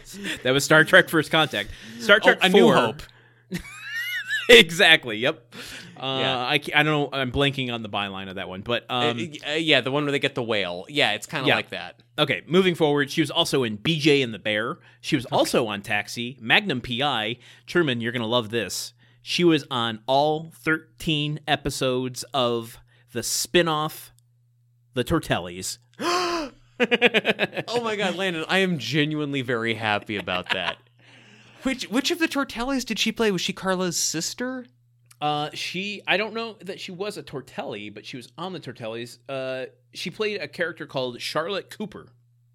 that 0.44 0.52
was 0.52 0.64
Star 0.64 0.84
Trek 0.84 1.08
First 1.08 1.30
Contact. 1.32 1.68
Star 1.98 2.20
Trek 2.20 2.38
oh, 2.42 2.46
A 2.46 2.50
4, 2.50 2.60
New 2.60 2.72
Hope. 2.72 3.02
exactly. 4.48 5.16
Yep. 5.18 5.54
Uh, 5.96 6.18
Yeah. 6.20 6.38
I, 6.38 6.52
I 6.74 6.82
don't 6.82 6.86
know. 6.86 7.08
I'm 7.12 7.32
blanking 7.32 7.72
on 7.72 7.82
the 7.82 7.88
byline 7.88 8.28
of 8.28 8.36
that 8.36 8.48
one, 8.48 8.62
but 8.62 8.84
um, 8.88 9.18
Uh, 9.44 9.50
uh, 9.50 9.54
yeah, 9.54 9.80
the 9.80 9.90
one 9.90 10.04
where 10.04 10.12
they 10.12 10.18
get 10.20 10.34
the 10.36 10.42
whale. 10.42 10.86
Yeah, 10.88 11.12
it's 11.12 11.26
kind 11.26 11.42
of 11.42 11.48
Yeah. 11.48 11.56
like 11.56 11.70
that. 11.70 12.02
okay. 12.18 12.42
Moving 12.46 12.74
forward, 12.76 13.10
she 13.10 13.20
was 13.20 13.30
also 13.32 13.62
in 13.64 13.78
BJ 13.78 14.22
and 14.22 14.32
the 14.32 14.38
Bear. 14.38 14.78
She 15.00 15.16
was 15.16 15.26
also 15.26 15.66
on 15.66 15.82
Taxi, 15.82 16.38
Magnum 16.40 16.80
PI. 16.80 17.38
Truman, 17.66 18.00
you're 18.00 18.12
gonna 18.12 18.26
love 18.26 18.50
this. 18.50 18.92
She 19.26 19.42
was 19.42 19.64
on 19.70 20.00
all 20.06 20.50
13 20.54 21.40
episodes 21.48 22.24
of 22.34 22.76
the 23.14 23.22
spin-off, 23.22 24.12
The 24.92 25.02
Tortellis. 25.02 25.78
oh 25.98 26.50
my 27.82 27.96
god, 27.96 28.16
Landon, 28.16 28.44
I 28.48 28.58
am 28.58 28.78
genuinely 28.78 29.40
very 29.40 29.72
happy 29.74 30.16
about 30.18 30.50
that. 30.50 30.76
Which 31.62 31.84
which 31.84 32.10
of 32.10 32.18
the 32.18 32.28
Tortellis 32.28 32.84
did 32.84 32.98
she 32.98 33.12
play? 33.12 33.30
Was 33.30 33.40
she 33.40 33.54
Carla's 33.54 33.96
sister? 33.96 34.66
Uh, 35.22 35.48
she 35.54 36.02
I 36.06 36.18
don't 36.18 36.34
know 36.34 36.58
that 36.60 36.78
she 36.78 36.92
was 36.92 37.16
a 37.16 37.22
Tortelli, 37.22 37.92
but 37.94 38.04
she 38.04 38.18
was 38.18 38.30
on 38.36 38.52
the 38.52 38.60
Tortellis. 38.60 39.20
Uh, 39.26 39.70
she 39.94 40.10
played 40.10 40.42
a 40.42 40.48
character 40.48 40.84
called 40.84 41.18
Charlotte 41.22 41.70
Cooper. 41.70 42.08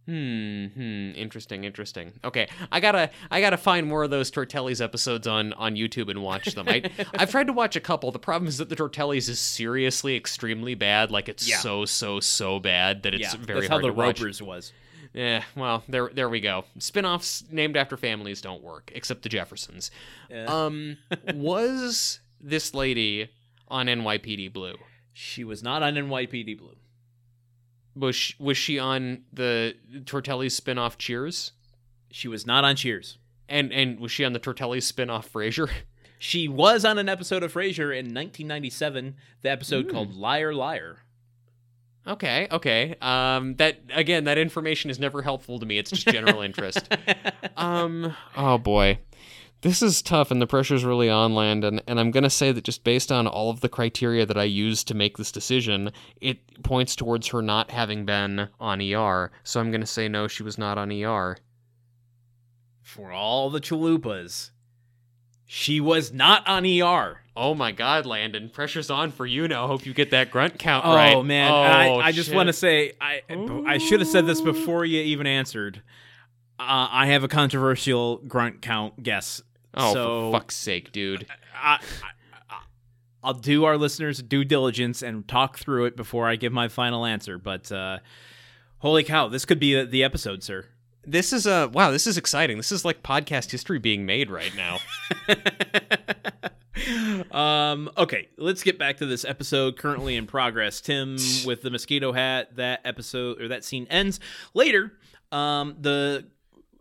Hmm, 0.10 0.66
hmm, 0.66 1.12
interesting, 1.16 1.66
interesting. 1.66 2.14
Okay, 2.24 2.48
I 2.72 2.80
gotta, 2.80 3.12
I 3.30 3.42
gotta 3.42 3.58
find 3.58 3.86
more 3.86 4.06
of 4.06 4.10
those 4.10 4.32
Tortellis 4.32 4.82
episodes 4.84 5.28
on 5.28 5.54
on 5.54 5.76
YouTube 5.76 6.10
and 6.10 6.24
watch 6.24 6.56
them. 6.56 6.68
I, 6.68 6.82
I've 7.14 7.30
tried 7.30 7.46
to 7.46 7.54
watch 7.54 7.76
a 7.76 7.80
couple. 7.80 8.12
The 8.12 8.18
problem 8.18 8.48
is 8.48 8.58
that 8.58 8.70
the 8.70 8.76
Tortellis 8.76 9.30
is 9.30 9.40
seriously 9.40 10.16
extremely 10.16 10.74
bad. 10.74 11.12
Like 11.12 11.30
it's 11.30 11.48
Yeah. 11.48 11.58
so, 11.58 11.86
so, 11.86 12.20
so 12.20 12.60
bad 12.60 13.04
that 13.04 13.14
it's 13.14 13.36
yeah, 13.36 13.40
very 13.40 13.60
that's 13.62 13.70
hard 13.70 13.84
how 13.84 13.88
the 13.88 13.94
to 13.94 13.98
watch. 14.00 14.42
Was. 14.42 14.74
Yeah, 15.14 15.44
well, 15.56 15.84
there, 15.88 16.10
there 16.12 16.30
we 16.30 16.40
go. 16.40 16.66
Spin-offs 16.80 17.44
named 17.52 17.78
after 17.78 17.96
families 17.96 18.42
don't 18.42 18.64
work, 18.64 18.92
except 18.96 19.22
the 19.22 19.30
Jeffersons. 19.30 19.92
Yeah. 20.30 20.46
Um, 20.46 20.98
was 21.36 22.20
this 22.42 22.74
lady 22.74 23.30
on 23.68 23.86
NYPD 23.86 24.52
Blue? 24.54 24.76
she 25.14 25.44
was 25.44 25.62
not 25.62 25.84
on 25.84 25.96
NYPD 25.96 26.58
Blue. 26.58 26.76
Was 27.96 28.16
she, 28.16 28.36
was 28.40 28.58
she 28.58 28.80
on 28.80 29.24
the 29.34 29.76
Tortellis 30.06 30.52
spin-off 30.52 30.98
Cheers? 30.98 31.52
She 32.12 32.28
was 32.28 32.46
not 32.46 32.64
on 32.64 32.76
Cheers. 32.76 33.18
And 33.48 33.72
and 33.74 34.00
was 34.00 34.12
she 34.12 34.24
on 34.24 34.34
the 34.34 34.40
Tortellis 34.40 34.84
spin-off 34.84 35.32
Frasier? 35.32 35.70
She 36.22 36.50
was 36.50 36.84
on 36.84 36.98
an 36.98 37.08
episode 37.08 37.44
of 37.44 37.54
Frasier 37.54 37.92
in 37.98 38.08
1997, 38.14 39.16
the 39.42 39.50
episode 39.50 39.86
Hmm. 39.86 39.92
called 39.92 40.16
Liar 40.16 40.54
Liar. 40.54 40.98
Okay, 42.06 42.50
okay. 42.52 42.96
Um, 43.02 43.56
that 43.56 43.80
again, 43.94 44.26
that 44.26 44.38
information 44.38 44.90
is 44.90 45.00
never 45.00 45.22
helpful 45.22 45.60
to 45.60 45.66
me. 45.66 45.78
It's 45.78 45.92
just 45.92 46.06
general 46.08 46.42
interest. 46.50 46.90
Um, 47.56 48.14
oh 48.36 48.58
boy, 48.58 49.00
this 49.62 49.82
is 49.82 50.02
tough, 50.02 50.32
and 50.32 50.42
the 50.42 50.48
pressure's 50.48 50.86
really 50.86 51.10
on 51.10 51.36
Landon. 51.36 51.82
And 51.88 52.00
I'm 52.00 52.12
gonna 52.12 52.30
say 52.30 52.52
that 52.52 52.64
just 52.64 52.84
based 52.84 53.12
on 53.12 53.28
all 53.28 53.50
of 53.50 53.62
the 53.62 53.70
criteria 53.70 54.26
that 54.26 54.38
I 54.38 54.44
used 54.44 54.88
to 54.88 54.94
make 54.94 55.18
this 55.18 55.32
decision, 55.32 55.92
it 56.22 56.64
points 56.64 56.96
towards 56.96 57.28
her 57.28 57.42
not 57.42 57.72
having 57.72 58.06
been 58.06 58.50
on 58.60 58.82
ER. 58.82 59.32
So 59.44 59.60
I'm 59.60 59.72
gonna 59.72 59.86
say 59.86 60.08
no, 60.08 60.28
she 60.28 60.44
was 60.44 60.58
not 60.58 60.78
on 60.78 60.92
ER. 60.92 61.38
For 62.82 63.12
all 63.12 63.50
the 63.50 63.62
chalupas, 63.62 64.52
she 65.46 65.80
was 65.80 66.14
not 66.14 66.48
on 66.48 66.66
ER. 66.66 67.22
Oh 67.36 67.54
my 67.56 67.72
God, 67.72 68.06
Landon, 68.06 68.50
pressure's 68.50 68.90
on 68.90 69.12
for 69.12 69.26
you 69.26 69.48
now. 69.48 69.68
Hope 69.68 69.86
you 69.86 69.94
get 69.94 70.12
that 70.12 70.32
grunt 70.32 70.60
count 70.60 70.86
right. 70.86 71.14
Oh 71.14 71.18
right. 71.20 71.26
man, 71.26 71.52
And 71.52 71.74
I, 71.74 71.90
Oh, 71.90 72.00
I 72.00 72.12
just 72.12 72.34
want 72.34 72.48
to 72.48 72.54
say 72.54 72.94
I 73.00 73.22
I 73.66 73.78
should 73.78 74.00
have 74.00 74.10
said 74.10 74.26
this 74.26 74.42
before 74.42 74.86
you 74.86 75.02
even 75.02 75.28
answered. 75.28 75.82
Uh, 76.60 76.88
I 76.92 77.06
have 77.08 77.24
a 77.24 77.30
controversial 77.30 78.18
grunt 78.18 78.62
count 78.62 79.02
guess. 79.02 79.42
Oh, 79.76 79.94
so 79.94 80.32
for 80.32 80.40
fuck's 80.40 80.56
sake, 80.56 80.92
dude. 80.92 81.26
I, 81.56 81.74
I, 81.74 81.80
I- 82.50 82.62
I'll 83.22 83.34
do 83.34 83.66
our 83.66 83.78
listeners 83.78 84.22
due 84.22 84.46
diligence 84.46 85.02
and 85.02 85.28
talk 85.28 85.58
through 85.60 85.86
it 85.86 85.98
before 85.98 86.28
I 86.28 86.38
give 86.38 86.54
my 86.54 86.70
final 86.70 87.06
answer. 87.06 87.38
But 87.38 87.70
uh, 87.72 88.00
holy 88.78 89.04
cow, 89.04 89.28
this 89.28 89.44
could 89.46 89.60
be 89.60 89.76
the, 89.76 89.86
the 89.86 90.04
episode, 90.06 90.42
sir. 90.42 90.66
This 91.06 91.34
is 91.34 91.46
a 91.46 91.68
wow. 91.74 91.92
This 91.92 92.08
is 92.08 92.18
exciting. 92.18 92.58
This 92.58 92.72
is 92.72 92.86
like 92.86 93.04
podcast 93.04 93.52
history 93.52 93.80
being 93.80 94.06
made 94.06 94.30
right 94.30 94.54
now. 94.56 94.80
um, 97.32 97.90
okay, 97.98 98.30
let's 98.38 98.64
get 98.64 98.78
back 98.80 98.98
to 98.98 99.06
this 99.06 99.26
episode 99.26 99.78
currently 99.78 100.16
in 100.16 100.26
progress. 100.28 100.82
Tim 100.82 101.18
with 101.46 101.62
the 101.62 101.70
mosquito 101.72 102.12
hat. 102.12 102.56
That 102.56 102.82
episode 102.86 103.42
or 103.42 103.48
that 103.50 103.64
scene 103.64 103.88
ends 103.90 104.20
later. 104.54 104.94
Um, 105.32 105.76
the 105.80 106.28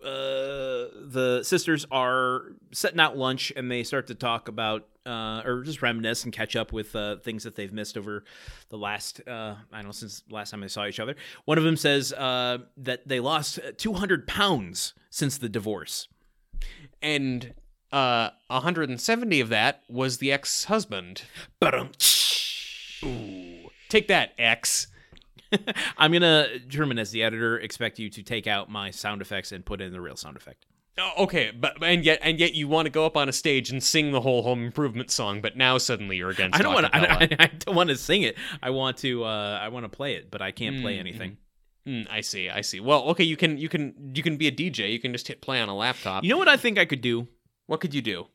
uh, 0.02 0.88
the 1.06 1.40
sisters 1.44 1.86
are 1.90 2.52
setting 2.72 3.00
out 3.00 3.16
lunch 3.16 3.52
and 3.56 3.70
they 3.70 3.82
start 3.82 4.06
to 4.08 4.14
talk 4.14 4.48
about 4.48 4.86
uh, 5.06 5.42
or 5.44 5.62
just 5.62 5.80
reminisce 5.82 6.24
and 6.24 6.32
catch 6.32 6.54
up 6.54 6.72
with 6.72 6.94
uh, 6.94 7.16
things 7.16 7.42
that 7.44 7.54
they've 7.56 7.72
missed 7.72 7.96
over 7.96 8.24
the 8.68 8.76
last 8.78 9.20
uh, 9.26 9.54
I 9.72 9.76
don't 9.78 9.86
know 9.86 9.92
since 9.92 10.22
last 10.30 10.50
time 10.50 10.60
they 10.60 10.68
saw 10.68 10.86
each 10.86 11.00
other. 11.00 11.16
One 11.46 11.58
of 11.58 11.64
them 11.64 11.76
says 11.76 12.12
uh, 12.12 12.58
that 12.76 13.08
they 13.08 13.18
lost 13.20 13.58
200 13.78 14.26
pounds 14.26 14.94
since 15.10 15.38
the 15.38 15.48
divorce. 15.48 16.08
and 17.02 17.54
uh 17.90 18.28
170 18.48 19.40
of 19.40 19.48
that 19.48 19.82
was 19.88 20.18
the 20.18 20.30
ex-husband. 20.30 21.22
Ba-dum. 21.58 21.90
Ooh. 23.04 23.70
Take 23.88 24.08
that, 24.08 24.32
ex. 24.38 24.88
I'm 25.98 26.12
gonna, 26.12 26.58
Truman, 26.68 26.98
as 26.98 27.10
the 27.10 27.22
editor, 27.22 27.58
expect 27.58 27.98
you 27.98 28.10
to 28.10 28.22
take 28.22 28.46
out 28.46 28.70
my 28.70 28.90
sound 28.90 29.22
effects 29.22 29.52
and 29.52 29.64
put 29.64 29.80
in 29.80 29.92
the 29.92 30.00
real 30.00 30.16
sound 30.16 30.36
effect. 30.36 30.66
Oh, 31.00 31.24
okay, 31.24 31.52
but 31.52 31.82
and 31.82 32.04
yet 32.04 32.18
and 32.22 32.40
yet 32.40 32.54
you 32.54 32.66
want 32.66 32.86
to 32.86 32.90
go 32.90 33.06
up 33.06 33.16
on 33.16 33.28
a 33.28 33.32
stage 33.32 33.70
and 33.70 33.80
sing 33.82 34.10
the 34.10 34.20
whole 34.20 34.42
Home 34.42 34.64
Improvement 34.64 35.10
song, 35.12 35.40
but 35.40 35.56
now 35.56 35.78
suddenly 35.78 36.16
you're 36.16 36.30
against. 36.30 36.58
I 36.58 36.62
don't 36.62 36.74
want 36.74 36.86
to. 36.86 36.92
acapella. 36.92 37.36
I, 37.38 37.44
I 37.44 37.46
don't 37.46 37.76
want 37.76 37.90
to 37.90 37.96
sing 37.96 38.22
it. 38.22 38.36
I 38.62 38.70
want 38.70 38.96
to. 38.98 39.24
Uh, 39.24 39.58
I 39.62 39.68
want 39.68 39.84
to 39.84 39.88
play 39.88 40.14
it, 40.14 40.30
but 40.30 40.42
I 40.42 40.50
can't 40.50 40.80
play 40.82 40.96
Mm, 40.96 41.00
anything. 41.00 41.36
Mm, 41.86 42.06
I 42.10 42.20
see. 42.20 42.50
I 42.50 42.62
see. 42.62 42.80
Well, 42.80 43.04
okay, 43.10 43.22
you 43.24 43.36
can 43.36 43.58
you 43.58 43.68
can 43.68 44.12
you 44.12 44.22
can 44.24 44.36
be 44.36 44.48
a 44.48 44.52
DJ. 44.52 44.90
You 44.92 44.98
can 44.98 45.12
just 45.12 45.28
hit 45.28 45.40
play 45.40 45.60
on 45.60 45.68
a 45.68 45.76
laptop. 45.76 46.24
You 46.24 46.30
know 46.30 46.36
what 46.38 46.48
I 46.48 46.56
think 46.56 46.78
I 46.78 46.84
could 46.84 47.00
do? 47.00 47.28
what 47.66 47.80
could 47.80 47.94
you 47.94 48.02
do? 48.02 48.26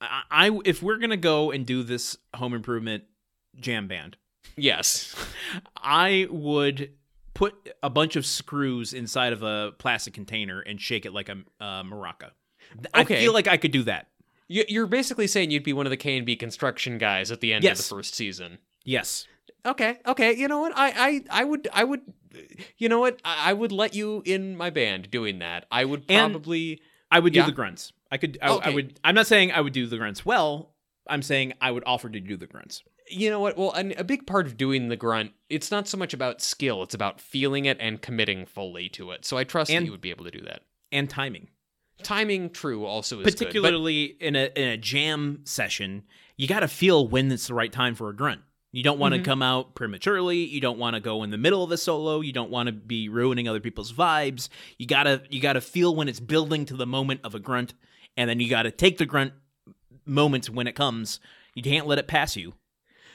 I, 0.00 0.22
I 0.30 0.58
if 0.64 0.82
we're 0.82 0.98
gonna 0.98 1.16
go 1.16 1.52
and 1.52 1.64
do 1.64 1.82
this 1.84 2.16
home 2.34 2.54
improvement 2.54 3.04
jam 3.60 3.86
band, 3.86 4.16
Yes. 4.56 5.14
I 5.76 6.26
would 6.30 6.90
put 7.34 7.54
a 7.82 7.88
bunch 7.90 8.16
of 8.16 8.26
screws 8.26 8.92
inside 8.92 9.32
of 9.32 9.42
a 9.42 9.72
plastic 9.78 10.14
container 10.14 10.60
and 10.60 10.80
shake 10.80 11.06
it 11.06 11.12
like 11.12 11.28
a 11.28 11.38
uh, 11.60 11.82
maraca. 11.82 12.30
I 12.92 13.02
Okay. 13.02 13.20
feel 13.20 13.32
like 13.32 13.48
I 13.48 13.56
could 13.56 13.72
do 13.72 13.82
that. 13.84 14.08
You- 14.48 14.64
You're 14.68 14.86
basically 14.86 15.26
saying 15.26 15.50
you'd 15.50 15.62
be 15.62 15.72
one 15.72 15.86
of 15.86 15.90
the 15.90 15.96
K 15.96 16.16
and 16.16 16.26
B 16.26 16.36
construction 16.36 16.98
guys 16.98 17.30
at 17.30 17.40
the 17.40 17.52
end 17.52 17.64
Yes. 17.64 17.78
of 17.80 17.88
the 17.88 17.94
first 17.96 18.14
season. 18.14 18.58
Yes. 18.84 19.26
Okay, 19.64 19.98
okay. 20.06 20.34
You 20.34 20.48
know 20.48 20.60
what? 20.60 20.72
I, 20.76 20.92
I, 21.30 21.40
I 21.40 21.44
would, 21.44 21.68
I 21.72 21.84
would, 21.84 22.00
you 22.78 22.88
know 22.88 22.98
what? 23.00 23.20
I, 23.24 23.50
I 23.50 23.52
would 23.52 23.72
let 23.72 23.94
you 23.94 24.22
in 24.24 24.56
my 24.56 24.70
band 24.70 25.10
doing 25.10 25.38
that. 25.40 25.66
I 25.70 25.84
would 25.84 26.04
And- 26.08 26.32
probably. 26.32 26.80
I 27.12 27.18
would 27.18 27.32
do 27.32 27.40
Yeah. 27.40 27.46
the 27.46 27.52
grunts. 27.52 27.92
I 28.12 28.16
could. 28.18 28.38
I, 28.40 28.48
I 28.54 28.70
would. 28.70 28.98
I'm 29.04 29.14
not 29.16 29.26
saying 29.26 29.50
I 29.52 29.60
would 29.60 29.72
do 29.72 29.86
the 29.86 29.96
grunts 29.98 30.24
well. 30.24 30.72
I'm 31.08 31.22
saying 31.22 31.54
I 31.60 31.70
would 31.72 31.82
offer 31.86 32.08
to 32.08 32.20
do 32.20 32.36
the 32.36 32.46
grunts. 32.46 32.82
You 33.10 33.30
know 33.30 33.40
what? 33.40 33.56
Well, 33.58 33.72
an, 33.72 33.92
a 33.98 34.04
big 34.04 34.26
part 34.26 34.46
of 34.46 34.56
doing 34.56 34.88
the 34.88 34.96
grunt, 34.96 35.32
it's 35.48 35.70
not 35.70 35.88
so 35.88 35.98
much 35.98 36.14
about 36.14 36.40
skill; 36.40 36.82
it's 36.82 36.94
about 36.94 37.20
feeling 37.20 37.64
it 37.64 37.76
and 37.80 38.00
committing 38.00 38.46
fully 38.46 38.88
to 38.90 39.10
it. 39.10 39.24
So 39.24 39.36
I 39.36 39.44
trust 39.44 39.70
that 39.70 39.76
And- 39.78 39.86
you 39.86 39.92
would 39.92 40.00
be 40.00 40.10
able 40.10 40.24
to 40.24 40.30
do 40.30 40.40
that. 40.42 40.62
and 40.92 41.08
timing. 41.10 41.48
Timing, 42.02 42.50
true, 42.50 42.84
also 42.86 43.20
is 43.20 43.24
good, 43.24 43.32
but- 43.32 43.38
Particularly 43.38 44.04
in 44.20 44.34
a 44.36 44.50
in 44.56 44.68
a 44.68 44.76
jam 44.76 45.40
session, 45.44 46.04
you 46.36 46.46
got 46.48 46.60
to 46.60 46.68
feel 46.68 47.06
when 47.06 47.30
it's 47.30 47.46
the 47.48 47.54
right 47.54 47.72
time 47.72 47.94
for 47.94 48.08
a 48.08 48.16
grunt. 48.16 48.40
You 48.72 48.82
don't 48.84 48.98
want 49.00 49.14
to 49.14 49.20
Mhm. 49.20 49.24
come 49.24 49.42
out 49.42 49.74
prematurely. 49.74 50.44
You 50.44 50.60
don't 50.60 50.78
want 50.78 50.94
to 50.94 51.00
go 51.00 51.22
in 51.24 51.30
the 51.30 51.36
middle 51.38 51.64
of 51.64 51.72
a 51.72 51.76
solo. 51.76 52.20
You 52.20 52.32
don't 52.32 52.50
want 52.50 52.68
to 52.68 52.72
be 52.72 53.08
ruining 53.08 53.48
other 53.48 53.58
people's 53.60 53.92
vibes. 53.92 54.48
You 54.78 54.86
gotta 54.86 55.22
you 55.28 55.40
gotta 55.40 55.60
feel 55.60 55.94
when 55.94 56.08
it's 56.08 56.20
building 56.20 56.64
to 56.66 56.76
the 56.76 56.86
moment 56.86 57.20
of 57.24 57.34
a 57.34 57.40
grunt, 57.40 57.74
and 58.16 58.30
then 58.30 58.38
you 58.40 58.48
gotta 58.48 58.70
take 58.70 58.98
the 58.98 59.06
grunt 59.06 59.32
moments 60.06 60.48
when 60.48 60.66
it 60.66 60.74
comes. 60.74 61.20
You 61.54 61.62
can't 61.62 61.86
let 61.86 61.98
it 61.98 62.06
pass 62.06 62.36
you. 62.36 62.54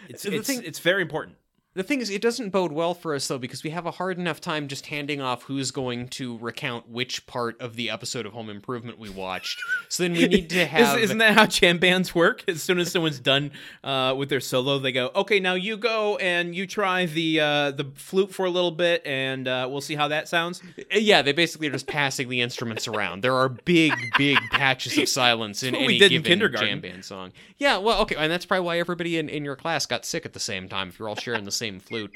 It's 0.10 0.26
it's, 0.26 0.48
thing- 0.48 0.64
it's 0.64 0.80
very 0.80 1.02
important. 1.02 1.38
The 1.76 1.84
thing 1.84 2.00
is, 2.00 2.10
it 2.10 2.22
doesn't 2.22 2.52
bode 2.52 2.72
well 2.72 2.94
for 2.94 3.14
us 3.14 3.28
though, 3.28 3.38
because 3.38 3.62
we 3.62 3.70
have 3.72 3.86
a 3.86 3.92
hard 3.92 4.18
enough 4.18 4.40
time 4.40 4.70
just 4.70 4.86
handing 4.86 5.20
off 5.20 5.44
who's 5.44 5.72
going 5.72 6.08
to 6.10 6.38
recount 6.38 6.90
which 6.90 7.28
part 7.28 7.60
of 7.60 7.76
the 7.76 7.90
episode 7.90 8.26
of 8.26 8.32
Home 8.32 8.50
Improvement 8.50 8.98
we 8.98 9.10
watched. 9.10 9.60
So 9.90 10.04
then 10.04 10.14
we 10.14 10.26
need 10.30 10.50
to 10.52 10.66
have. 10.66 10.98
Is, 10.98 11.10
not 11.10 11.20
that 11.20 11.34
how 11.34 11.46
jam 11.48 11.78
bands 11.78 12.16
work? 12.16 12.46
As 12.48 12.64
soon 12.64 12.80
as 12.80 12.94
someone's 12.94 13.20
done 13.20 13.52
uh, 13.84 14.16
with 14.18 14.30
their 14.30 14.40
solo, 14.40 14.80
they 14.80 14.94
go, 14.94 15.12
"Okay, 15.16 15.42
now 15.42 15.56
you 15.56 15.76
go 15.76 16.16
and 16.16 16.56
you 16.56 16.66
try 16.66 17.08
the 17.08 17.42
uh, 17.42 17.72
the 17.72 17.92
flute 17.96 18.34
for 18.34 18.46
a 18.46 18.50
little 18.50 18.72
bit, 18.72 19.06
and 19.06 19.46
uh, 19.46 19.68
we'll 19.70 19.82
see 19.82 19.96
how 19.96 20.08
that 20.08 20.30
sounds." 20.30 20.64
yeah, 20.94 21.22
they 21.22 21.34
basically 21.34 21.68
are 21.68 21.72
just 21.72 21.88
passing 21.88 22.30
the 22.30 22.40
instruments 22.40 22.88
around. 22.88 23.22
There 23.22 23.36
are 23.36 23.50
big, 23.50 23.94
big 24.18 24.38
patches 24.52 24.98
of 24.98 25.10
silence 25.10 25.62
in 25.62 25.74
That's 25.74 25.82
what 25.82 25.88
we 25.88 25.94
any 25.96 26.00
did 26.00 26.12
in 26.14 26.22
given 26.22 26.40
kindergarten. 26.40 26.70
jam 26.70 26.80
band 26.80 27.04
song. 27.04 27.34
Yeah, 27.58 27.80
well, 27.80 28.02
okay, 28.04 28.16
and 28.16 28.32
that's 28.32 28.46
probably 28.46 28.66
why 28.66 28.80
everybody 28.80 29.18
in, 29.18 29.28
in 29.28 29.44
your 29.44 29.58
class 29.58 29.86
got 29.86 30.06
sick 30.06 30.26
at 30.26 30.32
the 30.32 30.40
same 30.40 30.70
time 30.70 30.88
if 30.90 31.00
you're 31.00 31.10
all 31.10 31.16
sharing 31.16 31.44
the 31.44 31.52
same 31.52 31.65
flute. 31.80 32.16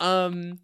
Um. 0.00 0.60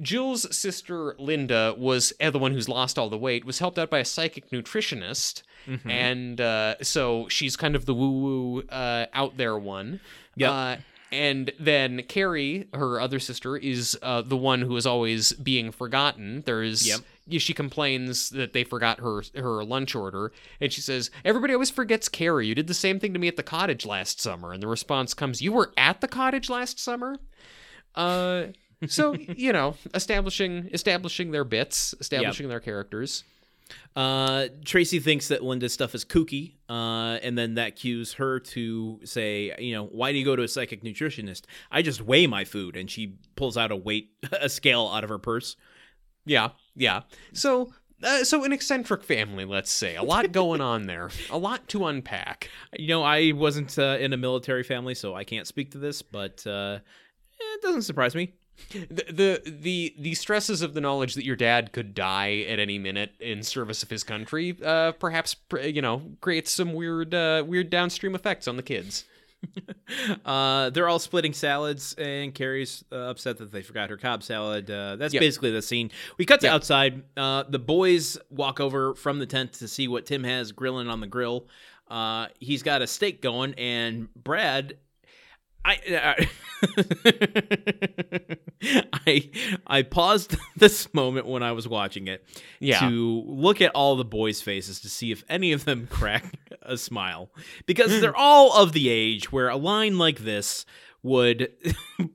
Jill's 0.00 0.56
sister 0.56 1.16
Linda 1.18 1.74
was 1.76 2.12
uh, 2.20 2.30
the 2.30 2.38
one 2.38 2.52
who's 2.52 2.68
lost 2.68 2.98
all 2.98 3.08
the 3.08 3.18
weight. 3.18 3.44
Was 3.44 3.58
helped 3.58 3.78
out 3.80 3.90
by 3.90 3.98
a 3.98 4.04
psychic 4.04 4.50
nutritionist, 4.50 5.42
Mm-hmm. 5.66 5.90
and 5.90 6.40
uh, 6.40 6.76
so 6.82 7.26
she's 7.28 7.56
kind 7.56 7.74
of 7.74 7.86
the 7.86 7.94
woo 7.94 8.10
woo 8.20 8.62
uh, 8.68 9.06
out 9.12 9.36
there 9.36 9.58
one. 9.58 9.98
Yep. 10.36 10.50
Uh, 10.50 10.76
and 11.10 11.50
then 11.58 12.04
Carrie, 12.04 12.68
her 12.72 13.00
other 13.00 13.18
sister, 13.18 13.56
is 13.56 13.98
uh, 14.02 14.22
the 14.22 14.36
one 14.36 14.60
who 14.60 14.76
is 14.76 14.86
always 14.86 15.32
being 15.32 15.72
forgotten. 15.72 16.44
There's 16.46 16.86
Yep. 16.86 17.00
She 17.38 17.52
complains 17.54 18.30
that 18.30 18.52
they 18.52 18.64
forgot 18.64 19.00
her 19.00 19.22
her 19.34 19.64
lunch 19.64 19.94
order, 19.94 20.32
and 20.60 20.72
she 20.72 20.80
says 20.80 21.10
everybody 21.24 21.52
always 21.52 21.70
forgets 21.70 22.08
Carrie. 22.08 22.46
You 22.46 22.54
did 22.54 22.66
the 22.66 22.74
same 22.74 23.00
thing 23.00 23.12
to 23.12 23.18
me 23.18 23.28
at 23.28 23.36
the 23.36 23.42
cottage 23.42 23.84
last 23.86 24.20
summer, 24.20 24.52
and 24.52 24.62
the 24.62 24.68
response 24.68 25.14
comes, 25.14 25.42
"You 25.42 25.52
were 25.52 25.72
at 25.76 26.00
the 26.00 26.08
cottage 26.08 26.48
last 26.48 26.78
summer." 26.78 27.18
Uh, 27.94 28.46
So 28.88 29.14
you 29.36 29.52
know, 29.52 29.74
establishing 29.94 30.68
establishing 30.72 31.30
their 31.30 31.44
bits, 31.44 31.94
establishing 32.00 32.48
their 32.48 32.60
characters. 32.60 33.24
Uh, 33.96 34.46
Tracy 34.64 35.00
thinks 35.00 35.26
that 35.28 35.42
Linda's 35.42 35.72
stuff 35.72 35.94
is 35.94 36.04
kooky, 36.04 36.54
uh, 36.68 37.18
and 37.22 37.36
then 37.36 37.54
that 37.54 37.74
cues 37.74 38.12
her 38.14 38.38
to 38.38 39.00
say, 39.04 39.52
you 39.58 39.74
know, 39.74 39.86
why 39.86 40.12
do 40.12 40.18
you 40.18 40.24
go 40.24 40.36
to 40.36 40.42
a 40.42 40.48
psychic 40.48 40.84
nutritionist? 40.84 41.42
I 41.70 41.82
just 41.82 42.00
weigh 42.00 42.28
my 42.28 42.44
food, 42.44 42.76
and 42.76 42.88
she 42.88 43.16
pulls 43.34 43.56
out 43.56 43.72
a 43.72 43.76
weight, 43.76 44.10
a 44.32 44.48
scale 44.48 44.86
out 44.86 45.02
of 45.02 45.10
her 45.10 45.18
purse. 45.18 45.56
Yeah, 46.26 46.50
yeah. 46.74 47.02
So. 47.32 47.72
Uh, 48.02 48.22
so 48.22 48.44
an 48.44 48.52
eccentric 48.52 49.02
family, 49.02 49.46
let's 49.46 49.72
say, 49.72 49.96
a 49.96 50.02
lot 50.02 50.30
going 50.30 50.60
on 50.60 50.84
there, 50.84 51.08
a 51.30 51.38
lot 51.38 51.66
to 51.66 51.86
unpack. 51.86 52.50
You 52.74 52.88
know, 52.88 53.02
I 53.02 53.32
wasn't 53.32 53.78
uh, 53.78 53.96
in 53.98 54.12
a 54.12 54.18
military 54.18 54.62
family, 54.64 54.94
so 54.94 55.14
I 55.14 55.24
can't 55.24 55.46
speak 55.46 55.70
to 55.70 55.78
this, 55.78 56.02
but 56.02 56.46
uh, 56.46 56.80
it 57.40 57.62
doesn't 57.62 57.82
surprise 57.82 58.14
me. 58.14 58.34
The, 58.70 59.04
the 59.08 59.50
the 59.50 59.94
the 59.98 60.14
stresses 60.14 60.60
of 60.60 60.74
the 60.74 60.80
knowledge 60.80 61.14
that 61.14 61.24
your 61.24 61.36
dad 61.36 61.72
could 61.72 61.94
die 61.94 62.44
at 62.48 62.58
any 62.58 62.78
minute 62.78 63.12
in 63.18 63.42
service 63.42 63.82
of 63.82 63.88
his 63.88 64.04
country, 64.04 64.56
uh, 64.62 64.92
perhaps 64.92 65.36
you 65.62 65.80
know, 65.80 66.02
creates 66.20 66.52
some 66.52 66.74
weird 66.74 67.14
uh, 67.14 67.44
weird 67.46 67.70
downstream 67.70 68.14
effects 68.14 68.46
on 68.46 68.56
the 68.56 68.62
kids. 68.62 69.04
uh, 70.24 70.70
they're 70.70 70.88
all 70.88 70.98
splitting 70.98 71.32
salads, 71.32 71.94
and 71.94 72.34
Carrie's 72.34 72.84
uh, 72.92 72.96
upset 72.96 73.38
that 73.38 73.52
they 73.52 73.62
forgot 73.62 73.90
her 73.90 73.96
Cobb 73.96 74.22
salad. 74.22 74.70
Uh, 74.70 74.96
that's 74.96 75.14
Yep. 75.14 75.20
basically 75.20 75.50
the 75.50 75.62
scene. 75.62 75.90
We 76.18 76.24
cut 76.24 76.40
to 76.40 76.46
Yep. 76.46 76.54
outside. 76.54 77.02
Uh, 77.16 77.44
the 77.48 77.58
boys 77.58 78.18
walk 78.30 78.60
over 78.60 78.94
from 78.94 79.18
the 79.18 79.26
tent 79.26 79.54
to 79.54 79.68
see 79.68 79.88
what 79.88 80.06
Tim 80.06 80.24
has 80.24 80.52
grilling 80.52 80.88
on 80.88 81.00
the 81.00 81.06
grill. 81.06 81.46
Uh, 81.88 82.26
he's 82.40 82.62
got 82.62 82.82
a 82.82 82.86
steak 82.86 83.22
going, 83.22 83.54
and 83.54 84.08
Brad. 84.14 84.76
I, 85.68 86.28
I 89.06 89.30
I 89.66 89.82
paused 89.82 90.36
this 90.56 90.92
moment 90.94 91.26
when 91.26 91.42
I 91.42 91.52
was 91.52 91.68
watching 91.68 92.08
it 92.08 92.24
Yeah. 92.60 92.80
to 92.80 93.22
look 93.26 93.60
at 93.60 93.72
all 93.74 93.96
the 93.96 94.04
boys' 94.04 94.40
faces 94.40 94.80
to 94.80 94.88
see 94.88 95.12
if 95.12 95.24
any 95.28 95.52
of 95.52 95.64
them 95.64 95.86
crack 95.90 96.32
a 96.62 96.76
smile 96.76 97.30
because 97.66 98.00
they're 98.00 98.16
all 98.16 98.56
of 98.56 98.72
the 98.72 98.88
age 98.88 99.30
where 99.32 99.48
a 99.48 99.56
line 99.56 99.98
like 99.98 100.20
this 100.20 100.64
would 101.02 101.52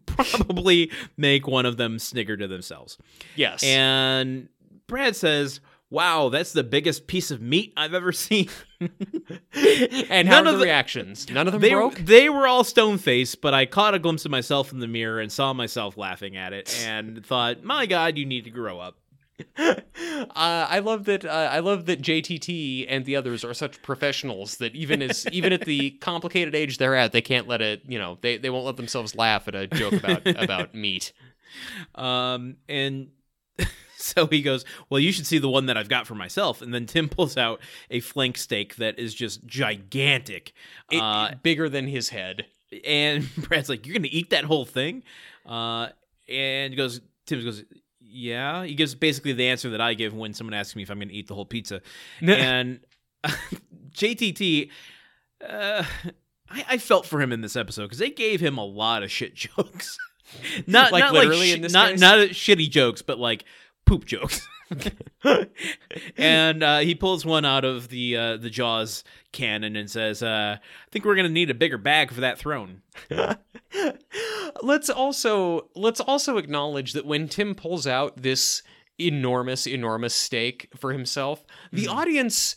probably 0.05 0.91
make 1.17 1.47
one 1.47 1.65
of 1.65 1.77
them 1.77 1.97
snigger 1.97 2.35
to 2.35 2.47
themselves. 2.47 2.97
Yes. 3.35 3.63
And 3.63 4.49
Brad 4.87 5.15
says, 5.15 5.61
"Wow, 5.91 6.29
that's 6.29 6.53
the 6.53 6.63
biggest 6.63 7.05
piece 7.05 7.29
of 7.29 7.39
meat 7.41 7.73
I've 7.77 7.93
ever 7.93 8.11
seen." 8.11 8.49
and 8.79 10.27
none 10.27 10.47
of 10.47 10.53
the 10.53 10.59
the- 10.59 10.65
reactions? 10.65 11.29
None 11.29 11.45
of 11.47 11.53
them 11.53 11.61
they 11.61 11.73
broke. 11.73 11.95
they 11.95 12.29
were 12.29 12.47
all 12.47 12.63
stone 12.63 12.97
faced, 12.97 13.41
but 13.41 13.53
I 13.53 13.67
caught 13.67 13.93
a 13.93 13.99
glimpse 13.99 14.25
of 14.25 14.31
myself 14.31 14.71
in 14.71 14.79
the 14.79 14.87
mirror 14.87 15.19
and 15.19 15.31
saw 15.31 15.53
myself 15.53 15.97
laughing 15.97 16.35
at 16.35 16.53
it 16.53 16.75
and 16.83 17.23
thought, 17.23 17.63
"My 17.63 17.85
God, 17.85 18.17
you 18.17 18.25
need 18.25 18.45
to 18.45 18.49
grow 18.49 18.79
up." 18.79 18.97
uh, 19.57 19.75
I 20.35 20.79
love 20.79 21.05
that. 21.05 21.25
Uh, 21.25 21.49
I 21.51 21.59
love 21.59 21.85
that 21.87 22.01
JTT 22.01 22.85
and 22.87 23.05
the 23.05 23.15
others 23.15 23.43
are 23.43 23.53
such 23.53 23.81
professionals 23.81 24.57
that 24.57 24.75
even 24.75 25.01
as 25.01 25.25
even 25.31 25.53
at 25.53 25.61
the 25.61 25.91
complicated 25.91 26.55
age 26.55 26.77
they're 26.77 26.95
at, 26.95 27.11
they 27.11 27.21
can't 27.21 27.47
let 27.47 27.61
it. 27.61 27.81
You 27.87 27.99
know, 27.99 28.17
they, 28.21 28.37
they 28.37 28.49
won't 28.49 28.65
let 28.65 28.77
themselves 28.77 29.15
laugh 29.15 29.47
at 29.47 29.55
a 29.55 29.67
joke 29.67 29.93
about 29.93 30.25
about 30.25 30.75
meat. 30.75 31.13
Um, 31.95 32.57
and 32.69 33.09
so 34.01 34.27
he 34.27 34.41
goes, 34.41 34.65
Well, 34.89 34.99
you 34.99 35.11
should 35.11 35.27
see 35.27 35.37
the 35.37 35.49
one 35.49 35.67
that 35.67 35.77
I've 35.77 35.89
got 35.89 36.07
for 36.07 36.15
myself. 36.15 36.61
And 36.61 36.73
then 36.73 36.85
Tim 36.85 37.07
pulls 37.09 37.37
out 37.37 37.61
a 37.89 37.99
flank 37.99 38.37
steak 38.37 38.75
that 38.77 38.99
is 38.99 39.13
just 39.13 39.45
gigantic. 39.45 40.53
It, 40.91 41.01
uh, 41.01 41.31
bigger 41.43 41.69
than 41.69 41.87
his 41.87 42.09
head. 42.09 42.45
and 42.85 43.27
Brad's 43.37 43.69
like, 43.69 43.85
You're 43.85 43.93
going 43.93 44.03
to 44.03 44.09
eat 44.13 44.31
that 44.31 44.45
whole 44.45 44.65
thing? 44.65 45.03
Uh, 45.45 45.89
and 46.27 46.73
he 46.73 46.77
goes, 46.77 47.01
Tim 47.25 47.43
goes, 47.43 47.63
Yeah. 47.99 48.63
He 48.63 48.75
gives 48.75 48.95
basically 48.95 49.33
the 49.33 49.47
answer 49.47 49.69
that 49.71 49.81
I 49.81 49.93
give 49.93 50.13
when 50.13 50.33
someone 50.33 50.53
asks 50.53 50.75
me 50.75 50.83
if 50.83 50.89
I'm 50.89 50.97
going 50.97 51.09
to 51.09 51.15
eat 51.15 51.27
the 51.27 51.35
whole 51.35 51.45
pizza. 51.45 51.81
and 52.21 52.79
JTT, 53.93 54.69
uh, 55.47 55.83
I, 56.49 56.65
I 56.69 56.77
felt 56.77 57.05
for 57.05 57.21
him 57.21 57.31
in 57.31 57.41
this 57.41 57.55
episode 57.55 57.83
because 57.83 57.99
they 57.99 58.09
gave 58.09 58.39
him 58.41 58.57
a 58.57 58.65
lot 58.65 59.03
of 59.03 59.11
shit 59.11 59.35
jokes. 59.35 59.97
not 60.67 60.91
Like 60.91 61.03
not 61.03 61.13
literally 61.13 61.39
like 61.39 61.47
sh- 61.49 61.55
in 61.55 61.61
this 61.61 61.73
not 61.73 61.91
case? 61.91 61.99
not 61.99 62.19
shitty 62.29 62.69
jokes, 62.69 63.01
but 63.01 63.19
like 63.19 63.45
poop 63.85 64.05
jokes. 64.05 64.47
and 66.17 66.63
uh, 66.63 66.79
he 66.79 66.95
pulls 66.95 67.25
one 67.25 67.45
out 67.45 67.65
of 67.65 67.89
the 67.89 68.15
uh, 68.15 68.37
the 68.37 68.49
Jaws 68.49 69.03
cannon 69.31 69.75
and 69.75 69.89
says, 69.89 70.23
uh, 70.23 70.57
"I 70.59 70.89
think 70.91 71.05
we're 71.05 71.15
gonna 71.15 71.29
need 71.29 71.49
a 71.49 71.55
bigger 71.55 71.77
bag 71.77 72.11
for 72.11 72.21
that 72.21 72.37
throne." 72.37 72.81
let's 74.63 74.89
also 74.89 75.69
let's 75.75 75.99
also 75.99 76.37
acknowledge 76.37 76.93
that 76.93 77.05
when 77.05 77.27
Tim 77.27 77.55
pulls 77.55 77.85
out 77.85 78.21
this 78.21 78.63
enormous 78.97 79.67
enormous 79.67 80.13
steak 80.13 80.69
for 80.75 80.93
himself, 80.93 81.45
the 81.71 81.87
audience. 81.87 82.55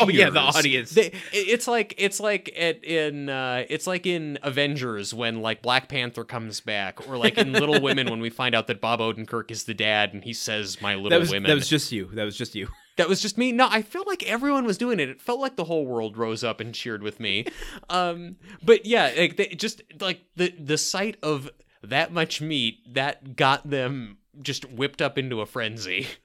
Oh, 0.00 0.08
yeah, 0.08 0.30
the 0.30 0.40
audience. 0.40 0.90
They, 0.90 1.12
it's 1.32 1.68
like 1.68 1.94
it's 1.98 2.20
like 2.20 2.52
at, 2.58 2.82
in 2.82 3.28
uh, 3.28 3.64
it's 3.68 3.86
like 3.86 4.06
in 4.06 4.38
Avengers 4.42 5.12
when 5.12 5.42
like 5.42 5.60
Black 5.60 5.88
Panther 5.88 6.24
comes 6.24 6.60
back, 6.60 7.06
or 7.06 7.16
like 7.18 7.36
in 7.36 7.52
Little 7.52 7.80
Women 7.80 8.08
when 8.08 8.20
we 8.20 8.30
find 8.30 8.54
out 8.54 8.66
that 8.68 8.80
Bob 8.80 9.00
Odenkirk 9.00 9.50
is 9.50 9.64
the 9.64 9.74
dad 9.74 10.14
and 10.14 10.24
he 10.24 10.32
says 10.32 10.80
"My 10.80 10.94
Little 10.94 11.10
That 11.10 11.20
was 11.20 11.30
Women." 11.30 11.48
that 11.48 11.54
was 11.54 11.68
just 11.68 11.92
you. 11.92 12.06
That 12.14 12.24
was 12.24 12.36
just 12.36 12.54
you. 12.54 12.68
That 12.98 13.08
was 13.08 13.22
just 13.22 13.38
me. 13.38 13.52
No, 13.52 13.68
I 13.70 13.82
felt 13.82 14.08
like 14.08 14.28
everyone 14.28 14.64
was 14.64 14.76
doing 14.76 14.98
it. 14.98 15.08
It 15.08 15.20
felt 15.20 15.38
like 15.38 15.54
the 15.54 15.62
whole 15.62 15.86
world 15.86 16.16
rose 16.16 16.42
up 16.42 16.58
and 16.58 16.74
cheered 16.74 17.00
with 17.00 17.20
me. 17.20 17.46
Um, 17.88 18.36
but 18.60 18.86
yeah, 18.86 19.12
like 19.16 19.36
they, 19.36 19.46
just 19.50 19.82
like 20.00 20.22
the 20.34 20.52
the 20.58 20.76
sight 20.76 21.16
of 21.22 21.48
that 21.84 22.12
much 22.12 22.40
meat 22.40 22.80
that 22.94 23.36
got 23.36 23.70
them 23.70 24.18
just 24.42 24.64
whipped 24.64 25.00
up 25.00 25.16
into 25.16 25.40
a 25.40 25.46
frenzy. 25.46 26.08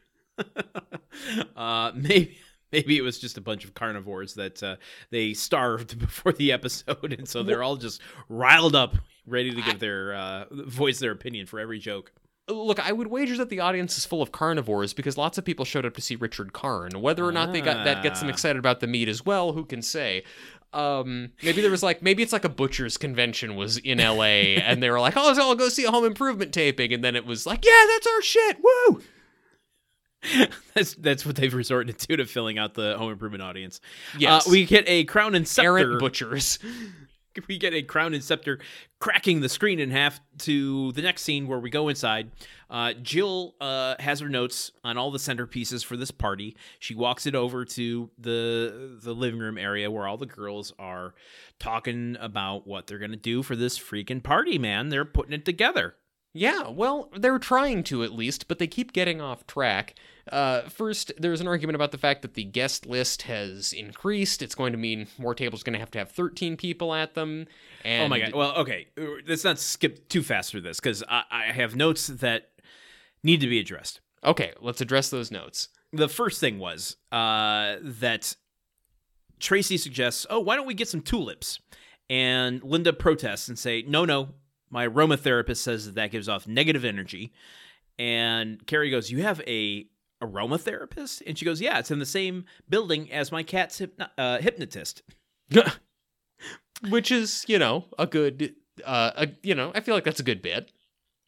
Uh, 1.56 1.92
maybe 1.94 2.36
maybe 2.74 2.98
it 2.98 3.02
was 3.02 3.18
just 3.20 3.38
a 3.38 3.42
bunch 3.42 3.64
of 3.64 3.74
carnivores 3.74 4.34
that 4.34 4.62
uh, 4.62 4.76
they 5.12 5.34
starved 5.34 5.98
before 6.08 6.34
the 6.34 6.52
episode, 6.52 7.14
and 7.14 7.28
so 7.30 7.44
they're 7.44 7.64
all 7.64 7.78
just 7.78 8.02
riled 8.28 8.76
up, 8.76 8.96
ready 9.26 9.52
to 9.52 9.62
give 9.62 9.80
their 9.80 10.14
uh, 10.14 10.46
voice 10.52 11.00
their 11.00 11.12
opinion 11.12 11.46
for 11.46 11.60
every 11.60 11.80
joke. 11.80 12.12
Look, 12.50 12.86
I 12.86 12.92
would 12.92 13.08
wager 13.08 13.38
that 13.38 13.48
the 13.50 13.62
audience 13.62 13.98
is 13.98 14.06
full 14.06 14.22
of 14.22 14.34
carnivores 14.34 14.94
because 14.94 15.18
lots 15.18 15.38
of 15.38 15.46
people 15.46 15.64
showed 15.64 15.86
up 15.86 15.94
to 15.94 16.02
see 16.02 16.18
Richard 16.18 16.52
Karn. 16.52 16.92
Whether 17.00 17.24
or 17.24 17.32
not 17.32 17.54
they 17.54 17.62
got 17.62 17.86
that 17.86 18.04
gets 18.04 18.20
them 18.20 18.28
Ah. 18.28 18.34
excited 18.34 18.60
about 18.60 18.82
the 18.82 18.88
meat 18.88 19.08
as 19.08 19.26
well, 19.26 19.54
who 19.54 19.64
can 19.64 19.82
say? 19.82 20.24
Um, 20.74 21.30
maybe 21.42 21.62
there 21.62 21.72
was 21.72 21.84
like 21.84 22.02
maybe 22.02 22.22
it's 22.22 22.34
like 22.34 22.44
a 22.44 22.50
butcher's 22.50 22.98
convention 22.98 23.56
was 23.56 23.78
in 23.78 24.00
L.A. 24.02 24.56
and 24.58 24.84
they 24.84 24.90
were 24.90 25.00
like, 25.00 25.14
"Oh, 25.16 25.40
all 25.40 25.56
go 25.56 25.70
see 25.70 25.86
a 25.86 25.92
Home 25.92 26.04
Improvement 26.04 26.52
taping," 26.52 26.92
and 26.92 27.02
then 27.04 27.16
it 27.16 27.26
was 27.26 27.46
like, 27.46 27.64
"Yeah, 27.64 27.86
that's 27.94 28.08
our 28.08 28.22
shit, 28.24 28.58
woo!" 28.62 29.02
That's 30.74 30.96
that's 30.96 31.26
what 31.26 31.36
they've 31.36 31.54
resorted 31.54 32.00
to 32.00 32.18
to 32.18 32.26
filling 32.26 32.58
out 32.58 32.74
the 32.74 32.98
home 32.98 33.12
improvement 33.12 33.44
audience. 33.44 33.80
Yes. 34.18 34.48
uh, 34.48 34.52
we 34.52 34.66
get 34.66 34.86
a 34.88 35.04
crown 35.04 35.36
and 35.36 35.48
scepter. 35.48 35.78
Errant 35.78 36.00
butchers. 36.00 36.60
we 37.48 37.58
get 37.58 37.74
a 37.74 37.82
crown 37.82 38.14
and 38.14 38.24
scepter 38.24 38.60
cracking 39.00 39.42
the 39.42 39.50
screen 39.50 39.80
in 39.80 39.92
half 39.92 40.20
to 40.40 40.92
the 40.94 41.02
next 41.02 41.24
scene 41.24 41.48
where 41.48 41.60
we 41.60 41.70
go 41.70 41.90
inside. 41.90 42.32
Uh, 42.70 42.94
Jill 42.94 43.56
uh, 43.62 43.96
has 44.00 44.20
her 44.20 44.30
notes 44.30 44.72
on 44.84 44.98
all 44.98 45.12
the 45.12 45.20
centerpieces 45.20 45.84
for 45.84 45.98
this 45.98 46.12
party. 46.12 46.56
She 46.80 46.96
walks 46.96 47.26
it 47.26 47.36
over 47.36 47.66
to 47.66 48.10
the 48.18 48.98
the 49.02 49.14
living 49.14 49.40
room 49.40 49.58
area 49.58 49.92
where 49.92 50.08
all 50.08 50.18
the 50.18 50.26
girls 50.26 50.74
are 50.80 51.14
talking 51.60 52.18
about 52.20 52.66
what 52.66 52.88
they're 52.88 53.00
gonna 53.00 53.16
do 53.16 53.44
for 53.44 53.56
this 53.56 53.78
freaking 53.78 54.24
party. 54.24 54.58
Man, 54.58 54.90
they're 54.90 55.06
putting 55.06 55.34
it 55.34 55.46
together. 55.46 55.96
Yeah, 56.34 56.70
well, 56.70 57.10
they're 57.16 57.38
trying 57.38 57.84
to 57.86 58.04
at 58.04 58.12
least, 58.12 58.48
but 58.48 58.58
they 58.58 58.66
keep 58.66 58.92
getting 58.92 59.22
off 59.22 59.46
track. 59.46 59.94
Uh, 60.32 60.62
first, 60.70 61.12
there's 61.18 61.42
an 61.42 61.48
argument 61.48 61.76
about 61.76 61.92
the 61.92 61.98
fact 61.98 62.22
that 62.22 62.34
the 62.34 62.46
guest 62.46 62.86
list 62.86 63.24
has 63.24 63.74
increased. 63.74 64.42
It's 64.42 64.56
going 64.56 64.72
to 64.72 64.78
mean 64.78 65.08
more 65.18 65.36
tables 65.36 65.62
are 65.62 65.66
going 65.66 65.74
to 65.74 65.80
have 65.80 65.92
to 65.92 66.00
have 66.00 66.12
13 66.12 66.56
people 66.56 66.94
at 66.94 67.14
them. 67.14 67.46
And 67.84 68.04
oh 68.04 68.08
my 68.08 68.20
god! 68.20 68.34
Well, 68.34 68.56
okay, 68.56 68.88
let's 69.28 69.44
not 69.44 69.60
skip 69.60 70.08
too 70.08 70.24
fast 70.24 70.52
through 70.52 70.62
this 70.62 70.80
because 70.80 71.04
I, 71.10 71.24
I 71.30 71.44
have 71.52 71.76
notes 71.76 72.08
that 72.08 72.52
need 73.22 73.42
to 73.42 73.48
be 73.48 73.60
addressed. 73.60 74.00
Okay, 74.24 74.54
let's 74.62 74.80
address 74.80 75.10
those 75.10 75.30
notes. 75.32 75.68
the 75.92 76.08
first 76.08 76.40
thing 76.40 76.58
was 76.58 76.96
uh, 77.12 77.76
that 77.82 78.36
Tracy 79.40 79.78
suggests, 79.78 80.26
"Oh, 80.30 80.40
why 80.40 80.56
don't 80.56 80.66
we 80.68 80.74
get 80.74 80.88
some 80.88 81.02
tulips?" 81.02 81.60
And 82.10 82.64
Linda 82.64 82.94
protests 82.94 83.50
and 83.50 83.60
say, 83.60 83.84
"No, 83.86 84.06
no, 84.06 84.30
my 84.70 84.88
aromatherapist 84.88 85.58
says 85.58 85.86
that 85.86 85.96
that 85.96 86.12
gives 86.12 86.30
off 86.30 86.48
negative 86.48 86.86
energy." 86.86 87.34
And 88.00 88.66
Carrie 88.66 88.90
goes, 88.90 89.12
"You 89.12 89.22
have 89.24 89.42
a 89.46 89.88
aromatherapist?" 90.26 91.22
And 91.28 91.38
she 91.38 91.46
goes, 91.46 91.62
"Yeah, 91.62 91.80
it's 91.80 91.92
in 91.92 92.00
the 92.00 92.06
same 92.06 92.46
building 92.70 93.12
as 93.12 93.32
my 93.32 93.44
cat's 93.44 93.78
hypno- 93.80 94.08
uh, 94.18 94.38
hypnotist." 94.40 95.04
Which 96.90 97.12
is, 97.12 97.46
you 97.48 97.60
know, 97.60 97.86
a 97.98 98.06
good, 98.06 98.56
uh, 98.84 99.12
a, 99.16 99.28
you 99.42 99.56
know, 99.56 99.72
I 99.74 99.80
feel 99.80 99.96
like 99.96 100.04
that's 100.04 100.20
a 100.20 100.24
good 100.24 100.42
bit. 100.42 100.72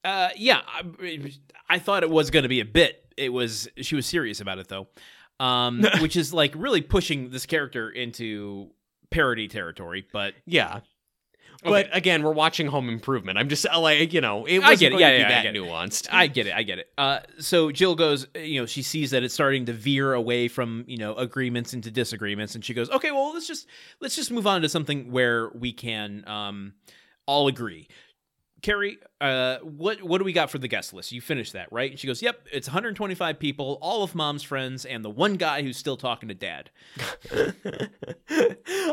Uh, 0.04 0.30
yeah, 0.36 0.62
I, 0.68 1.32
I 1.70 1.80
thought 1.80 2.04
it 2.04 2.10
was 2.10 2.30
going 2.30 2.44
to 2.44 2.50
be 2.50 2.60
a 2.60 2.66
bit. 2.66 3.02
It 3.18 3.30
was 3.30 3.68
she 3.78 3.96
was 3.96 4.06
serious 4.06 4.42
about 4.42 4.60
it 4.60 4.68
though, 4.68 4.88
um, 5.40 5.84
which 6.02 6.16
is 6.18 6.34
like 6.34 6.54
really 6.56 6.82
pushing 6.82 7.30
this 7.30 7.46
character 7.46 7.90
into 7.90 8.72
parody 9.12 9.48
territory. 9.48 10.06
But 10.12 10.34
Yeah. 10.46 10.82
But 11.72 11.90
again, 11.92 12.24
we're 12.24 12.32
watching 12.32 12.68
Home 12.68 12.90
Improvement. 12.90 13.38
I'm 13.38 13.50
just 13.50 13.66
like, 13.66 14.14
you 14.14 14.22
know, 14.22 14.46
it 14.46 14.60
I 14.60 14.72
was 14.72 14.80
get 14.80 14.94
it. 14.94 15.00
Yeah, 15.00 15.18
yeah, 15.18 15.26
I 15.26 15.30
that 15.30 15.44
get 15.44 15.56
it. 15.56 15.62
nuanced. 15.62 16.08
I 16.12 16.28
get 16.28 16.48
it. 16.48 16.54
I 16.54 16.64
get 16.64 16.80
it. 16.80 16.90
Uh, 16.98 17.20
so 17.40 17.72
Jill 17.72 17.96
goes, 17.96 18.28
you 18.36 18.60
know, 18.62 18.66
she 18.66 18.82
sees 18.82 19.12
that 19.12 19.24
it's 19.24 19.34
starting 19.34 19.66
to 19.66 19.74
veer 19.74 20.14
away 20.14 20.48
from, 20.48 20.86
you 20.88 20.98
know, 20.98 21.16
agreements 21.16 21.74
into 21.74 21.92
disagreements, 21.92 22.56
and 22.56 22.64
she 22.64 22.74
goes, 22.74 22.90
okay, 22.90 23.12
well, 23.12 23.34
let's 23.34 23.48
just 23.48 23.68
let's 24.00 24.16
just 24.16 24.32
move 24.32 24.48
on 24.48 24.62
to 24.62 24.70
something 24.70 25.12
where 25.12 25.50
we 25.50 25.74
can 25.74 26.24
um, 26.28 26.74
all 27.26 27.48
agree. 27.48 27.88
Carrie, 28.66 28.98
uh, 29.22 29.58
what 29.60 30.02
what 30.02 30.18
do 30.18 30.24
we 30.24 30.34
got 30.34 30.50
for 30.50 30.58
the 30.58 30.68
guest 30.68 30.92
list? 30.92 31.12
You 31.12 31.22
finished 31.22 31.54
that, 31.54 31.72
right? 31.72 31.92
And 31.92 32.00
she 32.00 32.08
goes, 32.08 32.24
"Yep, 32.24 32.48
it's 32.52 32.68
125 32.68 33.38
people, 33.38 33.78
all 33.80 34.02
of 34.02 34.16
Mom's 34.16 34.42
friends, 34.42 34.86
and 34.86 35.06
the 35.06 35.10
one 35.12 35.36
guy 35.36 35.62
who's 35.62 35.78
still 35.78 35.98
talking 35.98 36.30
to 36.30 36.34
Dad." 36.36 36.72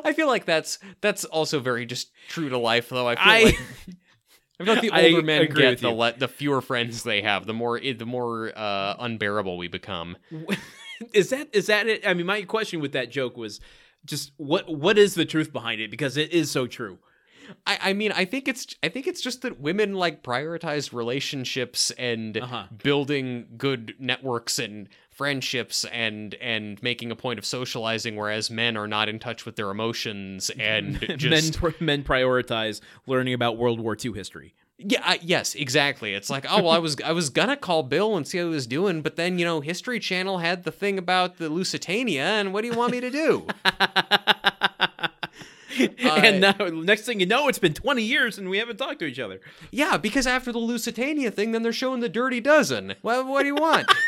I 0.05 0.12
feel 0.15 0.27
like 0.27 0.44
that's 0.44 0.78
that's 1.01 1.24
also 1.24 1.59
very 1.59 1.86
just 1.86 2.11
true 2.28 2.51
to 2.51 2.59
life, 2.59 2.90
though. 2.90 3.09
I 3.09 3.15
feel 3.15 3.24
I- 3.24 3.43
like 3.44 3.55
I 4.61 4.65
feel 4.65 4.74
like 4.74 4.82
the 4.82 4.90
I 4.93 5.05
older 5.09 5.23
men 5.23 5.40
agree 5.40 5.62
get, 5.62 5.81
the 5.81 5.89
le- 5.90 6.12
the 6.19 6.28
fewer 6.28 6.61
friends 6.61 7.03
they 7.03 7.23
have, 7.23 7.47
the 7.47 7.55
more 7.55 7.81
the 7.81 8.05
more 8.05 8.53
uh, 8.55 8.97
unbearable 8.99 9.57
we 9.57 9.69
become. 9.69 10.19
is 11.15 11.31
that 11.31 11.49
is 11.55 11.69
that 11.69 11.86
it? 11.89 12.07
I 12.07 12.12
mean, 12.12 12.27
my 12.27 12.43
question 12.43 12.81
with 12.81 12.93
that 12.93 13.11
joke 13.11 13.39
was 13.39 13.59
just 14.05 14.32
what 14.36 14.69
what 14.69 14.99
is 14.99 15.15
the 15.15 15.24
truth 15.24 15.51
behind 15.51 15.81
it 15.81 15.90
because 15.90 16.19
it 16.19 16.31
is 16.31 16.51
so 16.51 16.66
true. 16.66 16.99
I, 17.66 17.78
I 17.82 17.93
mean, 17.93 18.12
I 18.12 18.24
think 18.24 18.48
it's 18.48 18.66
I 18.82 18.89
think 18.89 19.06
it's 19.06 19.20
just 19.20 19.43
that 19.43 19.60
women 19.60 19.94
like 19.94 20.23
prioritize 20.23 20.93
relationships 20.93 21.90
and 21.93 22.36
Uh-huh. 22.36 22.64
building 22.82 23.47
good 23.56 23.94
networks 23.98 24.59
and 24.59 24.89
friendships 25.10 25.85
and 25.86 26.35
and 26.35 26.82
making 26.82 27.10
a 27.10 27.16
point 27.16 27.39
of 27.39 27.44
socializing, 27.44 28.16
whereas 28.16 28.51
men 28.51 28.77
are 28.77 28.89
not 28.89 29.09
in 29.09 29.19
touch 29.19 29.44
with 29.47 29.56
their 29.56 29.70
emotions 29.70 30.51
and 30.59 30.98
just 31.19 31.62
men 31.62 31.74
men 31.81 32.02
prioritize 32.05 32.81
learning 33.06 33.35
about 33.35 33.56
World 33.59 33.81
War 33.81 33.97
II 34.02 34.12
history. 34.12 34.55
Yeah, 34.85 35.01
I, 35.05 35.20
yes, 35.23 35.55
exactly. 35.55 36.12
It's 36.12 36.28
like, 36.28 36.44
oh 36.51 36.62
well, 36.62 36.70
I 36.73 36.78
was 36.78 36.97
I 37.05 37.12
was 37.12 37.31
gonna 37.31 37.56
call 37.56 37.85
Bill 37.85 38.16
and 38.16 38.27
see 38.27 38.39
how 38.39 38.44
he 38.44 38.51
was 38.51 38.66
doing, 38.66 39.01
but 39.02 39.14
then 39.16 39.39
you 39.39 39.44
know, 39.44 39.60
History 39.60 40.01
Channel 40.01 40.39
had 40.39 40.64
the 40.64 40.73
thing 40.73 40.98
about 40.98 41.36
the 41.39 41.48
Lusitania, 41.48 42.24
and 42.24 42.52
what 42.52 42.62
do 42.62 42.69
you 42.69 42.74
want 42.74 42.90
me 42.90 43.01
to 43.01 43.10
do? 43.10 43.47
and 45.99 46.41
now, 46.41 46.55
next 46.71 47.03
thing 47.03 47.21
you 47.21 47.27
know, 47.27 47.49
it's 47.49 47.59
been 47.59 47.75
20 47.75 48.03
years 48.03 48.39
and 48.39 48.49
we 48.49 48.59
haven't 48.59 48.77
talked 48.77 48.99
to 49.01 49.05
each 49.07 49.19
other. 49.19 49.41
yeah, 49.71 49.97
because 49.97 50.27
after 50.27 50.53
the 50.53 50.59
Lusitania 50.59 51.31
thing, 51.31 51.53
then 51.53 51.63
they're 51.63 51.73
showing 51.73 52.01
the 52.01 52.09
Dirty 52.09 52.41
Dozen. 52.41 52.95
Well, 53.03 53.27
what 53.27 53.43
do 53.43 53.49
you 53.49 53.55
want? 53.57 53.91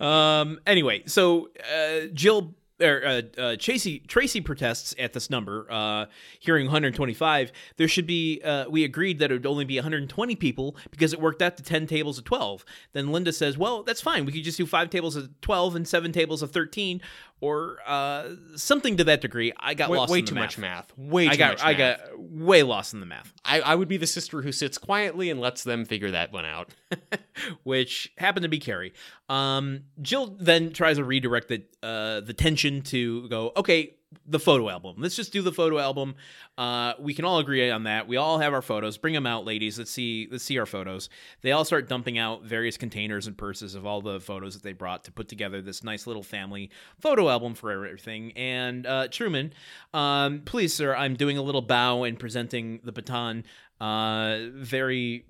Um. 0.00 0.60
Anyway, 0.66 1.02
so 1.06 1.50
uh, 1.72 2.06
Jill 2.12 2.54
or 2.80 3.04
uh, 3.04 3.22
uh, 3.38 3.56
Tracy 3.58 4.00
Tracy 4.00 4.40
protests 4.40 4.94
at 4.98 5.12
this 5.12 5.30
number, 5.30 5.66
uh, 5.70 6.06
hearing 6.40 6.66
125. 6.66 7.52
There 7.76 7.88
should 7.88 8.06
be. 8.06 8.40
Uh, 8.42 8.68
we 8.68 8.84
agreed 8.84 9.18
that 9.18 9.30
it 9.30 9.34
would 9.34 9.46
only 9.46 9.64
be 9.64 9.76
120 9.76 10.36
people 10.36 10.76
because 10.90 11.12
it 11.12 11.20
worked 11.20 11.42
out 11.42 11.56
to 11.56 11.62
10 11.62 11.86
tables 11.86 12.18
of 12.18 12.24
12. 12.24 12.64
Then 12.92 13.12
Linda 13.12 13.32
says, 13.32 13.56
"Well, 13.56 13.82
that's 13.82 14.00
fine. 14.00 14.24
We 14.26 14.32
could 14.32 14.44
just 14.44 14.58
do 14.58 14.66
five 14.66 14.90
tables 14.90 15.16
of 15.16 15.40
12 15.40 15.76
and 15.76 15.88
seven 15.88 16.12
tables 16.12 16.42
of 16.42 16.50
13, 16.50 17.00
or 17.40 17.78
uh, 17.86 18.30
something 18.56 18.96
to 18.98 19.04
that 19.04 19.20
degree." 19.20 19.52
I 19.56 19.74
got 19.74 19.90
way 19.90 19.98
lost. 19.98 20.12
way 20.12 20.18
in 20.20 20.24
the 20.24 20.30
too 20.30 20.34
math. 20.34 20.42
much 20.42 20.58
math. 20.58 20.98
Way 20.98 21.28
I 21.28 21.36
got. 21.36 21.64
I 21.64 21.74
got 21.74 22.00
way 22.18 22.62
lost 22.62 22.94
in 22.94 23.00
the 23.00 23.06
math. 23.06 23.32
I, 23.44 23.60
I 23.60 23.74
would 23.74 23.88
be 23.88 23.96
the 23.96 24.06
sister 24.06 24.42
who 24.42 24.52
sits 24.52 24.78
quietly 24.78 25.30
and 25.30 25.40
lets 25.40 25.64
them 25.64 25.84
figure 25.84 26.10
that 26.10 26.32
one 26.32 26.44
out. 26.44 26.70
which 27.64 28.12
happened 28.18 28.42
to 28.44 28.48
be 28.48 28.58
Carrie. 28.58 28.92
Um, 29.28 29.84
Jill 30.00 30.36
then 30.38 30.72
tries 30.72 30.96
to 30.96 31.04
redirect 31.04 31.48
the 31.48 31.62
uh, 31.82 32.20
the 32.20 32.34
tension 32.34 32.82
to 32.82 33.28
go, 33.28 33.52
okay, 33.56 33.96
the 34.26 34.38
photo 34.38 34.68
album. 34.70 34.96
Let's 34.98 35.16
just 35.16 35.32
do 35.32 35.42
the 35.42 35.52
photo 35.52 35.78
album. 35.78 36.14
Uh, 36.56 36.94
we 36.98 37.14
can 37.14 37.24
all 37.24 37.38
agree 37.38 37.70
on 37.70 37.84
that. 37.84 38.08
We 38.08 38.16
all 38.16 38.38
have 38.38 38.52
our 38.52 38.62
photos. 38.62 38.96
Bring 38.98 39.14
them 39.14 39.26
out, 39.26 39.44
ladies. 39.44 39.78
Let's 39.78 39.90
see. 39.90 40.28
Let's 40.30 40.44
see 40.44 40.58
our 40.58 40.66
photos. 40.66 41.08
They 41.42 41.52
all 41.52 41.64
start 41.64 41.88
dumping 41.88 42.18
out 42.18 42.44
various 42.44 42.76
containers 42.76 43.26
and 43.26 43.36
purses 43.36 43.74
of 43.74 43.84
all 43.86 44.00
the 44.00 44.20
photos 44.20 44.54
that 44.54 44.62
they 44.62 44.72
brought 44.72 45.04
to 45.04 45.12
put 45.12 45.28
together 45.28 45.60
this 45.60 45.84
nice 45.84 46.06
little 46.06 46.22
family 46.22 46.70
photo 47.00 47.28
album 47.28 47.54
for 47.54 47.70
everything. 47.72 48.32
And 48.36 48.86
uh, 48.86 49.08
Truman, 49.08 49.52
um, 49.92 50.42
please, 50.44 50.72
sir, 50.74 50.94
I'm 50.94 51.14
doing 51.16 51.38
a 51.38 51.42
little 51.42 51.62
bow 51.62 52.04
and 52.04 52.18
presenting 52.18 52.80
the 52.84 52.92
baton 52.92 53.44
uh, 53.80 54.38
very 54.52 55.26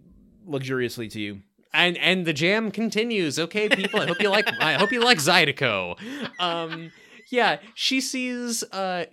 luxuriously 0.46 1.08
to 1.08 1.20
you. 1.20 1.40
and 1.74 1.98
and 1.98 2.24
the 2.24 2.32
jam 2.32 2.70
continues. 2.70 3.38
Okay, 3.38 3.68
people, 3.68 4.00
I 4.00 4.06
hope 4.06 4.20
you 4.20 4.30
like. 4.30 4.48
I 4.60 4.74
hope 4.74 4.92
you 4.92 5.02
like 5.04 5.18
Zydeco. 5.18 5.96
Um, 6.40 6.90
yeah, 7.28 7.58
she 7.74 8.00
sees. 8.00 8.62
Uh, 8.64 9.06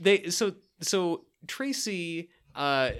they 0.00 0.30
so 0.30 0.54
so 0.80 1.24
Tracy. 1.46 2.30
Uh, 2.54 2.90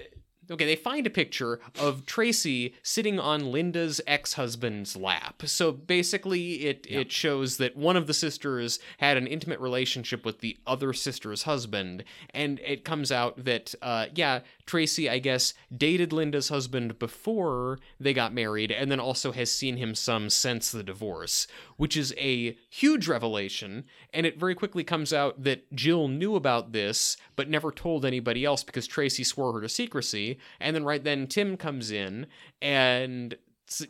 okay, 0.50 0.64
they 0.64 0.76
find 0.76 1.06
a 1.06 1.10
picture 1.10 1.60
of 1.78 2.06
Tracy 2.06 2.74
sitting 2.82 3.18
on 3.18 3.52
Linda's 3.52 4.00
ex-husband's 4.06 4.96
lap. 4.96 5.42
So 5.46 5.72
basically, 5.72 6.66
it 6.66 6.86
it 6.88 7.10
shows 7.12 7.56
that 7.58 7.76
one 7.76 7.96
of 7.96 8.06
the 8.06 8.14
sisters 8.14 8.78
had 8.98 9.16
an 9.16 9.26
intimate 9.26 9.60
relationship 9.60 10.24
with 10.24 10.40
the 10.40 10.56
other 10.66 10.92
sister's 10.92 11.42
husband, 11.42 12.04
and 12.30 12.60
it 12.60 12.84
comes 12.84 13.10
out 13.10 13.44
that 13.44 13.74
uh, 13.82 14.06
yeah, 14.14 14.40
Tracy, 14.68 15.08
I 15.08 15.18
guess, 15.18 15.54
dated 15.74 16.12
Linda's 16.12 16.50
husband 16.50 16.98
before 16.98 17.78
they 17.98 18.12
got 18.12 18.34
married, 18.34 18.70
and 18.70 18.92
then 18.92 19.00
also 19.00 19.32
has 19.32 19.50
seen 19.50 19.78
him 19.78 19.94
some 19.94 20.28
since 20.28 20.70
the 20.70 20.82
divorce, 20.82 21.46
which 21.78 21.96
is 21.96 22.14
a 22.18 22.56
huge 22.68 23.08
revelation. 23.08 23.84
And 24.12 24.26
it 24.26 24.38
very 24.38 24.54
quickly 24.54 24.84
comes 24.84 25.12
out 25.12 25.42
that 25.42 25.74
Jill 25.74 26.06
knew 26.06 26.36
about 26.36 26.72
this, 26.72 27.16
but 27.34 27.48
never 27.48 27.72
told 27.72 28.04
anybody 28.04 28.44
else 28.44 28.62
because 28.62 28.86
Tracy 28.86 29.24
swore 29.24 29.54
her 29.54 29.62
to 29.62 29.70
secrecy. 29.70 30.38
And 30.60 30.76
then 30.76 30.84
right 30.84 31.02
then, 31.02 31.26
Tim 31.26 31.56
comes 31.56 31.90
in 31.90 32.26
and 32.60 33.36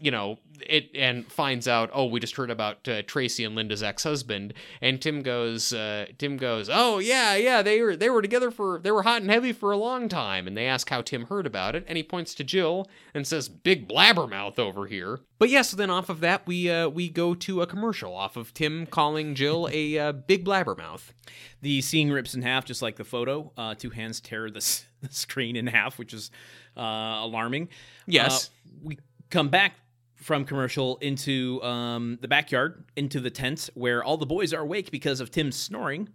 you 0.01 0.11
know 0.11 0.39
it 0.61 0.91
and 0.95 1.31
finds 1.31 1.69
out 1.69 1.89
oh 1.93 2.05
we 2.05 2.19
just 2.19 2.35
heard 2.37 2.51
about 2.51 2.87
uh, 2.89 3.01
tracy 3.03 3.45
and 3.45 3.55
linda's 3.55 3.83
ex-husband 3.83 4.53
and 4.81 5.01
tim 5.01 5.23
goes 5.23 5.73
uh, 5.73 6.05
tim 6.19 6.37
goes 6.37 6.69
oh 6.73 6.99
yeah 6.99 7.37
yeah 7.37 7.63
they 7.63 7.81
were 7.81 7.95
they 7.95 8.11
were 8.11 8.21
together 8.21 8.51
for 8.51 8.81
they 8.81 8.91
were 8.91 9.03
hot 9.05 9.23
and 9.23 9.31
heavy 9.31 9.53
for 9.53 9.71
a 9.71 9.77
long 9.77 10.09
time 10.09 10.47
and 10.49 10.57
they 10.57 10.67
ask 10.67 10.89
how 10.91 11.01
tim 11.01 11.27
heard 11.27 11.47
about 11.47 11.77
it 11.77 11.85
and 11.87 11.97
he 11.97 12.03
points 12.03 12.35
to 12.35 12.43
jill 12.43 12.89
and 13.15 13.27
says 13.27 13.49
big 13.49 13.89
blabbermouth 13.89 14.59
over 14.59 14.87
here 14.87 15.21
but 15.39 15.49
yes 15.49 15.71
then 15.71 15.91
off 15.91 16.09
of 16.09 16.21
that 16.21 16.45
we 16.47 16.69
uh, 16.69 16.89
we 16.89 17.09
go 17.09 17.35
to 17.35 17.63
a 17.63 17.67
commercial 17.67 18.15
off 18.15 18.37
of 18.37 18.53
tim 18.53 18.85
calling 18.85 19.35
jill 19.37 19.69
a 19.73 19.97
uh, 19.99 20.13
big 20.13 20.45
blabbermouth 20.45 21.13
The 21.61 21.81
scene 21.83 22.11
rips 22.11 22.35
in 22.35 22.43
half, 22.43 22.65
just 22.65 22.83
like 22.83 22.97
the 22.97 23.05
photo. 23.05 23.53
Uh, 23.57 23.75
two 23.75 23.91
hands 23.91 24.21
tear 24.21 24.49
the, 24.49 24.59
s- 24.59 24.85
the 25.03 25.13
screen 25.13 25.57
in 25.57 25.67
half, 25.67 25.99
which 25.99 26.15
is 26.15 26.31
uh, 26.77 26.81
alarming. 27.27 27.69
Yes. 28.07 28.51
We 28.83 28.99
come 29.31 29.49
back 29.49 29.75
from 30.17 30.45
commercial 30.45 30.97
into 30.99 31.63
um, 31.63 32.19
the 32.21 32.29
backyard, 32.29 32.85
into 32.97 33.21
the 33.21 33.31
tent 33.31 33.71
where 33.75 34.03
all 34.03 34.17
the 34.17 34.27
boys 34.27 34.53
are 34.53 34.61
awake 34.63 34.91
because 34.91 35.21
of 35.21 35.31
Tim's 35.31 35.57
snoring. 35.57 36.09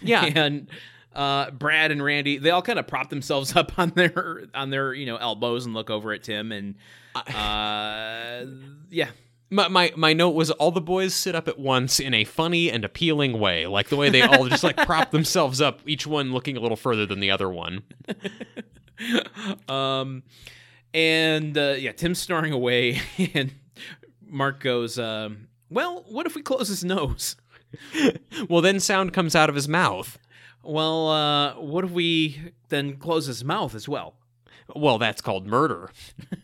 yeah 0.00 0.24
and 0.34 0.68
uh, 1.14 1.50
Brad 1.52 1.90
and 1.92 2.02
Randy, 2.02 2.38
they 2.38 2.50
all 2.50 2.62
kind 2.62 2.78
of 2.78 2.86
prop 2.86 3.10
themselves 3.10 3.54
up 3.56 3.78
on 3.78 3.90
their 3.90 4.44
on 4.54 4.70
their 4.70 4.92
you 4.94 5.06
know 5.06 5.16
elbows 5.16 5.64
and 5.66 5.74
look 5.74 5.90
over 5.90 6.12
at 6.12 6.22
Tim, 6.24 6.50
and 6.52 6.74
uh, 7.14 8.44
yeah, 8.90 9.08
My, 9.50 9.68
my 9.68 9.92
my 9.96 10.12
note 10.12 10.30
was 10.30 10.50
all 10.50 10.72
the 10.72 10.80
boys 10.80 11.14
sit 11.14 11.34
up 11.36 11.46
at 11.46 11.58
once 11.58 12.00
in 12.00 12.14
a 12.14 12.24
funny 12.24 12.70
and 12.70 12.84
appealing 12.84 13.38
way, 13.38 13.66
like 13.66 13.88
the 13.90 13.96
way 13.96 14.08
they 14.10 14.22
all 14.22 14.48
just 14.48 14.64
like 14.64 14.76
prop 14.78 15.12
themselves 15.12 15.60
up, 15.60 15.80
each 15.86 16.06
one 16.06 16.32
looking 16.32 16.56
a 16.56 16.60
little 16.60 16.76
further 16.76 17.06
than 17.06 17.20
the 17.20 17.30
other 17.30 17.48
one. 17.48 17.82
um, 19.68 20.22
and 20.94 21.58
uh, 21.58 21.74
yeah, 21.76 21.92
Tim's 21.92 22.20
snoring 22.20 22.52
away, 22.52 23.00
and 23.34 23.52
Mark 24.26 24.60
goes, 24.60 24.98
um, 24.98 25.48
"Well, 25.68 26.04
what 26.08 26.26
if 26.26 26.34
we 26.34 26.42
close 26.42 26.68
his 26.68 26.84
nose?" 26.84 27.36
Well, 28.48 28.62
then 28.62 28.78
sound 28.78 29.12
comes 29.12 29.34
out 29.34 29.48
of 29.48 29.56
his 29.56 29.68
mouth. 29.68 30.16
Well, 30.62 31.08
uh, 31.08 31.54
what 31.54 31.84
if 31.84 31.90
we 31.90 32.52
then 32.68 32.96
close 32.98 33.26
his 33.26 33.44
mouth 33.44 33.74
as 33.74 33.88
well? 33.88 34.14
Well, 34.74 34.98
that's 34.98 35.20
called 35.20 35.46
murder. 35.46 35.90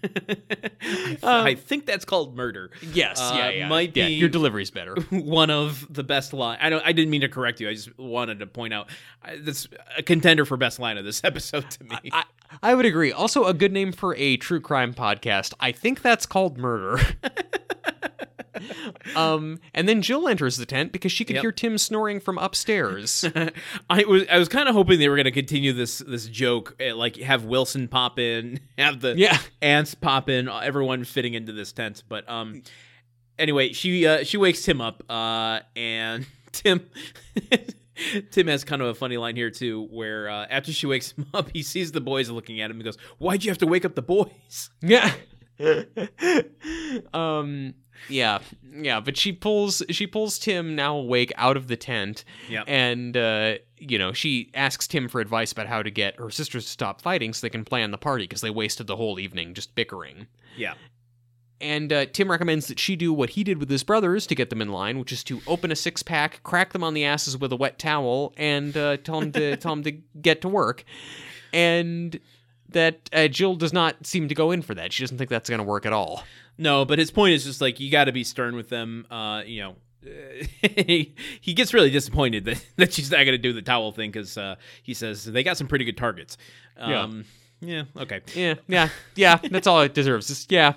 I 1.23 1.55
think 1.55 1.87
that's 1.87 2.05
called 2.05 2.37
murder. 2.37 2.71
Yes, 2.93 3.21
Uh, 3.21 3.33
yeah, 3.37 3.49
yeah. 3.51 3.69
might 3.69 3.97
Yeah, 3.97 4.07
be- 4.09 4.15
your 4.15 4.29
delivery's 4.29 4.71
better. 4.71 4.95
one 5.11 5.51
of 5.51 5.87
the 5.93 6.03
best 6.05 6.33
line. 6.33 6.59
I 6.61 6.69
don't. 6.71 6.85
I 6.85 6.93
didn't 6.93 7.11
mean 7.11 7.23
to 7.23 7.29
correct 7.29 7.61
you. 7.61 7.69
I 7.69 7.75
just 7.75 7.97
wanted 7.99 8.41
to 8.41 8.47
point 8.47 8.75
out 8.75 8.91
uh, 9.25 9.33
that's 9.41 9.69
a 9.97 10.03
contender 10.03 10.45
for 10.45 10.57
best 10.57 10.79
line 10.79 10.99
of 10.99 11.05
this 11.05 11.23
episode 11.25 11.71
to 11.71 11.85
me. 11.85 11.97
I, 12.13 12.25
I 12.63 12.75
would 12.75 12.85
agree. 12.87 13.13
Also, 13.13 13.45
a 13.45 13.55
good 13.55 13.73
name 13.73 13.93
for 13.93 14.15
a 14.17 14.37
true 14.37 14.61
crime 14.61 14.93
podcast. 14.95 15.55
I 15.61 15.73
think 15.73 16.03
that's 16.03 16.27
called 16.27 16.59
murder. 16.59 17.01
Um, 19.17 19.59
and 19.75 19.89
then 19.89 20.03
Jill 20.03 20.29
enters 20.29 20.57
the 20.57 20.67
tent 20.67 20.93
because 20.93 21.13
she 21.13 21.25
could 21.25 21.37
Yep. 21.37 21.43
hear 21.43 21.53
Tim 21.53 21.79
snoring 21.79 22.21
from 22.21 22.39
upstairs. 22.39 23.25
I 23.91 24.05
was 24.05 24.25
I 24.31 24.39
was 24.39 24.49
kind 24.49 24.69
of 24.69 24.75
hoping 24.75 24.99
they 24.99 25.09
were 25.09 25.17
going 25.17 25.25
to 25.25 25.31
continue 25.31 25.73
this 25.73 25.99
this 25.99 26.27
joke, 26.27 26.77
eh, 26.81 26.93
like 26.93 27.17
have 27.17 27.45
Wilson 27.45 27.89
pop 27.89 28.19
in, 28.19 28.61
have 28.79 29.01
the 29.01 29.15
Yeah. 29.17 29.39
ants 29.63 29.95
pop 29.95 30.29
in, 30.29 30.49
everyone 30.49 31.05
fitting 31.05 31.35
into 31.35 31.53
this 31.53 31.73
tent. 31.73 32.03
But 32.09 32.29
um, 32.29 32.63
anyway, 33.39 33.73
she 33.73 34.07
uh, 34.07 34.25
she 34.25 34.37
wakes 34.37 34.63
Tim 34.63 34.81
up, 34.81 35.03
uh, 35.11 35.61
and 35.77 36.27
Tim 36.53 36.89
Tim 38.31 38.47
has 38.47 38.65
kind 38.65 38.81
of 38.81 38.89
a 38.89 38.95
funny 38.95 39.17
line 39.19 39.37
here 39.37 39.51
too, 39.51 39.87
where 39.91 40.29
uh, 40.29 40.47
after 40.49 40.73
she 40.73 40.87
wakes 40.87 41.13
him 41.13 41.27
up, 41.35 41.51
he 41.53 41.63
sees 41.63 41.93
the 41.93 42.01
boys 42.01 42.31
looking 42.31 42.61
at 42.61 42.71
him 42.71 42.77
and 42.79 42.85
goes, 42.85 42.97
"Why'd 43.19 43.45
you 43.45 43.51
have 43.51 43.59
to 43.59 43.67
wake 43.67 43.85
up 43.85 43.95
the 43.95 44.03
boys?" 44.03 44.71
Yeah. 44.81 45.13
um 47.13 47.75
yeah. 48.09 48.39
Yeah, 48.73 49.01
but 49.01 49.17
she 49.17 49.33
pulls 49.33 49.83
she 49.91 50.07
pulls 50.07 50.39
Tim 50.39 50.75
now 50.77 50.97
awake 50.97 51.33
out 51.37 51.57
of 51.57 51.67
the 51.69 51.77
tent 51.77 52.25
Yep. 52.49 52.65
and 52.69 53.17
uh 53.17 53.55
you 53.79 53.99
know, 53.99 54.13
she 54.13 54.51
asks 54.55 54.87
Tim 54.87 55.09
for 55.09 55.21
advice 55.21 55.53
about 55.53 55.67
how 55.67 55.83
to 55.83 55.91
get 55.91 56.17
her 56.19 56.31
sisters 56.31 56.65
to 56.67 56.71
stop 56.71 57.01
fighting 57.01 57.33
so 57.33 57.45
they 57.47 57.51
can 57.51 57.65
plan 57.65 57.91
the 57.91 57.99
party 57.99 58.25
because 58.25 58.43
they 58.43 58.51
wasted 58.51 58.87
the 58.87 58.97
whole 58.97 59.19
evening 59.19 59.55
just 59.55 59.75
bickering. 59.75 60.27
Yeah. 60.57 60.75
And 61.63 61.93
uh, 61.93 62.07
Tim 62.07 62.31
recommends 62.31 62.69
that 62.69 62.79
she 62.79 62.97
do 62.97 63.13
what 63.13 63.31
he 63.31 63.45
did 63.45 63.59
with 63.59 63.69
his 63.69 63.83
brothers 63.83 64.27
to 64.29 64.35
get 64.35 64.49
them 64.49 64.63
in 64.63 64.71
line, 64.71 64.99
which 64.99 65.13
is 65.13 65.23
to 65.25 65.43
open 65.47 65.71
a 65.71 65.77
six 65.77 66.03
pack, 66.03 66.43
crack 66.43 66.73
them 66.73 66.83
on 66.83 66.95
the 66.95 67.05
asses 67.05 67.37
with 67.37 67.53
a 67.53 67.57
wet 67.57 67.79
towel, 67.79 68.33
and 68.39 68.75
uh, 68.79 68.97
tell 68.99 69.21
them 69.21 69.33
to 69.33 69.57
tell 69.59 69.73
them 69.75 69.83
to 69.85 69.93
get 69.93 70.41
to 70.43 70.49
work. 70.49 70.85
And 71.53 72.19
that 72.73 73.09
uh, 73.13 73.29
Jill 73.29 73.55
does 73.55 73.73
not 73.73 74.07
seem 74.07 74.29
to 74.29 74.35
go 74.35 74.51
in 74.51 74.63
for 74.63 74.75
that. 74.75 74.93
She 74.93 75.03
doesn't 75.03 75.19
think 75.19 75.31
that's 75.31 75.49
going 75.49 75.59
to 75.59 75.65
work 75.65 75.87
at 75.87 75.93
all. 75.93 76.25
No, 76.59 76.85
but 76.85 76.99
his 76.99 77.11
point 77.11 77.35
is 77.35 77.45
just 77.45 77.61
like 77.61 77.81
you 77.81 77.91
got 77.91 78.05
to 78.05 78.13
be 78.13 78.25
stern 78.25 78.55
with 78.57 78.69
them. 78.69 79.07
Uh, 79.11 79.43
you 79.47 79.63
know, 79.63 79.77
he, 80.03 81.15
he 81.41 81.55
gets 81.55 81.73
really 81.75 81.91
disappointed 81.91 82.45
that, 82.45 82.65
that 82.77 82.93
she's 82.93 83.11
not 83.11 83.19
going 83.19 83.29
to 83.29 83.39
do 83.39 83.53
the 83.53 83.63
towel 83.63 83.93
thing 83.93 84.11
because 84.11 84.37
uh, 84.37 84.57
he 84.83 84.95
says 84.95 85.25
they 85.25 85.43
got 85.43 85.57
some 85.57 85.67
pretty 85.67 85.85
good 85.85 85.97
targets. 85.97 86.37
Yeah. 86.79 87.03
Um, 87.03 87.25
yeah. 87.61 87.85
Okay. 87.97 88.23
Yeah, 88.35 88.55
yeah, 88.69 88.89
yeah. 89.15 89.39
That's 89.51 89.67
all 89.67 89.83
it 89.83 89.93
deserves. 89.95 90.47
Yeah. 90.49 90.75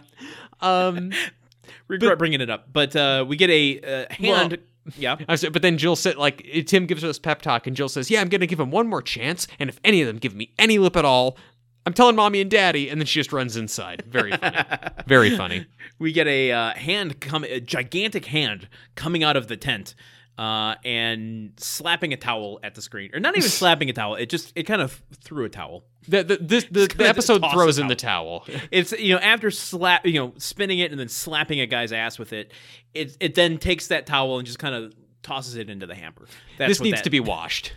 Um, 0.59 1.11
Regret 1.87 2.17
bringing 2.17 2.41
it 2.41 2.49
up, 2.49 2.71
but 2.71 2.95
uh, 2.95 3.25
we 3.27 3.35
get 3.35 3.49
a 3.49 3.79
uh, 3.81 4.13
hand. 4.13 4.57
yeah. 4.97 5.17
I 5.27 5.33
was- 5.33 5.45
but 5.51 5.61
then 5.61 5.77
Jill 5.77 5.95
said, 5.95 6.17
like, 6.17 6.45
Tim 6.65 6.85
gives 6.85 7.03
us 7.03 7.19
pep 7.19 7.41
talk, 7.41 7.67
and 7.67 7.75
Jill 7.75 7.89
says, 7.89 8.09
"Yeah, 8.09 8.21
I'm 8.21 8.29
going 8.29 8.41
to 8.41 8.47
give 8.47 8.59
him 8.59 8.71
one 8.71 8.87
more 8.87 9.01
chance, 9.01 9.47
and 9.59 9.69
if 9.69 9.79
any 9.83 10.01
of 10.01 10.07
them 10.07 10.17
give 10.17 10.35
me 10.35 10.51
any 10.57 10.77
lip 10.77 10.95
at 10.97 11.05
all, 11.05 11.37
I'm 11.85 11.93
telling 11.93 12.15
mommy 12.15 12.39
and 12.41 12.49
daddy." 12.49 12.89
And 12.89 12.99
then 13.01 13.05
she 13.05 13.19
just 13.19 13.33
runs 13.33 13.55
inside. 13.57 14.03
Very 14.07 14.31
funny. 14.31 14.57
Very 15.07 15.35
funny. 15.37 15.65
we 15.99 16.11
get 16.11 16.27
a 16.27 16.51
uh, 16.51 16.73
hand 16.73 17.19
come 17.21 17.43
a 17.43 17.59
gigantic 17.59 18.25
hand 18.25 18.67
coming 18.95 19.23
out 19.23 19.35
of 19.35 19.47
the 19.47 19.57
tent 19.57 19.95
uh, 20.37 20.75
and 20.83 21.51
slapping 21.57 22.11
a 22.13 22.17
towel 22.17 22.59
at 22.63 22.73
the 22.75 22.81
screen 22.81 23.11
or 23.13 23.19
not 23.19 23.37
even 23.37 23.47
slapping 23.61 23.89
a 23.89 23.93
towel 23.93 24.15
it 24.15 24.29
just 24.29 24.51
it 24.55 24.63
kind 24.63 24.81
of 24.81 25.01
threw 25.21 25.45
a 25.45 25.49
towel 25.49 25.83
The 26.07 26.23
the 26.23 26.37
this, 26.41 26.63
the, 26.71 26.87
the 26.87 27.07
episode 27.07 27.43
throws 27.51 27.77
in 27.77 27.87
the 27.87 27.95
towel. 27.95 28.45
it's 28.71 28.93
you 28.93 29.13
know 29.13 29.19
after 29.19 29.51
slap 29.51 30.05
you 30.07 30.13
know 30.19 30.33
spinning 30.37 30.79
it 30.79 30.89
and 30.91 30.99
then 30.99 31.09
slapping 31.09 31.59
a 31.59 31.67
guy's 31.67 31.91
ass 31.91 32.17
with 32.17 32.33
it 32.33 32.51
it 32.95 33.15
it 33.19 33.35
then 33.35 33.57
takes 33.59 33.87
that 33.87 34.05
towel 34.07 34.37
and 34.39 34.45
just 34.47 34.57
kind 34.59 34.73
of 34.73 34.93
tosses 35.21 35.55
it 35.55 35.69
into 35.69 35.85
the 35.85 35.95
hamper 35.95 36.25
That's 36.57 36.71
this 36.71 36.81
needs 36.81 36.97
that- 36.97 37.03
to 37.03 37.09
be 37.11 37.19
washed. 37.19 37.73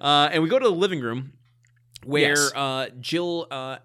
uh, 0.00 0.28
and 0.32 0.42
we 0.42 0.48
go 0.48 0.58
to 0.58 0.68
the 0.68 0.74
living 0.74 1.00
room 1.00 1.32
where 2.04 2.30
Yes. 2.30 2.52
uh, 2.54 2.86
Jill, 3.00 3.46
uh, 3.50 3.78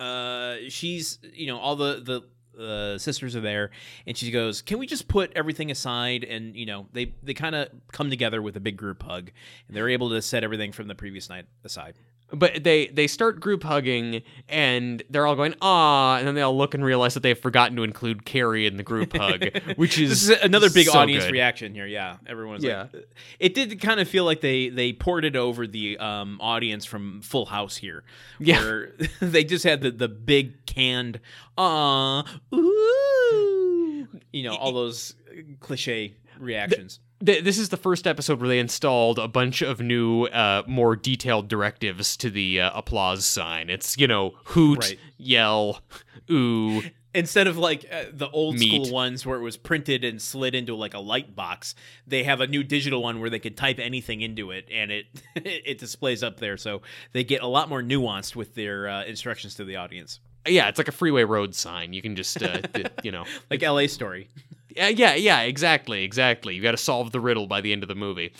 uh, 0.00 0.56
she's 0.68 1.18
you 1.32 1.46
know 1.46 1.58
all 1.58 1.76
the 1.76 2.00
the 2.02 2.22
uh, 2.62 2.98
sisters 2.98 3.34
are 3.34 3.40
there, 3.40 3.70
and 4.06 4.16
she 4.16 4.30
goes, 4.30 4.62
"Can 4.62 4.78
we 4.78 4.86
just 4.86 5.08
put 5.08 5.32
everything 5.34 5.70
aside?" 5.70 6.24
And 6.24 6.56
you 6.56 6.66
know 6.66 6.86
they 6.92 7.12
they 7.22 7.34
kind 7.34 7.54
of 7.54 7.68
come 7.92 8.10
together 8.10 8.40
with 8.42 8.56
a 8.56 8.60
big 8.60 8.76
group 8.76 9.02
hug, 9.02 9.30
and 9.68 9.76
they're 9.76 9.88
able 9.88 10.10
to 10.10 10.22
set 10.22 10.44
everything 10.44 10.72
from 10.72 10.88
the 10.88 10.94
previous 10.94 11.28
night 11.28 11.46
aside. 11.64 11.94
But 12.32 12.64
they 12.64 12.86
they 12.88 13.06
start 13.06 13.38
group 13.38 13.62
hugging, 13.62 14.22
and 14.48 15.02
they're 15.10 15.26
all 15.26 15.36
going 15.36 15.54
ah, 15.60 16.16
and 16.16 16.26
then 16.26 16.34
they 16.34 16.40
all 16.40 16.56
look 16.56 16.74
and 16.74 16.84
realize 16.84 17.14
that 17.14 17.22
they've 17.22 17.38
forgotten 17.38 17.76
to 17.76 17.84
include 17.84 18.24
Carrie 18.24 18.66
in 18.66 18.76
the 18.76 18.82
group 18.82 19.16
hug, 19.16 19.44
which 19.76 19.98
is 19.98 20.30
is 20.30 20.42
another 20.42 20.68
big 20.70 20.86
so 20.88 20.98
audience 20.98 21.24
good. 21.24 21.32
reaction 21.32 21.74
here. 21.74 21.86
Yeah, 21.86 22.16
everyone's 22.26 22.64
Yeah. 22.64 22.86
like, 22.92 23.08
it 23.38 23.54
did 23.54 23.80
kind 23.80 24.00
of 24.00 24.08
feel 24.08 24.24
like 24.24 24.40
they 24.40 24.68
they 24.68 24.92
ported 24.92 25.36
over 25.36 25.66
the 25.66 25.96
um, 25.98 26.38
audience 26.40 26.84
from 26.84 27.20
Full 27.20 27.44
House 27.46 27.76
here. 27.76 28.02
Yeah. 28.40 28.86
they 29.20 29.44
just 29.44 29.62
had 29.64 29.82
the 29.82 29.90
the 29.92 30.08
big 30.08 30.64
canned 30.66 31.20
ah 31.56 32.24
ooh, 32.52 34.08
you 34.32 34.42
know, 34.42 34.54
all 34.56 34.72
those 34.72 35.14
cliche 35.60 36.14
reactions. 36.38 37.00
Th- 37.24 37.42
this 37.44 37.58
is 37.58 37.68
the 37.68 37.76
first 37.76 38.06
episode 38.06 38.40
where 38.40 38.48
they 38.48 38.58
installed 38.58 39.18
a 39.18 39.28
bunch 39.28 39.62
of 39.62 39.80
new, 39.80 40.24
uh, 40.24 40.62
more 40.66 40.96
detailed 40.96 41.48
directives 41.48 42.16
to 42.18 42.30
the 42.30 42.60
uh, 42.60 42.70
applause 42.74 43.24
sign. 43.26 43.70
It's 43.70 43.96
you 43.98 44.06
know 44.06 44.34
hoot, 44.46 44.78
Right. 44.80 44.98
yell, 45.16 45.80
ooh. 46.30 46.82
Instead 47.16 47.46
of 47.46 47.56
like 47.56 47.86
uh, 47.92 48.06
the 48.12 48.28
old 48.30 48.58
school 48.58 48.90
ones 48.90 49.24
where 49.24 49.38
it 49.38 49.42
was 49.42 49.56
printed 49.56 50.02
and 50.02 50.20
slid 50.20 50.52
into 50.52 50.74
like 50.74 50.94
a 50.94 50.98
light 50.98 51.36
box, 51.36 51.76
they 52.08 52.24
have 52.24 52.40
a 52.40 52.46
new 52.48 52.64
digital 52.64 53.04
one 53.04 53.20
where 53.20 53.30
they 53.30 53.38
could 53.38 53.56
type 53.56 53.78
anything 53.78 54.20
into 54.20 54.50
it 54.50 54.66
and 54.72 54.90
it 54.90 55.06
it 55.36 55.78
displays 55.78 56.24
up 56.24 56.40
there. 56.40 56.56
So 56.56 56.82
they 57.12 57.22
get 57.22 57.40
a 57.40 57.46
lot 57.46 57.68
more 57.68 57.82
nuanced 57.82 58.34
with 58.34 58.56
their 58.56 58.88
uh, 58.88 59.04
instructions 59.04 59.54
to 59.54 59.64
the 59.64 59.76
audience, 59.76 60.18
Yeah, 60.44 60.68
it's 60.68 60.76
like 60.78 60.88
a 60.88 60.92
freeway 60.92 61.22
road 61.22 61.54
sign. 61.54 61.92
You 61.92 62.02
can 62.02 62.16
just, 62.16 62.42
uh, 62.42 62.62
you 63.04 63.12
know, 63.12 63.24
like 63.48 63.62
L.A. 63.62 63.86
Story. 63.86 64.28
Yeah, 64.74 64.88
yeah, 64.88 65.14
yeah, 65.14 65.40
exactly, 65.42 66.02
exactly. 66.02 66.54
You 66.54 66.62
got 66.62 66.72
to 66.72 66.76
solve 66.76 67.12
the 67.12 67.20
riddle 67.20 67.46
by 67.46 67.60
the 67.60 67.72
end 67.72 67.82
of 67.82 67.88
the 67.88 67.94
movie. 67.94 68.32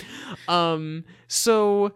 Um, 0.48 1.04
so 1.28 1.92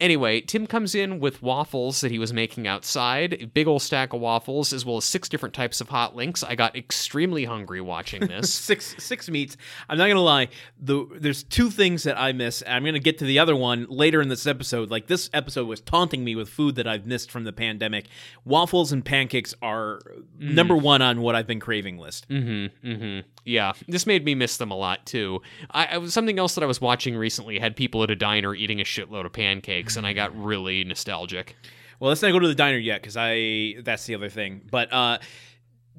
anyway, 0.00 0.40
Tim 0.40 0.66
comes 0.66 0.94
in 0.94 1.20
with 1.20 1.42
waffles 1.42 2.00
that 2.00 2.10
he 2.10 2.18
was 2.18 2.32
making 2.32 2.66
outside, 2.66 3.34
a 3.40 3.46
big 3.46 3.66
old 3.66 3.82
stack 3.82 4.12
of 4.12 4.20
waffles, 4.20 4.72
as 4.72 4.84
well 4.84 4.96
as 4.96 5.04
six 5.04 5.28
different 5.28 5.54
types 5.54 5.80
of 5.80 5.88
hot 5.88 6.14
links. 6.16 6.42
I 6.42 6.54
got 6.54 6.76
extremely 6.76 7.44
hungry 7.44 7.80
watching 7.80 8.20
this. 8.26 8.52
six 8.52 8.94
six 8.98 9.28
meats. 9.28 9.56
I'm 9.88 9.98
not 9.98 10.08
gonna 10.08 10.20
lie. 10.20 10.48
The 10.80 11.06
there's 11.18 11.42
two 11.42 11.70
things 11.70 12.02
that 12.04 12.18
I 12.18 12.32
miss. 12.32 12.62
I'm 12.66 12.84
gonna 12.84 12.98
get 12.98 13.18
to 13.18 13.24
the 13.24 13.38
other 13.38 13.56
one 13.56 13.86
later 13.88 14.20
in 14.20 14.28
this 14.28 14.46
episode. 14.46 14.90
Like 14.90 15.06
this 15.06 15.30
episode 15.32 15.66
was 15.66 15.80
taunting 15.80 16.24
me 16.24 16.34
with 16.34 16.48
food 16.48 16.76
that 16.76 16.86
I've 16.86 17.06
missed 17.06 17.30
from 17.30 17.44
the 17.44 17.52
pandemic. 17.52 18.06
Waffles 18.44 18.92
and 18.92 19.04
pancakes 19.04 19.54
are 19.62 20.00
number 20.38 20.76
one 20.76 21.02
on 21.02 21.20
what 21.20 21.34
I've 21.34 21.46
been 21.46 21.60
craving 21.60 21.98
list. 21.98 22.28
Mm-hmm. 22.28 22.86
Mm-hmm. 22.88 23.28
Yeah, 23.44 23.74
this 23.86 24.06
made 24.08 24.24
me 24.24 24.34
miss 24.34 24.56
them 24.56 24.72
a 24.72 24.76
lot 24.76 25.06
too. 25.06 25.40
I, 25.70 25.86
I 25.86 25.98
was 25.98 26.12
something 26.12 26.36
else 26.36 26.56
that 26.56 26.64
I 26.64 26.66
was 26.66 26.80
watching 26.80 27.16
recently 27.16 27.60
had 27.60 27.76
people 27.76 28.02
at 28.02 28.10
a 28.10 28.16
diner 28.16 28.56
eating 28.56 28.80
a 28.80 28.84
shitload 28.84 29.24
of 29.24 29.32
pancakes, 29.32 29.85
and 29.94 30.04
I 30.04 30.12
got 30.12 30.36
really 30.36 30.82
nostalgic. 30.82 31.54
Well, 32.00 32.08
let's 32.08 32.22
not 32.22 32.32
go 32.32 32.40
to 32.40 32.48
the 32.48 32.54
diner 32.54 32.78
yet 32.78 33.00
because 33.00 33.16
I 33.16 33.76
that's 33.84 34.06
the 34.06 34.16
other 34.16 34.28
thing. 34.28 34.62
But 34.68 34.92
uh, 34.92 35.18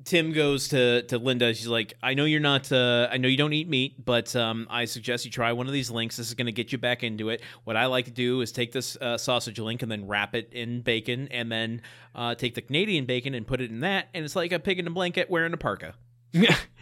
Tim 0.04 0.32
goes 0.32 0.70
to 0.70 1.04
to 1.04 1.18
Linda. 1.18 1.54
She's 1.54 1.68
like, 1.68 1.94
I 2.04 2.14
know 2.14 2.26
you're 2.26 2.40
not. 2.40 2.72
Uh, 2.72 3.08
I 3.12 3.18
know 3.18 3.28
you 3.28 3.38
don't 3.38 3.54
eat 3.54 3.68
meat, 3.68 4.04
but 4.04 4.36
um, 4.36 4.68
I 4.70 4.86
suggest 4.86 5.26
you 5.26 5.32
try 5.32 5.52
one 5.54 5.68
of 5.68 5.74
these 5.74 5.90
links. 5.90 6.18
This 6.18 6.28
is 6.28 6.34
going 6.34 6.46
to 6.46 6.52
get 6.52 6.72
you 6.72 6.78
back 6.78 7.04
into 7.04 7.30
it. 7.30 7.42
What 7.64 7.76
I 7.76 7.88
like 7.88 8.06
to 8.06 8.12
do 8.12 8.42
is 8.42 8.52
take 8.52 8.72
this 8.72 8.96
uh, 8.98 9.18
sausage 9.18 9.60
link 9.60 9.82
and 9.82 9.92
then 9.92 10.08
wrap 10.08 10.36
it 10.36 10.50
in 10.54 10.82
bacon, 10.82 11.28
and 11.30 11.52
then 11.52 11.82
uh, 12.16 12.36
take 12.36 12.56
the 12.56 12.62
Canadian 12.62 13.06
bacon 13.06 13.34
and 13.34 13.48
put 13.48 13.60
it 13.60 13.72
in 13.72 13.80
that, 13.82 14.10
and 14.14 14.24
it's 14.24 14.36
like 14.36 14.52
a 14.52 14.60
pig 14.60 14.80
in 14.80 14.88
a 14.88 14.92
blanket 14.92 15.30
wearing 15.30 15.54
a 15.54 15.58
parka. 15.58 15.96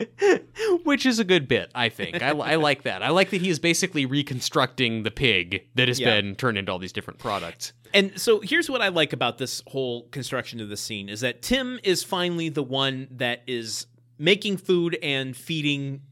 Which 0.84 1.06
is 1.06 1.18
a 1.18 1.24
good 1.24 1.48
bit, 1.48 1.70
I 1.74 1.88
think. 1.88 2.22
I, 2.22 2.30
I 2.30 2.54
like 2.56 2.82
that. 2.84 3.02
I 3.02 3.10
like 3.10 3.30
that 3.30 3.40
he 3.40 3.48
is 3.50 3.58
basically 3.58 4.06
reconstructing 4.06 5.02
the 5.02 5.10
pig 5.10 5.66
that 5.74 5.88
has 5.88 6.00
Yeah. 6.00 6.20
been 6.20 6.34
turned 6.36 6.58
into 6.58 6.70
all 6.72 6.78
these 6.78 6.92
different 6.92 7.18
products. 7.18 7.72
And 7.92 8.18
so 8.20 8.40
here's 8.40 8.70
what 8.70 8.80
I 8.82 8.88
like 8.88 9.12
about 9.12 9.38
this 9.38 9.62
whole 9.66 10.08
construction 10.08 10.60
of 10.60 10.68
the 10.68 10.76
scene 10.76 11.08
is 11.08 11.20
that 11.20 11.42
Tim 11.42 11.80
is 11.82 12.02
finally 12.04 12.48
the 12.48 12.62
one 12.62 13.08
that 13.10 13.42
is 13.46 13.86
making 14.18 14.58
food 14.58 14.96
and 15.02 15.36
feeding 15.36 16.02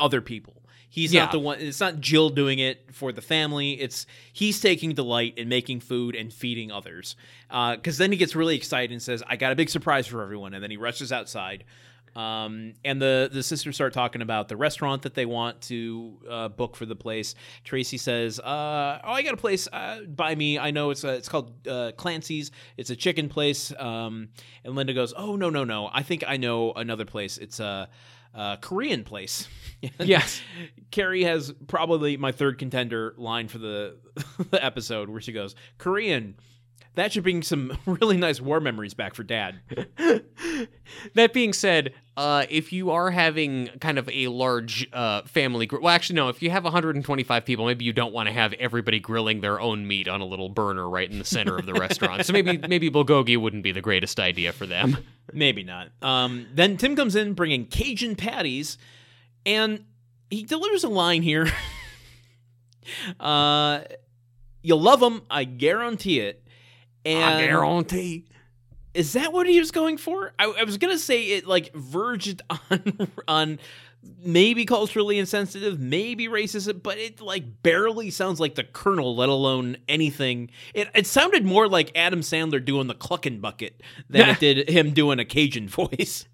other 0.00 0.20
people. 0.20 0.62
He's 0.88 1.12
Yeah. 1.12 1.24
not 1.24 1.32
the 1.32 1.38
one 1.38 1.60
it's 1.60 1.80
not 1.80 2.00
Jill 2.00 2.30
doing 2.30 2.58
it 2.58 2.94
for 2.94 3.12
the 3.12 3.20
family. 3.20 3.72
It's 3.72 4.06
he's 4.32 4.60
taking 4.60 4.94
delight 4.94 5.34
in 5.36 5.46
making 5.48 5.80
food 5.80 6.14
and 6.16 6.32
feeding 6.32 6.70
others. 6.72 7.16
Uh, 7.50 7.76
cuz 7.76 7.98
then 7.98 8.12
he 8.12 8.16
gets 8.16 8.34
really 8.34 8.56
excited 8.56 8.92
and 8.92 9.02
says, 9.02 9.22
"I 9.26 9.36
got 9.36 9.52
a 9.52 9.56
big 9.56 9.68
surprise 9.68 10.06
for 10.06 10.22
everyone." 10.22 10.54
And 10.54 10.62
then 10.62 10.70
he 10.70 10.78
rushes 10.78 11.12
outside. 11.12 11.64
Um, 12.16 12.72
and 12.82 13.00
the 13.00 13.28
the 13.30 13.42
sisters 13.42 13.74
start 13.74 13.92
talking 13.92 14.22
about 14.22 14.48
the 14.48 14.56
restaurant 14.56 15.02
that 15.02 15.14
they 15.14 15.26
want 15.26 15.60
to 15.62 16.18
uh, 16.28 16.48
book 16.48 16.74
for 16.74 16.86
the 16.86 16.96
place. 16.96 17.34
Tracy 17.62 17.98
says, 17.98 18.40
uh, 18.40 19.00
"Oh, 19.04 19.12
I 19.12 19.22
got 19.22 19.34
a 19.34 19.36
place 19.36 19.68
uh, 19.70 20.00
by 20.08 20.34
me. 20.34 20.58
I 20.58 20.70
know 20.70 20.90
it's 20.90 21.04
a, 21.04 21.12
it's 21.14 21.28
called 21.28 21.68
uh, 21.68 21.92
Clancy's. 21.98 22.52
It's 22.78 22.88
a 22.88 22.96
chicken 22.96 23.28
place." 23.28 23.70
Um, 23.78 24.30
and 24.64 24.74
Linda 24.74 24.94
goes, 24.94 25.12
"Oh 25.14 25.36
no 25.36 25.50
no 25.50 25.64
no! 25.64 25.90
I 25.92 26.02
think 26.02 26.24
I 26.26 26.38
know 26.38 26.72
another 26.72 27.04
place. 27.04 27.36
It's 27.36 27.60
a, 27.60 27.90
a 28.34 28.58
Korean 28.60 29.04
place." 29.04 29.46
Yes. 30.00 30.40
Carrie 30.90 31.22
has 31.24 31.52
probably 31.68 32.16
my 32.16 32.32
third 32.32 32.58
contender 32.58 33.14
line 33.18 33.46
for 33.46 33.58
the, 33.58 33.98
the 34.50 34.64
episode 34.64 35.10
where 35.10 35.20
she 35.20 35.32
goes, 35.32 35.54
"Korean." 35.76 36.36
That 36.96 37.12
should 37.12 37.22
bring 37.22 37.42
some 37.42 37.76
really 37.86 38.16
nice 38.16 38.40
war 38.40 38.58
memories 38.58 38.94
back 38.94 39.14
for 39.14 39.22
Dad. 39.22 39.60
That 41.14 41.32
being 41.32 41.52
said, 41.52 41.92
uh, 42.16 42.46
if 42.48 42.72
you 42.72 42.90
are 42.90 43.10
having 43.10 43.68
kind 43.80 43.98
of 43.98 44.08
a 44.08 44.28
large 44.28 44.88
uh, 44.92 45.22
family 45.22 45.66
group, 45.66 45.82
well, 45.82 45.94
actually, 45.94 46.16
no, 46.16 46.28
if 46.28 46.42
you 46.42 46.50
have 46.50 46.64
125 46.64 47.44
people, 47.44 47.66
maybe 47.66 47.84
you 47.84 47.92
don't 47.92 48.12
want 48.12 48.28
to 48.28 48.32
have 48.32 48.52
everybody 48.54 48.98
grilling 48.98 49.40
their 49.40 49.60
own 49.60 49.86
meat 49.86 50.08
on 50.08 50.20
a 50.20 50.24
little 50.24 50.48
burner 50.48 50.88
right 50.88 51.10
in 51.10 51.18
the 51.18 51.24
center 51.24 51.56
of 51.56 51.66
the 51.66 51.74
restaurant. 51.74 52.24
So 52.24 52.32
maybe 52.32 52.58
maybe 52.58 52.90
bulgogi 52.90 53.36
wouldn't 53.36 53.62
be 53.62 53.72
the 53.72 53.82
greatest 53.82 54.18
idea 54.18 54.52
for 54.52 54.66
them. 54.66 54.96
Maybe 55.32 55.64
not. 55.64 55.88
Um, 56.02 56.46
then 56.54 56.76
Tim 56.76 56.96
comes 56.96 57.14
in 57.14 57.34
bringing 57.34 57.66
Cajun 57.66 58.16
patties, 58.16 58.78
and 59.44 59.84
he 60.30 60.44
delivers 60.44 60.82
a 60.84 60.88
line 60.88 61.22
here 61.22 61.46
Uh, 63.18 63.80
you'll 64.62 64.80
love 64.80 65.00
them, 65.00 65.22
I 65.30 65.44
guarantee 65.44 66.20
it. 66.20 66.45
And 67.06 67.24
I 67.24 67.46
guarantee. 67.46 68.26
is 68.94 69.12
that 69.14 69.32
what 69.32 69.46
he 69.46 69.58
was 69.58 69.70
going 69.70 69.96
for? 69.96 70.32
I, 70.38 70.44
I 70.60 70.64
was 70.64 70.76
gonna 70.78 70.98
say 70.98 71.22
it 71.28 71.46
like 71.46 71.72
verged 71.74 72.42
on 72.70 73.08
on 73.28 73.58
maybe 74.18 74.64
culturally 74.64 75.18
insensitive, 75.18 75.80
maybe 75.80 76.28
racist, 76.28 76.82
but 76.82 76.98
it 76.98 77.20
like 77.20 77.62
barely 77.62 78.10
sounds 78.10 78.40
like 78.40 78.54
the 78.54 78.64
Colonel, 78.64 79.16
let 79.16 79.28
alone 79.28 79.76
anything. 79.88 80.50
It 80.74 80.88
it 80.94 81.06
sounded 81.06 81.44
more 81.44 81.68
like 81.68 81.92
Adam 81.94 82.20
Sandler 82.20 82.64
doing 82.64 82.86
the 82.86 82.94
clucking 82.94 83.40
bucket 83.40 83.82
than 84.08 84.28
it 84.30 84.40
did 84.40 84.68
him 84.68 84.92
doing 84.92 85.18
a 85.18 85.24
Cajun 85.24 85.68
voice. 85.68 86.26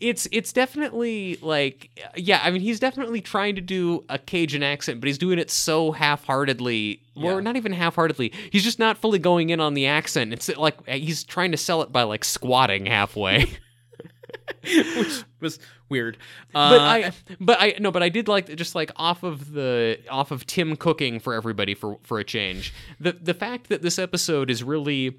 It's 0.00 0.28
it's 0.32 0.52
definitely 0.52 1.38
like 1.40 1.90
yeah, 2.16 2.40
I 2.42 2.50
mean 2.50 2.60
he's 2.60 2.78
definitely 2.78 3.20
trying 3.20 3.54
to 3.56 3.60
do 3.60 4.04
a 4.08 4.18
Cajun 4.18 4.62
accent, 4.62 5.00
but 5.00 5.06
he's 5.06 5.18
doing 5.18 5.38
it 5.38 5.50
so 5.50 5.92
half-heartedly, 5.92 7.00
Yeah. 7.14 7.32
or 7.32 7.40
not 7.40 7.56
even 7.56 7.72
half-heartedly. 7.72 8.32
He's 8.50 8.62
just 8.62 8.78
not 8.78 8.98
fully 8.98 9.18
going 9.18 9.50
in 9.50 9.58
on 9.60 9.74
the 9.74 9.86
accent. 9.86 10.32
It's 10.32 10.48
like 10.56 10.86
he's 10.88 11.24
trying 11.24 11.52
to 11.52 11.56
sell 11.56 11.82
it 11.82 11.90
by 11.90 12.02
like 12.02 12.24
squatting 12.24 12.86
halfway. 12.86 13.46
which 14.62 15.24
was 15.40 15.58
weird. 15.88 16.16
Uh, 16.54 16.70
but 16.70 16.80
I 16.80 17.12
but 17.40 17.56
I 17.60 17.74
no, 17.80 17.90
but 17.90 18.02
I 18.02 18.08
did 18.08 18.28
like 18.28 18.54
just 18.56 18.74
like 18.74 18.90
off 18.96 19.22
of 19.22 19.52
the 19.52 19.98
off 20.10 20.30
of 20.30 20.46
Tim 20.46 20.76
cooking 20.76 21.18
for 21.20 21.34
everybody 21.34 21.74
for 21.74 21.98
for 22.02 22.18
a 22.18 22.24
change. 22.24 22.74
The 23.00 23.12
the 23.12 23.34
fact 23.34 23.68
that 23.68 23.82
this 23.82 23.98
episode 23.98 24.50
is 24.50 24.62
really 24.62 25.18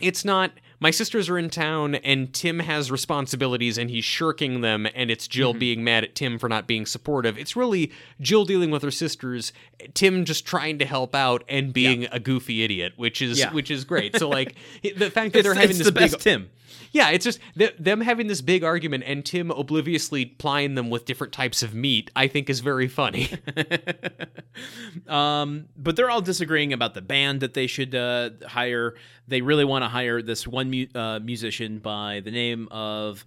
it's 0.00 0.24
not 0.24 0.52
my 0.80 0.90
sisters 0.90 1.28
are 1.30 1.38
in 1.38 1.48
town 1.48 1.94
and 1.94 2.34
Tim 2.34 2.58
has 2.58 2.90
responsibilities 2.90 3.78
and 3.78 3.88
he's 3.88 4.04
shirking 4.04 4.60
them 4.60 4.86
and 4.94 5.10
it's 5.10 5.26
Jill 5.28 5.52
Mm-hmm. 5.52 5.58
being 5.60 5.84
mad 5.84 6.04
at 6.04 6.14
Tim 6.14 6.38
for 6.38 6.48
not 6.48 6.66
being 6.66 6.84
supportive. 6.84 7.38
It's 7.38 7.54
really 7.56 7.92
Jill 8.20 8.44
dealing 8.44 8.70
with 8.70 8.82
her 8.82 8.90
sisters, 8.90 9.52
Tim 9.94 10.24
just 10.24 10.44
trying 10.44 10.78
to 10.80 10.84
help 10.84 11.14
out 11.14 11.44
and 11.48 11.72
being 11.72 12.06
a 12.12 12.18
goofy 12.18 12.64
idiot, 12.64 12.94
which 12.96 13.22
is 13.22 13.38
Yeah. 13.38 13.52
which 13.52 13.70
is 13.70 13.84
great. 13.84 14.18
So 14.18 14.28
like 14.28 14.56
the 14.96 15.10
fact 15.10 15.32
that 15.34 15.42
they're 15.44 15.54
having 15.54 15.78
this 15.78 15.86
the 15.86 15.92
big 15.92 16.10
best 16.10 16.20
Tim. 16.20 16.50
Yeah, 16.92 17.10
it's 17.10 17.24
just 17.24 17.40
th- 17.58 17.74
them 17.78 18.00
having 18.00 18.26
this 18.26 18.40
big 18.40 18.64
argument 18.64 19.04
and 19.06 19.24
Tim 19.24 19.50
obliviously 19.50 20.24
plying 20.26 20.74
them 20.74 20.90
with 20.90 21.04
different 21.04 21.32
types 21.32 21.62
of 21.62 21.74
meat. 21.74 22.10
I 22.14 22.28
think 22.28 22.48
is 22.50 22.60
very 22.60 22.88
funny. 22.88 23.30
um, 25.08 25.66
but 25.76 25.96
they're 25.96 26.10
all 26.10 26.20
disagreeing 26.20 26.72
about 26.72 26.94
the 26.94 27.02
band 27.02 27.40
that 27.40 27.54
they 27.54 27.66
should 27.66 27.94
uh, 27.94 28.30
hire. 28.46 28.94
They 29.28 29.40
really 29.40 29.64
want 29.64 29.84
to 29.84 29.88
hire 29.88 30.22
this 30.22 30.46
one 30.46 30.70
mu- 30.70 30.86
uh, 30.94 31.20
musician 31.20 31.78
by 31.78 32.20
the 32.24 32.30
name 32.30 32.68
of. 32.70 33.24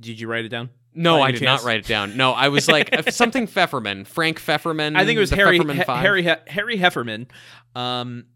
Did 0.00 0.20
you 0.20 0.28
write 0.28 0.44
it 0.44 0.48
down? 0.48 0.70
No, 0.94 1.20
I 1.22 1.32
did 1.32 1.40
chance? 1.40 1.62
not 1.62 1.66
write 1.66 1.80
it 1.80 1.86
down. 1.86 2.16
No, 2.16 2.32
I 2.32 2.48
was 2.48 2.68
like 2.68 2.96
uh, 2.96 3.02
something 3.10 3.46
Pfefferman, 3.48 4.06
Frank 4.06 4.40
Pfefferman. 4.40 4.96
I 4.96 5.04
think 5.04 5.16
it 5.16 5.20
was 5.20 5.30
Harry 5.30 5.58
Pfefferman 5.58 5.76
He- 5.76 5.82
Five. 5.84 6.02
Harry 6.02 6.22
He- 6.22 6.34
Harry 6.46 6.78
Hefferman. 6.78 7.26
Um, 7.74 8.26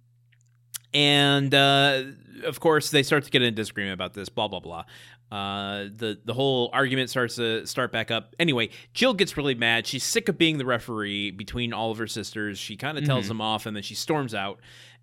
and 0.94 1.54
uh, 1.54 2.02
of 2.44 2.60
course, 2.60 2.90
they 2.90 3.02
start 3.02 3.24
to 3.24 3.30
get 3.30 3.42
in 3.42 3.54
disagreement 3.54 3.94
about 3.94 4.14
this. 4.14 4.28
Blah 4.28 4.48
blah 4.48 4.60
blah. 4.60 4.84
Uh, 5.30 5.84
the 5.94 6.18
the 6.24 6.32
whole 6.34 6.70
argument 6.72 7.10
starts 7.10 7.36
to 7.36 7.66
start 7.66 7.92
back 7.92 8.10
up. 8.10 8.34
Anyway, 8.38 8.70
Jill 8.94 9.14
gets 9.14 9.36
really 9.36 9.54
mad. 9.54 9.86
She's 9.86 10.04
sick 10.04 10.28
of 10.28 10.38
being 10.38 10.58
the 10.58 10.64
referee 10.64 11.30
between 11.32 11.72
all 11.72 11.90
of 11.90 11.98
her 11.98 12.06
sisters. 12.06 12.58
She 12.58 12.76
kind 12.76 12.96
of 12.98 13.04
tells 13.04 13.26
Mhm. 13.26 13.28
them 13.28 13.40
off, 13.40 13.66
and 13.66 13.76
then 13.76 13.82
she 13.82 13.94
storms 13.94 14.34
out. 14.34 14.60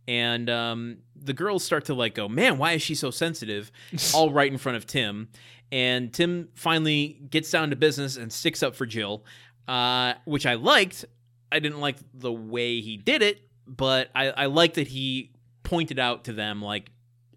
And 0.07 0.49
um, 0.49 0.97
the 1.15 1.33
girls 1.33 1.63
start 1.63 1.85
to 1.85 1.93
like 1.93 2.13
go, 2.15 2.27
man, 2.27 2.57
why 2.57 2.73
is 2.73 2.81
she 2.81 2.95
so 2.95 3.11
sensitive? 3.11 3.71
all 4.13 4.31
right 4.31 4.51
in 4.51 4.57
front 4.57 4.77
of 4.77 4.85
Tim. 4.85 5.29
And 5.71 6.13
Tim 6.13 6.49
finally 6.53 7.19
gets 7.29 7.49
down 7.49 7.71
to 7.71 7.75
business 7.75 8.17
and 8.17 8.31
sticks 8.31 8.61
up 8.61 8.75
for 8.75 8.85
Jill, 8.85 9.25
uh, 9.67 10.13
which 10.25 10.45
I 10.45 10.53
liked. 10.55 11.05
I 11.51 11.59
didn't 11.59 11.79
like 11.79 11.97
the 12.13 12.31
way 12.31 12.81
he 12.81 12.97
did 12.97 13.21
it, 13.23 13.41
but 13.67 14.09
I, 14.15 14.27
I 14.29 14.45
liked 14.45 14.75
that 14.75 14.87
he 14.87 15.31
pointed 15.63 15.97
out 15.97 16.25
to 16.25 16.33
them, 16.33 16.61
like, 16.61 16.91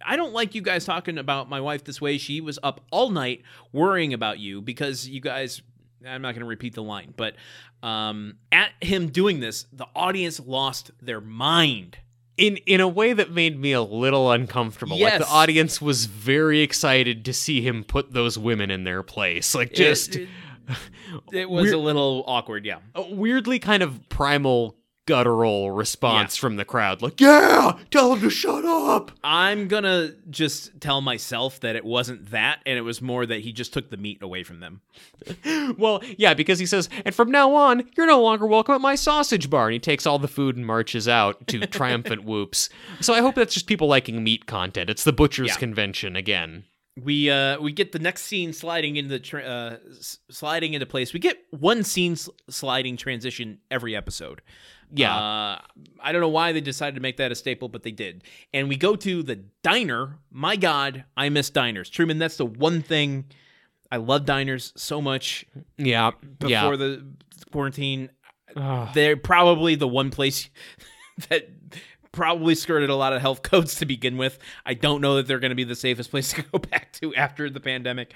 I 0.04 0.16
don't 0.16 0.32
like 0.32 0.54
you 0.54 0.62
guys 0.62 0.84
talking 0.84 1.18
about 1.18 1.48
my 1.48 1.60
wife 1.60 1.84
this 1.84 2.00
way. 2.00 2.18
She 2.18 2.40
was 2.40 2.58
up 2.62 2.80
all 2.90 3.10
night 3.10 3.42
worrying 3.72 4.12
about 4.14 4.38
you 4.38 4.60
because 4.62 5.08
you 5.08 5.20
guys. 5.20 5.62
I'm 6.06 6.22
not 6.22 6.32
going 6.34 6.42
to 6.42 6.46
repeat 6.46 6.74
the 6.76 6.82
line, 6.82 7.12
but 7.16 7.34
um, 7.82 8.34
at 8.52 8.70
him 8.80 9.08
doing 9.08 9.40
this, 9.40 9.66
the 9.72 9.86
audience 9.96 10.38
lost 10.38 10.92
their 11.02 11.20
mind. 11.20 11.98
in 12.36 12.56
in 12.66 12.80
a 12.80 12.86
way 12.86 13.12
that 13.12 13.32
made 13.32 13.58
me 13.58 13.72
a 13.72 13.82
little 13.82 14.30
uncomfortable. 14.30 14.92
Like 14.96 15.14
Yes. 15.14 15.22
the 15.26 15.28
audience 15.34 15.82
was 15.82 16.04
very 16.06 16.60
excited 16.60 17.24
to 17.24 17.32
see 17.32 17.62
him 17.62 17.82
put 17.82 18.12
those 18.12 18.38
women 18.38 18.70
in 18.70 18.84
their 18.84 19.02
place. 19.02 19.56
Like 19.56 19.72
just 19.72 20.14
it, 20.14 20.28
it 21.32 21.50
was 21.50 21.64
Weir- 21.64 21.74
a 21.74 21.78
little 21.78 22.22
awkward. 22.28 22.64
Yeah, 22.64 22.78
weirdly 23.10 23.58
kind 23.58 23.82
of 23.82 24.08
primal 24.08 24.76
guttural 25.08 25.70
response 25.70 26.36
from 26.36 26.56
the 26.56 26.64
crowd. 26.66 27.00
Like, 27.00 27.18
yeah, 27.20 27.78
tell 27.90 28.12
him 28.12 28.20
to 28.20 28.28
shut 28.30 28.64
up. 28.66 29.10
I'm 29.24 29.66
gonna 29.66 30.10
just 30.28 30.80
tell 30.82 31.00
myself 31.00 31.60
that 31.60 31.74
it 31.76 31.84
wasn't 31.84 32.30
that, 32.30 32.60
and 32.66 32.76
it 32.78 32.82
was 32.82 33.00
more 33.00 33.24
that 33.24 33.40
he 33.40 33.52
just 33.52 33.72
took 33.72 33.88
the 33.90 33.96
meat 33.96 34.22
away 34.22 34.42
from 34.44 34.60
them. 34.60 34.82
Well, 35.78 36.02
yeah, 36.16 36.34
because 36.34 36.58
he 36.58 36.66
says, 36.66 36.88
and 37.04 37.14
from 37.14 37.30
now 37.30 37.54
on, 37.54 37.88
you're 37.96 38.06
no 38.06 38.22
longer 38.22 38.46
welcome 38.46 38.74
at 38.74 38.80
my 38.80 38.94
sausage 38.94 39.48
bar. 39.50 39.66
And 39.66 39.74
he 39.74 39.78
takes 39.78 40.06
all 40.06 40.18
the 40.18 40.26
food 40.28 40.56
and 40.56 40.66
marches 40.66 41.06
out 41.08 41.46
to 41.48 41.66
triumphant 41.66 42.24
whoops. 42.24 42.68
So 43.00 43.12
I 43.14 43.20
hope 43.20 43.34
that's 43.34 43.54
just 43.54 43.66
people 43.66 43.86
liking 43.88 44.24
meat 44.24 44.46
content. 44.46 44.88
It's 44.90 45.04
the 45.04 45.12
butcher's 45.12 45.48
Yeah. 45.48 45.56
convention 45.56 46.16
again. 46.16 46.64
We 47.00 47.30
uh 47.30 47.60
we 47.60 47.70
get 47.72 47.92
the 47.92 48.00
next 48.00 48.22
scene 48.24 48.52
sliding 48.52 48.96
into 48.96 49.10
the 49.10 49.20
tra- 49.20 49.44
uh, 49.44 49.76
s- 49.90 50.18
sliding 50.30 50.74
into 50.74 50.86
place. 50.86 51.12
We 51.12 51.20
get 51.20 51.38
one 51.50 51.84
scene 51.84 52.12
s- 52.12 52.28
sliding 52.50 52.96
transition 52.96 53.58
every 53.70 53.94
episode. 53.94 54.40
Yeah. 54.92 55.14
Uh, 55.16 55.60
I 56.00 56.12
don't 56.12 56.20
know 56.20 56.28
why 56.28 56.52
they 56.52 56.60
decided 56.60 56.94
to 56.94 57.00
make 57.00 57.16
that 57.18 57.32
a 57.32 57.34
staple, 57.34 57.68
but 57.68 57.82
they 57.82 57.90
did. 57.90 58.24
And 58.52 58.68
we 58.68 58.76
go 58.76 58.96
to 58.96 59.22
the 59.22 59.36
diner. 59.62 60.18
My 60.30 60.56
God, 60.56 61.04
I 61.16 61.28
miss 61.28 61.50
diners. 61.50 61.90
Truman, 61.90 62.18
that's 62.18 62.36
the 62.36 62.46
one 62.46 62.82
thing 62.82 63.26
I 63.90 63.96
love 63.96 64.24
diners 64.24 64.72
so 64.76 65.00
much 65.00 65.44
yeah. 65.76 66.12
before 66.38 66.50
yeah. 66.50 66.76
the 66.76 67.04
quarantine. 67.52 68.10
Ugh. 68.56 68.88
They're 68.94 69.16
probably 69.16 69.74
the 69.74 69.88
one 69.88 70.10
place 70.10 70.48
that 71.28 71.48
probably 72.12 72.54
skirted 72.54 72.90
a 72.90 72.96
lot 72.96 73.12
of 73.12 73.20
health 73.20 73.42
codes 73.44 73.76
to 73.76 73.86
begin 73.86 74.16
with. 74.16 74.38
I 74.66 74.74
don't 74.74 75.00
know 75.00 75.16
that 75.16 75.26
they're 75.26 75.38
going 75.38 75.50
to 75.50 75.56
be 75.56 75.64
the 75.64 75.76
safest 75.76 76.10
place 76.10 76.32
to 76.34 76.42
go 76.42 76.58
back 76.58 76.92
to 76.94 77.14
after 77.14 77.50
the 77.50 77.60
pandemic. 77.60 78.14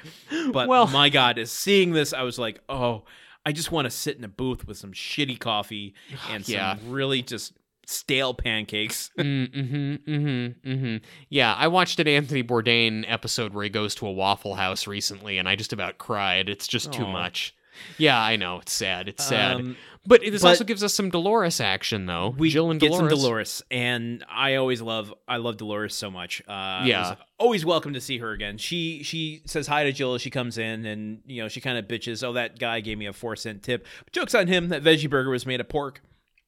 But 0.53 0.69
Well- 0.69 0.89
my 0.89 1.09
God, 1.09 1.39
is 1.39 1.51
seeing 1.51 1.93
this, 1.93 2.12
I 2.12 2.23
was 2.23 2.39
like, 2.39 2.61
oh, 2.69 3.05
I 3.44 3.52
just 3.52 3.73
want 3.73 3.86
to 3.86 3.90
sit 3.90 4.16
in 4.16 4.24
a 4.24 4.28
booth 4.28 4.66
with 4.66 4.77
some 4.77 4.93
shitty 4.93 5.39
coffee 5.39 5.94
and 6.31 6.44
some 6.47 6.93
really 6.93 7.23
just 7.23 7.55
stale 7.86 8.35
pancakes. 8.35 9.10
Mm-hmm, 9.19 9.59
mm-hmm, 9.60 10.70
mm-hmm. 10.70 10.97
Yeah, 11.28 11.55
I 11.55 11.69
watched 11.69 11.98
an 11.98 12.09
Anthony 12.09 12.43
Bourdain 12.43 13.05
episode 13.09 13.52
where 13.55 13.64
he 13.64 13.70
goes 13.70 13.94
to 13.97 14.06
a 14.06 14.12
Waffle 14.12 14.55
House 14.55 14.86
recently, 14.86 15.39
and 15.39 15.48
I 15.48 15.56
just 15.56 15.73
about 15.73 15.98
cried. 15.98 16.48
It's 16.48 16.69
just 16.69 16.93
too 16.93 17.06
much. 17.06 17.55
Yeah, 17.99 18.20
I 18.20 18.36
know. 18.36 18.59
It's 18.61 18.73
sad. 18.73 19.09
It's 19.09 19.24
sad. 19.24 19.57
Um, 19.57 19.77
but 20.07 20.20
this 20.23 20.43
but- 20.43 20.49
also 20.49 20.65
gives 20.65 20.82
us 20.82 20.93
some 20.94 21.11
Dolores 21.11 21.61
action, 21.61 22.07
though. 22.07 22.35
we 22.36 22.51
Jill 22.51 22.70
and 22.70 22.81
get 22.81 22.89
Dolores. 22.90 23.11
some 23.11 23.19
Dolores, 23.19 23.62
and 23.70 24.24
I 24.28 24.57
always 24.57 24.82
love 24.82 25.15
I 25.28 25.36
love 25.36 25.57
Dolores 25.59 25.94
so 25.94 26.11
much. 26.11 26.43
Uh, 26.49 26.82
Yeah. 26.85 27.15
always 27.39 27.65
welcome 27.65 27.93
to 27.94 28.01
see 28.01 28.19
her 28.19 28.32
again. 28.32 28.59
She 28.59 29.03
she 29.05 29.43
says 29.47 29.66
hi 29.69 29.85
to 29.85 29.93
Jill 29.93 30.15
as 30.15 30.23
she 30.23 30.31
comes 30.31 30.59
in, 30.59 30.85
and 30.86 31.23
you 31.27 31.40
know 31.43 31.49
she 31.49 31.61
kind 31.61 31.78
of 31.78 31.86
bitches. 31.86 32.23
Oh, 32.27 32.32
that 32.32 32.59
guy 32.59 32.81
gave 32.81 32.99
me 32.99 33.07
a 33.07 33.12
four 33.12 33.36
cent 33.36 33.62
tip. 33.62 33.86
But 34.05 34.12
jokes 34.12 34.35
on 34.35 34.49
him. 34.49 34.69
That 34.70 34.82
veggie 34.82 35.09
burger 35.09 35.31
was 35.31 35.47
made 35.47 35.61
of 35.61 35.69
pork. 35.69 36.03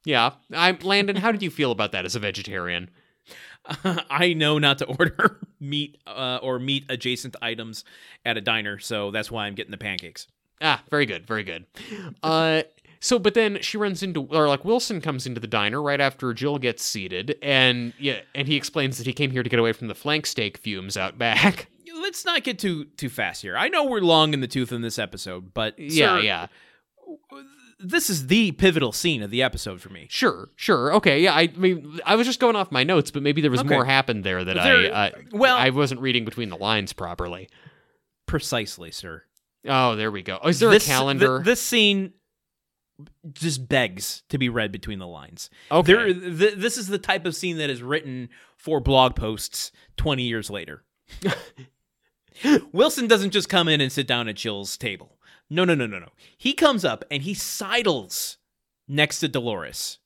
Yeah. 0.04 0.32
I'm 0.52 0.78
Landon, 0.82 1.16
how 1.16 1.32
did 1.32 1.42
you 1.42 1.50
feel 1.50 1.70
about 1.70 1.92
that 1.92 2.04
as 2.04 2.14
a 2.16 2.20
vegetarian? 2.20 2.90
I 3.84 4.34
know 4.34 4.58
not 4.58 4.78
to 4.78 4.84
order 4.98 5.40
meat 5.60 5.96
uh, 6.06 6.38
or 6.42 6.58
meat 6.58 6.84
adjacent 6.90 7.36
items 7.40 7.84
at 8.24 8.36
a 8.36 8.40
diner, 8.42 8.78
so 8.78 9.10
that's 9.10 9.30
why 9.30 9.46
I'm 9.46 9.54
getting 9.54 9.70
the 9.70 9.78
pancakes. 9.78 10.26
Ah, 10.60 10.82
very 10.90 11.06
good, 11.06 11.26
very 11.26 11.42
good. 11.44 11.66
Uh 12.22 12.62
so 13.00 13.18
but 13.18 13.34
then 13.34 13.58
she 13.60 13.76
runs 13.76 14.02
into 14.02 14.22
or 14.30 14.48
like 14.48 14.64
Wilson 14.64 15.00
comes 15.00 15.26
into 15.26 15.40
the 15.40 15.46
diner 15.46 15.82
right 15.82 16.00
after 16.00 16.32
Jill 16.32 16.58
gets 16.58 16.82
seated 16.84 17.36
and 17.42 17.92
yeah, 17.98 18.20
and 18.34 18.48
he 18.48 18.56
explains 18.56 18.96
that 18.98 19.06
he 19.06 19.12
came 19.12 19.30
here 19.30 19.42
to 19.42 19.50
get 19.50 19.58
away 19.58 19.72
from 19.72 19.88
the 19.88 19.94
flank 19.94 20.26
steak 20.26 20.56
fumes 20.58 20.96
out 20.96 21.18
back. 21.18 21.68
Let's 22.00 22.24
not 22.24 22.44
get 22.44 22.58
too 22.58 22.84
too 22.96 23.08
fast 23.08 23.42
here. 23.42 23.56
I 23.56 23.68
know 23.68 23.84
we're 23.84 24.00
long 24.00 24.32
in 24.34 24.40
the 24.40 24.46
tooth 24.48 24.72
in 24.72 24.80
this 24.82 24.98
episode, 24.98 25.52
but 25.54 25.78
yeah, 25.78 26.16
sir, 26.16 26.20
yeah. 26.20 26.46
this 27.78 28.08
is 28.10 28.26
the 28.28 28.52
pivotal 28.52 28.92
scene 28.92 29.22
of 29.22 29.30
the 29.30 29.42
episode 29.42 29.80
for 29.80 29.88
me. 29.90 30.06
Sure, 30.10 30.48
sure. 30.56 30.92
Okay, 30.94 31.20
yeah. 31.20 31.34
I 31.34 31.48
mean, 31.56 32.00
I 32.04 32.16
was 32.16 32.26
just 32.26 32.40
going 32.40 32.56
off 32.56 32.70
my 32.72 32.84
notes, 32.84 33.10
but 33.10 33.22
maybe 33.22 33.40
there 33.40 33.50
was 33.50 33.60
Okay. 33.60 33.68
more 33.74 33.84
happened 33.84 34.24
there 34.24 34.44
that 34.44 34.54
There- 34.54 34.94
I, 34.94 35.08
uh, 35.08 35.10
well- 35.32 35.56
I 35.56 35.70
wasn't 35.70 36.00
reading 36.00 36.24
between 36.24 36.48
the 36.50 36.56
lines 36.56 36.92
properly. 36.92 37.48
Precisely, 38.26 38.90
sir. 38.90 39.24
Oh, 39.66 39.96
there 39.96 40.10
we 40.10 40.22
go. 40.22 40.38
Oh, 40.42 40.48
is 40.48 40.60
there 40.60 40.70
this, 40.70 40.84
a 40.84 40.88
calendar? 40.88 41.38
th- 41.38 41.44
this 41.46 41.60
scene 41.62 42.12
just 43.32 43.66
begs 43.68 44.22
to 44.28 44.38
be 44.38 44.48
read 44.48 44.70
between 44.70 44.98
the 44.98 45.06
lines. 45.06 45.50
okay. 45.70 45.92
There, 45.92 46.12
th- 46.12 46.54
this 46.54 46.76
is 46.78 46.86
the 46.88 46.98
type 46.98 47.24
of 47.26 47.34
scene 47.34 47.56
that 47.58 47.70
is 47.70 47.82
written 47.82 48.28
for 48.56 48.80
blog 48.80 49.16
posts 49.16 49.72
20 49.96 50.22
years 50.22 50.50
later. 50.50 50.84
Wilson 52.72 53.06
doesn't 53.06 53.30
just 53.30 53.48
come 53.48 53.68
in 53.68 53.80
and 53.80 53.92
sit 53.92 54.06
down 54.06 54.28
at 54.28 54.36
Jill's 54.36 54.76
table. 54.76 55.18
No, 55.48 55.64
no, 55.64 55.74
no, 55.74 55.86
no, 55.86 55.98
no. 55.98 56.08
He 56.36 56.52
comes 56.52 56.84
up 56.84 57.04
and 57.10 57.22
he 57.22 57.34
sidles 57.34 58.38
next 58.88 59.20
to 59.20 59.28
Dolores. 59.28 59.98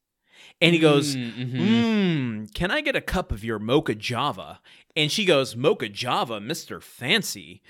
And 0.61 0.75
he 0.75 0.81
goes, 0.81 1.15
Mm, 1.15 1.35
mhm. 1.35 1.53
Mmm, 1.57 2.55
can 2.55 2.71
I 2.71 2.81
get 2.81 2.97
a 2.97 3.01
cup 3.01 3.31
of 3.33 3.45
your 3.45 3.59
mocha 3.61 3.95
java? 3.95 4.61
And 4.97 5.11
she 5.13 5.25
goes, 5.25 5.55
Mocha 5.55 5.89
java, 5.89 6.41
Mr. 6.41 6.83
Fancy. 6.83 7.63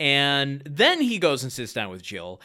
And 0.00 0.62
then 0.66 1.00
he 1.00 1.18
goes 1.18 1.42
and 1.42 1.52
sits 1.52 1.72
down 1.72 1.90
with 1.90 2.02
Jill. 2.02 2.40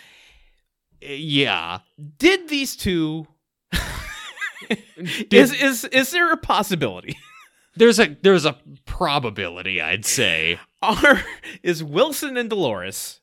yeah. 1.01 1.80
Did 2.17 2.49
these 2.49 2.76
two 2.76 3.27
is 5.31 5.53
is 5.53 5.85
is 5.85 6.11
there 6.11 6.31
a 6.31 6.38
possibility? 6.38 7.17
There's 7.76 7.99
a 7.99 8.17
there's 8.21 8.45
a 8.45 8.57
probability, 8.85 9.81
I'd 9.81 10.05
say. 10.05 10.59
Are 10.81 11.23
is 11.63 11.84
Wilson 11.84 12.38
and 12.38 12.49
Dolores 12.49 13.21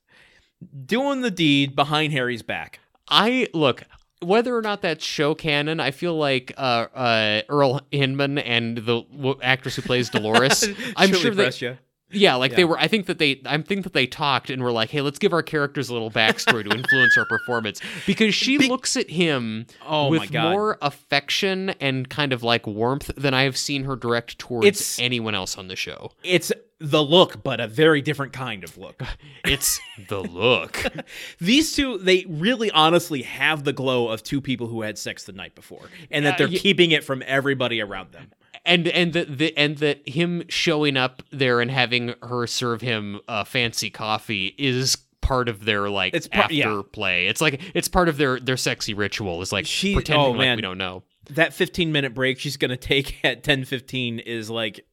doing 0.85 1.21
the 1.21 1.31
deed 1.31 1.77
behind 1.77 2.13
Harry's 2.13 2.43
back? 2.43 2.81
I 3.09 3.49
look 3.53 3.83
whether 4.23 4.57
or 4.57 4.63
not 4.63 4.83
that's 4.83 5.05
show 5.05 5.35
canon. 5.35 5.79
I 5.79 5.91
feel 5.91 6.17
like 6.17 6.53
uh, 6.57 6.87
uh, 6.95 7.43
Earl 7.49 7.81
Hindman 7.93 8.39
and 8.39 8.79
the 8.79 9.03
w- 9.03 9.39
actress 9.43 9.77
who 9.77 9.83
plays 9.83 10.09
Dolores. 10.11 10.65
I'm 10.97 11.13
sure 11.13 11.35
that 11.35 11.53
Prestia. 11.53 11.79
Yeah, 12.11 12.35
like 12.37 12.55
they 12.55 12.65
were. 12.65 12.79
I 12.79 12.87
think 12.89 13.07
that 13.07 13.19
they. 13.19 13.41
I 13.45 13.61
think 13.63 13.85
that 13.85 13.93
they 13.93 14.07
talked 14.07 14.49
and 14.51 14.63
were 14.63 14.73
like, 14.73 14.91
"Hey, 14.91 15.01
let's 15.01 15.19
give 15.19 15.33
our 15.33 15.43
characters 15.43 15.89
a 15.89 15.93
little 15.93 16.11
backstory 16.11 16.69
to 16.69 16.77
influence 16.77 17.17
our 17.19 17.25
performance," 17.27 17.81
because 18.07 18.35
she 18.35 18.59
Be- 18.59 18.69
looks 18.69 18.97
at 18.97 19.11
him 19.11 19.67
Oh 19.87 20.09
with 20.09 20.33
more 20.33 20.79
affection 20.83 21.71
and 21.81 22.09
kind 22.09 22.33
of 22.33 22.43
like 22.43 22.67
warmth 22.67 23.11
than 23.17 23.35
I 23.35 23.43
have 23.43 23.57
seen 23.57 23.85
her 23.85 23.97
direct 23.97 24.39
towards 24.39 24.67
It's- 24.67 24.99
anyone 25.01 25.35
else 25.35 25.59
on 25.59 25.69
the 25.69 25.77
show. 25.77 26.13
it's 26.23 26.53
the 26.79 27.03
look, 27.03 27.43
but 27.43 27.59
a 27.59 27.67
very 27.67 28.03
different 28.03 28.33
kind 28.35 28.63
of 28.63 28.77
look. 28.77 29.03
It's 29.45 29.81
the 30.09 30.21
look. 30.23 30.85
These 31.41 31.75
two, 31.77 31.99
they 31.99 32.27
really 32.29 32.69
honestly 32.73 33.23
have 33.23 33.63
the 33.65 33.73
glow 33.73 34.09
of 34.09 34.23
two 34.25 34.41
people 34.41 34.67
who 34.67 34.83
had 34.83 34.99
sex 34.99 35.23
the 35.25 35.33
night 35.33 35.55
before, 35.55 35.89
and 36.11 36.27
that 36.27 36.37
they're 36.37 36.49
keeping 36.49 36.91
it 36.91 37.05
from 37.05 37.23
everybody 37.27 37.81
around 37.81 38.11
them. 38.13 38.33
And 38.67 38.87
and 38.89 39.13
that 39.15 39.39
the 39.39 39.57
and 39.57 39.79
that 39.79 40.07
him 40.09 40.43
showing 40.49 40.97
up 40.97 41.23
there 41.31 41.61
and 41.61 41.71
having 41.71 42.15
her 42.23 42.47
serve 42.47 42.81
him 42.81 43.21
uh, 43.29 43.45
fancy 43.45 43.89
coffee 43.91 44.55
is 44.59 44.97
part 45.23 45.49
of 45.49 45.65
their 45.65 45.89
like 45.91 46.15
It's 46.15 46.29
par- 46.29 46.45
after 46.45 46.55
yeah. 46.55 46.83
play. 46.93 47.27
It's 47.27 47.41
like 47.41 47.61
it's 47.75 47.89
part 47.89 48.09
of 48.09 48.17
their 48.17 48.39
their 48.39 48.57
sexy 48.57 48.95
ritual. 48.95 49.43
Is 49.43 49.53
like 49.53 49.67
She- 49.67 49.95
pretending 49.95 50.25
oh, 50.27 50.31
like 50.33 50.39
man. 50.41 50.57
we 50.57 50.63
don't 50.63 50.79
know. 50.79 51.03
That 51.31 51.53
15 51.55 51.91
minute 51.91 52.15
break 52.15 52.39
she's 52.39 52.57
going 52.57 52.71
to 52.71 52.77
take 52.77 53.19
at 53.25 53.43
10:15 53.43 54.23
is 54.25 54.49
like 54.51 54.87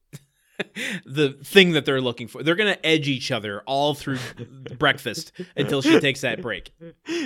the 1.04 1.36
thing 1.44 1.72
that 1.72 1.84
they're 1.84 2.00
looking 2.00 2.28
for. 2.28 2.42
They're 2.42 2.54
going 2.54 2.72
to 2.72 2.86
edge 2.86 3.08
each 3.08 3.30
other 3.32 3.62
all 3.66 3.94
through 3.94 4.18
breakfast 4.78 5.32
until 5.56 5.82
she 5.82 5.98
takes 6.00 6.20
that 6.22 6.40
break. 6.42 6.72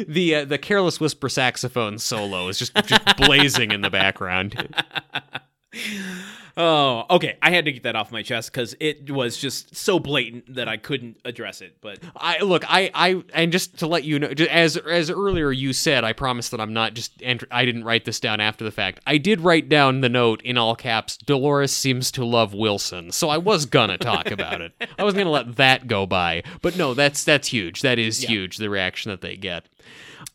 The 0.07 0.35
uh, 0.35 0.45
the 0.47 0.59
careless 0.59 0.99
whisper 1.01 1.29
saxophone 1.29 1.99
solo 1.99 2.49
is 2.49 2.59
just 2.59 2.75
just 2.87 3.17
blazing 3.17 3.71
in 3.71 3.81
the 3.83 3.91
background. 3.91 4.75
Oh, 6.61 7.05
okay. 7.09 7.39
I 7.41 7.51
had 7.53 7.67
to 7.67 7.73
get 7.73 7.85
that 7.85 7.95
off 7.95 8.11
my 8.11 8.23
chest 8.25 8.51
because 8.53 8.75
it 8.81 9.09
was 9.13 9.37
just 9.37 9.77
so 9.77 10.01
blatant 10.01 10.57
that 10.57 10.67
I 10.67 10.77
couldn't 10.77 11.19
address 11.25 11.61
it. 11.61 11.77
But 11.81 12.01
I 12.17 12.41
look, 12.41 12.65
I, 12.69 12.91
I, 12.93 13.23
and 13.33 13.53
just 13.53 13.79
to 13.79 13.87
let 13.87 14.03
you 14.03 14.19
know, 14.19 14.27
as 14.51 14.77
as 14.77 15.09
earlier 15.09 15.53
you 15.53 15.73
said, 15.73 16.03
I 16.03 16.13
promise 16.13 16.49
that 16.49 16.61
I'm 16.61 16.73
not 16.73 16.95
just. 16.95 17.13
Ent- 17.23 17.45
I 17.53 17.65
didn't 17.65 17.85
write 17.85 18.05
this 18.05 18.19
down 18.19 18.41
after 18.41 18.65
the 18.65 18.73
fact. 18.73 18.99
I 19.07 19.19
did 19.19 19.41
write 19.41 19.69
down 19.69 20.01
the 20.01 20.09
note 20.09 20.43
in 20.43 20.59
all 20.59 20.75
caps. 20.75 21.17
Dolores 21.17 21.71
seems 21.71 22.11
to 22.13 22.25
love 22.25 22.55
Wilson, 22.55 23.13
so 23.13 23.29
I 23.29 23.39
was 23.39 23.65
gonna 23.65 23.97
talk 23.97 24.31
about 24.33 24.61
it. 24.61 24.73
I 24.99 25.05
was 25.05 25.15
gonna 25.15 25.31
let 25.31 25.55
that 25.57 25.87
go 25.87 26.07
by, 26.07 26.43
but 26.61 26.77
no, 26.77 26.93
that's 26.93 27.23
that's 27.23 27.47
huge. 27.47 27.83
That 27.83 28.01
is 28.01 28.25
Yeah. 28.25 28.31
huge. 28.31 28.57
The 28.57 28.69
reaction 28.69 29.11
that 29.13 29.21
they 29.21 29.37
get. 29.37 29.67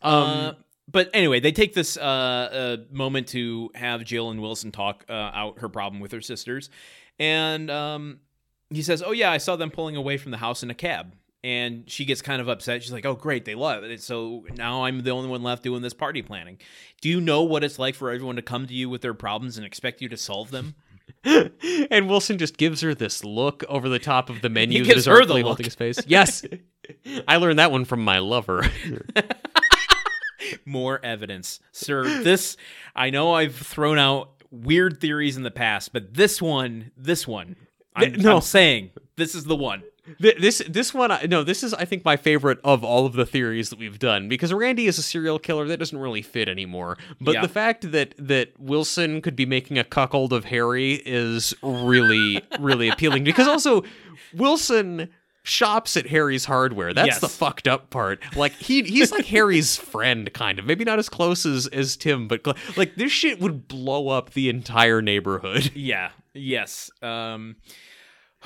Um, 0.02 0.14
Uh, 0.24 0.54
but 0.92 1.10
anyway, 1.14 1.40
they 1.40 1.52
take 1.52 1.74
this 1.74 1.98
uh, 1.98 2.02
uh, 2.02 2.78
moment 2.92 3.28
to 3.30 3.70
have 3.76 4.04
Jill 4.04 4.30
and 4.30 4.42
Wilson 4.42 4.72
talk 4.72 5.06
uh, 5.10 5.14
out 5.14 5.60
her 5.60 5.70
problem 5.70 6.02
with 6.02 6.12
her 6.12 6.22
sisters, 6.22 6.70
and 7.20 7.70
um, 7.72 8.20
he 8.70 8.82
says, 8.82 9.02
"Oh 9.06 9.12
yeah, 9.12 9.32
I 9.32 9.38
saw 9.38 9.56
them 9.56 9.72
pulling 9.72 9.96
away 9.96 10.18
from 10.18 10.32
the 10.32 10.38
house 10.38 10.64
in 10.64 10.70
a 10.70 10.76
cab." 10.76 11.16
And 11.46 11.90
she 11.90 12.06
gets 12.06 12.22
kind 12.22 12.42
of 12.42 12.48
upset. 12.48 12.84
She's 12.84 12.94
like, 12.94 13.06
"Oh 13.06 13.16
great, 13.16 13.44
they 13.46 13.56
love 13.56 13.84
it. 13.84 14.02
So 14.02 14.46
now 14.56 14.86
I'm 14.86 15.02
the 15.02 15.12
only 15.12 15.30
one 15.30 15.44
left 15.44 15.64
doing 15.64 15.82
this 15.82 15.94
party 15.94 16.22
planning. 16.22 16.58
Do 17.02 17.10
you 17.10 17.20
know 17.20 17.44
what 17.44 17.64
it's 17.66 17.78
like 17.78 17.96
for 17.96 18.12
everyone 18.12 18.38
to 18.38 18.42
come 18.42 18.66
to 18.66 18.74
you 18.74 18.90
with 18.90 19.02
their 19.02 19.14
problems 19.14 19.58
and 19.58 19.66
expect 19.66 20.02
you 20.02 20.10
to 20.10 20.18
solve 20.18 20.52
them?" 20.52 20.76
and 21.26 22.10
Wilson 22.10 22.38
just 22.38 22.58
gives 22.58 22.82
her 22.82 22.96
this 22.96 23.24
look 23.24 23.64
over 23.68 23.90
the 23.90 24.00
top 24.00 24.30
of 24.30 24.42
the 24.42 24.50
menu. 24.50 24.80
that 24.84 24.88
gives 24.88 25.00
is 25.00 25.06
her 25.06 25.26
the 25.26 25.34
look. 25.34 25.44
holding 25.44 25.66
his 25.66 25.76
face. 25.76 26.00
Yes, 26.08 26.44
I 27.28 27.38
learned 27.38 27.60
that 27.60 27.72
one 27.72 27.86
from 27.86 28.04
my 28.04 28.20
lover. 28.20 28.66
More 30.66 31.04
evidence, 31.04 31.60
sir. 31.72 32.04
This 32.24 32.58
I 32.96 33.10
know 33.10 33.34
I've 33.34 33.56
thrown 33.56 33.98
out 33.98 34.30
weird 34.52 35.00
theories 35.02 35.38
in 35.38 35.44
the 35.44 35.52
past, 35.52 35.94
but 35.94 36.14
this 36.14 36.42
one, 36.42 36.92
this 36.98 37.28
one, 37.28 37.56
I'm, 37.96 38.14
no. 38.14 38.36
I'm 38.36 38.42
saying 38.42 38.92
this 39.16 39.36
is 39.36 39.46
the 39.46 39.56
one. 39.56 39.84
This 40.20 40.62
this 40.68 40.94
one 40.94 41.12
no 41.30 41.46
this 41.46 41.64
is 41.64 41.74
I 41.74 41.86
think 41.86 42.04
my 42.04 42.18
favorite 42.18 42.60
of 42.66 42.84
all 42.84 43.06
of 43.06 43.14
the 43.14 43.26
theories 43.26 43.70
that 43.70 43.80
we've 43.80 44.00
done 44.00 44.28
because 44.28 44.52
Randy 44.52 44.86
is 44.88 44.98
a 44.98 45.02
serial 45.02 45.40
killer 45.40 45.66
that 45.70 45.78
doesn't 45.78 45.98
really 45.98 46.22
fit 46.22 46.50
anymore. 46.50 46.98
But 47.22 47.36
Yeah. 47.36 47.42
the 47.42 47.48
fact 47.48 47.90
that 47.94 48.14
that 48.18 48.52
Wilson 48.60 49.22
could 49.22 49.38
be 49.38 49.46
making 49.46 49.78
a 49.78 49.86
cuckold 49.86 50.34
of 50.34 50.44
Harry 50.44 50.96
is 51.06 51.54
really 51.64 52.42
really 52.60 52.90
appealing 52.90 53.24
because 53.24 53.48
also 53.48 53.84
Wilson 54.34 55.08
shops 55.44 55.98
at 55.98 56.08
Harry's 56.08 56.46
hardware. 56.46 56.94
That's 56.94 57.08
Yes. 57.08 57.20
the 57.20 57.28
fucked 57.30 57.68
up 57.68 57.90
part. 57.90 58.24
Like 58.36 58.54
he 58.54 58.82
he's 58.84 59.12
like 59.12 59.26
Harry's 59.26 59.76
friend 59.92 60.34
kind 60.34 60.58
of. 60.60 60.66
Maybe 60.66 60.84
not 60.86 61.00
as 61.00 61.10
close 61.10 61.46
as 61.46 61.68
as 61.68 61.96
Tim, 61.98 62.28
but 62.28 62.42
cl- 62.46 62.58
like 62.78 62.96
this 62.96 63.12
shit 63.12 63.40
would 63.42 63.68
blow 63.68 64.08
up 64.10 64.32
the 64.32 64.50
entire 64.50 65.02
neighborhood. 65.02 65.72
Yeah. 65.76 66.12
Yes. 66.34 66.90
Um 67.02 67.58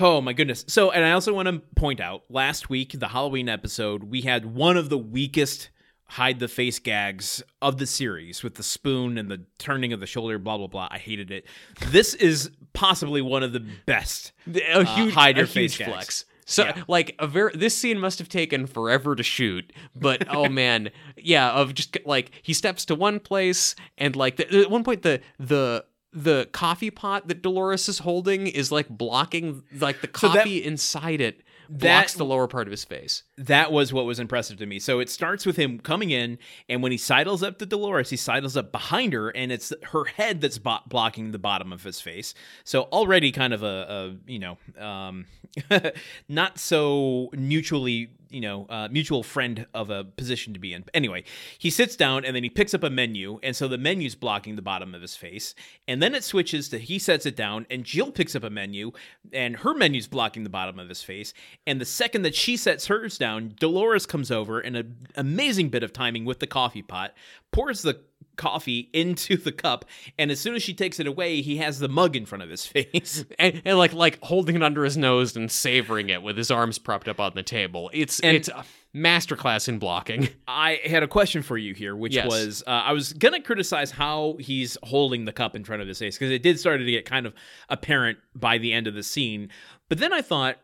Oh 0.00 0.20
my 0.20 0.32
goodness. 0.32 0.64
So 0.68 0.90
and 0.90 1.04
I 1.04 1.12
also 1.12 1.32
want 1.32 1.46
to 1.48 1.60
point 1.76 2.00
out 2.00 2.22
last 2.28 2.68
week 2.70 2.92
the 2.98 3.08
Halloween 3.08 3.48
episode 3.48 4.04
we 4.04 4.22
had 4.22 4.44
one 4.44 4.76
of 4.76 4.88
the 4.88 4.98
weakest 4.98 5.70
hide 6.10 6.38
the 6.38 6.48
face 6.48 6.78
gags 6.78 7.42
of 7.60 7.76
the 7.78 7.86
series 7.86 8.42
with 8.42 8.54
the 8.54 8.62
spoon 8.62 9.18
and 9.18 9.30
the 9.30 9.42
turning 9.58 9.92
of 9.92 10.00
the 10.00 10.06
shoulder 10.06 10.38
blah 10.38 10.56
blah 10.56 10.66
blah. 10.66 10.88
I 10.90 10.98
hated 10.98 11.30
it. 11.30 11.46
This 11.88 12.14
is 12.14 12.50
possibly 12.72 13.20
one 13.22 13.42
of 13.42 13.52
the 13.52 13.60
best. 13.86 14.32
a 14.46 14.84
huge, 14.84 15.12
hide 15.14 15.36
your 15.36 15.44
a 15.44 15.48
huge 15.48 15.54
face 15.54 15.78
gags. 15.78 15.90
flex. 15.92 16.24
So 16.50 16.64
Yeah. 16.64 16.82
like 16.88 17.14
a 17.18 17.26
very 17.26 17.52
this 17.54 17.76
scene 17.76 17.98
must 18.00 18.18
have 18.18 18.28
taken 18.30 18.66
forever 18.66 19.14
to 19.14 19.22
shoot, 19.22 19.70
but 19.94 20.24
oh 20.30 20.48
man, 20.62 20.90
yeah, 21.18 21.50
of 21.52 21.74
just 21.74 21.98
like 22.06 22.30
he 22.42 22.54
steps 22.54 22.86
to 22.86 22.94
one 22.94 23.20
place 23.20 23.74
and 23.98 24.16
like 24.16 24.36
the, 24.36 24.62
at 24.62 24.70
one 24.70 24.82
point 24.82 25.02
the 25.02 25.20
the 25.38 25.84
the 26.14 26.48
coffee 26.52 26.90
pot 26.90 27.28
that 27.28 27.42
Dolores 27.42 27.86
is 27.86 27.98
holding 27.98 28.46
is 28.46 28.72
like 28.72 28.88
blocking 28.88 29.62
like 29.78 30.00
the 30.00 30.08
So 30.16 30.28
that- 30.28 30.36
coffee 30.38 30.64
inside 30.64 31.20
it 31.20 31.42
blocks 31.68 32.14
the 32.14 32.24
lower 32.24 32.46
part 32.46 32.66
of 32.66 32.70
his 32.70 32.84
face. 32.84 33.22
That 33.36 33.72
was 33.72 33.92
what 33.92 34.06
was 34.06 34.18
impressive 34.18 34.58
to 34.58 34.66
me. 34.66 34.78
So 34.78 35.00
it 35.00 35.10
starts 35.10 35.44
with 35.46 35.56
him 35.56 35.78
coming 35.78 36.10
in, 36.10 36.38
and 36.68 36.82
when 36.82 36.92
he 36.92 36.98
sidles 36.98 37.42
up 37.42 37.58
to 37.58 37.66
Dolores, 37.66 38.10
he 38.10 38.16
sidles 38.16 38.56
up 38.56 38.72
behind 38.72 39.12
her, 39.12 39.30
and 39.30 39.52
it's 39.52 39.72
her 39.92 40.04
head 40.04 40.40
that's 40.40 40.58
bo- 40.58 40.80
blocking 40.86 41.32
the 41.32 41.38
bottom 41.38 41.72
of 41.72 41.82
his 41.84 42.00
face. 42.00 42.34
So 42.64 42.82
already 42.84 43.32
kind 43.32 43.52
of 43.52 43.62
a, 43.62 43.66
a 43.66 44.30
you 44.30 44.38
know, 44.38 44.58
um, 44.78 45.26
not 46.28 46.58
so 46.58 47.30
mutually, 47.32 48.10
you 48.30 48.40
know, 48.40 48.66
uh, 48.68 48.88
mutual 48.90 49.22
friend 49.22 49.66
of 49.74 49.90
a 49.90 50.04
position 50.04 50.52
to 50.54 50.60
be 50.60 50.72
in. 50.72 50.84
Anyway, 50.94 51.24
he 51.58 51.70
sits 51.70 51.96
down 51.96 52.24
and 52.24 52.34
then 52.34 52.42
he 52.42 52.50
picks 52.50 52.74
up 52.74 52.82
a 52.82 52.90
menu, 52.90 53.38
and 53.42 53.54
so 53.54 53.68
the 53.68 53.78
menu's 53.78 54.14
blocking 54.14 54.56
the 54.56 54.62
bottom 54.62 54.94
of 54.94 55.02
his 55.02 55.16
face, 55.16 55.54
and 55.86 56.02
then 56.02 56.14
it 56.14 56.24
switches 56.24 56.68
to 56.68 56.78
he 56.78 56.98
sets 56.98 57.26
it 57.26 57.36
down, 57.36 57.66
and 57.70 57.84
Jill 57.84 58.10
picks 58.10 58.34
up 58.34 58.44
a 58.44 58.50
menu, 58.50 58.92
and 59.32 59.56
her 59.58 59.74
menu's 59.74 60.06
blocking 60.06 60.44
the 60.44 60.50
bottom 60.50 60.78
of 60.78 60.88
his 60.88 61.02
face, 61.02 61.32
and 61.66 61.80
the 61.80 61.84
second 61.84 62.22
that 62.22 62.34
she 62.34 62.56
sets 62.56 62.86
hers 62.86 63.18
down, 63.18 63.54
Dolores 63.58 64.06
comes 64.06 64.30
over 64.30 64.60
in 64.60 64.76
an 64.76 65.08
amazing 65.16 65.68
bit 65.68 65.82
of 65.82 65.92
timing 65.92 66.24
with 66.24 66.40
the 66.40 66.46
coffee 66.46 66.82
pot, 66.82 67.14
pours 67.52 67.82
the 67.82 68.00
coffee 68.36 68.88
into 68.92 69.36
the 69.36 69.50
cup, 69.52 69.84
and 70.18 70.30
as 70.30 70.38
soon 70.40 70.54
as 70.54 70.62
she 70.62 70.72
takes 70.74 71.00
it 71.00 71.06
away, 71.06 71.40
he 71.42 71.56
has 71.58 71.78
the 71.80 71.88
mug 71.88 72.14
in 72.16 72.24
front 72.24 72.42
of 72.42 72.50
his 72.50 72.64
face. 72.66 73.24
And, 73.38 73.60
and 73.64 73.76
like 73.78 73.92
like 73.92 74.18
holding 74.22 74.56
it 74.56 74.62
under 74.62 74.84
his 74.84 74.96
nose 74.96 75.36
and 75.36 75.50
savoring 75.50 76.08
it 76.10 76.22
with 76.22 76.36
his 76.36 76.50
arms 76.50 76.78
propped 76.78 77.08
up 77.08 77.18
on 77.20 77.32
the 77.34 77.42
table. 77.42 77.90
It's 77.92 78.20
And- 78.20 78.36
it's 78.36 78.48
a 78.48 78.64
masterclass 78.96 79.68
in 79.68 79.78
blocking. 79.78 80.28
I 80.46 80.80
had 80.84 81.02
a 81.02 81.08
question 81.08 81.42
for 81.42 81.58
you 81.58 81.74
here, 81.74 81.94
which 81.94 82.14
Yes. 82.14 82.26
was 82.28 82.62
uh, 82.66 82.70
I 82.70 82.92
was 82.92 83.12
gonna 83.12 83.42
criticize 83.42 83.90
how 83.90 84.36
he's 84.40 84.78
holding 84.82 85.24
the 85.24 85.32
cup 85.32 85.54
in 85.54 85.64
front 85.64 85.82
of 85.82 85.88
his 85.88 85.98
face 85.98 86.16
because 86.16 86.30
it 86.32 86.42
did 86.42 86.58
start 86.58 86.78
to 86.80 86.86
get 86.86 87.04
kind 87.04 87.26
of 87.26 87.34
apparent 87.68 88.18
by 88.34 88.58
the 88.58 88.72
end 88.72 88.86
of 88.86 88.94
the 88.94 89.02
scene. 89.02 89.50
But 89.88 89.98
then 89.98 90.12
I 90.12 90.22
thought, 90.22 90.56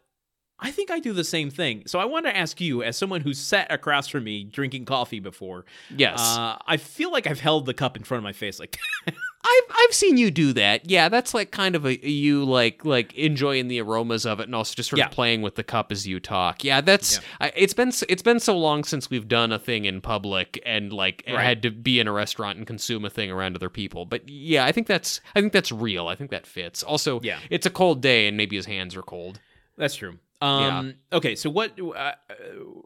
I 0.61 0.71
think 0.71 0.91
I 0.91 1.01
do 1.01 1.13
the 1.13 1.25
same 1.25 1.51
thing. 1.51 1.83
So 1.87 1.99
I 1.99 2.05
want 2.05 2.27
to 2.27 2.37
ask 2.37 2.61
you, 2.61 2.83
as 2.83 2.97
someone 2.97 3.21
who's 3.21 3.39
sat 3.39 3.71
across 3.73 4.09
from 4.09 4.25
me 4.25 4.45
drinking 4.45 4.85
coffee 4.85 5.21
before, 5.21 5.65
Yes. 5.95 6.21
uh, 6.21 6.57
I 6.67 6.77
feel 6.77 7.11
like 7.11 7.27
I've 7.27 7.41
held 7.41 7.67
the 7.67 7.75
cup 7.75 7.97
in 7.97 8.05
front 8.05 8.19
of 8.19 8.25
my 8.25 8.33
face 8.33 8.59
like 8.61 8.79
I've 9.47 9.63
I've 9.77 9.93
seen 9.93 10.17
you 10.17 10.31
do 10.31 10.55
that. 10.55 10.89
Yeah, 10.89 11.11
that's 11.11 11.35
like 11.35 11.51
kind 11.51 11.77
of 11.77 11.85
a 11.85 12.09
you 12.09 12.45
like 12.45 12.83
like 12.85 13.13
enjoying 13.15 13.69
the 13.69 13.79
aromas 13.83 14.25
of 14.25 14.41
it 14.41 14.45
and 14.45 14.55
also 14.55 14.75
just 14.75 14.89
sort 14.89 14.99
Yeah. 15.01 15.07
of 15.07 15.11
playing 15.13 15.43
with 15.43 15.57
the 15.57 15.63
cup 15.65 15.93
as 15.93 16.07
you 16.07 16.19
talk. 16.19 16.65
Yeah, 16.65 16.81
that's 16.81 17.21
I, 17.43 17.53
it's 17.55 17.75
been 17.75 17.93
it's 18.09 18.23
been 18.23 18.41
so 18.41 18.57
long 18.57 18.85
since 18.85 19.11
we've 19.11 19.29
done 19.29 19.53
a 19.53 19.59
thing 19.59 19.85
in 19.85 20.01
public 20.01 20.63
and 20.65 20.93
like 20.95 21.25
Right. 21.29 21.45
had 21.45 21.63
to 21.65 21.71
be 21.71 22.01
in 22.01 22.09
a 22.09 22.13
restaurant 22.13 22.57
and 22.57 22.67
consume 22.67 23.05
a 23.05 23.11
thing 23.11 23.31
around 23.31 23.55
other 23.55 23.69
people. 23.69 24.07
But 24.07 24.27
yeah, 24.31 24.65
I 24.65 24.73
think 24.73 24.87
that's 24.87 25.21
I 25.35 25.41
think 25.43 25.53
that's 25.53 25.71
real. 25.73 26.09
I 26.09 26.15
think 26.15 26.31
that 26.31 26.47
fits. 26.47 26.83
Also, 26.83 27.21
Yeah. 27.23 27.39
it's 27.51 27.67
a 27.67 27.71
cold 27.71 28.01
day 28.01 28.27
and 28.29 28.39
maybe 28.39 28.57
his 28.57 28.65
hands 28.67 28.97
are 28.97 29.03
cold. 29.03 29.41
That's 29.77 29.97
true. 29.97 30.19
Um, 30.45 30.95
Okay, 31.15 31.37
so 31.37 31.49
what 31.49 31.79
uh, 31.81 31.93
uh, 31.93 32.15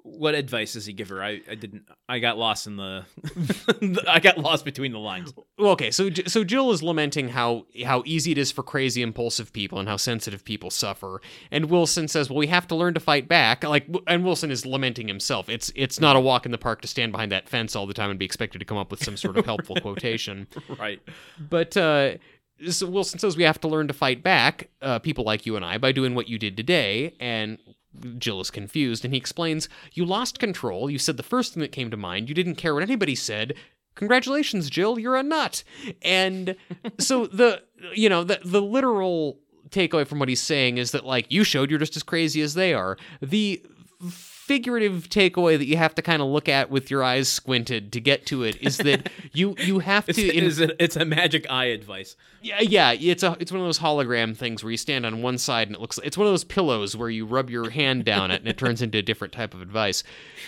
what 0.02 0.34
advice 0.34 0.74
does 0.74 0.84
he 0.84 0.92
give 0.92 1.08
her? 1.08 1.22
I, 1.22 1.40
I 1.50 1.54
didn't. 1.54 1.84
I 2.06 2.18
got 2.18 2.36
lost 2.36 2.66
in 2.66 2.76
the. 2.76 3.04
I 4.08 4.20
got 4.20 4.36
lost 4.36 4.66
between 4.66 4.92
the 4.92 4.98
lines. 4.98 5.32
Well, 5.56 5.70
okay, 5.70 5.90
so 5.90 6.10
so 6.26 6.44
Jill 6.44 6.70
is 6.72 6.82
lamenting 6.82 7.30
how 7.30 7.64
how 7.86 8.02
easy 8.04 8.32
it 8.32 8.38
is 8.38 8.52
for 8.52 8.62
crazy, 8.62 9.00
impulsive 9.00 9.50
people 9.54 9.78
and 9.78 9.88
how 9.88 9.96
sensitive 9.96 10.44
people 10.44 10.68
suffer. 10.70 11.22
And 11.50 11.70
Wilson 11.70 12.06
says, 12.06 12.28
"Well, 12.28 12.38
we 12.38 12.48
have 12.48 12.68
to 12.68 12.74
learn 12.74 12.92
to 12.94 13.00
fight 13.00 13.28
back." 13.28 13.64
Like, 13.64 13.86
and 14.06 14.24
Wilson 14.24 14.50
is 14.50 14.66
lamenting 14.66 15.08
himself. 15.08 15.48
It's 15.48 15.72
it's 15.74 15.98
not 15.98 16.14
a 16.14 16.20
walk 16.20 16.44
in 16.44 16.52
the 16.52 16.58
park 16.58 16.82
to 16.82 16.88
stand 16.88 17.12
behind 17.12 17.32
that 17.32 17.48
fence 17.48 17.74
all 17.74 17.86
the 17.86 17.94
time 17.94 18.10
and 18.10 18.18
be 18.18 18.26
expected 18.26 18.58
to 18.58 18.66
come 18.66 18.76
up 18.76 18.90
with 18.90 19.02
some 19.02 19.16
sort 19.16 19.38
of 19.38 19.46
helpful 19.46 19.76
quotation. 19.80 20.48
Right. 20.78 21.00
But 21.38 21.78
uh, 21.78 22.16
so 22.70 22.88
Wilson 22.88 23.18
says 23.18 23.36
we 23.36 23.44
have 23.44 23.60
to 23.60 23.68
learn 23.68 23.88
to 23.88 23.94
fight 23.94 24.22
back, 24.22 24.68
uh, 24.82 24.98
people 24.98 25.24
like 25.24 25.46
you 25.46 25.56
and 25.56 25.64
I, 25.64 25.78
by 25.78 25.92
doing 25.92 26.14
what 26.14 26.28
you 26.28 26.38
did 26.38 26.56
today. 26.56 27.14
And 27.20 27.58
Jill 28.18 28.40
is 28.40 28.50
confused, 28.50 29.04
and 29.04 29.14
he 29.14 29.18
explains, 29.18 29.68
"You 29.92 30.04
lost 30.04 30.38
control. 30.38 30.90
You 30.90 30.98
said 30.98 31.16
the 31.16 31.22
first 31.22 31.54
thing 31.54 31.60
that 31.60 31.72
came 31.72 31.90
to 31.90 31.96
mind. 31.96 32.28
You 32.28 32.34
didn't 32.34 32.56
care 32.56 32.74
what 32.74 32.82
anybody 32.82 33.14
said." 33.14 33.54
Congratulations, 33.94 34.70
Jill. 34.70 34.98
You're 34.98 35.16
a 35.16 35.24
nut. 35.24 35.64
And 36.02 36.54
so 36.98 37.26
the 37.26 37.62
you 37.94 38.08
know 38.08 38.24
the 38.24 38.40
the 38.44 38.62
literal 38.62 39.40
takeaway 39.70 40.06
from 40.06 40.18
what 40.18 40.28
he's 40.28 40.40
saying 40.40 40.78
is 40.78 40.92
that 40.92 41.04
like 41.04 41.30
you 41.30 41.44
showed 41.44 41.70
you're 41.70 41.78
just 41.78 41.96
as 41.96 42.02
crazy 42.02 42.40
as 42.40 42.54
they 42.54 42.72
are. 42.72 42.96
The 43.20 43.62
figurative 44.48 45.08
takeaway 45.10 45.58
that 45.58 45.66
you 45.66 45.76
have 45.76 45.94
to 45.94 46.02
kind 46.02 46.22
of 46.22 46.28
look 46.28 46.48
at 46.48 46.70
with 46.70 46.90
your 46.90 47.04
eyes 47.04 47.28
squinted 47.28 47.92
to 47.92 48.00
get 48.00 48.24
to 48.26 48.42
it 48.42 48.56
is 48.62 48.78
that 48.78 49.10
you 49.32 49.54
you 49.58 49.78
have 49.80 50.06
to 50.06 50.36
in- 50.36 50.44
it's, 50.46 50.58
a, 50.58 50.82
it's 50.82 50.96
a 50.96 51.04
magic 51.04 51.48
eye 51.50 51.66
advice. 51.66 52.16
yeah, 52.42 52.60
yeah, 52.60 52.92
it's 52.92 53.22
a 53.22 53.36
it's 53.38 53.52
one 53.52 53.60
of 53.60 53.66
those 53.66 53.78
hologram 53.78 54.34
things 54.36 54.64
where 54.64 54.70
you 54.70 54.76
stand 54.78 55.04
on 55.04 55.20
one 55.22 55.36
side 55.36 55.68
and 55.68 55.76
it 55.76 55.80
looks 55.80 55.98
it's 56.02 56.16
one 56.16 56.26
of 56.26 56.32
those 56.32 56.44
pillows 56.44 56.96
where 56.96 57.10
you 57.10 57.26
rub 57.26 57.50
your 57.50 57.68
hand 57.70 58.06
down 58.06 58.30
it 58.30 58.40
and 58.40 58.48
it 58.48 58.56
turns 58.56 58.80
into 58.80 58.98
a 58.98 59.02
different 59.02 59.32
type 59.34 59.52
of 59.54 59.60
advice. 59.60 60.02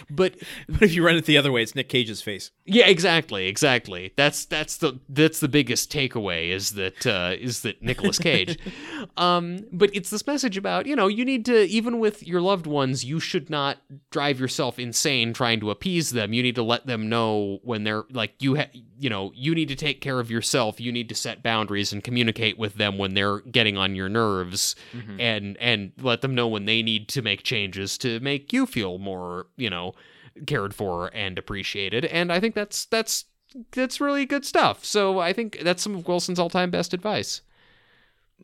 But 0.09 0.35
But 0.69 0.83
if 0.83 0.95
you 0.95 1.05
run 1.05 1.17
it 1.17 1.27
the 1.27 1.37
other 1.37 1.53
way, 1.53 1.63
it's 1.63 1.75
Nick 1.75 1.91
Cage's 1.91 2.23
face. 2.23 2.51
yeah, 2.65 2.87
exactly, 2.87 3.47
exactly. 3.49 4.13
That's 4.17 4.47
that's 4.47 4.79
the 4.79 4.99
that's 5.11 5.41
the 5.41 5.49
biggest 5.49 5.93
takeaway 5.93 6.51
is 6.51 6.71
that 6.73 7.07
uh, 7.07 7.35
is 7.39 7.61
that 7.63 7.83
Nicolas 7.83 8.19
Cage. 8.19 8.59
um, 9.19 9.67
but 9.73 9.91
it's 9.93 10.09
this 10.11 10.27
message 10.27 10.57
about 10.57 10.87
you 10.87 10.97
know 10.97 11.07
you 11.07 11.25
need 11.25 11.45
to 11.47 11.65
even 11.69 11.99
with 11.99 12.27
your 12.27 12.41
loved 12.41 12.67
ones 12.67 13.05
you 13.05 13.21
should 13.21 13.51
not 13.51 13.79
drive 14.11 14.41
yourself 14.41 14.79
insane 14.79 15.33
trying 15.33 15.61
to 15.61 15.71
appease 15.71 16.11
them. 16.11 16.33
You 16.33 16.43
need 16.43 16.55
to 16.55 16.62
let 16.62 16.87
them 16.87 17.09
know 17.09 17.59
when 17.62 17.85
they're 17.85 18.05
like 18.11 18.35
you 18.41 18.57
ha- 18.57 18.71
you 18.99 19.11
know 19.11 19.33
you 19.35 19.55
need 19.55 19.69
to 19.69 19.77
take 19.77 20.01
care 20.01 20.21
of 20.21 20.31
yourself. 20.31 20.81
You 20.81 20.93
need 20.93 21.09
to 21.09 21.15
set 21.15 21.43
boundaries 21.43 21.93
and 21.93 22.03
communicate 22.03 22.59
with 22.59 22.75
them 22.75 22.99
when 22.99 23.15
they're 23.15 23.41
getting 23.41 23.77
on 23.77 23.95
your 23.95 24.09
nerves 24.09 24.77
mm-hmm. 24.93 25.21
and 25.21 25.57
and 25.59 25.93
let 26.01 26.21
them 26.21 26.35
know 26.35 26.49
when 26.49 26.65
they 26.65 26.83
need 26.83 27.09
to 27.09 27.23
make 27.23 27.43
changes 27.43 27.99
to 27.99 28.21
make 28.21 28.53
you 28.53 28.67
feel 28.67 28.99
more 28.99 29.47
you 29.57 29.71
know 29.71 29.95
cared 30.47 30.75
for 30.75 31.11
and 31.12 31.39
appreciated 31.39 32.05
and 32.07 32.33
i 32.33 32.41
think 32.41 32.55
that's 32.55 32.87
that's 32.87 33.27
that's 33.73 34.01
really 34.01 34.25
good 34.25 34.45
stuff 34.45 34.85
so 34.85 35.19
i 35.19 35.33
think 35.33 35.59
that's 35.62 35.83
some 35.83 35.97
of 35.97 36.07
wilson's 36.07 36.39
all-time 36.39 36.71
best 36.71 36.95
advice 36.95 37.43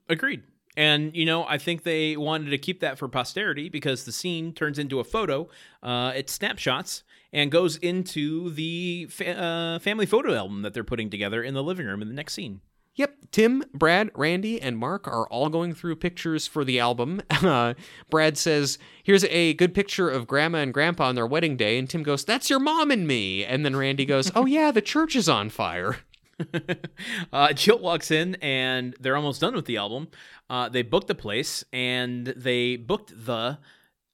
Agreed. 0.08 0.42
And 0.76 1.16
you 1.16 1.24
know, 1.24 1.44
I 1.46 1.58
think 1.58 1.82
they 1.82 2.16
wanted 2.16 2.50
to 2.50 2.58
keep 2.58 2.80
that 2.80 2.98
for 2.98 3.08
posterity 3.08 3.68
because 3.68 4.04
the 4.04 4.12
scene 4.12 4.52
turns 4.52 4.78
into 4.78 5.00
a 5.00 5.04
photo. 5.04 5.48
Uh, 5.82 6.12
it 6.14 6.28
snapshots 6.28 7.02
and 7.32 7.50
goes 7.50 7.76
into 7.76 8.50
the 8.50 9.06
fa- 9.06 9.38
uh, 9.38 9.78
family 9.78 10.06
photo 10.06 10.34
album 10.34 10.62
that 10.62 10.74
they're 10.74 10.84
putting 10.84 11.10
together 11.10 11.42
in 11.42 11.54
the 11.54 11.62
living 11.62 11.86
room 11.86 12.02
in 12.02 12.08
the 12.08 12.14
next 12.14 12.34
scene. 12.34 12.60
Yep, 12.96 13.14
Tim, 13.30 13.62
Brad, 13.74 14.10
Randy, 14.14 14.60
and 14.60 14.78
Mark 14.78 15.06
are 15.06 15.28
all 15.28 15.50
going 15.50 15.74
through 15.74 15.96
pictures 15.96 16.46
for 16.46 16.64
the 16.64 16.80
album. 16.80 17.22
Uh, 17.46 17.74
Brad 18.10 18.36
says, 18.38 18.78
Here's 19.04 19.22
a 19.24 19.52
good 19.54 19.74
picture 19.74 20.08
of 20.08 20.26
Grandma 20.26 20.58
and 20.58 20.74
Grandpa 20.74 21.08
on 21.08 21.14
their 21.14 21.26
wedding 21.26 21.56
day. 21.56 21.78
And 21.78 21.88
Tim 21.88 22.02
goes, 22.02 22.24
That's 22.24 22.48
your 22.48 22.58
mom 22.58 22.90
and 22.90 23.06
me. 23.06 23.44
And 23.44 23.64
then 23.64 23.76
Randy 23.76 24.04
goes, 24.04 24.32
Oh, 24.34 24.46
yeah, 24.46 24.70
the 24.70 24.80
church 24.80 25.14
is 25.14 25.28
on 25.28 25.50
fire. 25.50 25.98
uh, 27.32 27.52
Jill 27.52 27.78
walks 27.78 28.10
in 28.10 28.36
and 28.36 28.94
they're 29.00 29.16
almost 29.16 29.40
done 29.40 29.54
with 29.54 29.66
the 29.66 29.76
album. 29.76 30.08
Uh, 30.48 30.68
they 30.68 30.82
booked 30.82 31.08
the 31.08 31.14
place 31.14 31.64
and 31.72 32.26
they 32.26 32.76
booked 32.76 33.12
the. 33.26 33.58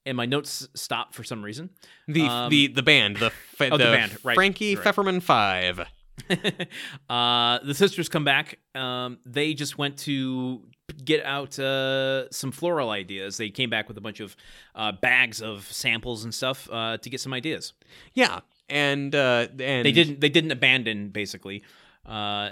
And 0.04 0.16
my 0.16 0.26
notes 0.26 0.68
stopped 0.74 1.14
for 1.14 1.22
some 1.22 1.44
reason. 1.44 1.70
The 2.08 2.22
Um, 2.22 2.50
the 2.50 2.66
the 2.66 2.82
band, 2.82 3.18
the, 3.18 3.30
fa- 3.30 3.68
oh, 3.70 3.78
the 3.78 3.84
band, 3.84 4.18
right, 4.24 4.34
Frankie 4.34 4.74
right. 4.74 4.84
Pfefferman 4.84 5.22
5. 5.22 5.86
uh, 7.08 7.58
the 7.64 7.74
sisters 7.74 8.08
come 8.08 8.24
back. 8.24 8.58
Um, 8.74 9.18
they 9.24 9.54
just 9.54 9.78
went 9.78 9.98
to 9.98 10.62
get 11.04 11.24
out 11.24 11.56
uh, 11.58 12.28
some 12.30 12.50
floral 12.50 12.90
ideas. 12.90 13.36
They 13.36 13.50
came 13.50 13.70
back 13.70 13.86
with 13.86 13.96
a 13.96 14.00
bunch 14.00 14.18
of 14.20 14.36
uh, 14.74 14.92
bags 14.92 15.40
of 15.40 15.70
samples 15.70 16.24
and 16.24 16.34
stuff 16.34 16.68
uh, 16.72 16.98
to 16.98 17.10
get 17.10 17.20
some 17.20 17.32
ideas. 17.32 17.72
Yeah. 18.12 18.40
And 18.68 19.14
uh 19.14 19.48
and 19.58 19.84
They 19.84 19.92
didn't. 19.92 20.20
They 20.20 20.30
didn't 20.30 20.50
abandon 20.50 21.10
basically 21.10 21.62
uh, 22.06 22.50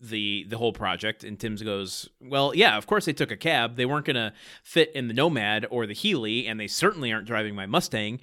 the 0.00 0.44
the 0.48 0.56
whole 0.58 0.72
project. 0.72 1.24
And 1.24 1.38
Tim's 1.38 1.62
goes, 1.62 2.08
well, 2.20 2.54
yeah, 2.54 2.76
of 2.78 2.86
course 2.86 3.04
they 3.04 3.12
took 3.12 3.30
a 3.30 3.36
cab. 3.36 3.76
They 3.76 3.86
weren't 3.86 4.06
gonna 4.06 4.32
fit 4.62 4.90
in 4.94 5.08
the 5.08 5.14
Nomad 5.14 5.66
or 5.70 5.86
the 5.86 5.94
Healey, 5.94 6.46
and 6.46 6.58
they 6.58 6.66
certainly 6.66 7.12
aren't 7.12 7.26
driving 7.26 7.54
my 7.54 7.66
Mustang. 7.66 8.20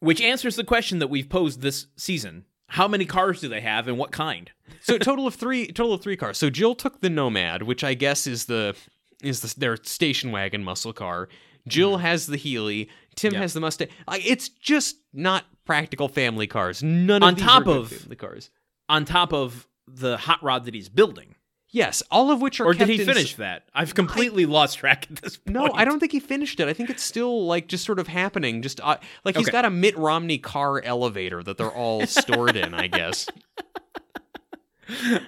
Which 0.00 0.20
answers 0.20 0.56
the 0.56 0.64
question 0.64 0.98
that 0.98 1.08
we've 1.08 1.28
posed 1.28 1.62
this 1.62 1.86
season: 1.96 2.44
How 2.68 2.88
many 2.88 3.04
cars 3.06 3.40
do 3.40 3.48
they 3.48 3.60
have, 3.60 3.88
and 3.88 3.96
what 3.98 4.10
kind? 4.12 4.50
so 4.80 4.98
total 4.98 5.26
of 5.26 5.34
three 5.34 5.66
total 5.68 5.94
of 5.94 6.00
three 6.00 6.16
cars 6.16 6.36
so 6.38 6.48
jill 6.50 6.74
took 6.74 7.00
the 7.02 7.10
nomad 7.10 7.62
which 7.62 7.84
i 7.84 7.92
guess 7.92 8.26
is 8.26 8.46
the 8.46 8.74
is 9.22 9.40
the, 9.40 9.54
their 9.60 9.76
station 9.76 10.30
wagon 10.32 10.64
muscle 10.64 10.92
car 10.92 11.28
jill 11.68 11.98
has 11.98 12.26
the 12.26 12.36
healey 12.38 12.88
tim 13.14 13.32
Mm-hmm. 13.32 13.42
Has 13.42 13.52
the 13.52 13.60
mustang 13.60 13.88
like, 14.08 14.26
it's 14.26 14.48
just 14.48 14.96
not 15.12 15.44
practical 15.66 16.08
family 16.08 16.46
cars 16.46 16.82
none 16.82 17.22
of 17.22 17.28
On 17.28 17.34
these 17.34 17.44
top 17.44 17.62
are 17.62 17.64
good 17.64 17.76
of- 17.76 17.88
family 17.92 18.16
cars 18.16 18.50
On 18.88 19.04
top 19.04 19.32
of 19.34 19.66
the 19.86 20.16
hot 20.16 20.42
rod 20.42 20.64
that 20.64 20.74
he's 20.74 20.88
building. 20.88 21.34
yes 21.70 22.02
all 22.10 22.30
of 22.30 22.40
which 22.40 22.60
are 22.60 22.66
Or 22.66 22.74
did 22.74 22.88
he 22.88 23.00
in- 23.00 23.06
finish 23.06 23.34
that? 23.36 23.64
I've 23.74 23.94
completely 23.94 24.46
lost 24.46 24.78
track 24.78 25.06
at 25.10 25.16
this 25.16 25.36
point. 25.36 25.54
no, 25.54 25.70
I 25.74 25.84
don't 25.84 25.98
think 26.00 26.12
he 26.12 26.20
finished 26.20 26.60
it. 26.60 26.68
I 26.68 26.72
think 26.72 26.88
it's 26.90 27.02
still 27.02 27.46
like 27.46 27.66
just 27.68 27.84
sort 27.84 27.98
of 27.98 28.06
happening. 28.08 28.62
Just 28.62 28.80
uh, 28.80 28.96
like 29.24 29.36
he's 29.36 29.46
Okay. 29.48 29.52
got 29.52 29.64
a 29.64 29.70
Mitt 29.70 29.96
Romney 29.98 30.38
car 30.38 30.80
elevator 30.82 31.42
that 31.42 31.56
they're 31.58 31.70
all 31.70 32.06
stored 32.06 32.56
in. 32.56 32.74
I 32.74 32.86
guess. 32.86 33.26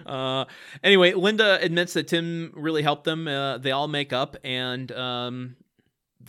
Uh, 0.05 0.45
anyway, 0.85 1.15
Linda 1.15 1.59
admits 1.63 1.95
that 1.95 2.09
Tim 2.09 2.53
really 2.55 2.83
helped 2.83 3.05
them. 3.05 3.27
Uh, 3.27 3.57
they 3.57 3.71
all 3.71 3.89
make 3.89 4.13
up, 4.13 4.37
and 4.45 4.93
um, 4.93 5.57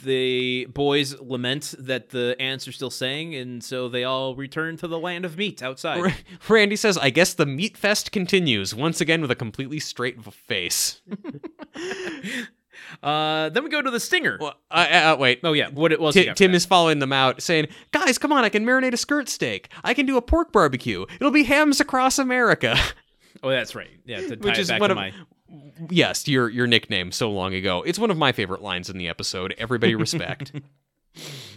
the 0.04 0.66
boys 0.66 1.20
lament 1.20 1.74
that 1.80 2.10
the 2.10 2.36
aunts 2.40 2.68
are 2.68 2.72
still 2.72 2.90
saying, 2.90 3.36
and 3.36 3.64
so 3.64 3.90
they 3.90 4.04
all 4.04 4.36
return 4.36 4.78
to 4.78 4.88
the 4.88 5.00
land 5.00 5.26
of 5.26 5.38
meat 5.38 5.62
outside. 5.62 6.02
Ra- 6.02 6.12
Randy 6.50 6.76
says, 6.76 6.98
"I 6.98 7.10
guess 7.10 7.34
the 7.34 7.46
meat 7.46 7.78
fest 7.78 8.12
continues 8.12 8.74
once 8.74 9.02
again 9.02 9.22
with 9.22 9.32
a 9.32 9.36
completely 9.36 9.80
straight 9.80 10.24
face." 10.34 11.02
Uh, 13.04 13.50
then 13.50 13.64
we 13.64 13.70
go 13.70 13.82
to 13.82 13.92
the 13.92 14.00
stinger. 14.00 14.38
Well, 14.40 14.54
uh, 14.72 14.88
uh, 15.14 15.18
wait. 15.20 15.40
oh 15.44 15.54
yeah, 15.54 15.70
what 15.70 15.92
it 15.92 16.00
was. 16.00 16.14
Ti- 16.14 16.32
Tim 16.36 16.54
is 16.54 16.66
following 16.66 17.00
them 17.00 17.12
out, 17.12 17.42
saying, 17.42 17.68
"Guys, 17.92 18.18
come 18.18 18.32
on! 18.32 18.44
I 18.44 18.50
can 18.50 18.66
marinate 18.66 18.94
a 18.94 18.98
skirt 18.98 19.30
steak. 19.30 19.70
I 19.84 19.94
can 19.94 20.06
do 20.06 20.16
a 20.16 20.22
pork 20.22 20.52
barbecue. 20.52 21.06
It'll 21.16 21.32
be 21.32 21.44
hams 21.44 21.80
across 21.80 22.18
America." 22.20 22.78
Oh, 23.44 23.50
that's 23.50 23.76
right. 23.76 23.90
Yeah, 24.06 24.22
to 24.22 24.36
tie 24.36 24.48
Which 24.48 24.58
it 24.58 24.62
is 24.62 24.68
back 24.70 24.80
one 24.80 24.90
to 24.90 24.94
of 24.94 24.98
my. 24.98 25.14
Yes, 25.90 26.28
your 26.28 26.50
your 26.50 26.68
nickname 26.68 27.12
so 27.12 27.32
long 27.32 27.54
ago. 27.54 27.82
It's 27.84 28.00
one 28.00 28.12
of 28.12 28.18
my 28.18 28.32
favorite 28.32 28.62
lines 28.62 28.90
in 28.90 28.98
the 28.98 29.08
episode. 29.08 29.54
Everybody 29.58 29.96
respect. 29.96 30.52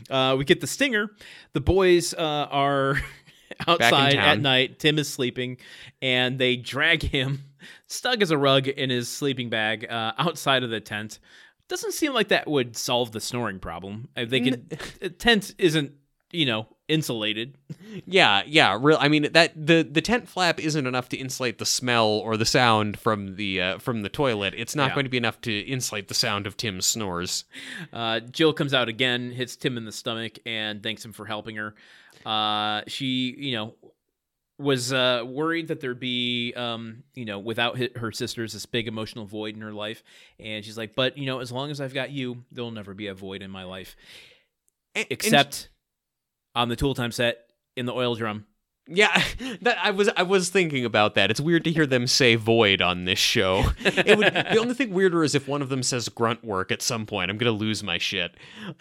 Uh, 0.08 0.34
we 0.36 0.44
get 0.44 0.60
the 0.60 0.66
stinger. 0.66 1.10
The 1.52 1.60
boys 1.60 2.14
uh, 2.14 2.18
are 2.50 3.00
outside 3.68 4.14
at 4.14 4.40
night. 4.40 4.78
Tim 4.78 4.98
is 4.98 5.08
sleeping, 5.08 5.58
and 6.02 6.38
they 6.38 6.56
drag 6.56 7.02
him, 7.02 7.44
stuck 7.86 8.20
as 8.22 8.30
a 8.30 8.38
rug 8.38 8.66
in 8.66 8.90
his 8.90 9.08
sleeping 9.08 9.50
bag, 9.50 9.86
uh, 9.88 10.12
outside 10.18 10.62
of 10.62 10.70
the 10.70 10.80
tent. 10.80 11.18
Doesn't 11.68 11.92
seem 11.92 12.12
like 12.12 12.28
that 12.28 12.48
would 12.48 12.76
solve 12.76 13.12
the 13.12 13.20
snoring 13.20 13.60
problem. 13.60 14.08
Uh, 14.16 14.24
They 14.24 14.40
could. 14.40 14.78
a 15.02 15.10
tent 15.10 15.54
isn't 15.58 15.92
you 16.32 16.46
know, 16.46 16.66
insulated. 16.88 17.56
Yeah, 18.06 18.42
yeah. 18.46 18.78
Real. 18.80 18.98
I 19.00 19.08
mean, 19.08 19.32
that 19.32 19.52
the 19.54 19.82
the 19.82 20.00
tent 20.00 20.28
flap 20.28 20.60
isn't 20.60 20.86
enough 20.86 21.08
to 21.10 21.16
insulate 21.16 21.58
the 21.58 21.66
smell 21.66 22.06
or 22.06 22.36
the 22.36 22.44
sound 22.44 22.98
from 22.98 23.36
the 23.36 23.60
uh, 23.60 23.78
from 23.78 24.02
the 24.02 24.08
toilet. 24.08 24.54
It's 24.56 24.76
not 24.76 24.90
Yeah. 24.90 24.94
going 24.94 25.04
to 25.06 25.10
be 25.10 25.16
enough 25.16 25.40
to 25.42 25.58
insulate 25.60 26.08
the 26.08 26.14
sound 26.14 26.46
of 26.46 26.56
Tim's 26.56 26.86
snores. 26.86 27.44
Uh, 27.92 28.20
Jill 28.20 28.52
comes 28.52 28.72
out 28.74 28.88
again, 28.88 29.30
hits 29.32 29.56
Tim 29.56 29.76
in 29.76 29.84
the 29.84 29.92
stomach, 29.92 30.38
and 30.46 30.82
thanks 30.82 31.04
him 31.04 31.12
for 31.12 31.26
helping 31.26 31.56
her. 31.56 31.74
Uh, 32.24 32.82
she, 32.86 33.34
you 33.38 33.52
know, 33.56 33.74
was 34.58 34.92
uh, 34.92 35.22
worried 35.26 35.68
that 35.68 35.80
there'd 35.80 35.98
be, 35.98 36.52
um, 36.54 37.02
you 37.14 37.24
know, 37.24 37.38
without 37.38 37.78
her 37.96 38.12
sisters, 38.12 38.52
this 38.52 38.66
big 38.66 38.86
emotional 38.88 39.24
void 39.24 39.54
in 39.56 39.62
her 39.62 39.72
life. 39.72 40.02
And 40.38 40.62
she's 40.62 40.76
like, 40.76 40.94
but, 40.94 41.16
you 41.16 41.24
know, 41.24 41.38
as 41.40 41.50
long 41.50 41.70
as 41.70 41.80
I've 41.80 41.94
got 41.94 42.10
you, 42.10 42.44
there'll 42.52 42.70
never 42.70 42.92
be 42.92 43.06
a 43.06 43.14
void 43.14 43.40
in 43.42 43.50
my 43.50 43.64
life. 43.64 43.96
And- 44.94 45.06
Except 45.08 45.70
on 46.54 46.68
the 46.68 46.76
Tool 46.76 46.94
Time 46.94 47.12
set 47.12 47.38
in 47.76 47.86
the 47.86 47.92
oil 47.92 48.14
drum. 48.14 48.46
Yeah, 48.92 49.22
that 49.62 49.78
I 49.80 49.92
was 49.92 50.10
I 50.16 50.24
was 50.24 50.48
thinking 50.48 50.84
about 50.84 51.14
that. 51.14 51.30
It's 51.30 51.40
weird 51.40 51.62
to 51.64 51.70
hear 51.70 51.86
them 51.86 52.08
say 52.08 52.34
void 52.34 52.82
on 52.82 53.04
this 53.04 53.20
show. 53.20 53.66
It 53.84 54.18
would, 54.18 54.34
the 54.34 54.58
only 54.58 54.74
thing 54.74 54.92
weirder 54.92 55.22
is 55.22 55.36
if 55.36 55.46
one 55.46 55.62
of 55.62 55.68
them 55.68 55.84
says 55.84 56.08
grunt 56.08 56.42
work 56.42 56.72
at 56.72 56.82
some 56.82 57.06
point. 57.06 57.30
I'm 57.30 57.38
gonna 57.38 57.52
lose 57.52 57.84
my 57.84 57.98
shit. 57.98 58.34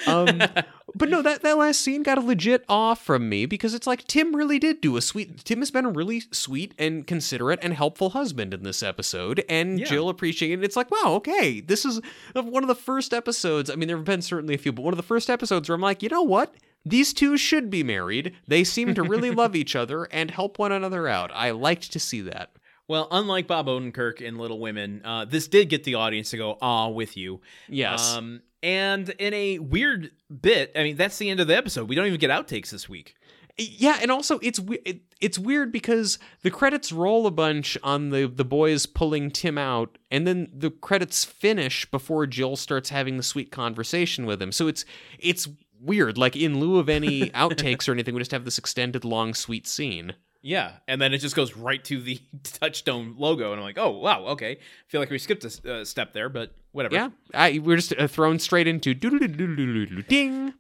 Um, 0.08 0.26
but 0.96 1.10
no, 1.10 1.22
that 1.22 1.44
that 1.44 1.58
last 1.60 1.82
scene 1.82 2.02
got 2.02 2.18
a 2.18 2.22
legit 2.22 2.66
off 2.68 3.06
from 3.06 3.30
me 3.30 3.46
because 3.46 3.76
it's 3.76 3.86
like 3.86 4.08
Tim 4.08 4.36
really 4.36 4.58
did 4.58 4.82
do 4.82 4.98
a 4.98 5.02
sweet. 5.02 5.44
Tim 5.46 5.60
has 5.60 5.70
been 5.70 5.86
a 5.86 5.92
really 5.92 6.24
sweet 6.32 6.74
and 6.80 7.06
considerate 7.06 7.60
and 7.62 7.76
helpful 7.76 8.10
husband 8.12 8.52
in 8.52 8.64
this 8.64 8.82
episode, 8.82 9.46
and 9.48 9.80
Yeah. 9.80 9.86
Jill 9.86 10.10
appreciated. 10.10 10.64
it. 10.64 10.66
It's 10.66 10.76
like 10.76 10.90
wow, 10.90 11.14
okay, 11.18 11.60
this 11.62 11.86
is 11.86 12.02
one 12.34 12.64
of 12.64 12.68
the 12.68 12.74
first 12.74 13.14
episodes. 13.14 13.70
I 13.70 13.76
mean, 13.76 13.88
there 13.88 13.98
have 13.98 14.06
been 14.06 14.24
certainly 14.24 14.56
a 14.56 14.58
few, 14.58 14.72
but 14.72 14.82
one 14.82 14.94
of 14.94 14.98
the 14.98 15.04
first 15.04 15.30
episodes 15.30 15.70
where 15.70 15.76
I'm 15.76 15.82
like, 15.82 16.02
you 16.02 16.10
know 16.10 16.24
what? 16.24 16.56
These 16.86 17.14
two 17.14 17.38
should 17.38 17.70
be 17.70 17.84
married. 17.84 18.36
They 18.48 18.64
seem 18.64 18.94
to 18.96 19.04
really 19.04 19.32
love 19.32 19.56
each 19.56 19.76
other 19.76 20.06
and 20.06 20.32
help 20.32 20.58
one 20.60 20.72
another 20.72 21.08
out. 21.08 21.32
I 21.34 21.52
liked 21.52 21.92
to 21.92 22.00
see 22.00 22.22
that. 22.22 22.52
Well, 22.88 23.08
unlike 23.12 23.46
Bob 23.46 23.68
Odenkirk 23.68 24.20
in 24.20 24.38
Little 24.38 24.60
Women, 24.60 25.02
uh, 25.06 25.26
this 25.26 25.48
did 25.48 25.70
get 25.70 25.84
the 25.84 25.96
audience 25.96 26.32
to 26.32 26.38
go, 26.38 26.58
ah, 26.62 26.88
with 26.88 27.16
you. 27.16 27.42
Yes. 27.68 28.16
Um, 28.16 28.42
and 28.64 29.10
in 29.20 29.34
a 29.34 29.60
weird 29.60 30.12
bit, 30.42 30.72
I 30.76 30.84
mean, 30.84 30.98
that's 30.98 31.18
the 31.18 31.30
end 31.30 31.40
of 31.40 31.48
the 31.48 31.56
episode. 31.56 31.88
We 31.88 31.96
don't 31.96 32.08
even 32.08 32.20
get 32.20 32.32
outtakes 32.32 32.72
this 32.72 32.90
week. 32.90 33.16
yeah, 33.58 34.00
and 34.02 34.10
also 34.10 34.40
it's 34.42 34.60
it, 34.86 35.02
it's 35.20 35.38
weird 35.38 35.72
because 35.72 36.18
the 36.42 36.50
credits 36.50 36.92
roll 36.92 37.28
a 37.28 37.32
bunch 37.32 37.78
on 37.84 38.10
the 38.10 38.26
the 38.28 38.46
boys 38.46 38.86
pulling 38.86 39.32
Tim 39.32 39.58
out, 39.58 39.98
and 40.10 40.26
then 40.26 40.50
the 40.54 40.72
credits 40.72 41.26
finish 41.26 41.86
before 41.92 42.26
Jill 42.26 42.56
starts 42.56 42.90
having 42.90 43.18
the 43.18 43.24
sweet 43.24 43.52
conversation 43.52 44.26
with 44.26 44.42
him. 44.42 44.52
So 44.52 44.68
it's 44.68 44.86
it's 45.20 45.48
weird. 45.82 46.18
Like 46.18 46.36
in 46.36 46.60
lieu 46.60 46.78
of 46.80 46.90
any 46.90 47.30
outtakes 47.32 47.88
or 47.88 47.92
anything, 47.94 48.14
we 48.16 48.22
just 48.22 48.32
have 48.32 48.46
this 48.46 48.58
extended 48.58 49.04
long 49.06 49.34
sweet 49.34 49.68
scene. 49.68 50.14
Yeah, 50.42 50.74
and 50.88 51.02
then 51.02 51.14
it 51.14 51.18
just 51.18 51.36
goes 51.36 51.58
right 51.58 51.84
to 51.86 52.00
the 52.02 52.20
Touchstone 52.44 53.16
logo, 53.18 53.52
and 53.52 53.60
I'm 53.60 53.66
like, 53.66 53.78
oh 53.78 53.92
wow, 53.92 54.26
okay. 54.28 54.52
I 54.54 54.58
feel 54.88 55.02
like 55.02 55.10
we 55.10 55.18
skipped 55.18 55.44
a 55.44 55.74
uh, 55.82 55.86
step 55.86 56.14
there, 56.14 56.30
but 56.30 56.54
whatever. 56.72 56.96
Yeah, 56.96 57.10
I, 57.34 57.60
we're 57.60 57.76
just 57.76 57.94
uh, 57.98 58.08
thrown 58.08 58.40
straight 58.40 58.68
into 58.68 58.94
ding. 58.94 60.54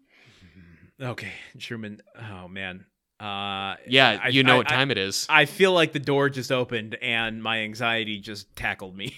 Okay, 1.02 1.32
Truman. 1.58 2.02
Oh 2.32 2.48
man. 2.48 2.86
Uh, 3.20 3.76
Yeah, 3.88 4.20
I- 4.24 4.30
you 4.30 4.44
know 4.44 4.56
I- 4.56 4.58
what 4.58 4.68
time 4.70 4.92
it 4.92 4.98
is. 4.98 5.26
I, 5.30 5.46
feel 5.46 5.74
like 5.74 5.92
the 5.94 6.00
door 6.00 6.30
just 6.30 6.52
opened 6.52 6.96
and 7.02 7.44
my 7.44 7.60
anxiety 7.60 8.20
just 8.20 8.54
tackled 8.56 8.96
me 8.96 9.14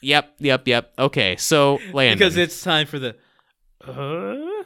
Yep, 0.00 0.34
yep, 0.38 0.66
yep. 0.66 0.92
Okay, 0.98 1.36
so 1.36 1.78
Landon, 1.92 2.18
because 2.18 2.36
it's 2.36 2.60
time 2.62 2.86
for 2.88 2.98
the. 2.98 3.14
Uh, 3.84 4.61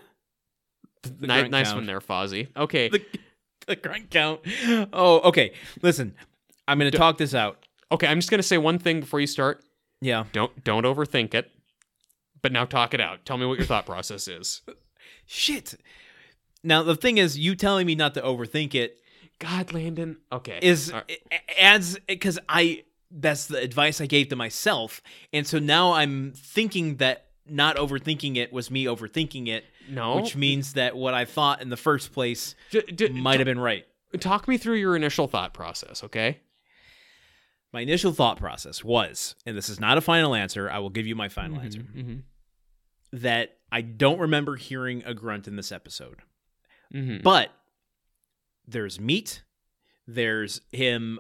the 1.10 1.26
Ni- 1.26 1.48
nice 1.48 1.66
count. 1.68 1.76
one 1.78 1.86
there, 1.86 2.00
Fozzie. 2.00 2.48
Okay, 2.56 2.88
The, 2.88 3.02
the 3.66 3.76
grunt 3.76 4.10
count. 4.10 4.40
Oh, 4.92 5.20
okay. 5.20 5.52
Listen, 5.82 6.14
I'm 6.68 6.78
gonna 6.78 6.90
talk 6.90 7.18
this 7.18 7.34
out. 7.34 7.58
okay. 7.92 8.06
I'm 8.06 8.18
just 8.18 8.30
gonna 8.30 8.42
say 8.42 8.58
one 8.58 8.78
thing 8.78 9.00
before 9.00 9.20
you 9.20 9.26
start. 9.26 9.62
Yeah. 10.00 10.24
Don't 10.32 10.62
don't 10.64 10.84
overthink 10.84 11.34
it. 11.34 11.50
But 12.42 12.52
now 12.52 12.64
talk 12.64 12.94
it 12.94 13.00
out. 13.00 13.24
Tell 13.24 13.38
me 13.38 13.46
what 13.46 13.58
your 13.58 13.66
thought 13.66 13.86
process 13.86 14.28
is. 14.28 14.62
Shit. 15.26 15.74
Now 16.62 16.82
the 16.82 16.94
thing 16.96 17.18
is, 17.18 17.38
you 17.38 17.54
telling 17.56 17.86
me 17.86 17.94
not 17.94 18.14
to 18.14 18.20
overthink 18.22 18.74
it 18.74 18.98
God, 19.38 19.72
Landon. 19.72 20.18
Okay. 20.32 20.58
is 20.62 20.92
right. 20.92 21.04
it 21.08 21.20
adds 21.58 21.98
because 22.06 22.38
I 22.48 22.84
that's 23.10 23.46
the 23.46 23.58
advice 23.58 24.00
I 24.00 24.06
gave 24.06 24.28
to 24.28 24.36
myself, 24.36 25.00
and 25.32 25.46
so 25.46 25.58
now 25.58 25.92
I'm 25.92 26.32
thinking 26.34 26.96
that 26.96 27.25
not 27.48 27.77
overthinking 27.77 28.36
it 28.36 28.52
was 28.52 28.70
me 28.70 28.85
overthinking 28.85 29.48
it, 29.48 29.64
no. 29.89 30.16
which 30.16 30.36
means 30.36 30.74
that 30.74 30.97
what 30.97 31.14
I 31.14 31.24
thought 31.24 31.62
in 31.62 31.68
the 31.68 31.77
first 31.77 32.12
place 32.12 32.55
J- 32.70 32.82
j- 32.93 33.09
might 33.09 33.40
have 33.40 33.47
been 33.47 33.59
right. 33.59 33.86
talk 34.20 34.48
me 34.48 34.59
through 34.59 34.77
your 34.77 34.97
initial 34.97 35.28
thought 35.28 35.55
process, 35.55 36.02
okay? 36.05 36.40
My 37.73 37.81
initial 37.81 38.12
thought 38.12 38.39
process 38.39 38.82
was, 38.82 39.35
and 39.44 39.56
this 39.56 39.68
is 39.68 39.78
not 39.78 39.98
a 39.98 40.01
final 40.01 40.35
answer. 40.35 40.70
I 40.70 40.78
will 40.78 40.90
give 40.90 41.06
you 41.06 41.14
my 41.14 41.28
final 41.28 41.60
answer. 41.60 41.81
Mm-hmm. 41.81 42.16
That 43.12 43.59
I 43.70 43.82
don't 43.82 44.18
remember 44.18 44.56
hearing 44.56 45.02
a 45.05 45.14
grunt 45.14 45.47
in 45.47 45.56
this 45.56 45.73
episode. 45.73 46.23
Mm-hmm. 46.94 47.23
But 47.23 47.51
there's 48.66 49.01
meat. 49.01 49.43
There's 50.06 50.60
him 50.73 51.18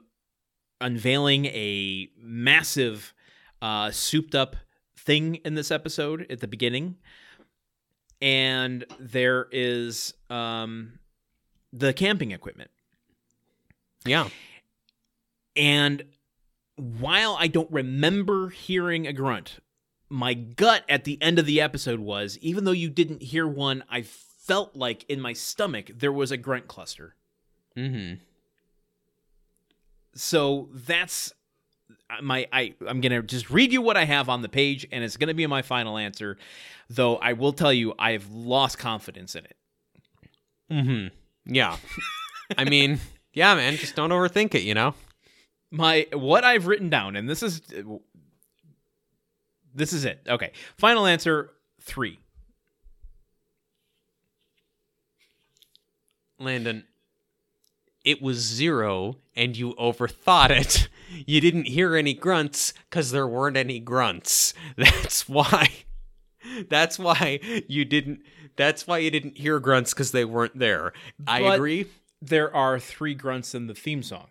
unveiling 0.80 1.46
a 1.46 2.08
massive, 2.18 3.12
uh, 3.60 3.90
souped 3.90 4.34
up 4.34 4.56
thing 5.06 5.36
in 5.36 5.54
this 5.54 5.70
episode 5.70 6.26
at 6.28 6.40
the 6.40 6.48
beginning. 6.48 6.96
And 8.20 8.84
there 8.98 9.46
is 9.50 10.12
um, 10.28 10.98
the 11.72 11.92
camping 11.92 12.32
equipment. 12.32 12.70
Yeah. 14.04 14.28
And 15.54 16.04
while 16.76 17.36
I 17.38 17.46
don't 17.46 17.70
remember 17.70 18.50
hearing 18.50 19.06
a 19.06 19.12
grunt, 19.12 19.60
my 20.08 20.34
gut 20.34 20.84
at 20.88 21.04
the 21.04 21.20
end 21.22 21.38
of 21.38 21.46
the 21.46 21.60
episode 21.60 22.00
was 22.00 22.38
even 22.40 22.64
though 22.64 22.72
you 22.72 22.90
didn't 22.90 23.22
hear 23.22 23.46
one, 23.46 23.82
I 23.90 24.02
felt 24.02 24.76
like 24.76 25.04
in 25.08 25.20
my 25.20 25.32
stomach 25.32 25.90
there 25.94 26.12
was 26.12 26.30
a 26.30 26.36
grunt 26.36 26.68
cluster. 26.68 27.14
Mm-hmm. 27.76 28.20
So 30.14 30.68
that's 30.72 31.32
my 32.22 32.46
I 32.52 32.74
I'm 32.86 33.00
going 33.00 33.12
to 33.12 33.22
just 33.22 33.50
read 33.50 33.72
you 33.72 33.82
what 33.82 33.96
I 33.96 34.04
have 34.04 34.28
on 34.28 34.42
the 34.42 34.48
page 34.48 34.86
and 34.92 35.02
it's 35.04 35.16
going 35.16 35.28
to 35.28 35.34
be 35.34 35.46
my 35.46 35.62
final 35.62 35.98
answer. 35.98 36.36
Though 36.88 37.16
I 37.16 37.32
will 37.32 37.52
tell 37.52 37.72
you 37.72 37.94
I've 37.98 38.30
lost 38.30 38.78
confidence 38.78 39.34
in 39.34 39.44
it. 39.44 39.56
Mm-hmm. 40.70 41.54
Yeah. 41.54 41.76
I 42.56 42.64
mean, 42.64 43.00
yeah, 43.32 43.54
man. 43.54 43.76
Just 43.76 43.96
don't 43.96 44.10
overthink 44.10 44.54
it. 44.54 44.62
You 44.62 44.74
know. 44.74 44.94
My 45.70 46.06
what 46.12 46.44
I've 46.44 46.66
written 46.66 46.90
down 46.90 47.16
and 47.16 47.28
this 47.28 47.42
is 47.42 47.62
this 49.74 49.92
is 49.92 50.04
it. 50.04 50.20
Okay. 50.28 50.52
Final 50.78 51.06
answer 51.06 51.50
3. 51.82 52.18
Landon, 56.38 56.84
it 58.06 58.22
was 58.22 58.38
zero 58.38 59.18
and 59.34 59.54
you 59.56 59.74
overthought 59.74 60.50
it. 60.50 60.88
You 61.24 61.40
didn't 61.40 61.68
hear 61.68 61.94
any 61.94 62.12
grunts 62.14 62.74
because 62.90 63.10
there 63.12 63.28
weren't 63.28 63.56
any 63.56 63.78
grunts. 63.78 64.52
That's 64.76 65.28
why. 65.28 65.70
That's 66.68 66.98
why 66.98 67.38
you 67.68 67.84
didn't. 67.84 68.20
That's 68.56 68.86
why 68.88 68.98
you 68.98 69.10
didn't 69.12 69.38
hear 69.38 69.60
grunts 69.60 69.94
because 69.94 70.10
they 70.10 70.24
weren't 70.24 70.58
there. 70.58 70.92
I 71.26 71.40
But- 71.40 71.54
agree. 71.54 71.86
There 72.20 72.54
are 72.54 72.80
3 72.80 73.14
grunts 73.14 73.54
in 73.54 73.66
the 73.68 73.74
theme 73.74 74.02
song. 74.02 74.26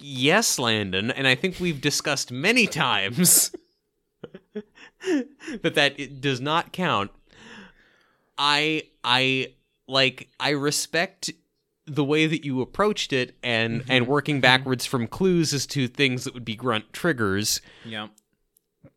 Yes, 0.00 0.58
Landon, 0.60 1.10
and 1.10 1.26
I 1.26 1.34
think 1.34 1.58
we've 1.58 1.80
discussed 1.80 2.30
many 2.30 2.66
times 2.68 3.50
that 4.54 5.74
that 5.74 5.98
it 5.98 6.20
does 6.20 6.40
not 6.40 6.72
count. 6.72 7.10
I 8.38 8.84
I 9.04 9.54
like 9.88 10.28
I 10.38 10.50
respect 10.50 11.30
the 11.90 12.04
way 12.04 12.26
that 12.26 12.44
you 12.44 12.60
approached 12.60 13.12
it 13.12 13.36
and 13.42 13.82
mm-hmm. 13.82 13.90
and 13.90 14.06
working 14.06 14.36
mm-hmm. 14.36 14.42
backwards 14.42 14.86
from 14.86 15.06
clues 15.06 15.52
as 15.52 15.66
to 15.68 15.88
things 15.88 16.24
that 16.24 16.34
would 16.34 16.44
be 16.44 16.56
grunt 16.56 16.92
triggers, 16.92 17.60
Yeah. 17.84 18.08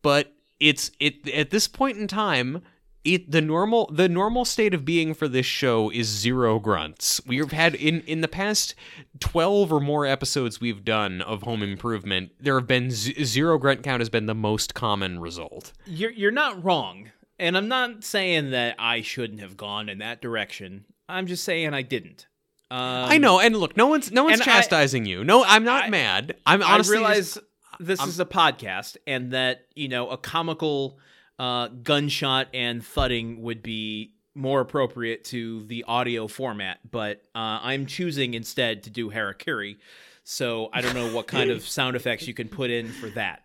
but 0.01 0.33
it's 0.59 0.91
it 0.99 1.27
at 1.29 1.49
this 1.49 1.67
point 1.67 1.97
in 1.97 2.07
time 2.07 2.61
it 3.03 3.29
the 3.29 3.41
normal 3.41 3.89
the 3.91 4.07
normal 4.07 4.45
state 4.45 4.73
of 4.73 4.85
being 4.85 5.13
for 5.13 5.27
this 5.27 5.45
show 5.45 5.89
is 5.89 6.07
zero 6.07 6.59
grunts. 6.59 7.19
We've 7.25 7.51
had 7.51 7.75
in 7.75 8.01
in 8.01 8.21
the 8.21 8.27
past 8.27 8.75
12 9.19 9.73
or 9.73 9.79
more 9.79 10.05
episodes 10.05 10.61
we've 10.61 10.85
done 10.85 11.21
of 11.21 11.43
home 11.43 11.63
improvement 11.63 12.31
there 12.39 12.57
have 12.57 12.67
been 12.67 12.91
z- 12.91 13.23
zero 13.23 13.57
grunt 13.57 13.83
count 13.83 13.99
has 13.99 14.09
been 14.09 14.25
the 14.25 14.35
most 14.35 14.73
common 14.73 15.19
result. 15.19 15.73
You're 15.85 16.11
you're 16.11 16.31
not 16.31 16.63
wrong, 16.63 17.11
and 17.37 17.57
I'm 17.57 17.67
not 17.67 18.03
saying 18.03 18.51
that 18.51 18.75
I 18.79 19.01
shouldn't 19.01 19.41
have 19.41 19.57
gone 19.57 19.89
in 19.89 19.97
that 19.97 20.21
direction. 20.21 20.85
I'm 21.09 21.27
just 21.27 21.43
saying 21.43 21.73
I 21.73 21.81
didn't. 21.81 22.27
Um, 22.71 22.79
I 22.79 23.17
know 23.17 23.39
and 23.39 23.55
look 23.55 23.77
no 23.77 23.87
one's 23.87 24.11
no 24.11 24.23
one's 24.23 24.39
and 24.39 24.41
I- 24.41 24.45
chastising 24.45 25.05
you. 25.05 25.23
No, 25.23 25.43
I'm 25.43 25.63
not 25.63 25.85
I- 25.85 25.89
mad. 25.89 26.35
I'm 26.45 26.61
honestly 26.63 26.73
I 26.73 26.77
just- 26.77 26.89
realize 26.91 27.37
this 27.79 28.03
is 28.03 28.19
a 28.19 28.25
podcast, 28.25 28.97
and 29.07 29.31
that 29.31 29.65
you 29.75 29.87
know 29.87 30.09
a 30.09 30.17
comical 30.17 30.97
uh, 31.39 31.67
gunshot 31.67 32.47
and 32.53 32.83
thudding 32.85 33.41
would 33.41 33.61
be 33.63 34.13
more 34.35 34.61
appropriate 34.61 35.23
to 35.25 35.63
the 35.65 35.83
audio 35.87 36.27
format, 36.27 36.79
but 36.89 37.17
uh, 37.35 37.59
I'm 37.61 37.85
choosing 37.85 38.33
instead 38.33 38.83
to 38.83 38.89
do 38.89 39.11
harakiri. 39.11 39.77
So 40.23 40.69
I 40.73 40.81
don't 40.81 40.95
know 40.95 41.13
what 41.13 41.27
kind 41.27 41.51
of 41.51 41.61
sound 41.67 41.95
effects 41.95 42.27
you 42.27 42.33
can 42.33 42.47
put 42.47 42.69
in 42.71 42.89
for 42.91 43.09
that. 43.11 43.43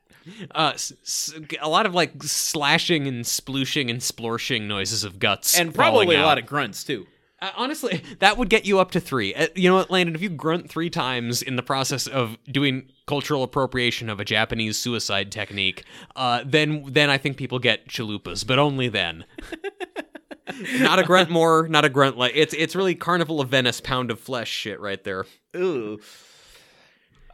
Uh, 0.54 0.72
s- 0.74 0.92
s- 1.02 1.34
a 1.60 1.68
lot 1.68 1.86
of 1.86 1.94
like 1.94 2.22
slashing 2.22 3.06
and 3.08 3.24
splooshing 3.24 3.90
and 3.90 4.00
splorshing 4.00 4.62
noises 4.62 5.02
of 5.04 5.18
guts, 5.18 5.58
And 5.58 5.74
probably 5.74 6.14
a 6.16 6.22
lot 6.22 6.38
of 6.38 6.46
grunts 6.46 6.84
too. 6.84 7.06
Uh, 7.40 7.50
honestly, 7.56 8.02
that 8.18 8.36
would 8.36 8.48
get 8.48 8.64
you 8.66 8.78
up 8.80 8.90
to 8.92 9.00
three. 9.00 9.34
Uh, 9.34 9.46
you 9.54 9.68
know 9.68 9.76
what, 9.76 9.90
Landon? 9.90 10.14
If 10.14 10.22
you 10.22 10.28
grunt 10.28 10.68
three 10.70 10.90
times 10.90 11.40
in 11.42 11.56
the 11.56 11.62
process 11.62 12.06
of 12.06 12.36
doing 12.50 12.88
cultural 13.06 13.42
appropriation 13.42 14.08
of 14.10 14.18
a 14.20 14.24
Japanese 14.24 14.76
suicide 14.76 15.30
technique, 15.30 15.84
uh, 16.16 16.42
then 16.44 16.84
then 16.88 17.10
I 17.10 17.18
think 17.18 17.36
people 17.36 17.58
get 17.58 17.88
chalupas, 17.88 18.46
but 18.46 18.58
only 18.58 18.88
then. 18.88 19.24
not 20.80 20.98
a 20.98 21.04
grunt 21.04 21.30
more, 21.30 21.68
not 21.68 21.84
a 21.84 21.88
grunt 21.88 22.16
like 22.16 22.32
it's 22.34 22.54
it's 22.54 22.74
really 22.74 22.94
Carnival 22.94 23.40
of 23.40 23.48
Venice 23.50 23.80
pound 23.80 24.10
of 24.10 24.18
flesh 24.18 24.48
shit 24.50 24.80
right 24.80 25.02
there. 25.04 25.26
Ooh. 25.56 26.00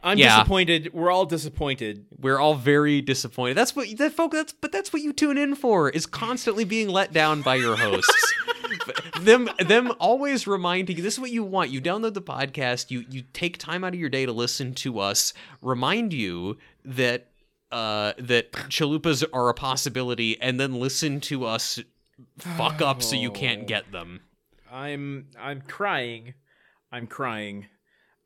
I'm 0.03 0.19
Yeah. 0.19 0.37
disappointed. 0.37 0.91
We're 0.93 1.09
all 1.09 1.25
disappointed. 1.25 2.05
We're 2.19 2.37
all 2.37 2.53
very 2.53 3.01
disappointed. 3.01 3.55
That's 3.57 3.75
what 3.75 3.87
that 3.97 4.13
folk. 4.13 4.33
That's 4.33 4.53
but 4.53 4.71
that's 4.71 4.93
what 4.93 5.01
you 5.01 5.13
tune 5.13 5.37
in 5.39 5.55
for 5.55 5.89
is 5.89 6.05
constantly 6.05 6.63
being 6.63 6.89
let 6.89 7.11
down 7.11 7.41
by 7.41 7.55
your 7.55 7.75
hosts. 7.75 8.33
Them 9.21 9.49
them 9.59 9.91
always 9.99 10.47
reminding 10.47 10.97
you 10.97 11.03
this 11.03 11.13
is 11.15 11.19
what 11.19 11.31
you 11.31 11.43
want. 11.43 11.69
You 11.69 11.81
download 11.81 12.13
the 12.13 12.21
podcast. 12.21 12.91
You 12.91 13.05
you 13.09 13.23
take 13.33 13.57
time 13.57 13.83
out 13.83 13.93
of 13.93 13.99
your 13.99 14.09
day 14.09 14.25
to 14.25 14.31
listen 14.31 14.73
to 14.75 14.99
us. 14.99 15.33
Remind 15.61 16.13
you 16.13 16.57
that 16.83 17.31
uh 17.71 18.13
that 18.17 18.51
chalupas 18.51 19.23
are 19.33 19.49
a 19.49 19.53
possibility, 19.53 20.39
and 20.41 20.59
then 20.59 20.79
listen 20.79 21.19
to 21.21 21.45
us 21.45 21.79
fuck 22.37 22.81
up 22.81 23.01
so 23.01 23.15
you 23.15 23.31
can't 23.31 23.67
get 23.67 23.91
them. 23.91 24.21
I'm 24.71 25.27
I'm 25.39 25.61
crying. 25.61 26.33
I'm 26.91 27.07
crying. 27.07 27.67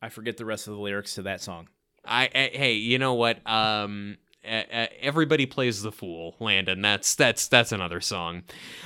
I 0.01 0.09
forget 0.09 0.37
the 0.37 0.45
rest 0.45 0.67
of 0.67 0.73
the 0.73 0.79
lyrics 0.79 1.15
to 1.15 1.23
that 1.23 1.41
song. 1.41 1.67
I, 2.05 2.29
I 2.33 2.49
hey, 2.53 2.73
you 2.73 2.97
know 2.97 3.15
what? 3.15 3.45
Um, 3.47 4.17
everybody 4.43 5.45
plays 5.45 5.81
the 5.81 5.91
fool, 5.91 6.35
Landon. 6.39 6.81
That's 6.81 7.15
that's 7.15 7.47
that's 7.47 7.71
another 7.71 8.01
song. 8.01 8.43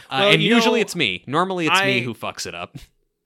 Uh, 0.09 0.17
Well, 0.21 0.29
and 0.33 0.41
usually 0.41 0.79
know, 0.79 0.83
it's 0.83 0.95
me. 0.95 1.23
Normally 1.27 1.67
it's 1.67 1.81
me 1.81 2.01
who 2.01 2.13
fucks 2.13 2.45
it 2.47 2.55
up. 2.55 2.75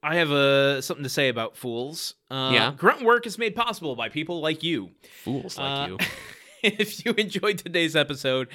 I 0.04 0.16
have 0.18 0.32
uh, 0.32 0.82
something 0.82 1.04
to 1.04 1.10
say 1.10 1.30
about 1.30 1.58
fools. 1.58 2.14
Uh, 2.30 2.52
Yeah? 2.54 2.74
Grunt 2.78 3.02
work 3.04 3.26
is 3.26 3.38
made 3.38 3.56
possible 3.56 3.96
by 3.96 4.10
people 4.10 4.42
like 4.42 4.64
you. 4.64 4.92
Fools 5.24 5.58
like 5.58 5.66
Uh, 5.66 5.88
you. 5.90 5.98
if 6.64 7.06
you 7.06 7.14
enjoyed 7.14 7.58
today's 7.58 7.96
episode 7.96 8.48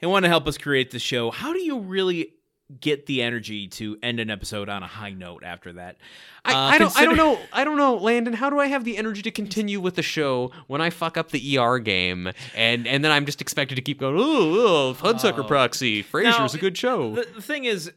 and 0.00 0.10
want 0.10 0.24
to 0.24 0.28
help 0.28 0.46
us 0.46 0.56
create 0.58 0.90
the 0.90 0.98
show, 0.98 1.30
how 1.30 1.52
do 1.52 1.60
you 1.60 1.78
really 1.78 2.34
get 2.80 3.06
the 3.06 3.22
energy 3.22 3.68
to 3.68 3.98
end 4.02 4.20
an 4.20 4.30
episode 4.30 4.68
on 4.68 4.82
a 4.82 4.86
high 4.86 5.12
note 5.12 5.42
after 5.44 5.72
that? 5.74 5.96
I, 6.44 6.52
Uh, 6.52 6.56
I 6.56 6.78
don't 6.78 6.96
I 6.96 7.04
don't 7.04 7.16
know 7.16 7.38
I 7.52 7.64
don't 7.64 7.76
know 7.76 7.94
Landon 7.96 8.32
how 8.32 8.50
do 8.50 8.58
I 8.58 8.66
have 8.66 8.84
the 8.84 8.96
energy 8.96 9.22
to 9.22 9.30
continue 9.30 9.80
with 9.80 9.94
the 9.94 10.02
show 10.02 10.50
when 10.66 10.80
I 10.80 10.90
fuck 10.90 11.16
up 11.16 11.30
the 11.30 11.58
ER 11.58 11.78
game 11.78 12.30
and 12.54 12.86
and 12.86 13.04
then 13.04 13.12
I'm 13.12 13.26
just 13.26 13.40
expected 13.40 13.76
to 13.76 13.82
keep 13.82 14.00
going 14.00 14.16
oh, 14.18 14.22
oh 14.22 14.94
Hudsucker 14.94 15.44
Oh. 15.44 15.48
Proxy 15.48 16.02
Frasier's 16.02 16.54
a 16.54 16.58
good 16.58 16.76
show 16.76 17.14
The, 17.14 17.26
the 17.34 17.42
thing 17.42 17.64
is, 17.64 17.92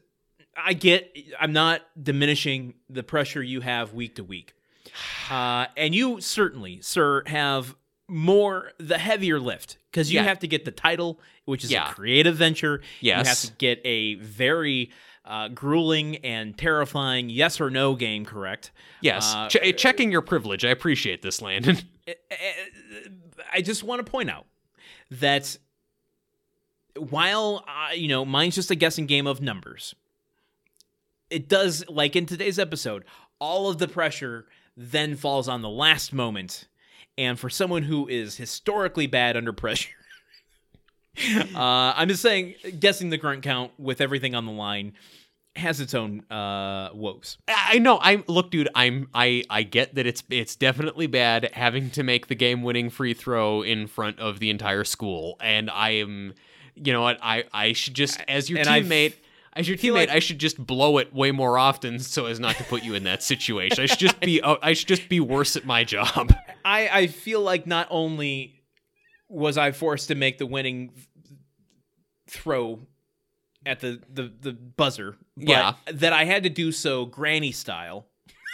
I 0.57 0.73
get. 0.73 1.15
I'm 1.39 1.51
not 1.53 1.81
diminishing 2.01 2.75
the 2.89 3.03
pressure 3.03 3.43
you 3.43 3.61
have 3.61 3.93
week 3.93 4.15
to 4.15 4.23
week, 4.23 4.53
uh, 5.29 5.65
and 5.75 5.93
you 5.93 6.21
certainly, 6.21 6.79
sir, 6.81 7.23
have 7.25 7.75
more 8.07 8.71
the 8.77 8.97
heavier 8.97 9.39
lift 9.39 9.77
because 9.91 10.11
you 10.11 10.19
Yeah. 10.19 10.25
have 10.25 10.39
to 10.39 10.47
get 10.47 10.63
the 10.65 10.71
title, 10.71 11.19
which 11.45 11.63
is 11.63 11.71
Yeah. 11.71 11.89
a 11.89 11.93
creative 11.93 12.35
venture. 12.35 12.81
Yes. 13.01 13.17
you 13.25 13.29
have 13.29 13.39
to 13.39 13.51
get 13.57 13.81
a 13.85 14.15
very 14.15 14.91
uh, 15.27 15.47
grueling 15.47 16.17
and 16.17 16.55
terrifying 16.55 17.29
yes 17.31 17.59
or 17.59 17.71
no 17.71 17.95
game 17.95 18.25
correct. 18.25 18.69
yes 19.01 19.33
uh, 19.33 19.47
Ch- 19.49 19.75
checking 19.75 20.11
your 20.11 20.21
privilege 20.21 20.63
I 20.63 20.69
appreciate 20.69 21.23
this 21.23 21.41
Landon 21.41 21.79
I 23.51 23.61
just 23.61 23.83
want 23.83 24.05
to 24.05 24.11
point 24.11 24.29
out 24.29 24.45
that 25.09 25.57
while 26.95 27.65
uh, 27.67 27.93
you 27.93 28.07
know 28.07 28.23
mine's 28.25 28.55
just 28.55 28.71
a 28.71 28.75
guessing 28.75 29.05
game 29.07 29.27
of 29.27 29.41
numbers, 29.41 29.95
it 31.29 31.47
does 31.49 31.83
like 31.89 32.15
in 32.15 32.25
today's 32.25 32.59
episode, 32.59 33.03
all 33.39 33.69
of 33.69 33.79
the 33.79 33.87
pressure 33.87 34.45
then 34.77 35.15
falls 35.15 35.47
on 35.47 35.61
the 35.61 35.69
last 35.69 36.13
moment, 36.13 36.67
and 37.17 37.39
for 37.39 37.49
someone 37.49 37.83
who 37.83 38.07
is 38.07 38.37
historically 38.37 39.07
bad 39.07 39.35
under 39.37 39.53
pressure. 39.53 39.89
Uh, 41.17 41.93
I'm 41.95 42.09
just 42.09 42.21
saying, 42.21 42.55
guessing 42.77 43.09
the 43.09 43.15
grunt 43.17 43.41
count 43.41 43.71
with 43.79 44.01
everything 44.01 44.35
on 44.35 44.45
the 44.45 44.51
line 44.51 44.91
has 45.55 45.79
its 45.79 45.93
own 45.93 46.29
uh, 46.29 46.89
woes. 46.93 47.37
I 47.47 47.79
know. 47.79 47.97
I'm 48.01 48.25
look, 48.27 48.51
dude. 48.51 48.67
I'm. 48.75 49.07
I. 49.13 49.45
I 49.49 49.63
get 49.63 49.95
that 49.95 50.05
it's. 50.05 50.23
It's 50.29 50.57
definitely 50.57 51.07
bad 51.07 51.51
having 51.53 51.89
to 51.91 52.03
make 52.03 52.27
the 52.27 52.35
game-winning 52.35 52.89
free 52.89 53.13
throw 53.13 53.61
in 53.61 53.87
front 53.87 54.19
of 54.19 54.39
the 54.39 54.49
entire 54.49 54.83
school, 54.83 55.37
and 55.39 55.69
I 55.71 55.91
am. 55.91 56.33
You 56.75 56.91
know 56.91 57.03
what? 57.03 57.17
I. 57.23 57.45
I 57.53 57.71
should 57.71 57.93
just, 57.93 58.19
as 58.27 58.49
your 58.49 58.59
And 58.59 58.67
I've- 58.67 58.85
teammate, 58.85 59.13
as 59.55 59.67
your 59.67 59.77
teammate, 59.77 59.93
like- 59.93 60.09
I 60.09 60.19
should 60.19 60.39
just 60.39 60.57
blow 60.63 60.97
it 60.97 61.13
way 61.13 61.31
more 61.31 61.57
often 61.57 61.99
so 61.99 62.25
as 62.25 62.39
not 62.39 62.55
to 62.57 62.63
put 62.65 62.83
you 62.83 62.93
in 62.95 63.03
that 63.05 63.23
situation. 63.23 63.81
I 63.83 63.85
should 63.85 63.99
just 63.99 64.19
be. 64.19 64.41
uh, 64.41 64.57
I 64.61 64.73
should 64.73 64.87
just 64.87 65.07
be 65.09 65.19
worse 65.19 65.55
at 65.55 65.65
my 65.65 65.83
job. 65.83 66.33
I, 66.65 66.89
I 66.91 67.07
feel 67.07 67.41
like 67.41 67.65
not 67.67 67.87
only 67.89 68.61
was 69.29 69.57
I 69.57 69.71
forced 69.71 70.07
to 70.09 70.15
make 70.15 70.37
the 70.37 70.45
winning 70.45 70.91
throw 72.27 72.79
at 73.65 73.79
the, 73.79 74.01
the, 74.11 74.31
the 74.41 74.51
buzzer, 74.53 75.17
but 75.37 75.47
Yeah. 75.49 75.73
that 75.91 76.13
I 76.13 76.25
had 76.25 76.43
to 76.43 76.49
do 76.49 76.71
so 76.71 77.05
granny 77.05 77.51
style 77.51 78.07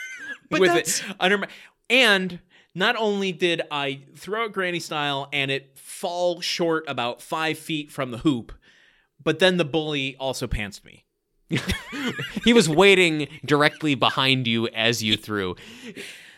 But 0.50 0.60
with 0.62 0.70
that's- 0.70 1.00
it 1.02 1.16
under 1.20 1.38
my 1.40 1.48
and 1.90 2.40
not 2.74 2.96
only 2.96 3.34
did 3.34 3.62
I 3.70 4.02
throw 4.16 4.46
it 4.46 4.54
granny 4.54 4.80
style 4.80 5.28
and 5.34 5.52
it 5.52 5.78
fall 5.78 6.40
short 6.40 6.86
about 6.88 7.22
five 7.22 7.58
feet 7.60 7.92
from 7.92 8.12
the 8.12 8.18
hoop, 8.20 8.54
but 9.24 9.40
then 9.40 9.58
the 9.58 9.66
bully 9.66 10.16
also 10.18 10.48
pantsed 10.48 10.84
me. 10.84 11.06
he 12.44 12.54
was 12.54 12.70
waiting 12.70 13.28
directly 13.46 13.96
behind 13.96 14.48
you 14.48 14.68
as 14.70 15.04
you 15.04 15.18
threw. 15.18 15.56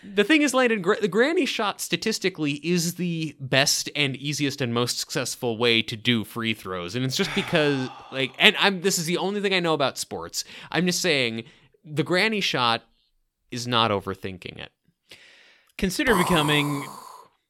The 0.04 0.24
thing 0.24 0.42
is, 0.42 0.54
Landon, 0.54 0.82
the 1.02 1.08
granny 1.08 1.46
shot 1.46 1.80
statistically 1.80 2.54
is 2.54 2.96
the 2.96 3.36
best 3.40 3.90
and 3.96 4.16
easiest 4.18 4.60
and 4.60 4.74
most 4.74 5.00
successful 5.00 5.58
way 5.58 5.82
to 5.84 5.96
do 5.96 6.24
free 6.24 6.54
throws, 6.54 6.96
and 6.96 7.06
it's 7.06 7.16
just 7.16 7.34
because, 7.36 7.90
like, 8.12 8.34
and 8.38 8.56
I'm 8.60 8.82
this 8.82 8.98
is 8.98 9.06
the 9.06 9.18
only 9.18 9.40
thing 9.40 9.54
I 9.54 9.60
know 9.60 9.74
about 9.74 9.98
sports. 9.98 10.44
I'm 10.72 10.86
just 10.86 11.02
saying 11.02 11.46
the 11.86 12.04
granny 12.04 12.42
shot 12.42 12.84
is 13.52 13.68
not 13.68 13.92
overthinking 13.92 14.58
it. 14.58 14.72
Consider 15.78 16.16
becoming 16.16 16.86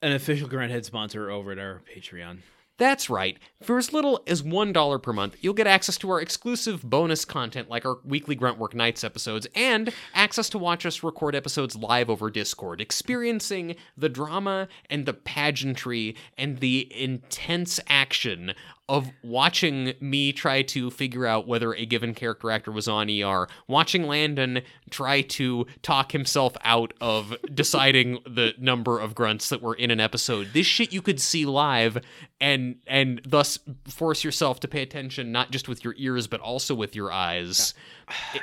an 0.01 0.11
official 0.11 0.47
Grunthead 0.47 0.85
sponsor 0.85 1.31
over 1.31 1.53
at 1.53 1.59
our 1.59 1.81
Patreon. 1.95 2.39
That's 2.77 3.09
right. 3.09 3.37
For 3.61 3.77
as 3.77 3.93
little 3.93 4.23
as 4.25 4.41
$1 4.41 5.03
per 5.03 5.13
month, 5.13 5.37
you'll 5.41 5.53
get 5.53 5.67
access 5.67 5.97
to 5.99 6.09
our 6.09 6.19
exclusive 6.19 6.81
bonus 6.81 7.23
content 7.23 7.69
like 7.69 7.85
our 7.85 7.97
weekly 8.03 8.35
Gruntwork 8.35 8.73
Nights 8.73 9.03
episodes 9.03 9.47
and 9.55 9.93
access 10.15 10.49
to 10.49 10.57
watch 10.57 10.85
us 10.85 11.03
record 11.03 11.35
episodes 11.35 11.75
live 11.75 12.09
over 12.09 12.31
Discord, 12.31 12.81
experiencing 12.81 13.75
the 13.95 14.09
drama 14.09 14.67
and 14.89 15.05
the 15.05 15.13
pageantry 15.13 16.15
and 16.35 16.59
the 16.59 16.91
intense 16.99 17.79
action 17.87 18.53
of 18.89 19.09
watching 19.23 19.93
me 20.01 20.33
try 20.33 20.61
to 20.61 20.91
figure 20.91 21.25
out 21.25 21.47
whether 21.47 21.73
a 21.73 21.85
given 21.85 22.13
character 22.13 22.51
actor 22.51 22.71
was 22.71 22.87
on 22.87 23.09
ER, 23.09 23.47
watching 23.67 24.07
Landon 24.07 24.61
try 24.89 25.21
to 25.21 25.65
talk 25.81 26.11
himself 26.11 26.57
out 26.63 26.93
of 26.99 27.33
deciding 27.53 28.19
the 28.25 28.53
number 28.57 28.99
of 28.99 29.15
grunts 29.15 29.49
that 29.49 29.61
were 29.61 29.75
in 29.75 29.89
an 29.89 30.01
episode. 30.01 30.49
This 30.53 30.67
shit 30.67 30.91
you 30.91 31.01
could 31.01 31.21
see 31.21 31.45
live 31.45 31.97
and 32.41 32.75
and 32.85 33.21
thus 33.25 33.57
force 33.87 34.23
yourself 34.23 34.59
to 34.59 34.67
pay 34.67 34.81
attention 34.81 35.31
not 35.31 35.51
just 35.51 35.69
with 35.69 35.85
your 35.85 35.95
ears 35.97 36.27
but 36.27 36.41
also 36.41 36.75
with 36.75 36.93
your 36.93 37.11
eyes. 37.11 37.73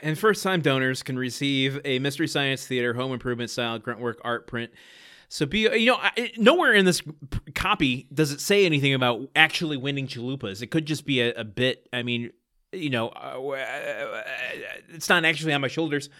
And 0.02 0.18
first 0.18 0.42
time 0.42 0.62
donors 0.62 1.02
can 1.02 1.18
receive 1.18 1.80
a 1.84 1.98
Mystery 1.98 2.28
Science 2.28 2.66
Theater 2.66 2.94
home 2.94 3.12
improvement 3.12 3.50
style 3.50 3.78
gruntwork 3.78 4.16
art 4.22 4.46
print. 4.46 4.70
So 5.32 5.46
be 5.46 5.60
you 5.60 5.86
know 5.86 6.00
nowhere 6.36 6.74
in 6.74 6.84
this 6.84 7.02
copy 7.54 8.08
does 8.12 8.32
it 8.32 8.40
say 8.40 8.66
anything 8.66 8.94
about 8.94 9.28
actually 9.36 9.76
winning 9.76 10.08
chalupas. 10.08 10.60
It 10.60 10.72
could 10.72 10.86
just 10.86 11.06
be 11.06 11.20
a, 11.20 11.32
a 11.34 11.44
bit. 11.44 11.88
I 11.92 12.02
mean, 12.02 12.32
you 12.72 12.90
know, 12.90 13.10
uh, 13.10 14.24
it's 14.88 15.08
not 15.08 15.24
actually 15.24 15.52
on 15.52 15.60
my 15.60 15.68
shoulders. 15.68 16.10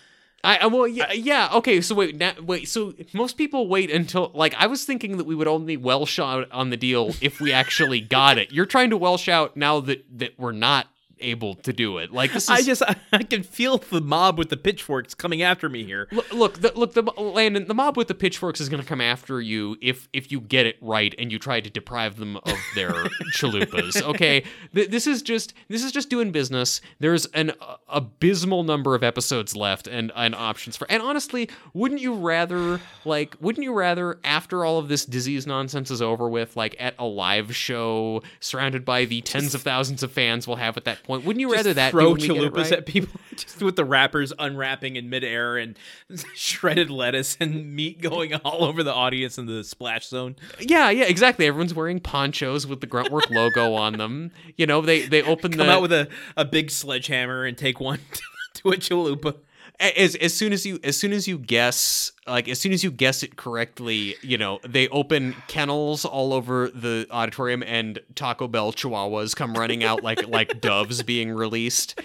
I, 0.45 0.59
I 0.59 0.67
well 0.69 0.87
yeah 0.87 1.13
yeah 1.13 1.51
okay 1.55 1.81
so 1.81 1.97
wait 1.97 2.17
now, 2.17 2.33
wait 2.41 2.67
so 2.69 2.95
most 3.13 3.37
people 3.37 3.69
wait 3.69 3.91
until 3.91 4.31
like 4.33 4.55
I 4.55 4.69
was 4.69 4.85
thinking 4.85 5.19
that 5.19 5.25
we 5.25 5.35
would 5.35 5.49
only 5.49 5.77
Welsh 5.77 6.19
out 6.21 6.51
on 6.53 6.71
the 6.71 6.77
deal 6.77 7.09
if 7.21 7.41
we 7.41 7.53
actually 7.53 8.01
got 8.01 8.39
it. 8.39 8.53
You're 8.53 8.65
trying 8.65 8.91
to 8.91 8.97
Welsh 8.97 9.29
out 9.29 9.57
now 9.57 9.81
that 9.81 10.05
that 10.19 10.39
we're 10.39 10.53
not 10.53 10.87
able 11.21 11.55
to 11.55 11.73
do 11.73 11.99
it. 11.99 12.13
Like 12.13 12.33
this 12.33 12.45
is 12.45 12.51
I 12.51 12.63
just 12.63 12.83
I, 12.83 12.97
I 13.13 13.23
can 13.23 13.43
feel 13.43 13.79
the 13.79 14.01
mob 14.01 14.39
with 14.39 14.49
the 14.49 14.57
pitchforks 14.57 15.15
coming 15.15 15.43
after 15.43 15.69
me 15.69 15.85
here. 15.85 16.09
Look, 16.11 16.33
look, 16.33 16.61
the, 16.61 16.73
look, 16.75 16.95
the 16.95 17.03
Landon, 17.03 17.67
the 17.67 17.75
mob 17.75 17.97
with 17.97 18.09
the 18.09 18.15
pitchforks 18.15 18.61
is 18.61 18.69
going 18.69 18.83
to 18.83 18.89
come 18.89 19.01
after 19.01 19.41
you 19.41 19.77
if 19.81 20.09
if 20.13 20.31
you 20.33 20.41
get 20.41 20.67
it 20.67 20.77
right 20.81 21.15
and 21.19 21.31
you 21.31 21.39
try 21.39 21.61
to 21.61 21.71
deprive 21.71 22.17
them 22.17 22.37
of 22.37 22.59
their 22.75 22.91
chalupas. 23.35 24.03
Okay, 24.03 24.45
Th- 24.75 24.89
this 24.89 25.07
is 25.07 25.23
just 25.23 25.55
this 25.69 25.85
is 25.85 25.93
just 25.93 26.11
doing 26.11 26.33
business. 26.33 26.81
There's 26.99 27.27
an 27.27 27.53
uh, 27.61 27.77
abysmal 27.89 28.65
number 28.65 28.95
of 28.95 29.03
episodes 29.03 29.57
left 29.57 29.87
and 29.87 30.13
and 30.15 30.35
options 30.35 30.77
for. 30.77 30.91
And 30.91 31.03
honestly, 31.03 31.49
wouldn't 31.75 32.01
you 32.01 32.15
rather 32.15 32.81
like 33.05 33.37
wouldn't 33.41 33.65
you 33.65 33.73
rather 33.73 34.19
after 34.25 34.65
all 34.65 34.79
of 34.79 34.89
this 34.89 35.05
disease 35.05 35.47
nonsense 35.47 35.91
is 35.91 36.01
over 36.03 36.29
with, 36.29 36.57
like 36.57 36.77
at 36.79 36.95
a 36.99 37.05
live 37.05 37.55
show 37.55 38.23
surrounded 38.41 38.85
by 38.85 39.05
the 39.05 39.21
tens 39.21 39.55
of 39.55 39.63
thousands 39.63 40.03
of 40.03 40.13
fans 40.13 40.47
we'll 40.47 40.57
have 40.57 40.77
at 40.77 40.85
that 40.85 41.03
point? 41.03 41.10
Wouldn't 41.19 41.41
you 41.41 41.49
Just 41.49 41.57
rather 41.57 41.75
that 41.75 41.91
throw 41.91 42.13
when 42.13 42.21
we 42.21 42.29
get 42.29 42.37
it 42.37 42.53
chalupas 42.53 42.57
right? 42.57 42.73
at 42.73 42.87
people 42.87 43.21
just 43.37 43.63
with 43.63 43.77
the 43.77 43.85
wrappers 43.85 44.33
unwrapping 44.39 44.97
in 44.97 45.11
midair 45.11 45.57
and 45.57 45.77
shredded 46.35 46.91
lettuce 46.91 47.37
and 47.41 47.75
meat 47.75 48.01
going 48.01 48.35
all 48.35 48.65
over 48.65 48.83
the 48.83 48.93
audience 48.95 49.39
in 49.39 49.47
the 49.47 49.65
splash 49.65 50.07
zone. 50.07 50.37
Yeah, 50.61 50.91
yeah, 50.91 51.05
exactly. 51.05 51.47
Everyone's 51.47 51.75
wearing 51.75 52.01
ponchos 52.01 52.67
with 52.67 52.81
the 52.81 52.87
Gruntwork 52.87 53.31
logo 53.31 53.75
on 53.75 53.95
them. 53.99 54.31
You 54.57 54.67
know, 54.67 54.81
they 54.81 55.07
they 55.07 55.23
open 55.23 55.53
Come 55.53 55.67
the 55.67 55.73
out 55.73 55.83
with 55.83 55.93
a, 55.93 56.09
a 56.37 56.45
big 56.45 56.71
sledgehammer 56.71 57.45
and 57.45 57.57
take 57.57 57.81
one 57.81 58.01
to 58.55 58.71
a 58.71 58.77
chalupa. 58.77 59.37
As 59.81 60.15
as 60.17 60.35
soon 60.35 60.53
as 60.53 60.67
you 60.67 60.79
as 60.85 60.97
soon 60.97 61.13
as 61.13 61.27
you 61.27 61.39
guess 61.39 62.13
like 62.27 62.49
as 62.49 62.61
soon 62.61 62.73
as 62.73 62.85
you 62.85 62.91
guess 62.91 63.23
it 63.23 63.37
correctly, 63.37 64.15
you 64.23 64.37
know, 64.39 64.61
they 64.69 64.89
open 64.89 65.35
kennels 65.49 66.05
all 66.05 66.33
over 66.33 66.69
the 66.69 67.07
auditorium 67.11 67.63
and 67.63 67.99
Taco 68.15 68.47
Bell 68.47 68.73
chihuahuas 68.73 69.35
come 69.35 69.55
running 69.55 69.83
out 69.83 70.03
like 70.03 70.27
like 70.29 70.61
doves 70.61 71.03
being 71.03 71.33
released 71.33 71.99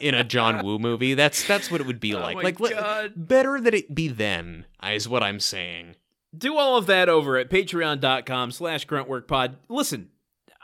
in 0.00 0.14
a 0.14 0.22
John 0.22 0.64
Woo 0.64 0.78
movie. 0.78 1.14
That's 1.14 1.46
that's 1.46 1.70
what 1.70 1.80
it 1.80 1.86
would 1.86 2.00
be 2.00 2.14
oh 2.14 2.20
like. 2.20 2.36
my 2.36 2.42
like 2.42 2.60
let- 2.60 2.72
God. 2.74 3.12
better 3.16 3.60
that 3.60 3.74
it 3.74 3.94
be 3.94 4.08
then, 4.08 4.66
is 4.86 5.08
what 5.08 5.22
I'm 5.22 5.40
saying. 5.40 5.96
Do 6.36 6.56
all 6.56 6.76
of 6.76 6.86
that 6.86 7.08
over 7.08 7.36
at 7.38 7.48
patreon.com 7.48 8.50
slash 8.50 8.86
gruntworkpod. 8.86 9.54
Listen, 9.68 10.08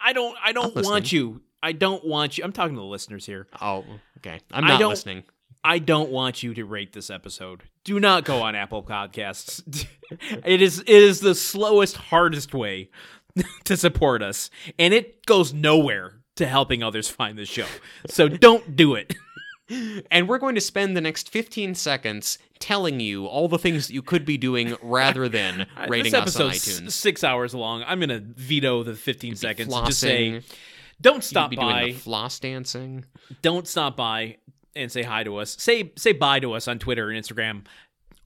I 0.02 0.12
don't 0.12 0.36
I 0.44 0.52
don't 0.52 0.74
want 0.84 1.10
you. 1.12 1.40
I 1.62 1.72
don't 1.72 2.04
want 2.06 2.36
you. 2.38 2.44
I'm 2.44 2.52
talking 2.52 2.74
to 2.74 2.80
the 2.80 2.86
listeners 2.86 3.24
here. 3.24 3.46
Oh, 3.60 3.84
okay. 4.18 4.40
I'm 4.52 4.64
I 4.64 4.76
don't- 4.78 4.90
listening. 4.90 5.24
I 5.62 5.78
don't 5.78 6.10
want 6.10 6.42
you 6.42 6.54
to 6.54 6.64
rate 6.64 6.92
this 6.92 7.10
episode. 7.10 7.64
Do 7.84 8.00
not 8.00 8.24
go 8.24 8.42
on 8.42 8.54
Apple 8.54 8.82
Podcasts. 8.82 9.86
it 10.44 10.62
is 10.62 10.80
it 10.80 10.88
is 10.88 11.20
the 11.20 11.34
slowest, 11.34 11.96
hardest 11.96 12.54
way 12.54 12.90
to 13.64 13.76
support 13.76 14.22
us, 14.22 14.50
and 14.78 14.94
it 14.94 15.26
goes 15.26 15.52
nowhere 15.52 16.20
to 16.36 16.46
helping 16.46 16.82
others 16.82 17.08
find 17.08 17.36
the 17.36 17.44
show. 17.44 17.66
So 18.06 18.28
don't 18.28 18.76
do 18.76 18.94
it. 18.94 19.14
And 20.10 20.28
we're 20.28 20.38
going 20.38 20.56
to 20.56 20.60
spend 20.60 20.96
the 20.96 21.00
next 21.00 21.28
15 21.28 21.76
seconds 21.76 22.38
telling 22.58 22.98
you 22.98 23.26
all 23.26 23.46
the 23.46 23.56
things 23.56 23.86
that 23.86 23.94
you 23.94 24.02
could 24.02 24.24
be 24.24 24.36
doing 24.36 24.76
rather 24.82 25.28
than 25.28 25.68
rating 25.88 26.10
this 26.10 26.36
us 26.36 26.40
on 26.40 26.50
iTunes. 26.50 26.90
six 26.90 27.22
hours 27.22 27.54
long. 27.54 27.84
I'm 27.86 28.00
gonna 28.00 28.18
veto 28.18 28.82
the 28.82 28.94
15 28.94 29.36
seconds 29.36 29.72
and 29.72 29.86
just 29.86 30.00
say, 30.00 30.42
don't 31.00 31.22
stop 31.22 31.52
you'd 31.52 31.60
be 31.60 31.62
doing 31.62 31.72
by. 31.72 31.84
the 31.84 31.92
floss 31.92 32.40
dancing. 32.40 33.04
don't 33.42 33.68
stop 33.68 33.96
by 33.96 34.38
and 34.76 34.90
say 34.90 35.02
hi 35.02 35.24
to 35.24 35.36
us. 35.36 35.56
Say 35.58 35.92
say 35.96 36.12
bye 36.12 36.40
to 36.40 36.52
us 36.52 36.68
on 36.68 36.78
Twitter 36.78 37.10
and 37.10 37.22
Instagram. 37.22 37.64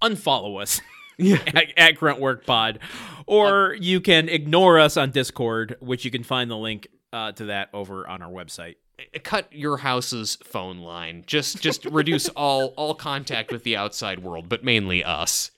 Unfollow 0.03 0.61
us. 0.61 0.81
Yeah. 1.17 1.37
at, 1.47 1.67
at 1.77 1.95
Gruntwork 1.95 2.45
Pod, 2.45 2.81
or 3.29 3.77
you 3.79 4.01
can 4.01 4.29
ignore 4.29 4.81
us 4.81 4.97
on 4.97 5.13
Discord, 5.13 5.77
which 5.79 6.05
you 6.05 6.11
can 6.11 6.25
find 6.25 6.51
the 6.51 6.57
link 6.57 6.89
uh, 7.13 7.31
to 7.31 7.45
that 7.45 7.69
over 7.73 8.05
on 8.09 8.21
our 8.21 8.33
website. 8.33 8.75
Cut 9.23 9.47
your 9.53 9.77
house's 9.77 10.37
phone 10.43 10.79
line. 10.79 11.23
Just 11.25 11.61
just 11.63 11.85
reduce 11.93 12.29
all 12.31 12.75
all 12.77 12.97
contact 12.97 13.53
with 13.53 13.63
the 13.63 13.77
outside 13.77 14.25
world, 14.25 14.49
but 14.49 14.65
mainly 14.65 15.05
us, 15.05 15.53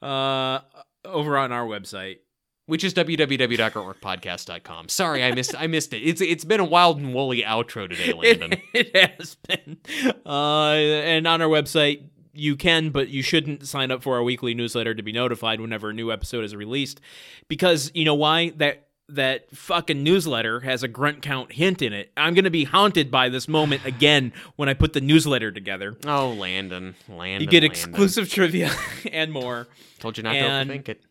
Uh, 0.00 0.60
over 1.04 1.36
on 1.36 1.52
our 1.52 1.66
website. 1.66 2.20
Which 2.66 2.84
is 2.84 2.94
www.gruntworkpodcast.com. 2.94 4.88
Sorry, 4.88 5.24
I 5.24 5.32
missed 5.32 5.54
I 5.58 5.66
missed 5.66 5.92
it. 5.92 5.98
It's 6.02 6.20
it's 6.20 6.44
been 6.44 6.60
a 6.60 6.64
wild 6.64 6.98
and 6.98 7.14
woolly 7.14 7.42
outro 7.42 7.88
today, 7.88 8.12
Landon. 8.16 8.52
It, 8.72 8.90
it 8.94 9.14
has 9.18 9.34
been. 9.36 9.78
Uh, 10.24 10.70
and 10.72 11.26
on 11.26 11.42
our 11.42 11.48
website, 11.48 12.04
you 12.32 12.56
can, 12.56 12.90
but 12.90 13.08
you 13.08 13.22
shouldn't 13.22 13.66
sign 13.66 13.90
up 13.90 14.02
for 14.02 14.16
our 14.16 14.22
weekly 14.22 14.54
newsletter 14.54 14.94
to 14.94 15.02
be 15.02 15.12
notified 15.12 15.60
whenever 15.60 15.90
a 15.90 15.92
new 15.92 16.10
episode 16.12 16.44
is 16.44 16.54
released. 16.56 17.00
Because 17.48 17.90
you 17.94 18.04
know 18.04 18.14
why? 18.14 18.50
That 18.56 18.86
that 19.08 19.50
fucking 19.54 20.02
newsletter 20.02 20.60
has 20.60 20.82
a 20.82 20.88
grunt 20.88 21.20
count 21.20 21.52
hint 21.52 21.82
in 21.82 21.92
it. 21.92 22.10
I'm 22.16 22.32
gonna 22.34 22.48
be 22.50 22.64
haunted 22.64 23.10
by 23.10 23.28
this 23.28 23.48
moment 23.48 23.84
again 23.84 24.32
when 24.56 24.68
I 24.70 24.74
put 24.74 24.92
the 24.94 25.00
newsletter 25.02 25.50
together. 25.50 25.96
oh, 26.06 26.30
Landon, 26.30 26.94
Landon, 27.08 27.42
You 27.42 27.46
get 27.48 27.62
Landon. 27.62 27.70
exclusive 27.70 28.30
trivia 28.30 28.70
and 29.12 29.30
more. 29.32 29.66
Told 29.98 30.16
you 30.16 30.22
not 30.22 30.36
and- 30.36 30.70
to 30.70 30.74
overthink 30.78 30.88
it. 30.88 31.02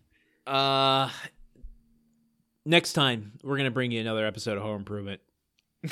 Uh, 0.48 1.10
next 2.66 2.94
time 2.94 3.34
we're 3.44 3.58
gonna 3.58 3.72
bring 3.72 3.92
you 3.92 4.00
another 4.02 4.26
episode 4.26 4.58
of 4.58 4.64
Home 4.64 4.78
Improvement, 4.78 5.22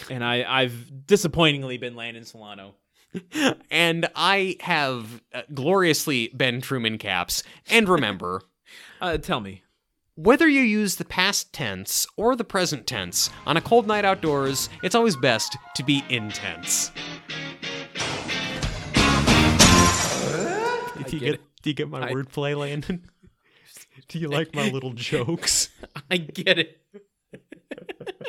and 0.09 0.23
I 0.23 0.43
I've 0.47 1.05
disappointingly 1.07 1.77
been 1.77 1.95
Landon 1.95 2.25
Solano. 2.25 2.75
and 3.71 4.07
I 4.15 4.55
have 4.59 5.21
uh, 5.33 5.41
gloriously 5.51 6.27
been 6.27 6.61
Truman 6.61 6.99
Capps. 6.99 7.41
And 7.69 7.89
remember, 7.89 8.43
Uh, 9.01 9.17
tell 9.17 9.39
me. 9.39 9.63
whether 10.13 10.47
you 10.47 10.61
use 10.61 10.97
the 10.97 11.05
past 11.05 11.51
tense 11.51 12.05
or 12.17 12.35
the 12.35 12.43
present 12.43 12.85
tense 12.85 13.31
on 13.47 13.57
a 13.57 13.61
cold 13.61 13.87
night 13.87 14.05
outdoors, 14.05 14.69
it's 14.83 14.93
always 14.93 15.15
best 15.15 15.57
to 15.75 15.81
be 15.83 16.03
intense. 16.09 16.91
Do 21.07 21.15
you 21.15 21.19
get 21.19 21.33
it. 21.35 21.41
Do 21.63 21.69
you 21.71 21.73
get 21.73 21.89
my 21.89 22.07
I- 22.09 22.11
wordplay, 22.13 22.55
Landon? 22.55 23.09
Do 24.07 24.19
you 24.19 24.27
like 24.27 24.53
my 24.55 24.69
little 24.69 24.93
jokes? 24.95 25.69
I 26.09 26.17
get 26.17 26.59
it. 26.59 26.81